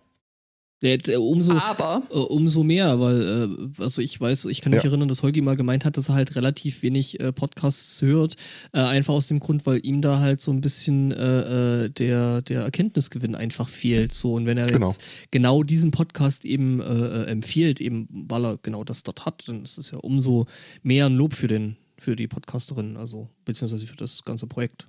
ja, 0.81 1.19
umso, 1.19 1.53
Aber. 1.53 2.03
Äh, 2.11 2.15
umso 2.15 2.63
mehr, 2.63 3.01
weil, 3.01 3.49
äh, 3.79 3.83
also 3.83 4.01
ich 4.01 4.21
weiß, 4.21 4.45
ich 4.45 4.61
kann 4.61 4.73
mich 4.73 4.85
ja. 4.85 4.91
erinnern, 4.91 5.09
dass 5.09 5.25
Holgi 5.25 5.41
mal 5.41 5.57
gemeint 5.57 5.85
hat, 5.85 5.97
dass 5.97 6.09
er 6.09 6.15
halt 6.15 6.37
relativ 6.37 6.83
wenig 6.83 7.19
äh, 7.21 7.33
Podcasts 7.33 8.01
hört, 8.01 8.37
äh, 8.73 8.79
einfach 8.79 9.15
aus 9.15 9.27
dem 9.27 9.41
Grund, 9.41 9.67
weil 9.67 9.85
ihm 9.85 10.03
da 10.03 10.21
halt 10.21 10.41
so 10.41 10.53
ein 10.53 10.61
bisschen 10.61 11.11
äh, 11.11 11.85
äh, 11.85 11.91
der, 11.91 12.43
der 12.43 12.63
Erkenntnisgewinn 12.63 13.35
einfach 13.35 13.69
fehlt. 13.69 14.15
So, 14.15 14.35
und 14.35 14.47
wenn 14.47 14.57
er 14.57 14.67
genau. 14.67 14.87
jetzt 14.87 15.03
genau 15.33 15.65
diesen 15.65 15.91
Podcast 15.91 16.45
eben 16.45 16.81
äh, 16.81 17.25
empfiehlt, 17.25 17.81
eben 17.81 18.07
weil 18.29 18.45
er 18.45 18.59
genau 18.59 18.85
das 18.85 19.03
dort 19.03 19.27
hat, 19.27 19.49
dann 19.49 19.65
ist 19.65 19.79
es 19.79 19.91
ja 19.91 19.99
umso 19.99 20.47
mehr 20.83 21.07
ein 21.07 21.15
Lob 21.15 21.33
für 21.33 21.49
den, 21.49 21.77
für 21.99 22.15
die 22.15 22.29
Podcasterin, 22.29 22.97
also 22.97 23.29
beziehungsweise 23.45 23.87
für 23.87 23.97
das 23.97 24.23
ganze 24.25 24.47
Projekt. 24.47 24.89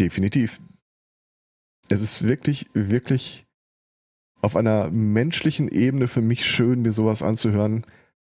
Definitiv. 0.00 0.60
Es 1.88 2.00
ist 2.00 2.24
wirklich, 2.24 2.66
wirklich 2.74 3.46
auf 4.40 4.56
einer 4.56 4.90
menschlichen 4.90 5.68
Ebene 5.68 6.06
für 6.06 6.22
mich 6.22 6.46
schön, 6.46 6.82
mir 6.82 6.92
sowas 6.92 7.22
anzuhören. 7.22 7.84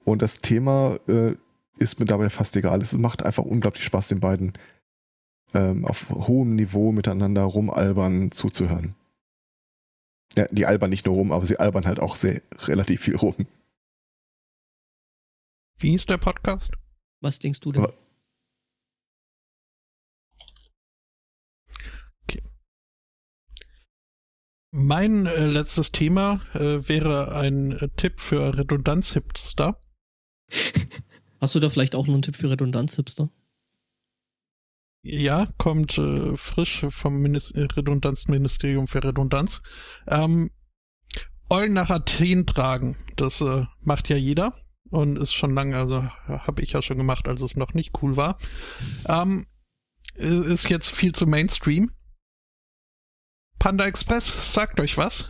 Und 0.03 0.22
das 0.22 0.41
Thema 0.41 0.99
äh, 1.07 1.36
ist 1.77 1.99
mir 1.99 2.06
dabei 2.06 2.30
fast 2.30 2.56
egal. 2.56 2.82
Es 2.82 2.94
macht 2.94 3.23
einfach 3.23 3.44
unglaublich 3.44 3.84
Spaß, 3.84 4.10
den 4.10 4.19
beiden 4.19 4.53
ähm, 5.53 5.86
auf 5.86 6.10
hohem 6.10 6.56
Niveau 6.56 6.91
miteinander 6.91 7.44
rumalbern 7.44 8.32
zuzuhören. 8.32 8.95
Ja, 10.38 10.45
die 10.52 10.65
albern 10.65 10.90
nicht 10.90 11.06
nur 11.06 11.15
rum, 11.15 11.32
aber 11.32 11.45
sie 11.45 11.60
albern 11.60 11.86
halt 11.86 11.99
auch 11.99 12.15
sehr 12.15 12.41
relativ 12.65 13.02
viel 13.02 13.15
rum. 13.15 13.36
Wie 15.77 15.94
ist 15.94 16.10
der 16.10 16.18
Podcast? 16.18 16.72
Was 17.22 17.40
denkst 17.40 17.61
du 17.61 17.72
denn? 17.72 17.88
Mein 24.77 25.26
äh, 25.26 25.47
letztes 25.47 25.93
Thema 25.93 26.41
äh, 26.53 26.89
wäre 26.89 27.34
ein 27.34 27.72
äh, 27.72 27.88
Tipp 27.95 28.19
für 28.19 28.57
Redundanz-Hipster. 28.57 29.80
Hast 31.39 31.56
du 31.56 31.61
da 31.61 31.69
vielleicht 31.69 31.95
auch 31.95 32.07
noch 32.07 32.14
einen 32.14 32.23
Tipp 32.23 32.35
für 32.35 32.49
Redundanz-Hipster? 32.49 33.30
Ja, 35.02 35.47
kommt 35.57 35.97
äh, 35.97 36.35
frisch 36.35 36.85
vom 36.89 37.22
Minister 37.22 37.73
Redundanzministerium 37.73 38.89
für 38.89 39.02
Redundanz. 39.02 39.61
Ähm, 40.10 40.52
Eulen 41.49 41.72
nach 41.72 41.89
Athen 41.89 42.45
tragen, 42.45 42.97
das 43.15 43.39
äh, 43.39 43.64
macht 43.80 44.10
ja 44.10 44.18
jeder 44.18 44.53
und 44.89 45.18
ist 45.18 45.34
schon 45.34 45.53
lange, 45.53 45.77
also 45.77 46.03
habe 46.27 46.61
ich 46.61 46.73
ja 46.73 46.81
schon 46.81 46.97
gemacht, 46.97 47.30
als 47.30 47.39
es 47.39 47.56
noch 47.56 47.73
nicht 47.73 47.93
cool 48.02 48.18
war. 48.18 48.38
Ähm, 49.07 49.45
ist 50.15 50.69
jetzt 50.69 50.89
viel 50.89 51.14
zu 51.14 51.27
Mainstream. 51.27 51.91
Panda 53.65 53.87
Express, 53.87 54.53
sagt 54.53 54.79
euch 54.79 54.95
was? 54.95 55.25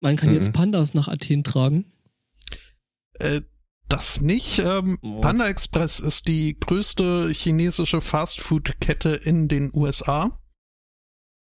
Man 0.00 0.14
kann 0.14 0.28
mhm. 0.28 0.36
jetzt 0.36 0.52
Pandas 0.52 0.94
nach 0.94 1.08
Athen 1.08 1.42
tragen. 1.42 1.90
Äh, 3.14 3.40
das 3.88 4.20
nicht. 4.20 4.60
Ähm, 4.60 5.00
Panda 5.20 5.48
Express 5.48 5.98
ist 5.98 6.28
die 6.28 6.56
größte 6.60 7.30
chinesische 7.30 8.00
Fastfood-Kette 8.00 9.14
in 9.24 9.48
den 9.48 9.72
USA 9.74 10.40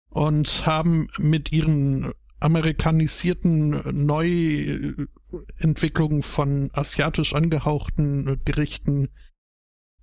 und 0.08 0.64
haben 0.64 1.08
mit 1.18 1.52
ihren 1.52 2.10
amerikanisierten 2.38 4.06
Neuentwicklungen 4.06 6.22
von 6.22 6.70
asiatisch 6.72 7.34
angehauchten 7.34 8.40
Gerichten 8.46 9.10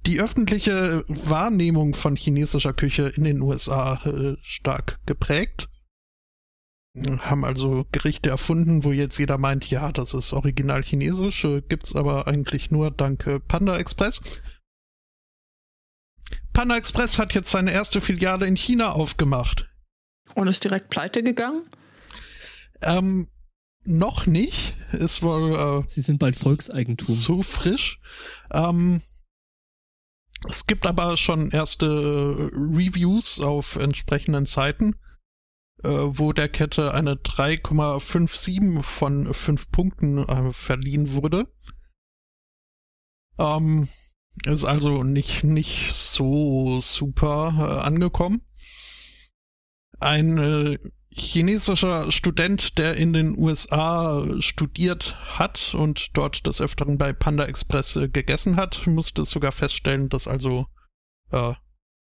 die 0.05 0.21
öffentliche 0.21 1.03
Wahrnehmung 1.07 1.95
von 1.95 2.15
chinesischer 2.15 2.73
Küche 2.73 3.11
in 3.15 3.23
den 3.23 3.41
USA 3.41 3.95
äh, 4.05 4.35
stark 4.43 4.99
geprägt. 5.07 5.67
Haben 7.19 7.45
also 7.45 7.85
Gerichte 7.91 8.29
erfunden, 8.29 8.83
wo 8.83 8.91
jetzt 8.91 9.17
jeder 9.19 9.37
meint, 9.37 9.69
ja, 9.69 9.91
das 9.91 10.13
ist 10.13 10.33
original 10.33 10.83
chinesisch, 10.83 11.43
äh, 11.45 11.61
gibt's 11.61 11.95
aber 11.95 12.27
eigentlich 12.27 12.71
nur 12.71 12.91
dank 12.91 13.47
Panda 13.47 13.77
Express. 13.77 14.21
Panda 16.53 16.75
Express 16.75 17.19
hat 17.19 17.35
jetzt 17.35 17.51
seine 17.51 17.71
erste 17.71 18.01
Filiale 18.01 18.47
in 18.47 18.55
China 18.55 18.93
aufgemacht. 18.93 19.69
Und 20.33 20.47
ist 20.47 20.63
direkt 20.63 20.89
pleite 20.89 21.21
gegangen? 21.23 21.63
Ähm, 22.81 23.27
noch 23.83 24.25
nicht. 24.25 24.75
Ist 24.91 25.21
wohl. 25.23 25.83
Äh, 25.83 25.83
Sie 25.87 26.01
sind 26.01 26.19
bald 26.19 26.35
Volkseigentum. 26.35 27.15
So 27.15 27.41
frisch. 27.41 27.99
Ähm, 28.51 29.01
es 30.47 30.67
gibt 30.67 30.85
aber 30.85 31.17
schon 31.17 31.51
erste 31.51 31.85
äh, 31.85 32.55
Reviews 32.55 33.39
auf 33.39 33.75
entsprechenden 33.75 34.45
Seiten, 34.45 34.95
äh, 35.83 35.89
wo 35.89 36.33
der 36.33 36.49
Kette 36.49 36.93
eine 36.93 37.15
3,57 37.15 38.81
von 38.83 39.33
5 39.33 39.71
Punkten 39.71 40.17
äh, 40.17 40.51
verliehen 40.51 41.13
wurde. 41.13 41.47
Ähm, 43.37 43.87
ist 44.45 44.65
also 44.65 45.03
nicht, 45.03 45.43
nicht 45.43 45.93
so 45.93 46.79
super 46.81 47.53
äh, 47.57 47.85
angekommen. 47.85 48.41
Ein 49.99 50.37
äh, 50.37 50.77
chinesischer 51.09 52.11
Student, 52.11 52.77
der 52.77 52.95
in 52.95 53.13
den 53.13 53.37
USA 53.37 54.23
studiert 54.39 55.15
hat 55.37 55.73
und 55.73 56.15
dort 56.15 56.45
des 56.45 56.61
Öfteren 56.61 56.97
bei 56.97 57.13
Panda 57.13 57.45
Express 57.45 57.95
äh, 57.95 58.09
gegessen 58.09 58.57
hat, 58.57 58.85
musste 58.85 59.25
sogar 59.25 59.51
feststellen, 59.51 60.09
dass 60.09 60.27
also 60.27 60.67
äh, 61.31 61.53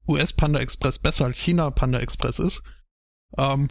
US 0.09 0.32
Panda 0.32 0.61
Express 0.61 0.99
besser 0.99 1.27
als 1.27 1.39
China 1.39 1.70
Panda 1.70 2.01
Express 2.01 2.39
ist. 2.39 2.62
Ähm, 3.38 3.68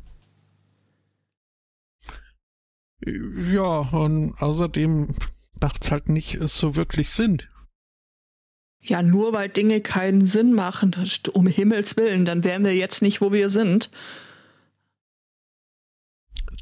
ja, 3.05 3.79
und 3.79 4.33
außerdem 4.39 5.15
macht 5.59 5.83
es 5.83 5.91
halt 5.91 6.09
nicht 6.09 6.37
so 6.41 6.75
wirklich 6.75 7.09
Sinn. 7.11 7.41
Ja, 8.79 9.03
nur 9.03 9.33
weil 9.33 9.49
Dinge 9.49 9.81
keinen 9.81 10.25
Sinn 10.25 10.53
machen, 10.53 10.95
um 11.33 11.45
Himmels 11.45 11.97
Willen, 11.97 12.25
dann 12.25 12.43
wären 12.43 12.63
wir 12.63 12.75
jetzt 12.75 13.01
nicht, 13.01 13.21
wo 13.21 13.31
wir 13.31 13.49
sind. 13.49 13.91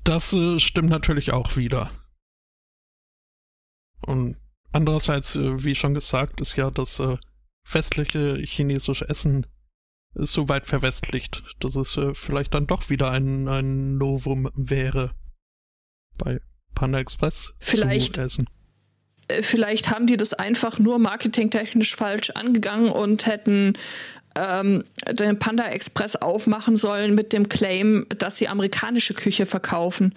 Das 0.04 0.34
äh, 0.34 0.60
stimmt 0.60 0.90
natürlich 0.90 1.32
auch 1.32 1.56
wieder. 1.56 1.92
Und 4.06 4.38
andererseits, 4.72 5.36
äh, 5.36 5.64
wie 5.64 5.76
schon 5.76 5.94
gesagt, 5.94 6.42
ist 6.42 6.56
ja 6.56 6.72
das 6.72 7.00
äh, 7.00 7.18
westliche 7.72 8.36
chinesische 8.38 9.08
Essen 9.08 9.46
so 10.14 10.50
weit 10.50 10.66
verwestlicht, 10.66 11.42
dass 11.60 11.76
es 11.76 11.98
äh, 11.98 12.14
vielleicht 12.14 12.54
dann 12.54 12.68
doch 12.68 12.90
wieder 12.90 13.12
ein, 13.12 13.48
ein 13.48 13.98
Novum 13.98 14.50
wäre 14.56 15.12
bei 16.18 16.40
Panda 16.76 17.00
Express 17.00 17.54
vielleicht, 17.60 18.16
zu 18.16 18.22
essen. 18.22 18.50
Äh, 19.28 19.44
vielleicht 19.44 19.90
haben 19.90 20.08
die 20.08 20.18
das 20.18 20.34
einfach 20.34 20.80
nur 20.80 21.00
marketingtechnisch 21.00 21.96
falsch 21.96 22.32
angegangen 22.32 22.90
und 22.90 23.26
hätten 23.26 23.74
ähm, 24.36 24.84
den 25.12 25.40
Panda 25.40 25.66
Express 25.66 26.16
aufmachen 26.16 26.78
sollen 26.78 27.16
mit 27.16 27.34
dem 27.34 27.50
Claim, 27.50 28.06
dass 28.18 28.38
sie 28.38 28.48
amerikanische 28.48 29.14
Küche 29.14 29.46
verkaufen. 29.46 30.16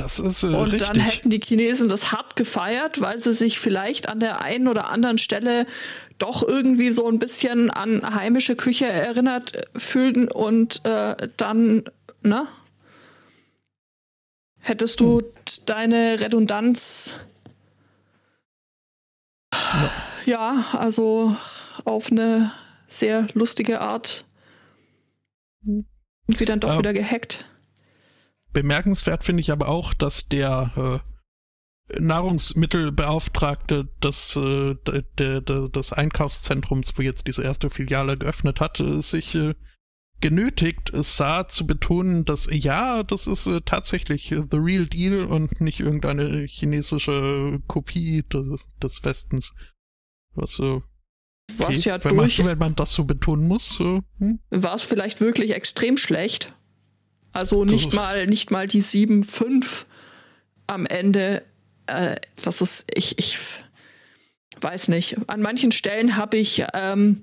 Das 0.00 0.18
ist 0.18 0.42
äh, 0.42 0.46
Und 0.46 0.72
richtig. 0.72 0.88
dann 0.88 1.00
hätten 1.00 1.30
die 1.30 1.40
Chinesen 1.40 1.88
das 1.88 2.12
hart 2.12 2.34
gefeiert, 2.36 3.00
weil 3.00 3.22
sie 3.22 3.34
sich 3.34 3.58
vielleicht 3.58 4.08
an 4.08 4.18
der 4.20 4.42
einen 4.42 4.66
oder 4.66 4.88
anderen 4.88 5.18
Stelle 5.18 5.66
doch 6.18 6.42
irgendwie 6.42 6.92
so 6.92 7.08
ein 7.08 7.18
bisschen 7.18 7.70
an 7.70 8.14
heimische 8.14 8.56
Küche 8.56 8.86
erinnert 8.86 9.68
fühlten 9.76 10.28
und 10.28 10.84
äh, 10.84 11.28
dann, 11.36 11.84
ne? 12.22 12.46
Hättest 14.58 15.00
du 15.00 15.20
hm. 15.20 15.26
deine 15.66 16.20
Redundanz. 16.20 17.14
Ja. 19.52 19.90
ja, 20.26 20.64
also 20.72 21.36
auf 21.84 22.10
eine 22.10 22.52
sehr 22.88 23.26
lustige 23.34 23.80
Art 23.80 24.24
irgendwie 25.62 26.44
dann 26.44 26.60
doch 26.60 26.74
äh, 26.74 26.78
wieder 26.78 26.92
gehackt. 26.92 27.44
Bemerkenswert 28.52 29.24
finde 29.24 29.40
ich 29.40 29.52
aber 29.52 29.68
auch, 29.68 29.94
dass 29.94 30.28
der 30.28 30.72
äh, 30.76 32.00
Nahrungsmittelbeauftragte 32.00 33.88
des, 34.02 34.36
äh, 34.36 34.74
de, 34.86 35.02
de, 35.40 35.68
des 35.70 35.92
Einkaufszentrums, 35.92 36.96
wo 36.96 37.02
jetzt 37.02 37.26
diese 37.26 37.42
erste 37.42 37.70
Filiale 37.70 38.16
geöffnet 38.16 38.60
hat, 38.60 38.80
äh, 38.80 39.00
sich 39.02 39.34
äh, 39.34 39.54
genötigt 40.20 40.90
sah 40.92 41.48
zu 41.48 41.66
betonen, 41.66 42.24
dass 42.24 42.46
ja, 42.50 43.02
das 43.02 43.26
ist 43.26 43.46
äh, 43.46 43.60
tatsächlich 43.64 44.28
the 44.28 44.56
real 44.56 44.86
deal 44.86 45.24
und 45.24 45.60
nicht 45.60 45.80
irgendeine 45.80 46.44
chinesische 46.46 47.60
Kopie 47.66 48.22
des, 48.24 48.68
des 48.82 49.02
Westens. 49.04 49.54
Was 50.34 50.60
warst 50.60 51.78
okay, 51.78 51.88
ja 51.88 52.04
wenn 52.04 52.16
durch. 52.16 52.38
Man, 52.38 52.46
wenn 52.48 52.58
man 52.58 52.74
das 52.76 52.94
so 52.94 53.04
betonen 53.04 53.48
muss. 53.48 53.70
So, 53.70 54.02
hm? 54.18 54.40
War 54.50 54.74
es 54.74 54.84
vielleicht 54.84 55.20
wirklich 55.20 55.52
extrem 55.54 55.96
schlecht. 55.96 56.54
Also 57.32 57.64
nicht 57.64 57.92
mal, 57.92 58.26
nicht 58.26 58.50
mal 58.50 58.66
die 58.66 58.82
7,5 58.82 59.84
am 60.66 60.86
Ende. 60.86 61.42
Äh, 61.86 62.16
das 62.42 62.60
ist, 62.60 62.84
ich, 62.94 63.18
ich 63.18 63.38
weiß 64.60 64.88
nicht. 64.88 65.16
An 65.28 65.40
manchen 65.40 65.72
Stellen 65.72 66.16
habe 66.16 66.36
ich, 66.36 66.64
ähm, 66.74 67.22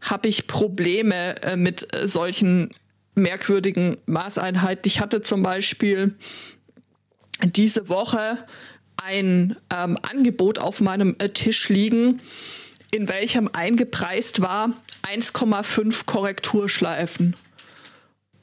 hab 0.00 0.26
ich 0.26 0.46
Probleme 0.46 1.40
äh, 1.42 1.56
mit 1.56 1.94
äh, 1.94 2.08
solchen 2.08 2.70
merkwürdigen 3.14 3.98
Maßeinheiten. 4.06 4.82
Ich 4.86 5.00
hatte 5.00 5.22
zum 5.22 5.42
Beispiel 5.42 6.14
diese 7.42 7.88
Woche 7.88 8.44
ein 8.96 9.56
ähm, 9.72 9.98
Angebot 10.02 10.58
auf 10.58 10.80
meinem 10.80 11.16
äh, 11.18 11.28
Tisch 11.28 11.68
liegen 11.68 12.20
in 12.90 13.08
welchem 13.08 13.48
eingepreist 13.52 14.40
war 14.40 14.70
1,5 15.02 16.06
Korrekturschleifen. 16.06 17.36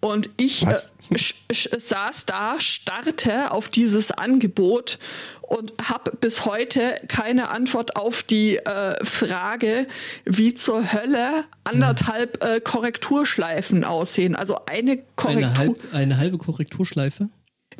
Und 0.03 0.29
ich 0.35 0.67
äh, 0.67 1.79
saß 1.79 2.25
da, 2.25 2.59
starrte 2.59 3.51
auf 3.51 3.69
dieses 3.69 4.11
Angebot 4.11 4.99
und 5.41 5.71
habe 5.81 6.11
bis 6.19 6.43
heute 6.43 6.95
keine 7.07 7.47
Antwort 7.47 7.95
auf 7.95 8.21
die 8.21 8.57
äh, 8.57 9.01
Frage, 9.05 9.87
wie 10.25 10.55
zur 10.55 10.91
Hölle 10.91 11.45
anderthalb 11.63 12.43
äh, 12.43 12.59
Korrekturschleifen 12.59 13.85
aussehen. 13.85 14.35
Also 14.35 14.57
eine 14.65 14.97
Korrektur. 15.15 15.47
Eine, 15.47 15.57
halb, 15.57 15.79
eine 15.93 16.17
halbe 16.17 16.37
Korrekturschleife? 16.37 17.29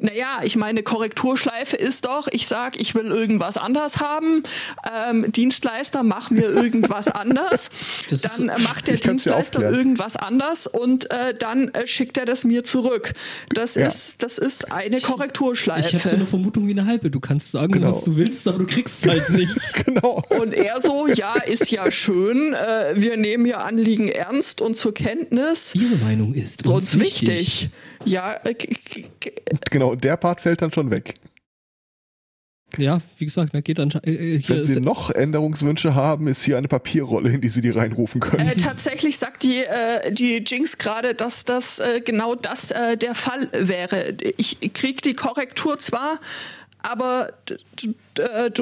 Naja, 0.03 0.41
ich 0.43 0.57
meine, 0.57 0.83
Korrekturschleife 0.83 1.77
ist 1.77 2.03
doch, 2.03 2.27
ich 2.29 2.49
sag, 2.49 2.77
ich 2.77 2.93
will 2.93 3.05
irgendwas 3.05 3.55
anders 3.55 4.01
haben. 4.01 4.43
Ähm, 5.09 5.31
Dienstleister, 5.31 6.03
mach 6.03 6.29
mir 6.29 6.43
irgendwas 6.53 7.07
anders. 7.07 7.69
Das 8.09 8.21
dann 8.21 8.49
äh, 8.49 8.59
macht 8.59 8.89
der 8.89 8.97
Dienstleister 8.97 9.61
irgendwas 9.61 10.17
anders 10.17 10.67
und 10.67 11.09
äh, 11.09 11.33
dann 11.33 11.69
äh, 11.69 11.87
schickt 11.87 12.17
er 12.17 12.25
das 12.25 12.43
mir 12.43 12.65
zurück. 12.65 13.13
Das 13.53 13.75
ja. 13.75 13.87
ist, 13.87 14.21
das 14.23 14.39
ist 14.39 14.73
eine 14.73 14.99
Korrekturschleife. 14.99 15.87
Ich 15.87 15.95
habe 15.95 16.09
so 16.09 16.17
eine 16.17 16.25
Vermutung 16.25 16.67
wie 16.67 16.71
eine 16.71 16.85
halbe. 16.85 17.09
Du 17.09 17.21
kannst 17.21 17.51
sagen, 17.51 17.71
genau. 17.71 17.87
was 17.87 18.03
du 18.03 18.17
willst, 18.17 18.45
aber 18.45 18.57
du 18.57 18.65
kriegst 18.65 19.05
es 19.05 19.09
halt 19.09 19.29
nicht. 19.29 19.73
genau. 19.85 20.21
Und 20.37 20.53
er 20.53 20.81
so, 20.81 21.07
ja, 21.07 21.35
ist 21.35 21.71
ja 21.71 21.89
schön. 21.93 22.53
Äh, 22.53 22.95
wir 22.95 23.15
nehmen 23.15 23.45
ja 23.45 23.59
Anliegen 23.59 24.09
ernst 24.09 24.59
und 24.59 24.75
zur 24.75 24.93
Kenntnis. 24.93 25.73
Ihre 25.75 25.95
Meinung 25.95 26.33
ist 26.33 26.67
uns 26.67 26.99
wichtig. 26.99 27.29
wichtig. 27.29 27.69
Ja, 28.05 28.39
äh, 28.43 28.55
genau, 29.69 29.95
der 29.95 30.17
Part 30.17 30.41
fällt 30.41 30.61
dann 30.61 30.71
schon 30.71 30.91
weg. 30.91 31.15
Ja, 32.77 32.99
wie 33.17 33.25
gesagt, 33.25 33.53
da 33.53 33.61
geht 33.61 33.77
dann. 33.77 33.91
Äh, 34.03 34.37
äh 34.37 34.43
Wenn 34.47 34.63
Sie 34.63 34.81
noch 34.81 35.11
Änderungswünsche 35.11 35.93
haben, 35.93 36.27
ist 36.27 36.43
hier 36.43 36.57
eine 36.57 36.67
Papierrolle, 36.67 37.29
in 37.29 37.41
die 37.41 37.49
Sie 37.49 37.61
die 37.61 37.69
reinrufen 37.69 38.19
können. 38.19 38.47
Äh, 38.47 38.55
tatsächlich 38.55 39.17
sagt 39.17 39.43
die, 39.43 39.59
äh, 39.59 40.11
die 40.11 40.43
Jinx 40.45 40.77
gerade, 40.77 41.13
dass 41.13 41.45
das 41.45 41.79
äh, 41.79 42.01
genau 42.03 42.35
das 42.35 42.71
äh, 42.71 42.97
der 42.97 43.13
Fall 43.13 43.49
wäre. 43.51 44.15
Ich 44.37 44.57
krieg 44.73 45.01
die 45.03 45.13
Korrektur 45.13 45.79
zwar, 45.79 46.19
aber 46.83 47.33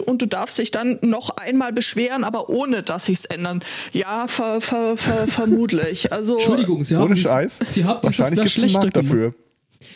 und 0.05 0.21
du 0.21 0.25
darfst 0.27 0.57
dich 0.57 0.71
dann 0.71 0.99
noch 1.01 1.31
einmal 1.31 1.73
beschweren, 1.73 2.23
aber 2.23 2.49
ohne 2.49 2.83
dass 2.83 3.05
sich's 3.05 3.25
ändern. 3.25 3.63
Ja, 3.91 4.27
ver, 4.27 4.61
ver, 4.61 4.95
ver, 4.95 5.27
vermutlich. 5.27 6.11
Also 6.11 6.33
Entschuldigung, 6.33 6.83
Sie 6.83 6.95
haben 6.95 7.05
ohne 7.05 7.15
die, 7.15 7.21
Scheiß. 7.21 7.59
Sie 7.65 7.83
haben 7.83 8.03
Wahrscheinlich 8.03 8.41
die 8.41 8.47
Software 8.47 8.69
schlechter 8.69 8.89
dafür. 8.89 9.35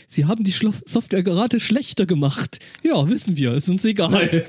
Sie 0.07 0.25
haben 0.25 0.43
die 0.43 0.55
Software 0.85 1.23
gerade 1.23 1.59
schlechter 1.59 2.05
gemacht. 2.05 2.59
Ja, 2.83 3.07
wissen 3.07 3.37
wir, 3.37 3.53
ist 3.53 3.69
uns 3.69 3.85
egal. 3.85 4.45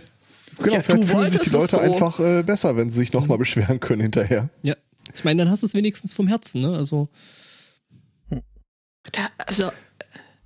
Genau, 0.59 0.77
ja, 0.77 0.83
vielleicht 0.83 1.05
fühlen 1.05 1.29
sich 1.29 1.41
die 1.41 1.51
Leute 1.51 1.67
so. 1.67 1.79
einfach 1.79 2.19
äh, 2.19 2.43
besser, 2.43 2.77
wenn 2.77 2.91
sie 2.91 2.99
sich 2.99 3.13
nochmal 3.13 3.39
beschweren 3.39 3.79
können 3.81 4.03
hinterher. 4.03 4.49
Ja. 4.63 4.75
Ich 5.15 5.25
meine, 5.25 5.43
dann 5.43 5.51
hast 5.51 5.63
du 5.63 5.67
es 5.67 5.75
wenigstens 5.75 6.15
vom 6.15 6.27
Herzen, 6.27 6.63
ne? 6.63 6.77
Also. 6.77 7.09
Da, 9.13 9.29
also. 9.39 9.71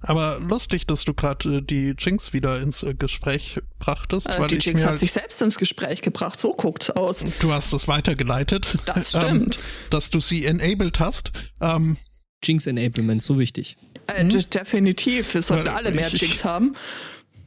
Aber 0.02 0.38
lustig, 0.40 0.86
dass 0.86 1.04
du 1.04 1.12
gerade 1.12 1.58
äh, 1.58 1.62
die 1.62 1.94
Jinx 1.98 2.32
wieder 2.32 2.60
ins 2.60 2.82
äh, 2.82 2.94
Gespräch 2.94 3.60
brachtest. 3.78 4.28
Äh, 4.28 4.46
die 4.46 4.56
Jinx 4.56 4.82
hat 4.82 4.90
halt 4.90 4.98
sich 4.98 5.12
selbst 5.12 5.42
ins 5.42 5.58
Gespräch 5.58 6.00
gebracht, 6.00 6.40
so 6.40 6.54
guckt's 6.54 6.90
aus. 6.90 7.24
Du 7.40 7.52
hast 7.52 7.72
es 7.72 7.86
weitergeleitet. 7.86 8.78
Das 8.86 9.10
stimmt. 9.16 9.56
Ähm, 9.56 9.62
dass 9.90 10.10
du 10.10 10.20
sie 10.20 10.46
enabled 10.46 11.00
hast. 11.00 11.32
Ähm, 11.60 11.96
Jinx 12.42 12.66
Enablement, 12.66 13.22
so 13.22 13.38
wichtig. 13.38 13.76
Äh, 14.06 14.22
hm? 14.22 14.50
Definitiv, 14.50 15.34
wir 15.34 15.42
sollten 15.42 15.68
alle 15.68 15.90
mehr 15.90 16.08
ich, 16.12 16.20
Jinx 16.20 16.44
haben. 16.44 16.74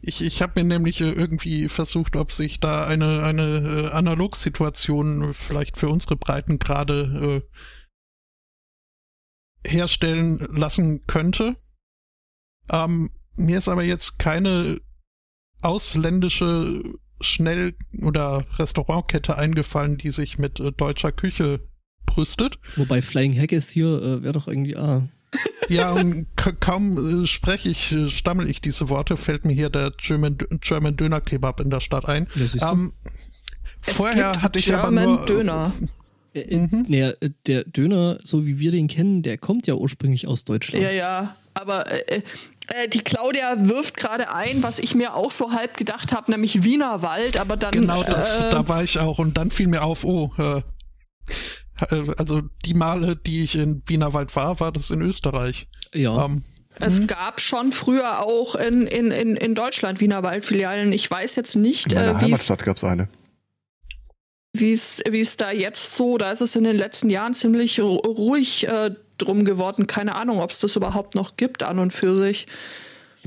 Ich, 0.02 0.22
ich 0.22 0.42
habe 0.42 0.62
mir 0.62 0.68
nämlich 0.68 1.02
äh, 1.02 1.10
irgendwie 1.10 1.70
versucht, 1.70 2.16
ob 2.16 2.32
sich 2.32 2.60
da 2.60 2.86
eine, 2.86 3.24
eine 3.24 3.88
äh, 3.88 3.92
Analogsituation 3.92 5.34
vielleicht 5.34 5.78
für 5.78 5.88
unsere 5.90 6.18
Breiten 6.18 6.60
gerade 6.60 7.42
äh, 9.64 9.68
herstellen 9.68 10.46
lassen 10.52 11.08
könnte. 11.08 11.56
Ähm, 12.72 13.10
mir 13.36 13.58
ist 13.58 13.68
aber 13.68 13.84
jetzt 13.84 14.20
keine 14.20 14.80
ausländische 15.62 16.84
Schnell- 17.22 17.74
oder 18.02 18.46
Restaurantkette 18.58 19.38
eingefallen, 19.38 19.98
die 19.98 20.12
sich 20.12 20.38
mit 20.38 20.60
äh, 20.60 20.72
deutscher 20.72 21.12
Küche 21.12 21.62
brüstet. 22.06 22.60
Wobei 22.76 23.02
Flying 23.02 23.38
Haggis 23.38 23.70
hier 23.70 24.02
äh, 24.02 24.24
wäre 24.24 24.34
doch 24.34 24.48
irgendwie 24.48 24.76
ah. 24.76 25.08
Ja, 25.70 25.94
und 25.94 26.28
kaum 26.60 27.24
äh, 27.24 27.28
spreche 27.28 27.70
ich, 27.70 27.92
äh, 27.92 28.10
stammel 28.10 28.50
ich 28.50 28.62
diese 28.62 28.90
Worte, 28.90 29.18
fällt 29.18 29.46
mir 29.46 29.54
hier 29.54 29.70
der 29.70 29.92
German, 29.92 30.38
German 30.60 30.96
Döner 30.96 31.22
Kebab 31.22 31.60
in 31.60 31.70
der 31.70 31.80
Stadt 31.80 32.08
ein. 32.08 32.28
Ja, 32.36 32.72
ähm, 32.72 32.94
vorher 33.82 34.42
hatte 34.42 34.60
ich 34.60 34.66
German 34.66 34.98
aber 34.98 35.06
nur 35.06 35.26
Döner. 35.26 35.74
Äh, 36.34 36.42
äh 36.42 36.58
mhm. 36.58 36.86
nee, 36.88 37.12
der 37.48 37.64
Döner, 37.64 38.20
so 38.24 38.46
wie 38.46 38.60
wir 38.60 38.72
den 38.72 38.88
kennen, 38.88 39.24
der 39.24 39.38
kommt 39.38 39.66
ja 39.66 39.76
ursprünglich 39.76 40.28
aus 40.28 40.44
Deutschland. 40.44 40.84
Ja, 40.84 40.92
ja, 40.92 41.36
aber 41.54 41.92
äh, 42.10 42.22
äh, 42.76 42.88
die 42.88 43.00
Claudia 43.00 43.56
wirft 43.68 43.98
gerade 43.98 44.34
ein, 44.34 44.64
was 44.64 44.80
ich 44.80 44.96
mir 44.96 45.16
auch 45.16 45.32
so 45.32 45.52
halb 45.52 45.78
gedacht 45.78 46.14
habe, 46.14 46.32
nämlich 46.32 46.64
Wienerwald, 46.64 47.38
aber 47.38 47.58
dann. 47.58 47.72
Genau, 47.72 48.04
das, 48.04 48.38
äh, 48.38 48.50
da 48.50 48.68
war 48.68 48.84
ich 48.84 49.00
auch 49.00 49.20
und 49.20 49.38
dann 49.38 49.52
fiel 49.52 49.68
mir 49.68 49.84
auf, 49.84 50.04
oh, 50.04 50.32
äh, 50.38 50.62
also 52.18 52.42
die 52.66 52.74
Male, 52.74 53.16
die 53.16 53.44
ich 53.44 53.56
in 53.56 53.82
Wienerwald 53.86 54.36
war, 54.36 54.60
war 54.60 54.72
das 54.72 54.92
in 54.92 55.02
Österreich. 55.02 55.68
Ja. 55.94 56.26
Ähm, 56.26 56.44
es 56.80 57.02
mhm. 57.02 57.08
gab 57.08 57.40
schon 57.40 57.72
früher 57.72 58.20
auch 58.22 58.56
in, 58.56 58.88
in, 58.88 59.12
in, 59.12 59.36
in 59.36 59.56
Deutschland 59.56 60.00
Wienerwald-Filialen. 60.00 60.92
Ich 60.92 61.10
weiß 61.10 61.36
jetzt 61.36 61.56
nicht, 61.56 61.92
in 61.92 62.00
meiner 62.00 62.20
äh, 62.20 62.22
Heimatstadt 62.22 62.64
gab 62.64 62.78
es 62.78 62.84
eine. 62.84 63.08
Wie 64.56 64.72
es 64.74 65.38
da 65.38 65.52
jetzt 65.52 65.96
so, 65.96 66.18
da 66.18 66.32
ist 66.32 66.42
es 66.42 66.56
in 66.56 66.64
den 66.64 66.76
letzten 66.76 67.10
Jahren 67.10 67.34
ziemlich 67.34 67.80
ruhig 67.80 68.68
äh, 68.68 68.92
drum 69.18 69.46
geworden. 69.46 69.88
Keine 69.88 70.16
Ahnung, 70.16 70.40
ob 70.40 70.52
es 70.52 70.60
das 70.60 70.76
überhaupt 70.76 71.16
noch 71.16 71.38
gibt 71.38 71.64
an 71.64 71.80
und 71.80 71.92
für 71.92 72.16
sich. 72.16 72.48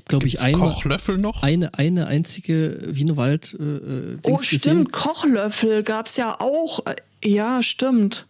Glaube 0.04 0.26
ich, 0.26 0.40
eine, 0.40 0.58
Kochlöffel 0.58 1.18
noch? 1.18 1.42
Eine, 1.42 1.74
eine 1.74 2.06
einzige 2.06 2.80
Wienerwald. 2.86 3.56
Äh, 3.58 3.62
äh 3.62 4.18
oh, 4.22 4.38
stimmt, 4.38 4.62
gesehen. 4.62 4.92
Kochlöffel 4.92 5.82
gab 5.82 6.06
es 6.06 6.16
ja 6.16 6.40
auch. 6.40 6.80
Ja, 7.24 7.62
stimmt. 7.62 8.26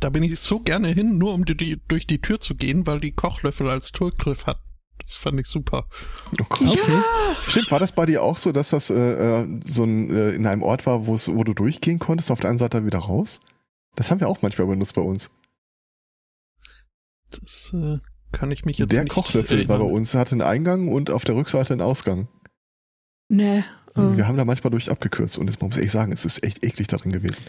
Da 0.00 0.10
bin 0.10 0.22
ich 0.22 0.38
so 0.38 0.60
gerne 0.60 0.88
hin, 0.88 1.18
nur 1.18 1.34
um 1.34 1.44
die, 1.44 1.80
durch 1.88 2.06
die 2.06 2.20
Tür 2.20 2.40
zu 2.40 2.54
gehen, 2.54 2.86
weil 2.86 3.00
die 3.00 3.12
Kochlöffel 3.12 3.68
als 3.68 3.92
Türgriff 3.92 4.46
hat. 4.46 4.58
Das 4.98 5.16
fand 5.16 5.38
ich 5.40 5.46
super. 5.46 5.86
Oh 6.40 6.44
Gott. 6.48 6.68
Okay. 6.68 6.92
Ja. 6.92 7.04
Stimmt, 7.48 7.70
war 7.70 7.78
das 7.78 7.92
bei 7.92 8.06
dir 8.06 8.22
auch 8.22 8.36
so, 8.36 8.52
dass 8.52 8.70
das 8.70 8.90
äh, 8.90 8.94
äh 8.94 9.60
so 9.64 9.84
ein, 9.84 10.10
äh, 10.10 10.30
in 10.30 10.46
einem 10.46 10.62
Ort 10.62 10.86
war, 10.86 11.06
wo 11.06 11.16
du 11.16 11.52
durchgehen 11.52 11.98
konntest, 11.98 12.30
auf 12.30 12.40
der 12.40 12.50
einen 12.50 12.58
Seite 12.58 12.86
wieder 12.86 13.00
raus? 13.00 13.40
Das 13.96 14.10
haben 14.10 14.20
wir 14.20 14.28
auch 14.28 14.42
manchmal 14.42 14.66
benutzt 14.66 14.94
bei 14.94 15.02
uns. 15.02 15.30
Das 17.42 17.72
äh, 17.74 17.98
kann 18.32 18.50
ich 18.50 18.64
mich 18.64 18.78
jetzt 18.78 18.92
Der 18.92 19.04
nicht 19.04 19.12
Kochlöffel 19.12 19.58
erinnern. 19.58 19.80
war 19.80 19.86
bei 19.86 19.92
uns, 19.92 20.14
hatte 20.14 20.32
einen 20.32 20.42
Eingang 20.42 20.88
und 20.88 21.10
auf 21.10 21.24
der 21.24 21.36
Rückseite 21.36 21.72
einen 21.72 21.82
Ausgang. 21.82 22.28
Nee. 23.28 23.64
Oh. 23.96 24.16
Wir 24.16 24.26
haben 24.26 24.36
da 24.36 24.44
manchmal 24.44 24.72
durch 24.72 24.90
abgekürzt 24.90 25.38
und 25.38 25.46
das 25.46 25.60
muss 25.60 25.76
ich 25.76 25.84
echt 25.84 25.92
sagen, 25.92 26.12
es 26.12 26.24
ist 26.24 26.42
echt 26.42 26.64
eklig 26.64 26.88
darin 26.88 27.12
gewesen. 27.12 27.44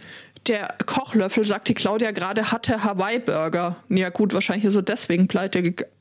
Der 0.48 0.76
Kochlöffel, 0.86 1.44
sagt 1.44 1.68
die 1.70 1.74
Claudia 1.74 2.12
gerade, 2.12 2.52
hatte 2.52 2.84
Hawaii-Burger. 2.84 3.78
Ja 3.90 4.10
gut, 4.10 4.34
wahrscheinlich 4.34 4.66
ist 4.66 4.76
er 4.76 4.84
deswegen 4.84 5.28
pleite 5.28 5.64
gegangen. 5.64 5.91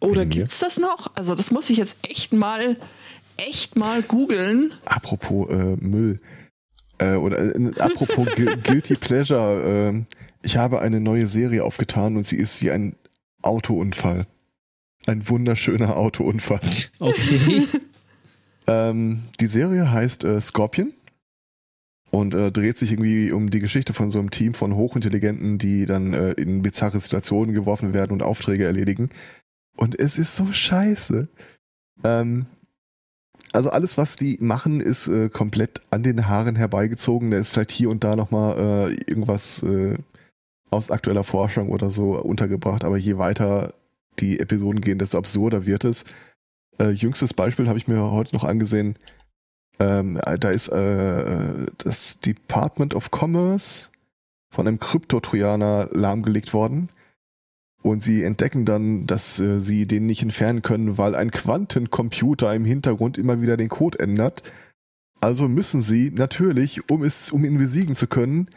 Oder 0.00 0.26
gibt's 0.26 0.58
das 0.60 0.78
noch? 0.78 1.10
Also 1.16 1.34
das 1.34 1.50
muss 1.50 1.70
ich 1.70 1.78
jetzt 1.78 1.96
echt 2.08 2.32
mal, 2.32 2.76
echt 3.36 3.76
mal 3.76 4.02
googeln. 4.02 4.72
Apropos 4.84 5.48
äh, 5.50 5.76
Müll. 5.76 6.20
Äh, 6.98 7.14
oder 7.14 7.38
äh, 7.38 7.72
apropos 7.80 8.28
Guilty 8.62 8.94
Pleasure. 8.94 9.94
Äh, 9.94 10.04
ich 10.42 10.56
habe 10.56 10.80
eine 10.80 11.00
neue 11.00 11.26
Serie 11.26 11.64
aufgetan 11.64 12.16
und 12.16 12.24
sie 12.24 12.36
ist 12.36 12.62
wie 12.62 12.70
ein 12.70 12.94
Autounfall. 13.42 14.26
Ein 15.06 15.28
wunderschöner 15.28 15.96
Autounfall. 15.96 16.60
Okay. 16.98 17.66
ähm, 18.66 19.22
die 19.40 19.46
Serie 19.46 19.90
heißt 19.90 20.24
äh, 20.24 20.40
Scorpion 20.40 20.92
und 22.10 22.34
äh, 22.34 22.50
dreht 22.50 22.76
sich 22.76 22.92
irgendwie 22.92 23.32
um 23.32 23.50
die 23.50 23.60
Geschichte 23.60 23.92
von 23.94 24.10
so 24.10 24.18
einem 24.18 24.30
Team 24.30 24.54
von 24.54 24.74
Hochintelligenten, 24.74 25.58
die 25.58 25.86
dann 25.86 26.12
äh, 26.12 26.32
in 26.32 26.62
bizarre 26.62 26.98
Situationen 26.98 27.54
geworfen 27.54 27.92
werden 27.92 28.12
und 28.12 28.22
Aufträge 28.22 28.64
erledigen. 28.64 29.10
Und 29.76 29.98
es 29.98 30.18
ist 30.18 30.36
so 30.36 30.52
scheiße. 30.52 31.28
Ähm, 32.04 32.46
also 33.52 33.70
alles, 33.70 33.96
was 33.96 34.16
die 34.16 34.36
machen, 34.40 34.80
ist 34.80 35.08
äh, 35.08 35.28
komplett 35.30 35.80
an 35.90 36.02
den 36.02 36.28
Haaren 36.28 36.56
herbeigezogen. 36.56 37.30
Da 37.30 37.38
ist 37.38 37.48
vielleicht 37.48 37.72
hier 37.72 37.90
und 37.90 38.04
da 38.04 38.16
nochmal 38.16 38.90
äh, 38.90 38.94
irgendwas 39.06 39.62
äh, 39.62 39.96
aus 40.70 40.90
aktueller 40.90 41.24
Forschung 41.24 41.70
oder 41.70 41.90
so 41.90 42.18
untergebracht, 42.18 42.84
aber 42.84 42.96
je 42.96 43.18
weiter 43.18 43.74
die 44.18 44.40
Episoden 44.40 44.80
gehen, 44.80 44.98
desto 44.98 45.18
absurder 45.18 45.66
wird 45.66 45.84
es. 45.84 46.04
Äh, 46.78 46.90
jüngstes 46.90 47.34
Beispiel 47.34 47.68
habe 47.68 47.78
ich 47.78 47.88
mir 47.88 48.10
heute 48.10 48.34
noch 48.34 48.44
angesehen. 48.44 48.96
Ähm, 49.80 50.20
da 50.40 50.50
ist 50.50 50.68
äh, 50.68 51.66
das 51.78 52.20
Department 52.20 52.94
of 52.94 53.10
Commerce 53.12 53.90
von 54.50 54.66
einem 54.66 54.80
Kryptotrojaner 54.80 55.90
lahmgelegt 55.92 56.52
worden. 56.52 56.88
Und 57.82 58.02
sie 58.02 58.24
entdecken 58.24 58.64
dann, 58.64 59.06
dass 59.06 59.38
äh, 59.38 59.60
sie 59.60 59.86
den 59.86 60.06
nicht 60.06 60.22
entfernen 60.22 60.62
können, 60.62 60.98
weil 60.98 61.14
ein 61.14 61.30
Quantencomputer 61.30 62.52
im 62.54 62.64
Hintergrund 62.64 63.18
immer 63.18 63.40
wieder 63.40 63.56
den 63.56 63.68
Code 63.68 64.00
ändert. 64.00 64.50
Also 65.20 65.48
müssen 65.48 65.80
sie 65.80 66.10
natürlich, 66.10 66.90
um 66.90 67.04
es, 67.04 67.30
um 67.30 67.44
ihn 67.44 67.58
besiegen 67.58 67.94
zu 67.94 68.08
können, 68.08 68.48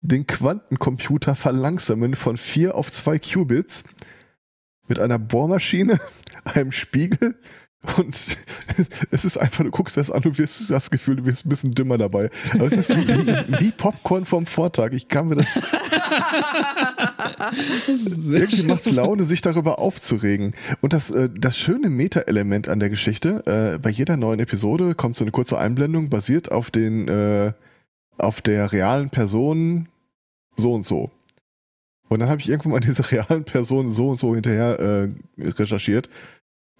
den 0.00 0.26
Quantencomputer 0.26 1.34
verlangsamen 1.34 2.14
von 2.14 2.36
4 2.36 2.74
auf 2.74 2.90
2 2.90 3.18
Qubits 3.18 3.84
mit 4.88 4.98
einer 4.98 5.18
Bohrmaschine, 5.18 5.98
einem 6.44 6.72
Spiegel 6.72 7.36
und 7.96 8.14
es 9.10 9.24
ist 9.24 9.38
einfach, 9.38 9.64
du 9.64 9.70
guckst 9.70 9.96
das 9.96 10.10
an 10.10 10.22
und 10.24 10.38
wirst 10.38 10.70
das 10.70 10.90
Gefühl, 10.90 11.16
du 11.16 11.26
wirst 11.26 11.46
ein 11.46 11.48
bisschen 11.48 11.72
dümmer 11.74 11.98
dabei. 11.98 12.30
Aber 12.54 12.66
es 12.66 12.74
ist 12.74 12.90
wie, 12.90 13.06
wie, 13.06 13.60
wie 13.60 13.70
Popcorn 13.70 14.26
vom 14.26 14.46
Vortag. 14.46 14.92
Ich 14.92 15.08
kann 15.08 15.28
mir 15.28 15.36
das. 15.36 15.70
irgendwie 17.86 18.64
macht 18.64 18.80
es 18.80 18.92
Laune, 18.92 19.24
sich 19.24 19.40
darüber 19.40 19.78
aufzuregen. 19.78 20.54
Und 20.80 20.92
das, 20.92 21.10
äh, 21.10 21.30
das 21.32 21.56
schöne 21.58 21.88
Meta-Element 21.88 22.68
an 22.68 22.80
der 22.80 22.90
Geschichte, 22.90 23.42
äh, 23.46 23.78
bei 23.78 23.90
jeder 23.90 24.16
neuen 24.16 24.40
Episode 24.40 24.94
kommt 24.94 25.16
so 25.16 25.24
eine 25.24 25.32
kurze 25.32 25.58
Einblendung, 25.58 26.10
basiert 26.10 26.50
auf 26.50 26.70
den, 26.70 27.08
äh, 27.08 27.52
auf 28.18 28.40
der 28.40 28.72
realen 28.72 29.10
Person 29.10 29.88
so 30.56 30.74
und 30.74 30.82
so. 30.82 31.10
Und 32.08 32.20
dann 32.20 32.28
habe 32.28 32.40
ich 32.40 32.48
irgendwann 32.48 32.72
mal 32.72 32.80
diese 32.86 33.10
realen 33.10 33.44
Personen 33.44 33.90
so 33.90 34.10
und 34.10 34.16
so 34.16 34.34
hinterher 34.34 34.78
äh, 34.78 35.08
recherchiert 35.38 36.08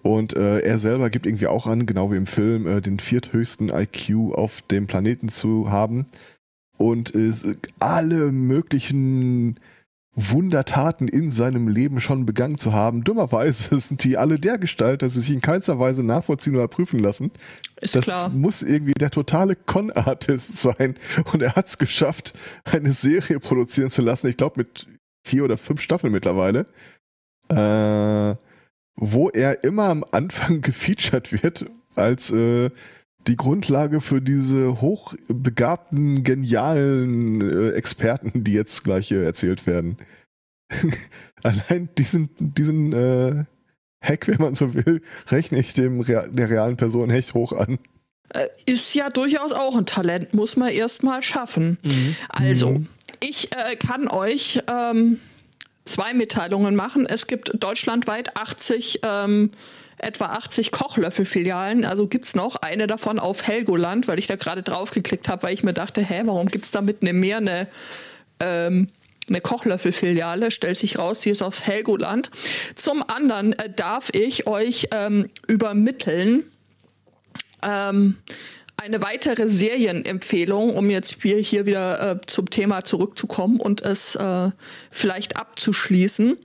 und 0.03 0.35
äh, 0.35 0.59
er 0.59 0.77
selber 0.77 1.09
gibt 1.09 1.25
irgendwie 1.25 1.47
auch 1.47 1.67
an, 1.67 1.85
genau 1.85 2.11
wie 2.11 2.17
im 2.17 2.27
Film, 2.27 2.67
äh, 2.67 2.81
den 2.81 2.99
vierthöchsten 2.99 3.69
IQ 3.69 4.33
auf 4.33 4.61
dem 4.61 4.87
Planeten 4.87 5.27
zu 5.27 5.69
haben. 5.69 6.05
Und 6.77 7.15
äh, 7.15 7.31
alle 7.79 8.31
möglichen 8.31 9.59
Wundertaten 10.19 11.07
in 11.07 11.29
seinem 11.29 11.67
Leben 11.67 12.01
schon 12.01 12.25
begangen 12.25 12.57
zu 12.57 12.73
haben. 12.73 13.03
Dummerweise 13.03 13.79
sind 13.79 14.03
die 14.03 14.17
alle 14.17 14.39
der 14.39 14.57
Gestalt, 14.57 15.03
dass 15.03 15.13
sie 15.13 15.21
sich 15.21 15.31
in 15.31 15.41
keinster 15.41 15.79
Weise 15.79 16.03
nachvollziehen 16.03 16.55
oder 16.55 16.67
prüfen 16.67 16.99
lassen. 16.99 17.31
Ist 17.79 17.95
das 17.95 18.05
klar. 18.05 18.29
muss 18.29 18.63
irgendwie 18.63 18.95
der 18.95 19.11
totale 19.11 19.55
Con-Artist 19.55 20.57
sein. 20.61 20.95
Und 21.31 21.43
er 21.43 21.55
hat 21.55 21.67
es 21.67 21.77
geschafft, 21.77 22.33
eine 22.63 22.93
Serie 22.93 23.39
produzieren 23.39 23.91
zu 23.91 24.01
lassen. 24.01 24.27
Ich 24.27 24.37
glaube 24.37 24.61
mit 24.61 24.87
vier 25.23 25.43
oder 25.43 25.55
fünf 25.55 25.81
Staffeln 25.81 26.11
mittlerweile. 26.11 26.65
Äh, 27.49 28.35
wo 28.95 29.29
er 29.29 29.63
immer 29.63 29.89
am 29.89 30.03
Anfang 30.11 30.61
gefeatured 30.61 31.43
wird 31.43 31.67
als 31.95 32.31
äh, 32.31 32.71
die 33.27 33.35
Grundlage 33.35 34.01
für 34.01 34.21
diese 34.21 34.81
hochbegabten, 34.81 36.23
genialen 36.23 37.41
äh, 37.41 37.71
Experten, 37.71 38.43
die 38.43 38.53
jetzt 38.53 38.83
gleich 38.83 39.09
hier 39.09 39.21
erzählt 39.23 39.67
werden. 39.67 39.97
Allein 41.43 41.89
diesen, 41.97 42.29
diesen 42.39 42.93
äh, 42.93 43.45
Hack, 44.01 44.27
wenn 44.27 44.39
man 44.39 44.53
so 44.53 44.73
will, 44.73 45.01
rechne 45.29 45.59
ich 45.59 45.73
dem 45.73 46.01
Rea 46.01 46.27
der 46.27 46.49
realen 46.49 46.77
Person 46.77 47.09
echt 47.09 47.33
hoch 47.33 47.53
an. 47.53 47.79
Äh, 48.29 48.47
ist 48.65 48.93
ja 48.93 49.09
durchaus 49.09 49.53
auch 49.53 49.75
ein 49.75 49.85
Talent, 49.85 50.33
muss 50.33 50.55
man 50.55 50.69
erstmal 50.69 51.23
schaffen. 51.23 51.77
Also, 52.29 52.81
ich 53.19 53.51
äh, 53.53 53.75
kann 53.75 54.07
euch 54.07 54.61
ähm, 54.69 55.19
zwei 55.85 56.13
Mitteilungen 56.13 56.75
machen. 56.75 57.05
Es 57.05 57.27
gibt 57.27 57.51
deutschlandweit 57.63 58.35
80, 58.35 58.99
ähm, 59.03 59.51
etwa 59.97 60.27
80 60.27 60.71
Kochlöffelfilialen. 60.71 61.85
Also 61.85 62.07
gibt's 62.07 62.35
noch 62.35 62.55
eine 62.57 62.87
davon 62.87 63.19
auf 63.19 63.47
Helgoland, 63.47 64.07
weil 64.07 64.19
ich 64.19 64.27
da 64.27 64.35
gerade 64.35 64.63
drauf 64.63 64.91
geklickt 64.91 65.27
habe, 65.27 65.43
weil 65.43 65.53
ich 65.53 65.63
mir 65.63 65.73
dachte, 65.73 66.01
hä, 66.01 66.21
warum 66.25 66.47
gibt's 66.47 66.71
da 66.71 66.81
mitten 66.81 67.07
im 67.07 67.19
Meer 67.19 67.37
eine, 67.37 67.67
ähm, 68.39 68.89
eine 69.27 69.41
Kochlöffelfiliale? 69.41 70.51
Stellt 70.51 70.77
sich 70.77 70.99
raus, 70.99 71.21
sie 71.21 71.31
ist 71.31 71.41
aus 71.41 71.65
Helgoland. 71.65 72.29
Zum 72.75 73.03
anderen 73.09 73.53
äh, 73.53 73.69
darf 73.69 74.09
ich 74.13 74.47
euch 74.47 74.87
ähm, 74.91 75.29
übermitteln, 75.47 76.43
ähm, 77.63 78.17
eine 78.77 79.01
weitere 79.01 79.49
Serienempfehlung, 79.49 80.75
um 80.75 80.89
jetzt 80.89 81.21
hier, 81.21 81.37
hier 81.37 81.65
wieder 81.65 82.11
äh, 82.11 82.21
zum 82.25 82.49
Thema 82.49 82.83
zurückzukommen 82.83 83.59
und 83.59 83.81
es 83.81 84.15
äh, 84.15 84.51
vielleicht 84.91 85.35
abzuschließen. 85.35 86.37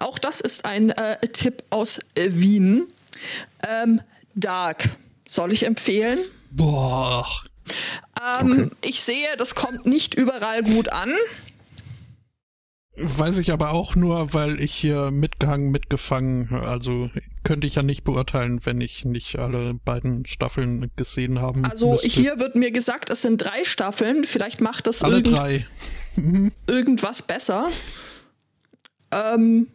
Auch 0.00 0.18
das 0.18 0.40
ist 0.40 0.64
ein 0.64 0.90
äh, 0.90 1.18
Tipp 1.28 1.62
aus 1.70 2.00
äh, 2.14 2.28
Wien. 2.32 2.88
Ähm, 3.66 4.00
Dark 4.34 4.90
soll 5.26 5.52
ich 5.52 5.64
empfehlen. 5.66 6.18
Boah. 6.50 7.26
Ähm, 8.40 8.70
Ich 8.82 9.02
sehe, 9.02 9.36
das 9.36 9.54
kommt 9.54 9.86
nicht 9.86 10.14
überall 10.14 10.62
gut 10.62 10.92
an. 10.92 11.14
Weiß 12.96 13.38
ich 13.38 13.52
aber 13.52 13.72
auch 13.72 13.94
nur, 13.94 14.34
weil 14.34 14.60
ich 14.60 14.74
hier 14.74 15.12
mitgehangen, 15.12 15.70
mitgefangen, 15.70 16.52
also 16.52 17.10
könnte 17.48 17.66
ich 17.66 17.76
ja 17.76 17.82
nicht 17.82 18.04
beurteilen, 18.04 18.60
wenn 18.64 18.82
ich 18.82 19.06
nicht 19.06 19.38
alle 19.38 19.72
beiden 19.72 20.26
Staffeln 20.26 20.90
gesehen 20.96 21.40
haben 21.40 21.64
Also 21.64 21.92
müsste. 21.92 22.06
hier 22.06 22.38
wird 22.38 22.56
mir 22.56 22.70
gesagt, 22.70 23.08
es 23.08 23.22
sind 23.22 23.38
drei 23.38 23.64
Staffeln. 23.64 24.24
Vielleicht 24.24 24.60
macht 24.60 24.86
das 24.86 25.02
alle 25.02 25.16
irgend 25.16 25.34
drei. 25.34 25.66
irgendwas 26.66 27.22
besser. 27.22 27.70
Ähm, 29.10 29.68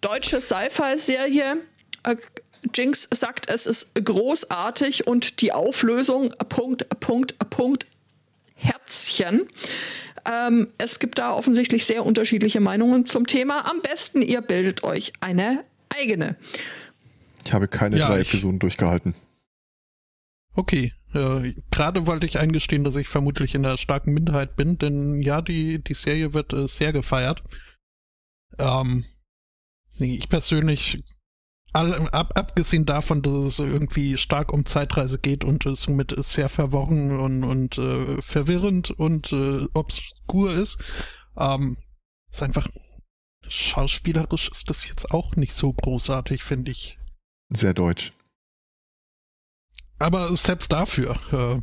deutsche 0.00 0.40
Sci-Fi-Serie. 0.40 1.58
Äh, 2.04 2.16
Jinx 2.74 3.06
sagt, 3.12 3.50
es 3.50 3.66
ist 3.66 4.02
großartig 4.02 5.06
und 5.06 5.42
die 5.42 5.52
Auflösung, 5.52 6.32
Punkt, 6.48 6.88
Punkt, 7.00 7.38
Punkt, 7.50 7.86
Herzchen. 8.54 9.46
Ähm, 10.24 10.68
es 10.78 10.98
gibt 10.98 11.18
da 11.18 11.34
offensichtlich 11.34 11.84
sehr 11.84 12.06
unterschiedliche 12.06 12.60
Meinungen 12.60 13.04
zum 13.04 13.26
Thema. 13.26 13.68
Am 13.68 13.82
besten, 13.82 14.22
ihr 14.22 14.40
bildet 14.40 14.82
euch 14.82 15.12
eine 15.20 15.62
eigene. 15.90 16.36
Ich 17.44 17.52
habe 17.52 17.68
keine 17.68 17.98
Ja, 17.98 18.06
drei 18.08 18.20
ich- 18.20 18.28
Episoden 18.28 18.58
durchgehalten. 18.58 19.14
Okay, 20.54 20.92
äh, 21.14 21.54
gerade 21.70 22.06
wollte 22.06 22.26
ich 22.26 22.38
eingestehen, 22.38 22.82
dass 22.84 22.96
ich 22.96 23.08
vermutlich 23.08 23.54
in 23.54 23.62
der 23.62 23.78
starken 23.78 24.12
Minderheit 24.12 24.56
bin, 24.56 24.78
denn 24.78 25.22
ja, 25.22 25.42
die, 25.42 25.82
die 25.82 25.94
Serie 25.94 26.34
wird 26.34 26.52
äh, 26.52 26.66
sehr 26.66 26.92
gefeiert. 26.92 27.42
Ähm, 28.58 29.04
nee, 29.98 30.16
ich 30.16 30.28
persönlich, 30.28 31.02
all, 31.72 31.94
ab, 32.10 32.32
abgesehen 32.36 32.84
davon, 32.84 33.22
dass 33.22 33.32
es 33.32 33.58
irgendwie 33.60 34.18
stark 34.18 34.52
um 34.52 34.66
Zeitreise 34.66 35.18
geht 35.20 35.44
und 35.44 35.64
es 35.66 35.82
somit 35.82 36.12
sehr 36.24 36.48
verworren 36.48 37.18
und, 37.18 37.44
und 37.44 37.78
äh, 37.78 38.20
verwirrend 38.20 38.90
und 38.90 39.32
äh, 39.32 39.66
obskur 39.72 40.52
ist, 40.52 40.78
ähm, 41.38 41.76
ist 42.32 42.42
einfach 42.42 42.68
schauspielerisch 43.50 44.50
ist 44.50 44.70
das 44.70 44.86
jetzt 44.88 45.10
auch 45.10 45.36
nicht 45.36 45.52
so 45.52 45.72
großartig, 45.72 46.42
finde 46.42 46.70
ich. 46.70 46.98
Sehr 47.52 47.74
deutsch. 47.74 48.12
Aber 49.98 50.34
selbst 50.34 50.72
dafür, 50.72 51.18
äh, 51.32 51.60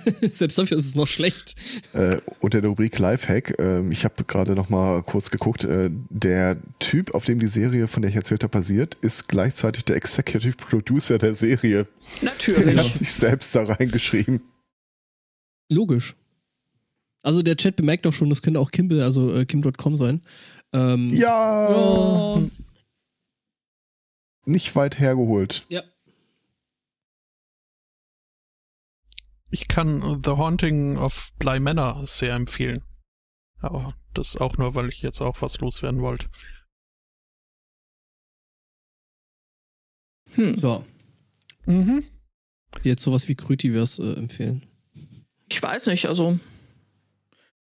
Selbst 0.30 0.58
dafür 0.58 0.78
ist 0.78 0.86
es 0.86 0.94
noch 0.94 1.06
schlecht. 1.06 1.54
Äh, 1.92 2.18
unter 2.40 2.60
der 2.60 2.70
Rubrik 2.70 2.98
Lifehack, 2.98 3.58
äh, 3.58 3.84
ich 3.90 4.04
habe 4.04 4.24
gerade 4.24 4.54
noch 4.54 4.68
mal 4.68 5.02
kurz 5.02 5.30
geguckt, 5.30 5.64
äh, 5.64 5.90
der 6.10 6.56
Typ, 6.78 7.14
auf 7.14 7.24
dem 7.24 7.38
die 7.38 7.46
Serie, 7.46 7.88
von 7.88 8.02
der 8.02 8.10
ich 8.10 8.16
erzählt 8.16 8.42
habe, 8.42 8.50
basiert, 8.50 8.96
ist 9.00 9.28
gleichzeitig 9.28 9.84
der 9.84 9.96
Executive 9.96 10.56
Producer 10.56 11.18
der 11.18 11.34
Serie. 11.34 11.86
Er 12.20 12.24
Natürlich. 12.24 12.78
hat 12.78 12.92
sich 12.92 13.12
selbst 13.12 13.54
da 13.54 13.64
reingeschrieben. 13.64 14.40
Logisch. 15.68 16.16
Also 17.22 17.42
der 17.42 17.56
Chat 17.56 17.76
bemerkt 17.76 18.04
doch 18.04 18.12
schon, 18.12 18.30
das 18.30 18.42
könnte 18.42 18.60
auch 18.60 18.70
Kimball, 18.70 19.02
also 19.02 19.34
äh, 19.34 19.44
Kim.com 19.44 19.96
sein. 19.96 20.22
Ähm, 20.72 21.10
Ja, 21.10 21.70
ja. 21.70 22.42
nicht 24.44 24.74
weit 24.74 24.98
hergeholt. 24.98 25.66
ja. 25.68 25.82
Ich 29.54 29.68
kann 29.68 30.22
The 30.24 30.30
Haunting 30.30 30.96
of 30.96 31.30
Bly 31.38 31.60
Manor 31.60 32.06
sehr 32.06 32.34
empfehlen. 32.34 32.82
Aber 33.60 33.92
das 34.14 34.36
auch 34.38 34.56
nur, 34.56 34.74
weil 34.74 34.88
ich 34.88 35.02
jetzt 35.02 35.20
auch 35.20 35.42
was 35.42 35.58
loswerden 35.58 36.00
wollte. 36.00 36.30
Hm. 40.32 40.58
Ja. 40.58 40.82
Mhm. 41.66 42.02
Jetzt 42.82 43.02
sowas 43.02 43.28
wie 43.28 43.34
Krütiverse 43.34 44.14
äh, 44.14 44.18
empfehlen. 44.18 44.66
Ich 45.50 45.62
weiß 45.62 45.86
nicht, 45.86 46.06
also. 46.06 46.38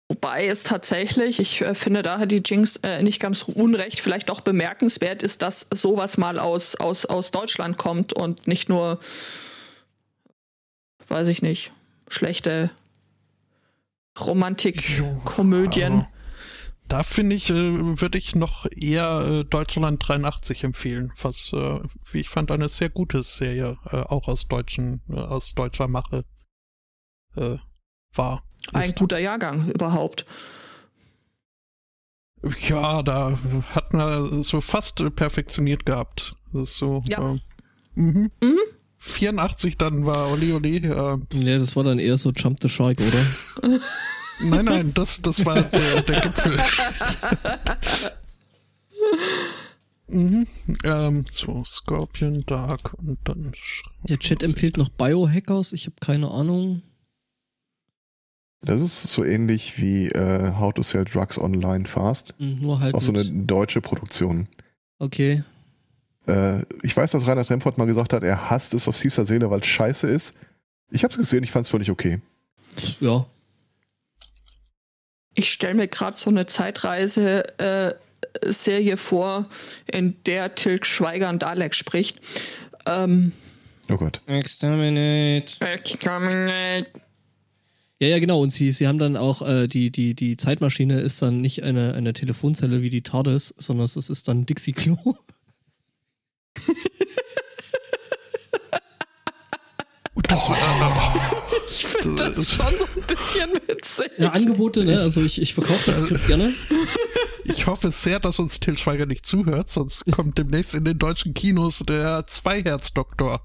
Wobei 0.08 0.46
es 0.46 0.62
tatsächlich, 0.62 1.40
ich 1.40 1.62
äh, 1.62 1.74
finde, 1.74 2.02
da 2.02 2.18
hat 2.18 2.30
die 2.30 2.42
Jinx 2.44 2.76
äh, 2.76 3.02
nicht 3.02 3.20
ganz 3.20 3.42
unrecht, 3.42 4.00
vielleicht 4.00 4.30
auch 4.30 4.40
bemerkenswert 4.40 5.22
ist, 5.22 5.42
dass 5.42 5.66
sowas 5.72 6.16
mal 6.16 6.38
aus, 6.38 6.76
aus, 6.76 7.06
aus 7.06 7.32
Deutschland 7.32 7.76
kommt 7.76 8.12
und 8.12 8.46
nicht 8.46 8.68
nur, 8.68 9.00
weiß 11.08 11.26
ich 11.26 11.42
nicht, 11.42 11.72
schlechte 12.08 12.70
Romantik-Komödien. 14.18 15.92
Aber 15.92 16.08
Da 16.88 17.02
finde 17.02 17.34
ich, 17.34 17.50
äh, 17.50 17.54
würde 18.00 18.18
ich 18.18 18.36
noch 18.36 18.64
eher 18.70 19.26
äh, 19.28 19.44
Deutschland 19.44 20.06
83 20.06 20.62
empfehlen, 20.62 21.12
was, 21.20 21.52
äh, 21.52 21.80
wie 22.12 22.20
ich 22.20 22.28
fand, 22.28 22.52
eine 22.52 22.68
sehr 22.68 22.90
gute 22.90 23.24
Serie, 23.24 23.76
äh, 23.90 23.96
auch 23.96 24.28
aus 24.28 24.46
deutschen, 24.46 25.02
aus 25.08 25.54
deutscher 25.54 25.88
Mache 25.88 26.24
war. 28.14 28.42
Ein 28.72 28.90
Ist. 28.90 28.98
guter 28.98 29.18
Jahrgang 29.18 29.70
überhaupt. 29.70 30.26
Ja, 32.68 33.02
da 33.02 33.38
hat 33.74 33.92
man 33.92 34.42
so 34.42 34.60
fast 34.60 35.02
perfektioniert 35.16 35.86
gehabt. 35.86 36.36
Das 36.52 36.70
ist 36.70 36.76
so. 36.76 37.02
Ja. 37.08 37.32
Äh, 37.32 38.00
mhm. 38.00 38.30
Mhm. 38.42 38.58
84 38.98 39.78
dann 39.78 40.06
war 40.06 40.30
Oli 40.30 40.52
Oli. 40.52 40.76
Äh, 40.76 41.18
Ja, 41.32 41.58
das 41.58 41.76
war 41.76 41.84
dann 41.84 41.98
eher 41.98 42.18
so 42.18 42.30
Jump 42.30 42.58
the 42.62 42.68
Shark, 42.68 43.00
oder? 43.00 43.26
nein, 44.40 44.64
nein, 44.64 44.94
das, 44.94 45.22
das 45.22 45.44
war 45.44 45.62
der, 45.62 46.02
der 46.02 46.20
Gipfel. 46.20 46.58
mhm. 50.08 50.46
ähm, 50.84 51.24
so, 51.30 51.64
Scorpion, 51.64 52.44
Dark 52.46 52.94
und 52.94 53.18
dann. 53.24 53.52
Der 54.04 54.18
Chat 54.18 54.42
empfiehlt 54.42 54.76
noch 54.76 54.90
Biohackers, 54.90 55.72
ich 55.72 55.86
habe 55.86 55.96
keine 56.00 56.30
Ahnung. 56.30 56.82
Das 58.62 58.80
ist 58.80 59.02
so 59.04 59.24
ähnlich 59.24 59.80
wie 59.80 60.08
äh, 60.08 60.52
How 60.58 60.72
to 60.72 60.82
Sell 60.82 61.04
Drugs 61.04 61.38
Online 61.38 61.84
Fast. 61.86 62.34
Hm, 62.38 62.56
Nur 62.56 62.80
halt. 62.80 62.94
Auch 62.94 63.02
so 63.02 63.12
eine 63.12 63.22
mit- 63.24 63.50
deutsche 63.50 63.80
Produktion. 63.80 64.48
okay. 64.98 65.42
Äh, 66.26 66.62
ich 66.82 66.96
weiß, 66.96 67.12
dass 67.12 67.26
Rainer 67.28 67.48
Remford 67.48 67.78
mal 67.78 67.84
gesagt 67.86 68.12
hat, 68.12 68.24
er 68.24 68.50
hasst 68.50 68.74
es 68.74 68.88
auf 68.88 68.98
tiefster 68.98 69.24
Seele, 69.24 69.48
weil 69.50 69.60
es 69.60 69.66
scheiße 69.66 70.08
ist. 70.08 70.36
Ich 70.90 71.04
habe 71.04 71.12
es 71.12 71.18
gesehen, 71.18 71.44
ich 71.44 71.52
fand 71.52 71.66
es 71.66 71.70
völlig 71.70 71.88
okay. 71.90 72.18
Ja. 72.98 73.24
Ich 75.34 75.52
stelle 75.52 75.74
mir 75.74 75.86
gerade 75.86 76.16
so 76.16 76.30
eine 76.30 76.46
Zeitreise-Serie 76.46 78.96
vor, 78.96 79.46
in 79.86 80.16
der 80.24 80.54
Tilg 80.56 80.84
Schweiger 80.86 81.28
und 81.28 81.42
Dalek 81.42 81.74
spricht. 81.76 82.20
Ähm, 82.86 83.32
Hm. 83.86 83.94
Oh 83.94 83.98
Gott. 83.98 84.20
Exterminate. 84.26 85.44
Exterminate. 85.60 86.90
Ja, 87.98 88.08
ja, 88.08 88.18
genau. 88.18 88.40
Und 88.42 88.52
sie, 88.52 88.70
sie 88.70 88.86
haben 88.86 88.98
dann 88.98 89.16
auch, 89.16 89.40
äh, 89.42 89.68
die, 89.68 89.90
die, 89.90 90.14
die 90.14 90.36
Zeitmaschine 90.36 91.00
ist 91.00 91.22
dann 91.22 91.40
nicht 91.40 91.62
eine, 91.62 91.94
eine 91.94 92.12
Telefonzelle 92.12 92.82
wie 92.82 92.90
die 92.90 93.02
TARDIS, 93.02 93.54
sondern 93.56 93.86
es 93.86 93.96
ist 93.96 94.28
dann 94.28 94.44
Dixie-Klo. 94.46 94.96
Das 100.28 100.48
war, 100.48 101.26
Ich 101.68 101.86
finde 101.86 102.30
das 102.30 102.50
schon 102.50 102.76
so 102.76 102.84
ein 102.84 103.06
bisschen 103.06 103.50
witzig. 103.68 104.10
Ja, 104.18 104.30
Angebote, 104.30 104.84
ne? 104.84 105.00
Also 105.00 105.22
ich, 105.22 105.40
ich 105.40 105.54
verkaufe 105.54 105.86
das 105.86 106.00
Skript 106.00 106.26
gerne. 106.26 106.52
ich 107.44 107.66
hoffe 107.66 107.90
sehr, 107.90 108.18
dass 108.18 108.38
uns 108.38 108.60
Till 108.60 108.76
Schweiger 108.76 109.06
nicht 109.06 109.24
zuhört, 109.24 109.68
sonst 109.68 110.04
kommt 110.12 110.36
demnächst 110.36 110.74
in 110.74 110.84
den 110.84 110.98
deutschen 110.98 111.32
Kinos 111.32 111.84
der 111.86 112.26
Zweiherz-Doktor. 112.26 113.42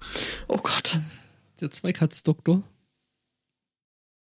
Oh 0.48 0.58
Gott. 0.58 1.00
Der 1.60 1.72
Zweikatz-Doktor. 1.72 2.64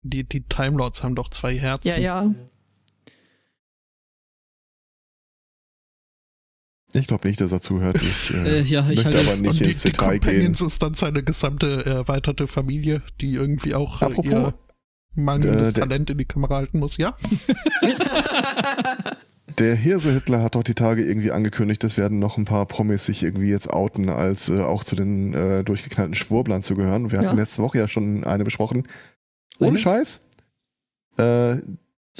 Die, 0.07 0.23
die 0.23 0.41
Timelords 0.43 1.01
haben 1.03 1.15
doch 1.15 1.29
zwei 1.29 1.57
Herzen. 1.57 1.87
Ja, 1.89 1.97
ja. 1.97 2.33
Ich 6.93 7.07
glaube 7.07 7.27
nicht, 7.27 7.41
dass 7.41 7.51
er 7.51 7.59
zuhört. 7.59 8.01
Ich 8.01 8.33
Äh, 8.33 8.59
äh, 8.59 8.61
ja, 8.61 8.81
ich 8.81 9.03
möchte 9.03 9.03
halte 9.05 9.19
aber 9.19 9.29
es- 9.31 9.41
nicht 9.41 9.59
die, 9.59 9.63
ins 9.65 9.81
die 9.81 9.91
Detail 9.91 10.11
gehen. 10.11 10.21
Companions 10.21 10.61
ist 10.61 10.81
dann 10.81 10.93
seine 10.93 11.23
gesamte 11.23 11.85
erweiterte 11.85 12.47
Familie, 12.47 13.01
die 13.19 13.33
irgendwie 13.33 13.75
auch 13.75 14.01
äh, 14.01 14.05
Apropos, 14.05 14.31
ihr 14.31 14.53
mangelndes 15.15 15.69
äh, 15.69 15.73
der- 15.73 15.83
Talent 15.83 16.09
in 16.09 16.17
die 16.19 16.25
Kamera 16.25 16.55
halten 16.55 16.79
muss. 16.79 16.95
Ja, 16.97 17.15
Der 19.57 19.75
Hirse-Hitler 19.75 20.43
hat 20.43 20.55
doch 20.55 20.63
die 20.63 20.73
Tage 20.73 21.05
irgendwie 21.05 21.31
angekündigt, 21.31 21.81
es 21.85 21.95
werden 21.95 22.19
noch 22.19 22.37
ein 22.37 22.43
paar 22.43 22.65
Promis 22.65 23.05
sich 23.05 23.23
irgendwie 23.23 23.47
jetzt 23.49 23.69
outen, 23.69 24.09
als 24.09 24.49
äh, 24.49 24.59
auch 24.59 24.83
zu 24.83 24.97
den 24.97 25.33
äh, 25.33 25.63
durchgeknallten 25.63 26.13
Schwurblern 26.15 26.61
zu 26.61 26.75
gehören. 26.75 27.09
Wir 27.11 27.19
hatten 27.19 27.29
Ja. 27.29 27.33
letzte 27.35 27.61
Woche 27.61 27.77
ja 27.77 27.87
schon 27.87 28.25
eine 28.25 28.43
besprochen. 28.43 28.85
Ohne? 29.59 29.77
Scheiß. 29.77 30.27
Äh, 31.17 31.21
Das 31.21 31.61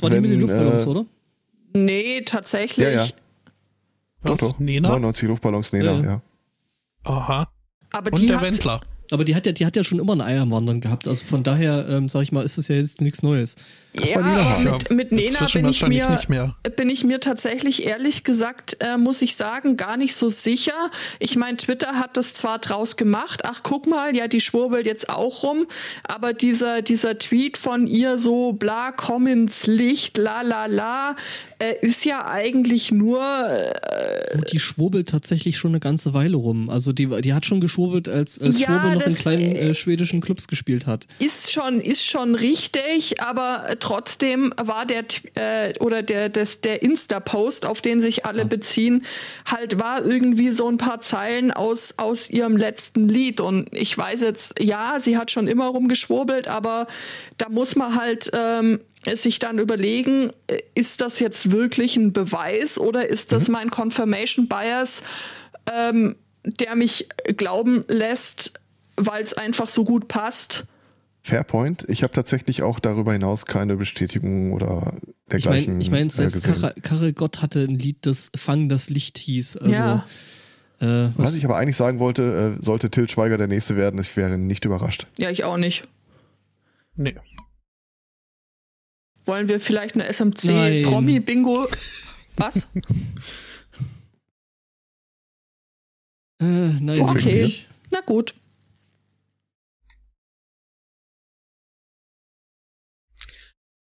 war 0.02 0.10
die 0.10 0.20
mit 0.20 0.32
den 0.32 0.32
Wenn, 0.32 0.40
Luftballons, 0.42 0.86
äh, 0.86 0.90
oder? 0.90 1.06
Nee, 1.74 2.22
tatsächlich. 2.22 2.86
ja, 2.86 2.90
ja. 2.92 3.08
Doch, 4.24 4.38
doch. 4.38 4.60
Nena? 4.60 4.90
99 4.90 5.28
Luftballons, 5.30 5.74
Nena, 5.74 5.92
Ja, 5.94 6.02
ja. 6.04 6.22
Aha. 7.04 7.50
Aber 7.92 8.12
Und 8.12 8.20
die 8.20 8.28
der 8.28 8.38
hat, 8.38 8.44
Wendler. 8.44 8.82
Aber 9.12 9.24
die 9.24 9.36
hat 9.36 9.46
ja, 9.46 9.52
die 9.52 9.66
hat 9.66 9.76
ja 9.76 9.84
schon 9.84 10.00
immer 10.00 10.16
ein 10.16 10.22
Ei 10.22 10.40
am 10.40 10.50
Wandern 10.52 10.82
gehabt. 10.82 11.08
Also 11.08 11.26
von 11.26 11.44
daher, 11.44 11.88
ähm, 11.90 12.10
sag 12.10 12.24
ich 12.24 12.32
mal, 12.32 12.44
ist 12.44 12.58
es 12.58 12.68
ja 12.68 12.76
jetzt 12.76 13.02
nichts 13.02 13.22
Neues. 13.22 13.56
Das 13.96 14.10
ja, 14.10 14.24
war 14.24 14.60
mit, 14.60 14.92
mit 14.92 15.12
Nena 15.12 15.48
bin 15.54 15.68
ich 15.70 15.82
mir 15.88 16.10
nicht 16.10 16.30
mehr. 16.30 16.56
bin 16.76 16.90
ich 16.90 17.04
mir 17.04 17.20
tatsächlich 17.20 17.86
ehrlich 17.86 18.24
gesagt, 18.24 18.78
äh, 18.82 18.98
muss 18.98 19.22
ich 19.22 19.36
sagen, 19.36 19.78
gar 19.78 19.98
nicht 19.98 20.16
so 20.16 20.30
sicher. 20.30 20.92
Ich 21.20 21.36
meine, 21.36 21.58
Twitter 21.58 21.96
hat 21.96 22.18
das 22.18 22.34
zwar 22.34 22.60
draus 22.60 22.98
gemacht, 22.98 23.42
ach 23.46 23.62
guck 23.64 23.88
mal, 23.88 24.16
ja, 24.16 24.28
die 24.28 24.42
schwurbelt 24.42 24.86
jetzt 24.86 25.10
auch 25.10 25.44
rum, 25.44 25.68
aber 26.04 26.34
dieser, 26.34 26.82
dieser 26.82 27.18
Tweet 27.18 27.58
von 27.58 27.88
ihr 27.88 28.20
so, 28.20 28.54
bla, 28.54 28.92
komm 28.92 29.28
ins 29.28 29.68
Licht, 29.68 30.18
la 30.18 30.42
la 30.42 30.66
la, 30.66 31.16
äh, 31.60 31.74
ist 31.82 32.06
ja 32.06 32.28
eigentlich 32.28 32.92
nur, 32.92 33.22
äh, 33.22 34.36
Und 34.36 34.52
die 34.52 34.60
schwurbelt 34.60 35.10
tatsächlich 35.10 35.58
schon 35.58 35.72
eine 35.72 35.80
ganze 35.80 36.14
Weile 36.14 36.38
rum. 36.38 36.70
Also 36.70 36.92
die, 36.92 37.08
die 37.22 37.34
hat 37.34 37.46
schon 37.46 37.62
geschwurbelt, 37.62 38.08
als, 38.10 38.42
als 38.42 38.60
Ja, 38.60 38.68
Schwurbel 38.68 38.96
noch 38.96 39.06
in 39.06 39.16
kleinen 39.16 39.56
äh, 39.56 39.70
äh, 39.70 39.74
schwedischen 39.74 40.22
Clubs 40.22 40.48
gespielt 40.48 40.86
hat. 40.86 41.08
ist 41.20 41.52
schon, 41.52 41.80
ist 41.80 42.06
schon 42.06 42.36
richtig, 42.36 43.22
aber 43.22 43.70
äh, 43.70 43.76
trotzdem 43.86 44.52
war 44.58 44.88
der 44.88 45.06
äh, 45.36 45.78
oder 45.80 46.02
der, 46.02 46.30
das, 46.30 46.60
der 46.60 46.82
Insta-Post, 46.82 47.68
auf 47.68 47.82
den 47.82 48.02
sich 48.02 48.26
alle 48.26 48.46
beziehen, 48.46 49.06
halt 49.46 49.78
war 49.78 50.04
irgendwie 50.04 50.50
so 50.50 50.68
ein 50.68 50.78
paar 50.78 51.02
Zeilen 51.02 51.52
aus, 51.52 51.94
aus 51.98 52.28
ihrem 52.28 52.58
letzten 52.58 53.08
Lied. 53.08 53.42
Und 53.42 53.72
ich 53.72 53.96
weiß 53.96 54.22
jetzt, 54.22 54.60
ja, 54.60 55.00
sie 55.00 55.20
hat 55.20 55.30
schon 55.30 55.48
immer 55.48 55.68
rumgeschwurbelt, 55.68 56.48
aber 56.48 56.88
da 57.38 57.48
muss 57.50 57.76
man 57.76 57.96
halt 57.96 58.32
ähm, 58.34 58.80
sich 59.14 59.38
dann 59.38 59.60
überlegen, 59.60 60.34
äh, 60.48 60.58
ist 60.74 61.02
das 61.02 61.20
jetzt 61.20 61.52
wirklich 61.52 61.96
ein 61.96 62.12
Beweis 62.12 62.80
oder 62.80 63.08
ist 63.08 63.34
das 63.34 63.50
mein 63.50 63.70
Confirmation 63.70 64.48
Bias, 64.48 65.04
ähm, 65.72 66.16
der 66.44 66.76
mich 66.76 67.08
glauben 67.38 67.86
lässt, 67.88 68.54
weil 68.96 69.24
es 69.24 69.34
einfach 69.34 69.70
so 69.70 69.84
gut 69.84 70.08
passt? 70.08 70.66
Fairpoint. 71.26 71.86
Ich 71.90 72.04
habe 72.04 72.14
tatsächlich 72.14 72.62
auch 72.62 72.80
darüber 72.80 73.12
hinaus 73.14 73.48
keine 73.48 73.78
Bestätigung 73.78 74.54
oder 74.54 74.94
Ich 75.02 75.14
dergleichen 75.32 75.74
meine, 75.74 75.82
ich 75.82 75.90
mein, 75.90 76.06
äh, 76.08 76.10
selbst 76.12 76.36
gesehen. 76.36 76.54
Karel, 76.62 76.74
Karel 76.82 77.14
Gott 77.14 77.42
hatte 77.42 77.62
ein 77.62 77.72
Lied, 77.80 78.06
das 78.06 78.32
Fang 78.36 78.70
das 78.70 78.92
Licht 78.92 79.18
hieß. 79.18 79.58
Also, 79.58 79.74
Ja. 79.74 80.06
äh, 80.82 80.86
was, 81.16 81.28
Was 81.30 81.36
ich 81.38 81.44
aber 81.46 81.58
eigentlich 81.58 81.78
sagen 81.78 81.98
wollte, 81.98 82.56
äh, 82.60 82.62
sollte 82.64 82.92
Til 82.92 83.10
Schweiger 83.10 83.38
der 83.40 83.48
Nächste 83.48 83.76
werden, 83.76 84.00
ich 84.00 84.16
wäre 84.16 84.38
nicht 84.38 84.66
überrascht. 84.66 85.08
Ja, 85.18 85.32
ich 85.32 85.44
auch 85.44 85.58
nicht. 85.58 85.88
Nee. 86.96 87.16
Wollen 89.26 89.48
wir 89.48 89.60
vielleicht 89.60 89.96
eine 89.96 90.04
Nein. 90.04 90.14
SMC-Promi-Bingo? 90.14 91.66
Was? 92.38 92.68
äh, 96.40 96.46
nein, 96.80 97.00
Okay. 97.02 97.52
Na 97.92 98.02
gut. 98.02 98.36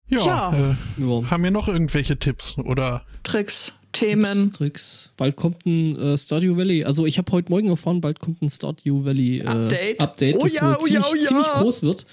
Ja, 0.08 0.26
Ja. 0.26 0.54
Äh, 0.54 0.76
Ja. 1.02 1.30
haben 1.32 1.44
wir 1.44 1.52
noch 1.52 1.68
irgendwelche 1.68 2.18
Tipps 2.18 2.58
oder 2.58 3.04
Tricks, 3.24 3.74
Themen. 3.92 4.52
Tricks. 4.54 5.12
Bald 5.18 5.36
kommt 5.36 5.66
ein 5.66 5.98
äh, 6.00 6.18
Stardew 6.18 6.58
Valley. 6.58 6.84
Also 6.84 7.06
ich 7.06 7.18
habe 7.18 7.32
heute 7.32 7.50
Morgen 7.50 7.70
erfahren, 7.70 8.02
bald 8.02 8.20
kommt 8.20 8.42
ein 8.42 8.50
Stardew 8.50 9.06
Valley 9.06 9.40
äh, 9.40 9.46
Update. 9.46 10.00
Update 10.02 10.36
Oh 10.36 10.40
das 10.44 10.56
ja, 10.56 10.68
wohl 10.68 10.76
oh 10.76 10.84
ziemlich, 10.84 11.06
oh 11.12 11.16
ja. 11.16 11.22
ziemlich 11.28 11.48
groß 11.48 11.84
wird. 11.84 12.06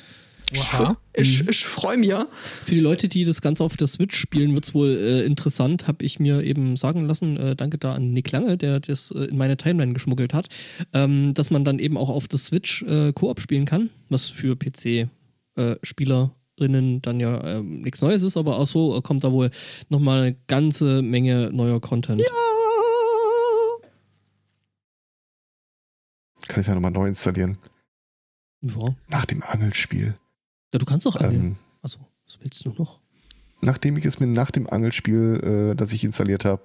Aha. 0.59 0.97
Ich, 1.15 1.49
ich 1.49 1.65
freue 1.65 1.97
mich. 1.97 2.11
Für 2.65 2.75
die 2.75 2.81
Leute, 2.81 3.09
die 3.09 3.25
das 3.25 3.41
Ganze 3.41 3.65
auf 3.65 3.77
der 3.79 3.87
Switch 3.87 4.15
spielen, 4.17 4.53
wird's 4.55 4.75
wohl 4.75 4.89
äh, 4.91 5.25
interessant, 5.25 5.89
habe 5.89 6.05
ich 6.05 6.21
mir 6.21 6.43
eben 6.43 6.77
sagen 6.77 7.07
lassen, 7.07 7.39
äh, 7.39 7.57
danke 7.57 7.79
da 7.79 7.95
an 7.95 8.13
Nick 8.13 8.31
Lange, 8.33 8.59
der 8.59 8.79
das 8.81 9.11
äh, 9.13 9.25
in 9.25 9.39
meine 9.39 9.57
Timeline 9.57 9.95
geschmuggelt 9.95 10.35
hat, 10.35 10.49
ähm, 10.93 11.33
dass 11.35 11.51
man 11.51 11.65
dann 11.65 11.79
eben 11.79 11.97
auch 11.97 12.11
auf 12.11 12.29
der 12.29 12.39
Switch 12.39 12.83
äh, 12.83 13.13
Koop 13.15 13.41
spielen 13.41 13.65
kann, 13.65 13.89
was 14.11 14.29
für 14.29 14.55
PC-Spielerinnen 16.57 17.03
dann 17.03 17.21
ja 17.21 17.43
ähm, 17.45 17.81
nichts 17.83 18.01
Neues 18.03 18.23
ist, 18.23 18.37
aber 18.37 18.59
auch 18.59 18.67
so 18.67 18.97
äh, 18.97 19.03
kommt 19.03 19.25
da 19.25 19.33
wohl 19.33 19.51
nochmal 19.89 20.23
eine 20.23 20.37
ganze 20.47 21.03
Menge 21.03 21.51
neuer 21.53 21.81
Content. 21.81 22.23
Kann 26.49 26.61
ich 26.61 26.67
ja 26.67 26.75
nochmal 26.75 26.91
neu 26.91 27.09
installieren. 27.09 27.59
Ja. 28.63 28.95
Nach 29.09 29.25
dem 29.25 29.43
Angelspiel. 29.43 30.15
ja 30.73 30.79
du 30.79 30.87
kannst 30.87 31.07
auch 31.07 31.17
angeln. 31.17 31.43
Ähm, 31.43 31.57
Also, 31.81 31.99
was 32.25 32.39
willst 32.41 32.65
du 32.65 32.71
noch? 32.71 33.01
nachdem 33.65 33.97
ich 33.97 34.05
es 34.05 34.19
mir 34.19 34.27
nach 34.27 34.51
dem 34.51 34.69
Angelspiel, 34.69 35.71
äh, 35.73 35.77
das 35.77 35.93
ich 35.93 36.03
installiert 36.05 36.45
habe, 36.45 36.63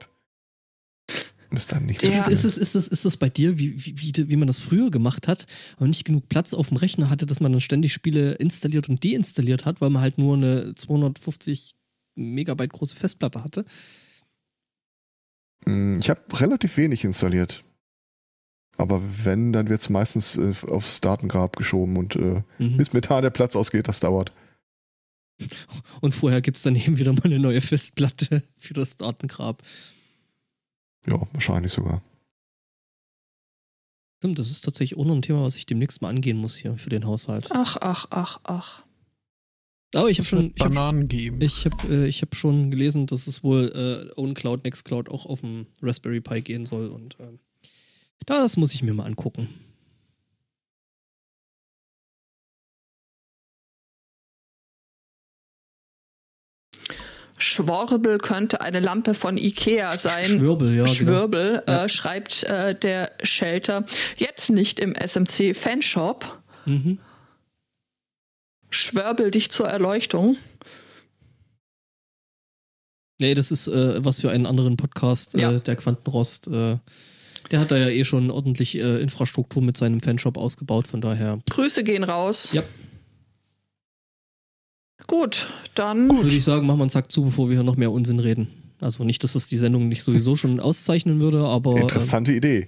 müsste 1.51 1.75
dann 1.75 1.85
nichts 1.85 2.03
Ist, 2.03 2.13
Ja. 2.13 2.27
es, 2.27 2.43
ist, 2.43 2.45
es, 2.45 2.57
ist, 2.57 2.75
das, 2.75 2.87
ist 2.87 3.05
das 3.05 3.17
bei 3.17 3.29
dir, 3.29 3.57
wie, 3.57 3.75
wie, 3.85 4.11
wie, 4.29 4.35
man 4.35 4.47
das 4.47 4.59
früher 4.59 4.91
gemacht 4.91 5.27
hat 5.27 5.45
und 5.77 5.89
nicht 5.89 6.03
genug 6.05 6.27
Platz 6.29 6.53
auf 6.53 6.67
dem 6.69 6.77
Rechner 6.77 7.09
hatte, 7.09 7.25
dass 7.25 7.39
man 7.39 7.51
dann 7.51 7.61
ständig 7.61 7.93
Spiele 7.93 8.33
installiert 8.33 8.89
und 8.89 9.03
deinstalliert 9.03 9.65
hat, 9.65 9.79
weil 9.81 9.89
man 9.89 10.01
halt 10.01 10.17
nur 10.17 10.35
eine 10.35 10.75
250 10.75 11.75
Megabyte 12.15 12.73
große 12.73 12.95
Festplatte 12.95 13.43
hatte? 13.43 13.65
Mm, 15.65 15.99
Ich 15.99 16.09
habe 16.09 16.21
relativ 16.39 16.77
wenig 16.77 17.03
installiert. 17.03 17.63
Aber 18.77 19.01
wenn, 19.25 19.53
dann 19.53 19.69
wird 19.69 19.79
es 19.81 19.89
meistens 19.89 20.37
äh, 20.37 20.53
aufs 20.67 21.01
Datengrab 21.01 21.55
geschoben 21.57 21.97
und 21.97 22.15
äh, 22.15 22.43
Mhm. 22.59 22.77
bis 22.77 22.93
mir 22.93 23.01
da 23.01 23.21
der 23.21 23.31
Platz 23.31 23.55
ausgeht, 23.55 23.87
das 23.87 23.99
dauert. 23.99 24.31
Und 26.01 26.13
vorher 26.13 26.41
gibt 26.41 26.57
es 26.57 26.63
dann 26.63 26.75
eben 26.75 26.97
wieder 26.97 27.13
mal 27.13 27.23
eine 27.25 27.39
neue 27.39 27.61
Festplatte 27.61 28.43
für 28.57 28.73
das 28.73 28.97
Datengrab. 28.97 29.63
Ja, 31.05 31.21
wahrscheinlich 31.33 31.71
sogar. 31.71 32.01
Stimmt, 34.19 34.39
das 34.39 34.49
ist 34.49 34.61
tatsächlich 34.61 34.97
auch 34.97 35.05
noch 35.05 35.15
ein 35.15 35.21
Thema, 35.21 35.43
was 35.43 35.57
ich 35.57 35.65
demnächst 35.65 36.01
mal 36.01 36.09
angehen 36.09 36.37
muss 36.37 36.55
hier 36.55 36.77
für 36.77 36.89
den 36.89 37.05
Haushalt. 37.05 37.49
Ach, 37.51 37.77
ach, 37.81 38.07
ach, 38.09 38.39
ach. 38.43 38.83
Aber 39.93 40.09
ich 40.09 40.17
habe 40.17 40.27
schon, 40.27 40.53
ich 40.55 40.61
hab, 40.61 40.69
Bananen 40.69 41.07
geben. 41.07 41.39
ich 41.41 41.65
hab, 41.65 41.83
äh, 41.89 42.07
ich 42.07 42.21
hab 42.21 42.35
schon 42.35 42.71
gelesen, 42.71 43.07
dass 43.07 43.27
es 43.27 43.43
wohl 43.43 44.11
äh, 44.15 44.19
OwnCloud, 44.19 44.63
Nextcloud 44.63 45.09
auch 45.09 45.25
auf 45.25 45.41
dem 45.41 45.67
Raspberry 45.81 46.19
Pi 46.19 46.41
gehen 46.41 46.65
soll 46.65 46.87
und 46.87 47.15
ähm, 47.19 47.39
das 48.25 48.57
muss 48.57 48.73
ich 48.73 48.83
mir 48.83 48.93
mal 48.93 49.05
angucken. 49.05 49.47
Schworbel 57.37 58.17
könnte 58.17 58.61
eine 58.61 58.79
Lampe 58.79 59.13
von 59.13 59.37
Ikea 59.37 59.97
sein. 59.97 60.25
Schwurbel, 60.25 60.69
ja. 60.75 60.83
Genau. 60.85 60.93
Schwurbel, 60.93 61.63
Ja. 61.67 61.85
äh, 61.85 61.89
schreibt 61.89 62.43
äh, 62.43 62.73
der 62.73 63.11
Shelter. 63.23 63.85
Jetzt 64.17 64.49
nicht 64.49 64.79
im 64.79 64.93
SMC 64.95 65.53
Fanshop. 65.55 66.41
Mhm. 66.65 66.97
Schwörbel 68.69 69.31
dich 69.31 69.51
zur 69.51 69.67
Erleuchtung. 69.67 70.37
Nee, 73.19 73.33
das 73.33 73.51
ist 73.51 73.67
äh, 73.67 74.03
was 74.03 74.19
für 74.21 74.29
einen 74.31 74.45
anderen 74.45 74.77
Podcast, 74.77 75.33
Ja. 75.35 75.51
äh, 75.51 75.59
der 75.59 75.75
Quantenrost. 75.75 76.47
Äh, 76.47 76.77
der 77.51 77.59
hat 77.59 77.71
da 77.71 77.77
ja 77.77 77.87
eh 77.89 78.03
schon 78.03 78.29
ordentlich 78.29 78.75
äh, 78.77 79.01
Infrastruktur 79.01 79.61
mit 79.63 79.77
seinem 79.77 80.01
Fanshop 80.01 80.37
ausgebaut, 80.37 80.87
von 80.87 81.01
daher. 81.01 81.39
Grüße 81.49 81.83
gehen 81.83 82.03
raus. 82.03 82.51
Ja. 82.51 82.63
Gut, 85.07 85.47
dann 85.73 86.09
Würde 86.09 86.35
ich 86.35 86.43
sagen, 86.43 86.67
machen 86.67 86.79
wir 86.79 86.83
einen 86.83 86.89
Zack 86.89 87.11
zu, 87.11 87.23
bevor 87.23 87.47
wir 87.49 87.55
hier 87.55 87.63
noch 87.63 87.77
mehr 87.77 87.91
Unsinn 87.91 88.19
reden. 88.19 88.47
Also 88.79 89.03
nicht, 89.03 89.23
dass 89.23 89.33
das 89.33 89.47
die 89.47 89.57
Sendung 89.57 89.87
nicht 89.87 90.03
sowieso 90.03 90.35
schon 90.35 90.59
auszeichnen 90.59 91.19
würde, 91.19 91.39
aber. 91.45 91.77
Interessante 91.77 92.33
Idee. 92.33 92.67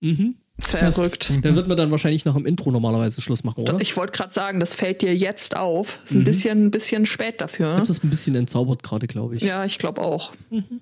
Äh, 0.00 0.06
mhm. 0.06 0.34
verrückt. 0.58 1.32
Dann 1.42 1.56
wird 1.56 1.66
man 1.66 1.76
dann 1.76 1.90
wahrscheinlich 1.90 2.24
nach 2.24 2.34
dem 2.34 2.46
Intro 2.46 2.70
normalerweise 2.70 3.20
Schluss 3.22 3.42
machen, 3.42 3.62
oder? 3.62 3.80
Ich 3.80 3.96
wollte 3.96 4.12
gerade 4.12 4.32
sagen, 4.32 4.60
das 4.60 4.74
fällt 4.74 5.02
dir 5.02 5.16
jetzt 5.16 5.56
auf. 5.56 5.98
Ist 6.04 6.14
Mhm. 6.14 6.20
ein 6.20 6.24
bisschen, 6.24 6.64
ein 6.66 6.70
bisschen 6.70 7.06
spät 7.06 7.40
dafür. 7.40 7.66
Ich 7.66 7.72
Ne? 7.72 7.76
habe 7.78 7.86
das 7.88 8.04
ein 8.04 8.10
bisschen 8.10 8.34
entzaubert 8.36 8.82
gerade, 8.82 9.06
glaube 9.08 9.36
ich. 9.36 9.42
Ja, 9.42 9.64
ich 9.64 9.78
glaube 9.78 10.02
auch. 10.02 10.32
Mhm. 10.50 10.80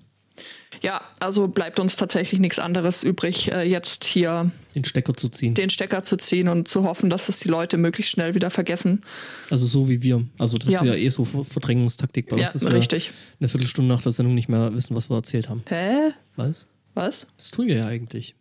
Ja, 0.81 1.01
also 1.19 1.47
bleibt 1.47 1.79
uns 1.79 1.95
tatsächlich 1.95 2.39
nichts 2.39 2.59
anderes 2.59 3.03
übrig, 3.03 3.51
äh, 3.51 3.63
jetzt 3.63 4.03
hier 4.03 4.51
Den 4.75 4.83
Stecker 4.83 5.13
zu 5.15 5.29
ziehen. 5.29 5.53
den 5.53 5.69
Stecker 5.69 6.03
zu 6.03 6.17
ziehen 6.17 6.47
und 6.47 6.67
zu 6.67 6.83
hoffen, 6.83 7.09
dass 7.09 7.29
es 7.29 7.39
die 7.39 7.47
Leute 7.47 7.77
möglichst 7.77 8.11
schnell 8.11 8.35
wieder 8.35 8.49
vergessen. 8.51 9.03
also 9.49 9.65
so 9.65 9.89
wie 9.89 10.01
wir. 10.03 10.23
Also 10.37 10.57
das 10.57 10.69
Ja. 10.69 10.81
ist 10.81 10.87
ja 10.87 10.93
eh 10.95 11.09
so 11.09 11.25
Ver- 11.25 11.43
Verdrängungstaktik 11.45 12.29
bei 12.29 12.37
Ja, 12.37 12.43
uns, 12.43 12.53
dass 12.53 12.63
wir 12.63 12.73
richtig. 12.73 13.11
eine 13.39 13.47
Viertelstunde 13.49 13.93
nach 13.93 14.01
der 14.01 14.11
Sendung 14.11 14.35
nicht 14.35 14.49
mehr 14.49 14.73
wissen, 14.73 14.95
was 14.95 15.09
wir 15.09 15.15
erzählt 15.17 15.49
haben. 15.49 15.63
Hä? 15.67 16.11
Was? 16.35 16.65
Was? 16.93 17.27
Das 17.37 17.51
tun 17.51 17.67
wir 17.67 17.77
ja 17.77 17.87
eigentlich. 17.87 18.35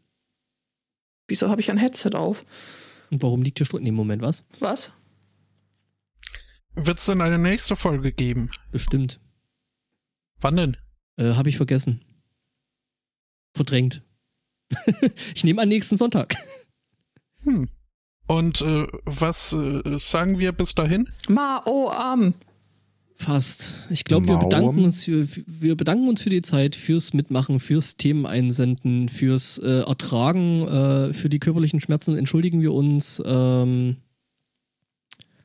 Wieso 1.29 1.49
habe 1.49 1.61
ich 1.61 1.71
ein 1.71 1.79
Headset 1.79 2.11
auf? 2.15 2.45
Und 3.11 3.23
warum 3.23 3.43
liegt 3.43 3.59
hier 3.59 3.67
Stunden 3.67 3.87
im 3.87 3.95
Moment 3.95 4.23
was? 4.23 4.45
Was? 4.61 4.91
Wird 6.75 6.99
es 6.99 7.07
denn 7.07 7.21
eine 7.21 7.39
nächste 7.39 7.77
Folge 7.77 8.13
geben? 8.13 8.51
Bestimmt. 8.71 9.19
Wann 10.41 10.57
denn? 10.57 10.77
Äh, 11.17 11.33
habe 11.35 11.49
ich 11.49 11.57
vergessen. 11.57 12.05
Verdrängt. 13.57 14.03
ich 15.35 15.45
nehme 15.45 15.63
an 15.63 15.69
nächsten 15.69 15.97
Sonntag. 15.97 16.35
Hm. 17.43 17.69
Und 18.27 18.61
äh, 18.61 18.87
was 19.05 19.55
äh, 19.55 19.99
sagen 19.99 20.39
wir 20.39 20.53
bis 20.53 20.75
dahin? 20.75 21.09
Ma, 21.29 21.63
oh, 21.65 21.89
am. 21.89 22.35
Fast. 23.15 23.71
Ich 23.89 24.05
glaube, 24.05 24.27
wir 24.27 24.37
bedanken 24.37 24.85
uns 24.85 25.05
für, 25.05 25.27
wir 25.47 25.75
bedanken 25.75 26.07
uns 26.07 26.21
für 26.21 26.29
die 26.29 26.43
Zeit, 26.43 26.77
fürs 26.77 27.15
Mitmachen, 27.15 27.61
fürs 27.61 27.97
Themen 27.97 28.27
einsenden, 28.27 29.09
fürs 29.09 29.57
äh, 29.57 29.81
Ertragen, 29.87 30.69
äh, 30.69 31.15
für 31.15 31.31
die 31.31 31.39
körperlichen 31.39 31.81
Schmerzen 31.81 32.15
entschuldigen 32.19 32.61
wir 32.61 32.75
uns. 32.75 33.23
Ähm, 33.25 33.97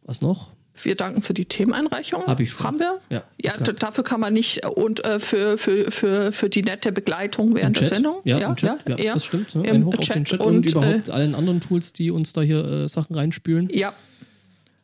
was 0.03 0.19
noch? 0.19 0.51
Wir 0.85 0.95
danken 0.95 1.21
für 1.21 1.33
die 1.33 1.45
Themeneinreichung. 1.45 2.25
Hab 2.25 2.39
ich 2.39 2.51
schon. 2.51 2.65
Haben 2.65 2.79
wir? 2.79 2.99
Ja. 3.09 3.23
Ja, 3.41 3.57
dafür 3.57 4.03
kann 4.03 4.19
man 4.19 4.33
nicht. 4.33 4.65
Und 4.65 5.03
äh, 5.03 5.19
für, 5.19 5.57
für, 5.57 5.91
für, 5.91 6.31
für 6.31 6.49
die 6.49 6.63
nette 6.63 6.91
Begleitung 6.91 7.55
während 7.55 7.77
der 7.79 7.87
Chat? 7.87 7.97
Sendung. 7.97 8.21
Ja, 8.23 8.37
im 8.37 8.55
Chat. 8.55 8.87
Ja, 8.87 8.97
ja. 8.97 9.13
das 9.13 9.25
stimmt. 9.25 9.55
Ne? 9.55 9.63
Im 9.67 9.75
Ein 9.75 9.85
Hoch 9.85 9.97
auf 9.97 10.05
Chat 10.05 10.15
den 10.15 10.25
Chat 10.25 10.39
und, 10.41 10.57
und, 10.57 10.65
überhaupt 10.65 11.09
äh, 11.09 11.11
allen 11.11 11.35
anderen 11.35 11.61
Tools, 11.61 11.93
die 11.93 12.11
uns 12.11 12.33
da 12.33 12.41
hier 12.41 12.65
äh, 12.65 12.87
Sachen 12.87 13.15
reinspülen. 13.15 13.69
Ja. 13.71 13.93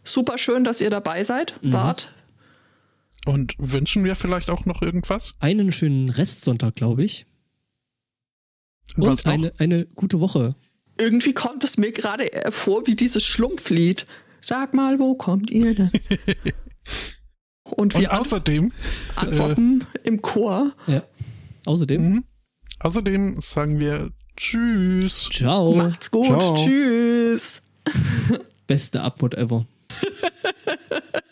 Super 0.03 0.37
schön, 0.37 0.63
dass 0.63 0.81
ihr 0.81 0.89
dabei 0.89 1.23
seid, 1.23 1.53
Mhm. 1.61 1.73
wart. 1.73 2.13
Und 3.25 3.55
wünschen 3.57 4.05
wir 4.05 4.15
vielleicht 4.15 4.49
auch 4.49 4.65
noch 4.65 4.81
irgendwas? 4.81 5.33
Einen 5.39 5.71
schönen 5.73 6.09
Restsonntag, 6.09 6.75
glaube 6.75 7.03
ich. 7.03 7.25
Und 8.95 9.25
noch? 9.25 9.31
eine, 9.31 9.51
eine 9.57 9.85
gute 9.85 10.21
Woche. 10.21 10.55
Irgendwie 10.97 11.33
kommt 11.33 11.63
es 11.63 11.77
mir 11.77 11.91
gerade 11.91 12.31
äh, 12.31 12.51
vor 12.51 12.87
wie 12.87 12.95
dieses 12.95 13.25
Schlumpflied. 13.25 14.05
Sag 14.41 14.73
mal, 14.73 14.99
wo 14.99 15.15
kommt 15.15 15.49
ihr 15.49 15.75
denn? 15.75 15.91
Und 17.63 17.95
Und 17.95 17.99
wir 17.99 18.11
an 18.11 18.21
außerdem, 18.21 18.71
antworten 19.15 19.85
im 20.03 20.21
Chor. 20.21 20.71
Ja. 20.87 21.03
Außerdem, 21.65 22.01
mhm. 22.01 22.23
außerdem 22.79 23.41
sagen 23.41 23.79
wir 23.79 24.11
Tschüss. 24.37 25.29
ciao. 25.31 25.73
Macht's 25.75 26.09
gut. 26.09 26.27
Ciao. 26.27 26.55
Tschüss. 26.55 27.61
Beste 28.67 29.01
Upload 29.01 29.35
ever. 29.35 29.65